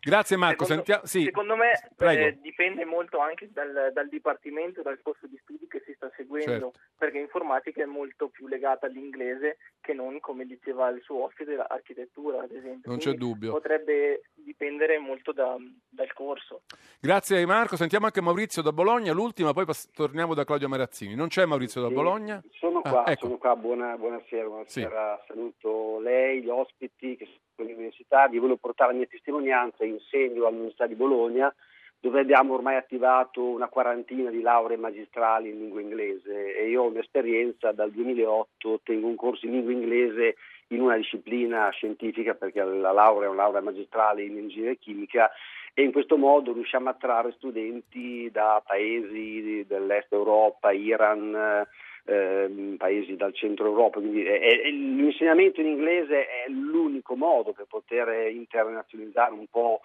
Grazie 0.00 0.36
Marco, 0.36 0.64
Secondo, 0.64 0.84
sentiamo... 0.84 1.06
Sì, 1.06 1.22
secondo 1.24 1.56
me 1.56 1.72
eh, 1.98 2.38
dipende 2.40 2.84
molto 2.84 3.18
anche 3.18 3.48
dal, 3.52 3.90
dal 3.92 4.08
dipartimento, 4.08 4.82
dal 4.82 5.00
corso 5.02 5.26
di 5.26 5.38
studi 5.42 5.66
che 5.68 5.82
si 5.84 5.92
sta 5.94 6.10
seguendo, 6.16 6.50
Certo. 6.50 6.72
perché 6.96 7.18
informatica 7.18 7.82
è 7.82 7.86
molto 7.86 8.28
più 8.28 8.46
legata 8.46 8.86
all'inglese 8.86 9.58
che 9.80 9.92
non, 9.92 10.20
come 10.20 10.44
diceva 10.46 10.88
il 10.88 11.00
suo 11.02 11.24
ospite, 11.24 11.54
l'architettura 11.56 12.42
ad 12.42 12.50
esempio. 12.52 12.90
Non 12.90 12.98
c'è 12.98 13.14
Quindi 13.14 13.24
dubbio. 13.24 13.52
Potrebbe 13.52 14.22
dipendere 14.34 14.98
molto 14.98 15.32
da- 15.32 15.56
dal 15.88 16.12
corso. 16.12 16.62
Grazie 17.00 17.44
Marco, 17.46 17.76
sentiamo 17.76 18.06
anche 18.06 18.20
Maurizio 18.20 18.62
da 18.62 18.72
Bologna, 18.72 19.12
l'ultima, 19.12 19.52
poi 19.52 19.64
pass- 19.64 19.90
torniamo 19.90 20.34
da 20.34 20.44
Claudio 20.44 20.68
Marazzini. 20.68 21.14
Non 21.14 21.28
c'è 21.28 21.44
Maurizio 21.44 21.80
da 21.82 21.88
Sì, 21.88 21.94
Bologna? 21.94 22.42
Sono 22.52 22.80
Ah, 22.80 22.90
qua, 22.90 23.06
ecco. 23.06 23.26
sono 23.26 23.38
qua. 23.38 23.54
Buona- 23.56 23.96
buonasera, 23.96 24.46
buonasera. 24.46 25.24
Saluto 25.26 25.98
lei, 26.00 26.42
gli 26.42 26.48
ospiti 26.48 27.16
che 27.16 27.24
sono 27.24 27.38
all'università. 27.62 28.28
Vi 28.28 28.38
volevo 28.38 28.58
portare 28.58 28.92
la 28.92 28.98
mia 28.98 29.06
testimonianza. 29.06 29.84
Insegno 29.84 30.46
all'Università 30.46 30.86
di 30.86 30.94
Bologna, 30.94 31.52
dove 31.98 32.20
abbiamo 32.20 32.54
ormai 32.54 32.76
attivato 32.76 33.42
una 33.42 33.68
quarantina 33.68 34.30
di 34.30 34.40
lauree 34.40 34.76
magistrali 34.76 35.50
in 35.50 35.58
lingua 35.58 35.80
inglese 35.80 36.56
e 36.56 36.68
io 36.68 36.82
ho 36.82 36.86
un'esperienza 36.86 37.72
dal 37.72 37.90
2008, 37.90 38.80
tengo 38.84 39.06
un 39.06 39.16
corso 39.16 39.46
in 39.46 39.52
lingua 39.52 39.72
inglese 39.72 40.36
in 40.68 40.80
una 40.82 40.96
disciplina 40.96 41.68
scientifica 41.70 42.34
perché 42.34 42.62
la 42.62 42.92
laurea 42.92 43.28
è 43.28 43.30
una 43.30 43.42
laurea 43.42 43.60
magistrale 43.60 44.22
in 44.22 44.36
ingegneria 44.36 44.74
chimica 44.74 45.30
e 45.74 45.82
in 45.82 45.92
questo 45.92 46.16
modo 46.16 46.52
riusciamo 46.52 46.88
a 46.88 46.92
attrarre 46.92 47.34
studenti 47.36 48.30
da 48.30 48.62
paesi 48.64 49.64
dell'est 49.66 50.12
Europa, 50.12 50.72
Iran, 50.72 51.66
eh, 52.06 52.14
ehm, 52.44 52.76
paesi 52.76 53.16
dal 53.16 53.34
centro 53.34 53.66
Europa. 53.66 54.00
Quindi 54.00 54.24
è- 54.24 54.40
è- 54.40 54.70
l'insegnamento 54.70 55.60
in 55.60 55.66
inglese 55.66 56.26
è 56.26 56.48
l'unico 56.48 57.16
modo 57.16 57.52
per 57.52 57.66
poter 57.68 58.30
internazionalizzare 58.30 59.32
un 59.32 59.46
po' 59.50 59.80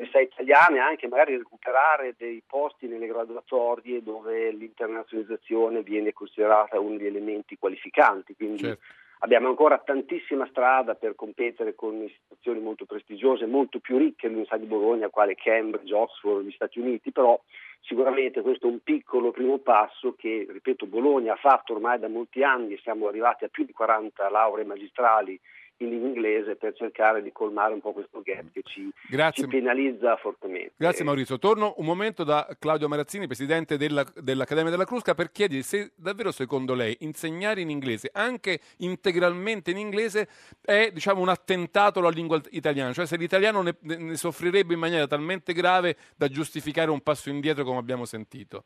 università 0.00 0.20
italiane 0.20 0.76
e 0.76 0.80
anche 0.80 1.08
magari 1.08 1.36
recuperare 1.36 2.14
dei 2.16 2.42
posti 2.46 2.86
nelle 2.86 3.06
graduatorie 3.06 4.02
dove 4.02 4.50
l'internazionalizzazione 4.50 5.82
viene 5.82 6.12
considerata 6.12 6.80
uno 6.80 6.96
degli 6.96 7.06
elementi 7.06 7.58
qualificanti. 7.58 8.34
Quindi 8.34 8.58
Certo. 8.62 8.82
Abbiamo 9.22 9.48
ancora 9.48 9.78
tantissima 9.78 10.46
strada 10.46 10.94
per 10.94 11.14
competere 11.14 11.74
con 11.74 12.02
istituzioni 12.02 12.60
molto 12.60 12.84
prestigiose, 12.84 13.46
molto 13.46 13.78
più 13.78 13.98
ricche 13.98 14.28
dell'Università 14.28 14.56
di 14.56 14.66
Bologna, 14.66 15.08
quale 15.08 15.34
Cambridge, 15.34 15.94
Oxford, 15.94 16.46
gli 16.46 16.52
Stati 16.52 16.78
Uniti, 16.78 17.12
però 17.12 17.40
sicuramente 17.80 18.40
questo 18.40 18.66
è 18.66 18.70
un 18.70 18.80
piccolo 18.82 19.30
primo 19.30 19.58
passo 19.58 20.14
che, 20.16 20.46
ripeto, 20.48 20.86
Bologna 20.86 21.34
ha 21.34 21.36
fatto 21.36 21.74
ormai 21.74 21.98
da 21.98 22.08
molti 22.08 22.42
anni, 22.42 22.78
siamo 22.78 23.08
arrivati 23.08 23.44
a 23.44 23.48
più 23.48 23.64
di 23.64 23.72
40 23.72 24.28
lauree 24.30 24.64
magistrali 24.64 25.38
in 25.84 25.92
inglese 25.92 26.56
per 26.56 26.74
cercare 26.74 27.22
di 27.22 27.32
colmare 27.32 27.72
un 27.72 27.80
po' 27.80 27.92
questo 27.92 28.20
gap 28.22 28.44
che 28.52 28.62
ci, 28.64 28.90
ci 29.32 29.46
penalizza 29.46 30.16
fortemente. 30.16 30.72
Grazie 30.76 31.04
Maurizio. 31.04 31.38
Torno 31.38 31.74
un 31.78 31.86
momento 31.86 32.24
da 32.24 32.46
Claudio 32.58 32.88
Marazzini, 32.88 33.26
presidente 33.26 33.76
della- 33.76 34.04
dell'Accademia 34.14 34.70
della 34.70 34.84
Crusca, 34.84 35.14
per 35.14 35.30
chiedergli 35.30 35.62
se 35.62 35.92
davvero 35.96 36.32
secondo 36.32 36.74
lei 36.74 36.96
insegnare 37.00 37.60
in 37.60 37.70
inglese, 37.70 38.10
anche 38.12 38.60
integralmente 38.78 39.70
in 39.70 39.78
inglese, 39.78 40.28
è 40.60 40.90
diciamo, 40.92 41.20
un 41.20 41.28
attentato 41.28 42.00
alla 42.00 42.10
lingua 42.10 42.40
italiana, 42.50 42.92
cioè 42.92 43.06
se 43.06 43.16
l'italiano 43.16 43.62
ne, 43.62 43.76
ne 43.80 44.16
soffrirebbe 44.16 44.74
in 44.74 44.80
maniera 44.80 45.06
talmente 45.06 45.52
grave 45.52 45.96
da 46.16 46.28
giustificare 46.28 46.90
un 46.90 47.00
passo 47.00 47.30
indietro 47.30 47.64
come 47.64 47.78
abbiamo 47.78 48.04
sentito. 48.04 48.64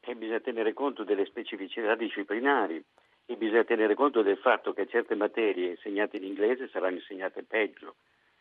E 0.00 0.14
bisogna 0.14 0.40
tenere 0.40 0.72
conto 0.72 1.04
delle 1.04 1.24
specificità 1.24 1.94
disciplinari 1.94 2.82
e 3.26 3.36
bisogna 3.36 3.64
tenere 3.64 3.94
conto 3.94 4.22
del 4.22 4.36
fatto 4.38 4.72
che 4.72 4.86
certe 4.86 5.14
materie 5.14 5.70
insegnate 5.70 6.16
in 6.16 6.24
inglese 6.24 6.68
saranno 6.68 6.96
insegnate 6.96 7.42
peggio. 7.42 7.96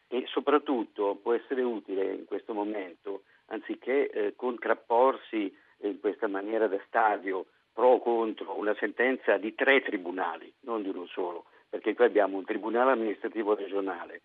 E 0.07 0.25
soprattutto 0.27 1.15
può 1.21 1.33
essere 1.33 1.61
utile 1.61 2.13
in 2.13 2.25
questo 2.25 2.53
momento, 2.53 3.23
anziché 3.47 4.09
eh, 4.09 4.35
contrapporsi 4.35 5.55
in 5.83 5.99
questa 5.99 6.27
maniera 6.27 6.67
da 6.67 6.79
stadio 6.87 7.45
pro 7.73 7.87
o 7.93 7.99
contro 8.01 8.57
una 8.57 8.75
sentenza 8.75 9.37
di 9.37 9.55
tre 9.55 9.81
tribunali, 9.81 10.51
non 10.61 10.81
di 10.81 10.89
uno 10.89 11.05
solo, 11.07 11.45
perché 11.69 11.93
qui 11.93 12.03
abbiamo 12.03 12.37
un 12.37 12.43
tribunale 12.43 12.91
amministrativo 12.91 13.55
regionale, 13.55 14.21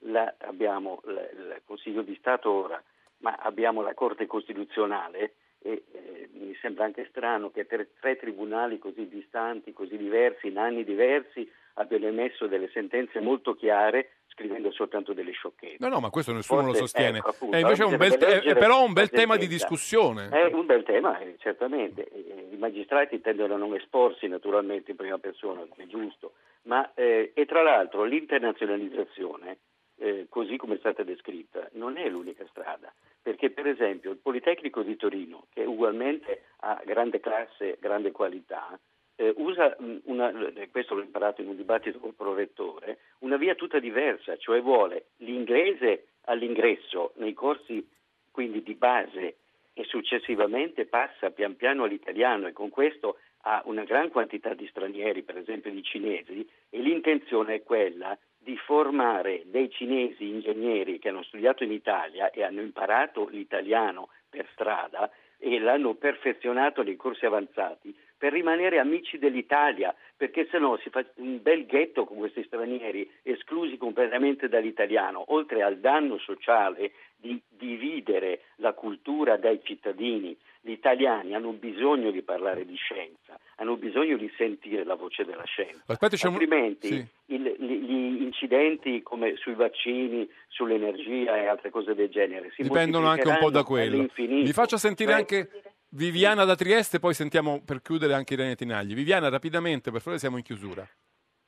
la- 0.00 0.34
abbiamo 0.40 1.00
l- 1.04 1.10
il 1.10 1.62
Consiglio 1.64 2.02
di 2.02 2.14
Stato 2.16 2.50
ora, 2.50 2.82
ma 3.18 3.36
abbiamo 3.40 3.80
la 3.80 3.94
Corte 3.94 4.26
Costituzionale 4.26 5.34
e 5.62 5.82
eh, 5.92 6.28
mi 6.32 6.54
sembra 6.60 6.84
anche 6.84 7.06
strano 7.10 7.50
che 7.50 7.66
tre, 7.66 7.88
tre 8.00 8.16
tribunali 8.16 8.78
così 8.78 9.08
distanti, 9.08 9.72
così 9.72 9.96
diversi, 9.96 10.48
in 10.48 10.58
anni 10.58 10.84
diversi, 10.84 11.50
abbiano 11.74 12.06
emesso 12.06 12.46
delle 12.46 12.68
sentenze 12.68 13.20
molto 13.20 13.54
chiare 13.54 14.12
scrivendo 14.28 14.70
soltanto 14.70 15.12
delle 15.12 15.32
sciocchezze. 15.32 15.76
No, 15.80 15.88
no, 15.88 16.00
ma 16.00 16.08
questo 16.08 16.32
nessuno 16.32 16.60
lo 16.60 16.66
Forse, 16.68 16.80
sostiene. 16.80 17.18
ecco, 17.18 17.28
appunto, 17.28 17.56
è 17.56 17.60
invece 17.60 17.82
un 17.82 17.90
bisogna 17.90 18.08
bel 18.08 18.18
te- 18.18 18.26
leggere 18.34 18.50
è 18.50 18.58
però 18.58 18.84
un 18.84 18.92
bel 18.92 19.10
tema 19.10 19.36
di 19.36 19.46
discussione. 19.46 20.28
È 20.30 20.44
un 20.44 20.66
bel 20.66 20.82
tema, 20.82 21.18
eh, 21.18 21.36
certamente. 21.38 22.08
Eh, 22.08 22.48
I 22.52 22.56
magistrati 22.56 23.20
tendono 23.20 23.54
a 23.54 23.58
non 23.58 23.74
esporsi 23.74 24.28
naturalmente 24.28 24.92
in 24.92 24.96
prima 24.96 25.18
persona, 25.18 25.60
come 25.68 25.84
è 25.84 25.86
giusto, 25.86 26.32
ma 26.62 26.90
eh, 26.94 27.32
e 27.34 27.44
tra 27.44 27.62
l'altro 27.62 28.04
l'internazionalizzazione, 28.04 29.58
eh, 30.00 30.26
così 30.30 30.56
come 30.56 30.76
è 30.76 30.78
stata 30.78 31.02
descritta, 31.02 31.68
non 31.72 31.98
è 31.98 32.08
l'unica 32.08 32.46
strada, 32.48 32.92
perché 33.20 33.50
per 33.50 33.66
esempio 33.66 34.10
il 34.10 34.16
Politecnico 34.16 34.82
di 34.82 34.96
Torino, 34.96 35.46
che 35.52 35.62
ugualmente 35.64 36.44
ha 36.60 36.80
grande 36.84 37.20
classe, 37.20 37.76
grande 37.78 38.10
qualità, 38.10 38.78
eh, 39.16 39.34
usa 39.36 39.76
una, 40.04 40.32
questo 40.70 40.94
l'ho 40.94 41.02
imparato 41.02 41.42
in 41.42 41.48
un 41.48 41.56
dibattito 41.56 41.98
col 41.98 42.14
prorettore, 42.14 43.00
una 43.18 43.36
via 43.36 43.54
tutta 43.54 43.78
diversa, 43.78 44.38
cioè 44.38 44.62
vuole 44.62 45.08
l'inglese 45.18 46.06
all'ingresso 46.22 47.12
nei 47.16 47.34
corsi 47.34 47.86
quindi 48.30 48.62
di 48.62 48.74
base 48.74 49.36
e 49.74 49.84
successivamente 49.84 50.86
passa 50.86 51.30
pian 51.30 51.56
piano 51.56 51.84
all'italiano 51.84 52.46
e 52.46 52.52
con 52.52 52.70
questo 52.70 53.18
ha 53.42 53.62
una 53.66 53.84
gran 53.84 54.10
quantità 54.10 54.54
di 54.54 54.66
stranieri, 54.66 55.22
per 55.22 55.36
esempio 55.36 55.70
di 55.70 55.82
cinesi, 55.82 56.48
e 56.70 56.80
l'intenzione 56.80 57.56
è 57.56 57.62
quella 57.62 58.18
di 58.42 58.56
formare 58.56 59.42
dei 59.46 59.70
cinesi 59.70 60.26
ingegneri 60.26 60.98
che 60.98 61.10
hanno 61.10 61.22
studiato 61.22 61.62
in 61.62 61.72
Italia 61.72 62.30
e 62.30 62.42
hanno 62.42 62.60
imparato 62.60 63.28
l'italiano 63.28 64.08
per 64.28 64.48
strada 64.52 65.10
e 65.38 65.58
l'hanno 65.58 65.94
perfezionato 65.94 66.82
nei 66.82 66.96
corsi 66.96 67.26
avanzati 67.26 67.94
per 68.20 68.32
rimanere 68.32 68.78
amici 68.78 69.16
dell'Italia, 69.16 69.94
perché 70.14 70.46
se 70.50 70.58
no 70.58 70.76
si 70.76 70.90
fa 70.90 71.02
un 71.16 71.40
bel 71.40 71.64
ghetto 71.64 72.04
con 72.04 72.18
questi 72.18 72.44
stranieri 72.44 73.10
esclusi 73.22 73.78
completamente 73.78 74.46
dall'italiano, 74.46 75.32
oltre 75.32 75.62
al 75.62 75.78
danno 75.78 76.18
sociale 76.18 76.92
di 77.16 77.40
dividere 77.48 78.42
la 78.56 78.74
cultura 78.74 79.38
dai 79.38 79.60
cittadini. 79.62 80.36
Gli 80.60 80.72
italiani 80.72 81.34
hanno 81.34 81.52
bisogno 81.52 82.10
di 82.10 82.20
parlare 82.20 82.66
di 82.66 82.76
scienza, 82.76 83.40
hanno 83.60 83.76
bisogno 83.76 84.16
di 84.16 84.30
sentire 84.36 84.84
la 84.84 84.94
voce 84.94 85.24
della 85.24 85.44
scienza. 85.44 85.82
Aspetta, 85.86 86.16
Altrimenti 86.26 86.88
sì. 86.88 87.06
il, 87.26 87.42
gli 87.58 88.22
incidenti 88.22 89.02
come 89.02 89.36
sui 89.36 89.54
vaccini, 89.54 90.28
sull'energia 90.48 91.36
e 91.36 91.46
altre 91.46 91.68
cose 91.68 91.94
del 91.94 92.08
genere 92.08 92.50
si 92.54 92.62
dipendono 92.62 93.06
anche 93.08 93.28
un 93.28 93.36
po' 93.38 93.50
da 93.50 93.62
quello. 93.62 94.06
Vi 94.14 94.52
faccio 94.52 94.78
sentire 94.78 95.12
anche 95.12 95.50
Viviana 95.90 96.44
da 96.44 96.56
Trieste, 96.56 96.98
poi 96.98 97.12
sentiamo 97.12 97.62
per 97.62 97.82
chiudere 97.82 98.14
anche 98.14 98.32
Irene 98.32 98.54
Tinagli. 98.54 98.94
Viviana, 98.94 99.28
rapidamente, 99.28 99.90
per 99.90 100.00
favore, 100.00 100.18
siamo 100.18 100.38
in 100.38 100.42
chiusura. 100.42 100.88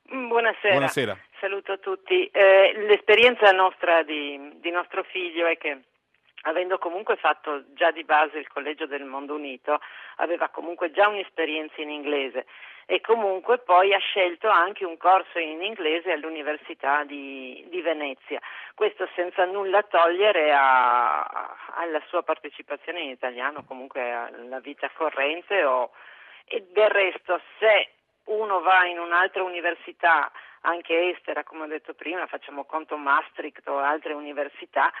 Buonasera. 0.03 0.73
Buonasera. 0.73 1.17
Saluto 1.39 1.71
a 1.71 1.77
tutti. 1.77 2.25
Eh, 2.27 2.73
l'esperienza 2.87 3.49
nostra 3.51 4.03
di, 4.03 4.39
di 4.61 4.69
nostro 4.69 5.03
figlio 5.03 5.47
è 5.47 5.57
che 5.57 5.79
avendo 6.43 6.77
comunque 6.77 7.15
fatto 7.15 7.63
già 7.73 7.91
di 7.91 8.03
base 8.03 8.37
il 8.37 8.47
Collegio 8.47 8.85
del 8.85 9.03
Mondo 9.03 9.35
Unito, 9.35 9.79
aveva 10.17 10.49
comunque 10.49 10.91
già 10.91 11.07
un'esperienza 11.07 11.81
in 11.81 11.89
inglese 11.89 12.45
e 12.85 12.99
comunque 12.99 13.59
poi 13.59 13.93
ha 13.93 13.99
scelto 13.99 14.49
anche 14.49 14.83
un 14.83 14.97
corso 14.97 15.39
in 15.39 15.61
inglese 15.61 16.11
all'Università 16.11 17.03
di, 17.05 17.65
di 17.69 17.81
Venezia. 17.81 18.41
Questo 18.75 19.07
senza 19.15 19.45
nulla 19.45 19.83
togliere 19.83 20.51
a- 20.53 21.55
alla 21.75 22.01
sua 22.07 22.23
partecipazione 22.23 23.01
in 23.01 23.09
italiano, 23.09 23.63
comunque 23.65 24.11
alla 24.11 24.59
vita 24.59 24.89
corrente 24.93 25.63
o, 25.63 25.91
e 26.45 26.67
del 26.71 26.89
resto 26.89 27.39
se 27.59 27.89
uno 28.25 28.61
va 28.61 28.85
in 28.85 28.99
un'altra 28.99 29.43
università 29.43 30.31
anche 30.61 31.09
estera, 31.09 31.43
come 31.43 31.63
ho 31.63 31.67
detto 31.67 31.93
prima, 31.93 32.25
facciamo 32.27 32.63
conto 32.65 32.95
Maastricht 32.97 33.67
o 33.67 33.79
altre 33.79 34.13
università, 34.13 34.91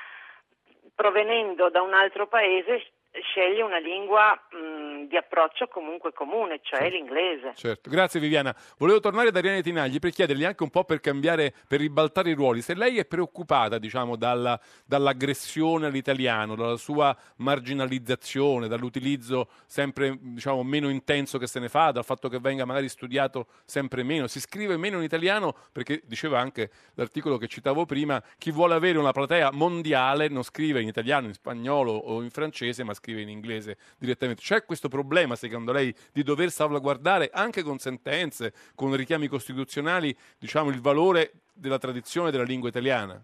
provenendo 0.95 1.69
da 1.69 1.81
un 1.81 1.93
altro 1.93 2.27
paese 2.27 2.83
sceglie 3.21 3.61
una 3.61 3.77
lingua 3.77 4.33
mh, 4.33 5.07
di 5.07 5.17
approccio 5.17 5.67
comunque 5.67 6.13
comune, 6.13 6.59
cioè 6.63 6.89
l'inglese. 6.89 7.53
Certo, 7.55 7.89
grazie 7.89 8.19
Viviana. 8.19 8.55
Volevo 8.77 8.99
tornare 8.99 9.29
da 9.29 9.39
Irene 9.39 9.61
Tinagli 9.61 9.99
per 9.99 10.11
chiedergli 10.11 10.43
anche 10.43 10.63
un 10.63 10.71
po' 10.71 10.83
per 10.83 10.99
cambiare, 10.99 11.53
per 11.67 11.79
ribaltare 11.79 12.31
i 12.31 12.33
ruoli, 12.33 12.61
se 12.61 12.73
lei 12.73 12.97
è 12.97 13.05
preoccupata, 13.05 13.77
diciamo, 13.77 14.15
dalla- 14.15 14.59
dall'aggressione 14.85 15.85
all'italiano, 15.85 16.55
dalla 16.55 16.77
sua 16.77 17.15
marginalizzazione, 17.37 18.67
dall'utilizzo 18.67 19.47
sempre, 19.67 20.17
diciamo, 20.19 20.63
meno 20.63 20.89
intenso 20.89 21.37
che 21.37 21.45
se 21.45 21.59
ne 21.59 21.69
fa, 21.69 21.91
dal 21.91 22.03
fatto 22.03 22.29
che 22.29 22.39
venga 22.39 22.65
magari 22.65 22.89
studiato 22.89 23.47
sempre 23.65 24.01
meno, 24.01 24.25
si 24.25 24.39
scrive 24.39 24.75
meno 24.77 24.97
in 24.97 25.03
italiano, 25.03 25.55
perché 25.71 26.01
diceva 26.05 26.39
anche 26.39 26.71
l'articolo 26.95 27.37
che 27.37 27.47
citavo 27.47 27.85
prima, 27.85 28.21
chi 28.39 28.49
vuole 28.49 28.73
avere 28.73 28.97
una 28.97 29.11
platea 29.11 29.51
mondiale 29.51 30.29
non 30.29 30.41
scrive 30.41 30.81
in 30.81 30.87
italiano, 30.87 31.27
in 31.27 31.33
spagnolo 31.33 31.91
o 31.91 32.23
in 32.23 32.31
francese, 32.31 32.83
ma 32.83 32.93
scrive 32.93 33.01
in 33.11 33.29
inglese 33.29 33.77
direttamente. 33.97 34.41
C'è 34.41 34.65
questo 34.65 34.87
problema, 34.89 35.35
secondo 35.35 35.71
lei, 35.71 35.93
di 36.11 36.23
dover 36.23 36.51
salvaguardare 36.51 37.29
anche 37.33 37.63
con 37.63 37.79
sentenze, 37.79 38.53
con 38.75 38.95
richiami 38.95 39.27
costituzionali, 39.27 40.15
diciamo, 40.37 40.69
il 40.69 40.81
valore 40.81 41.33
della 41.53 41.77
tradizione 41.77 42.31
della 42.31 42.43
lingua 42.43 42.69
italiana? 42.69 43.23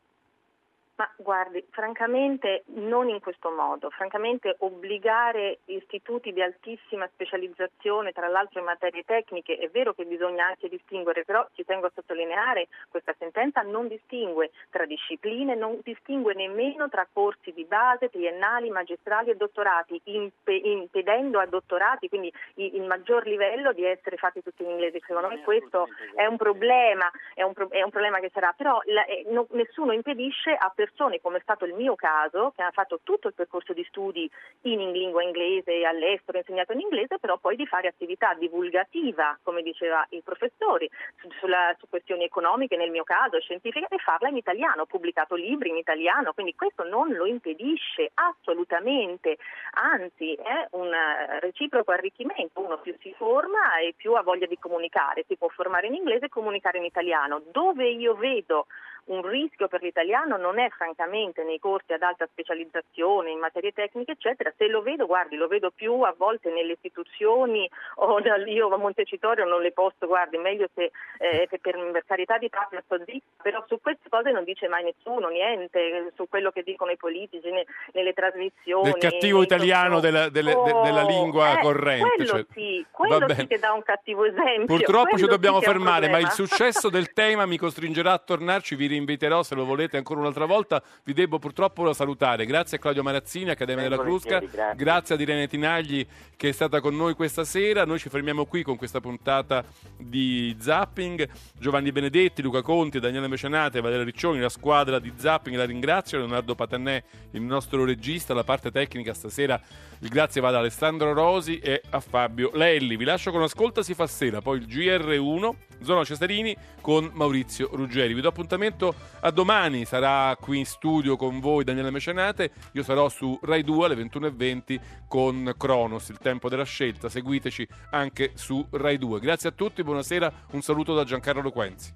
Ma 1.00 1.10
guardi, 1.16 1.66
francamente 1.70 2.64
non 2.74 3.08
in 3.08 3.22
questo 3.22 3.50
modo, 3.52 3.90
francamente 3.90 4.58
obbligare 4.60 5.60
istituti 5.68 6.34
di 6.34 6.42
altissima 6.42 7.08
specializzazione, 7.14 8.12
tra 8.12 8.28
l'altro 8.28 8.60
in 8.60 8.66
materie 8.66 9.06
tecniche, 9.06 9.56
è 9.56 9.70
vero 9.70 9.94
che 9.94 10.04
bisogna 10.04 10.46
anche 10.46 10.68
distinguere, 10.68 11.24
però 11.24 11.48
ci 11.54 11.64
tengo 11.64 11.86
a 11.86 11.92
sottolineare, 11.96 12.68
questa 12.90 13.16
sentenza 13.18 13.62
non 13.62 13.88
distingue 13.88 14.52
tra 14.70 14.84
discipline, 14.86 15.56
non 15.56 15.80
distingue 15.84 16.34
nemmeno 16.34 16.90
tra 16.90 17.08
corsi 17.10 17.54
di 17.54 17.64
base, 17.64 18.10
triennali, 18.10 18.70
magistrali 18.70 19.30
e 19.30 19.38
dottorati, 19.38 20.02
impe- 20.04 20.52
impedendo 20.52 21.40
a 21.40 21.46
dottorati, 21.46 22.10
quindi 22.10 22.30
il 22.56 22.84
maggior 22.84 23.26
livello 23.26 23.72
di 23.72 23.86
essere 23.86 24.18
fatti 24.18 24.44
tutti 24.44 24.64
in 24.64 24.72
inglese. 24.72 25.00
Secondo 25.08 25.30
me 25.30 25.42
questo 25.44 25.88
è 26.14 26.26
un 26.26 26.36
problema, 26.36 27.10
è 27.36 27.44
un, 27.44 27.54
pro- 27.54 27.70
è 27.70 27.84
un 27.84 27.90
problema 27.90 28.20
che 28.20 28.32
sarà, 28.34 28.52
però 28.52 28.82
la- 28.84 29.06
eh, 29.06 29.24
no- 29.30 29.48
nessuno 29.52 29.94
impedisce 29.94 30.52
a 30.52 30.68
persone 30.68 30.88
come 31.22 31.38
è 31.38 31.42
stato 31.42 31.66
il 31.66 31.74
mio 31.74 31.96
caso, 31.96 32.52
che 32.56 32.62
hanno 32.62 32.72
fatto 32.72 33.00
tutto 33.04 33.28
il 33.28 33.34
percorso 33.34 33.74
di 33.74 33.84
studi 33.86 34.30
in, 34.64 34.80
in 34.80 34.92
lingua 34.92 35.24
inglese 35.24 35.86
all'estero, 35.86 36.38
insegnato 36.38 36.74
in 36.74 36.82
inglese, 36.82 37.20
però 37.20 37.38
poi 37.38 37.56
di 37.56 37.66
fare 37.66 37.88
attività 37.88 38.34
divulgativa, 38.34 39.38
come 39.44 39.62
diceva 39.62 40.06
il 40.10 40.24
professore, 40.24 40.90
su, 41.20 41.30
sulla- 41.40 41.76
su 41.78 41.88
questioni 41.90 42.24
economiche, 42.24 42.76
nel 42.76 42.92
mio 42.92 43.04
caso, 43.04 43.40
scientifiche, 43.40 43.88
e 43.90 43.98
farla 43.98 44.30
in 44.30 44.38
italiano. 44.38 44.84
Ho 44.84 44.86
pubblicato 44.86 45.36
libri 45.36 45.70
in 45.70 45.78
italiano, 45.78 46.34
quindi 46.34 46.56
questo 46.56 46.84
non 46.84 47.12
lo 47.14 47.26
impedisce 47.26 48.12
assolutamente, 48.14 49.38
anzi 49.72 50.34
è 50.34 50.68
un 50.72 50.94
eh, 50.94 51.40
reciproco 51.40 51.92
arricchimento. 51.92 52.62
Uno 52.62 52.80
più 52.80 52.96
si 53.00 53.14
forma 53.14 53.78
e 53.80 53.94
più 53.96 54.14
ha 54.14 54.22
voglia 54.22 54.46
di 54.46 54.58
comunicare, 54.58 55.24
si 55.28 55.38
può 55.38 55.48
formare 55.50 55.88
in 55.88 55.96
inglese 55.96 56.26
e 56.26 56.30
comunicare 56.30 56.78
in 56.78 56.86
italiano. 56.86 57.42
Dove 57.52 57.88
io 57.90 58.16
vedo 58.16 58.68
un 59.06 59.22
rischio 59.28 59.68
per 59.68 59.82
l'italiano 59.82 60.38
non 60.38 60.60
è 60.60 60.70
francamente 60.70 61.44
nei 61.44 61.60
corsi 61.60 61.94
ad 61.94 62.02
alta 62.02 62.28
specializzazione 62.32 63.32
in 63.32 63.40
materie 63.40 63.72
tecniche 63.72 64.12
eccetera, 64.12 64.52
se 64.58 64.68
lo 64.68 64.82
vedo 64.82 65.06
guardi 65.06 65.36
lo 65.36 65.48
vedo 65.48 65.72
più 65.72 66.02
a 66.02 66.14
volte 66.18 66.52
nelle 66.52 66.74
istituzioni 66.74 67.70
o 67.96 68.20
dal- 68.22 68.48
io 68.48 68.68
a 68.70 68.78
Montecitorio 68.78 69.46
non 69.46 69.62
le 69.62 69.72
posso 69.72 70.06
guardi 70.08 70.38
meglio 70.38 70.68
se 70.74 70.92
eh, 71.20 71.48
per, 71.50 71.60
per 71.92 72.04
carità 72.06 72.38
di 72.38 72.50
patria 72.50 72.82
sto 72.86 72.98
zitta 73.06 73.42
però 73.42 73.64
su 73.68 73.80
queste 73.82 74.10
cose 74.10 74.32
non 74.32 74.44
dice 74.44 74.68
mai 74.68 74.84
nessuno 74.84 75.28
niente 75.30 76.12
su 76.16 76.28
quello 76.30 76.52
che 76.52 76.64
dicono 76.64 76.92
i 76.92 76.98
politici 76.98 77.50
ne- 77.50 77.66
nelle 77.94 78.14
trasmissioni 78.14 78.92
Del 78.92 78.98
cattivo 79.00 79.42
italiano 79.42 80.00
della, 80.00 80.30
delle- 80.30 80.54
de- 80.54 80.82
della 80.84 81.04
lingua 81.04 81.58
eh, 81.60 81.62
corrente. 81.62 82.16
quello 82.16 82.30
cioè. 82.30 82.46
sì, 82.54 82.86
quello 82.92 83.28
sì 83.30 83.48
che 83.48 83.58
dà 83.60 83.74
un 83.74 83.84
cattivo 83.84 84.26
esempio 84.26 84.66
Purtroppo 84.66 85.10
ci 85.12 85.24
quello 85.24 85.28
dobbiamo 85.30 85.60
sì 85.60 85.66
fermare, 85.66 86.10
ma 86.10 86.18
il 86.20 86.30
successo 86.30 86.90
del 86.90 87.14
tema 87.14 87.46
mi 87.46 87.58
costringerà 87.58 88.14
a 88.14 88.18
tornarci, 88.18 88.76
vi 88.76 88.88
rinviterò 88.90 89.44
se 89.44 89.56
lo 89.56 89.66
volete 89.66 89.98
ancora 89.98 90.20
un'altra 90.20 90.46
volta. 90.46 90.82
Vi 91.04 91.14
devo 91.14 91.40
purtroppo 91.40 91.92
salutare. 91.94 92.46
Grazie 92.46 92.78
a 92.78 92.80
Claudio 92.80 93.04
Marazzini, 93.04 93.50
Accademia 93.52 93.84
della 93.84 93.98
Crusca, 93.98 94.40
grazie. 94.40 94.76
grazie 94.76 95.16
ad 95.16 95.22
Irene 95.22 95.48
Tinagli 95.48 96.06
che 96.36 96.50
è 96.50 96.52
stata 96.52 96.80
con 96.82 96.96
noi 96.96 97.14
questa 97.16 97.44
sera. 97.44 97.86
Noi 97.86 98.00
ci 98.00 98.10
fermiamo 98.10 98.46
qui 98.46 98.64
con 98.64 98.78
questa 98.78 99.00
puntata 99.00 99.64
di 99.98 100.56
Zapping. 100.60 101.28
Giovanni 101.58 101.92
Benedetti, 101.92 102.42
Luca 102.42 102.62
Conti, 102.62 103.00
Daniele 103.00 103.28
Mecenate, 103.28 103.82
Valeria 103.82 104.06
Riccioni, 104.06 104.40
la 104.40 104.50
squadra 104.50 105.00
di 105.00 105.12
Zapping, 105.16 105.56
la 105.56 105.66
ringrazio. 105.66 106.18
Leonardo 106.18 106.56
Patannè, 106.56 107.04
il 107.32 107.42
nostro 107.42 107.84
regista, 107.84 108.34
la 108.34 108.44
parte 108.44 108.72
tecnica 108.72 109.14
stasera. 109.14 109.62
Il 110.02 110.08
grazie 110.08 110.40
va 110.40 110.48
ad 110.48 110.56
Alessandro 110.56 111.12
Rosi 111.12 111.60
e 111.60 111.82
a 111.90 112.00
Fabio 112.00 112.52
Lelli. 112.54 112.96
Vi 112.96 113.04
lascio 113.04 113.32
con 113.32 113.42
Ascolta 113.42 113.84
si 113.84 113.94
fa 113.94 114.08
sera, 114.08 114.42
poi 114.42 114.60
il 114.60 114.66
GR1, 114.66 115.52
Zona 115.82 116.06
Cesarini 116.06 116.56
con 116.80 117.10
Maurizio 117.14 117.70
Ruggeri. 117.74 118.14
Vi 118.14 118.22
do 118.22 118.32
appuntamento 118.80 118.96
a 119.20 119.32
domani, 119.32 119.84
sarà 119.84 120.36
qui 120.40 120.60
in 120.60 120.66
studio 120.66 121.18
con 121.18 121.40
voi 121.42 121.66
Daniele 121.66 121.92
Mecenate, 121.92 122.52
io 122.72 122.84
sarò 122.84 123.10
su 123.10 123.38
Rai 123.44 123.64
2 123.64 123.86
alle 123.86 123.96
21.20 123.96 124.80
con 125.08 125.54
Cronos, 125.58 126.08
il 126.10 126.18
tempo 126.18 126.48
della 126.48 126.64
scelta. 126.64 127.10
Seguiteci 127.10 127.68
anche 127.92 128.32
su 128.36 128.66
Rai 128.72 128.98
2. 128.98 129.20
Grazie 129.20 129.50
a 129.50 129.52
tutti, 129.52 129.84
buonasera, 129.84 130.32
un 130.52 130.62
saluto 130.62 130.96
da 130.96 131.04
Giancarlo 131.04 131.42
Loquenzi. 131.42 131.94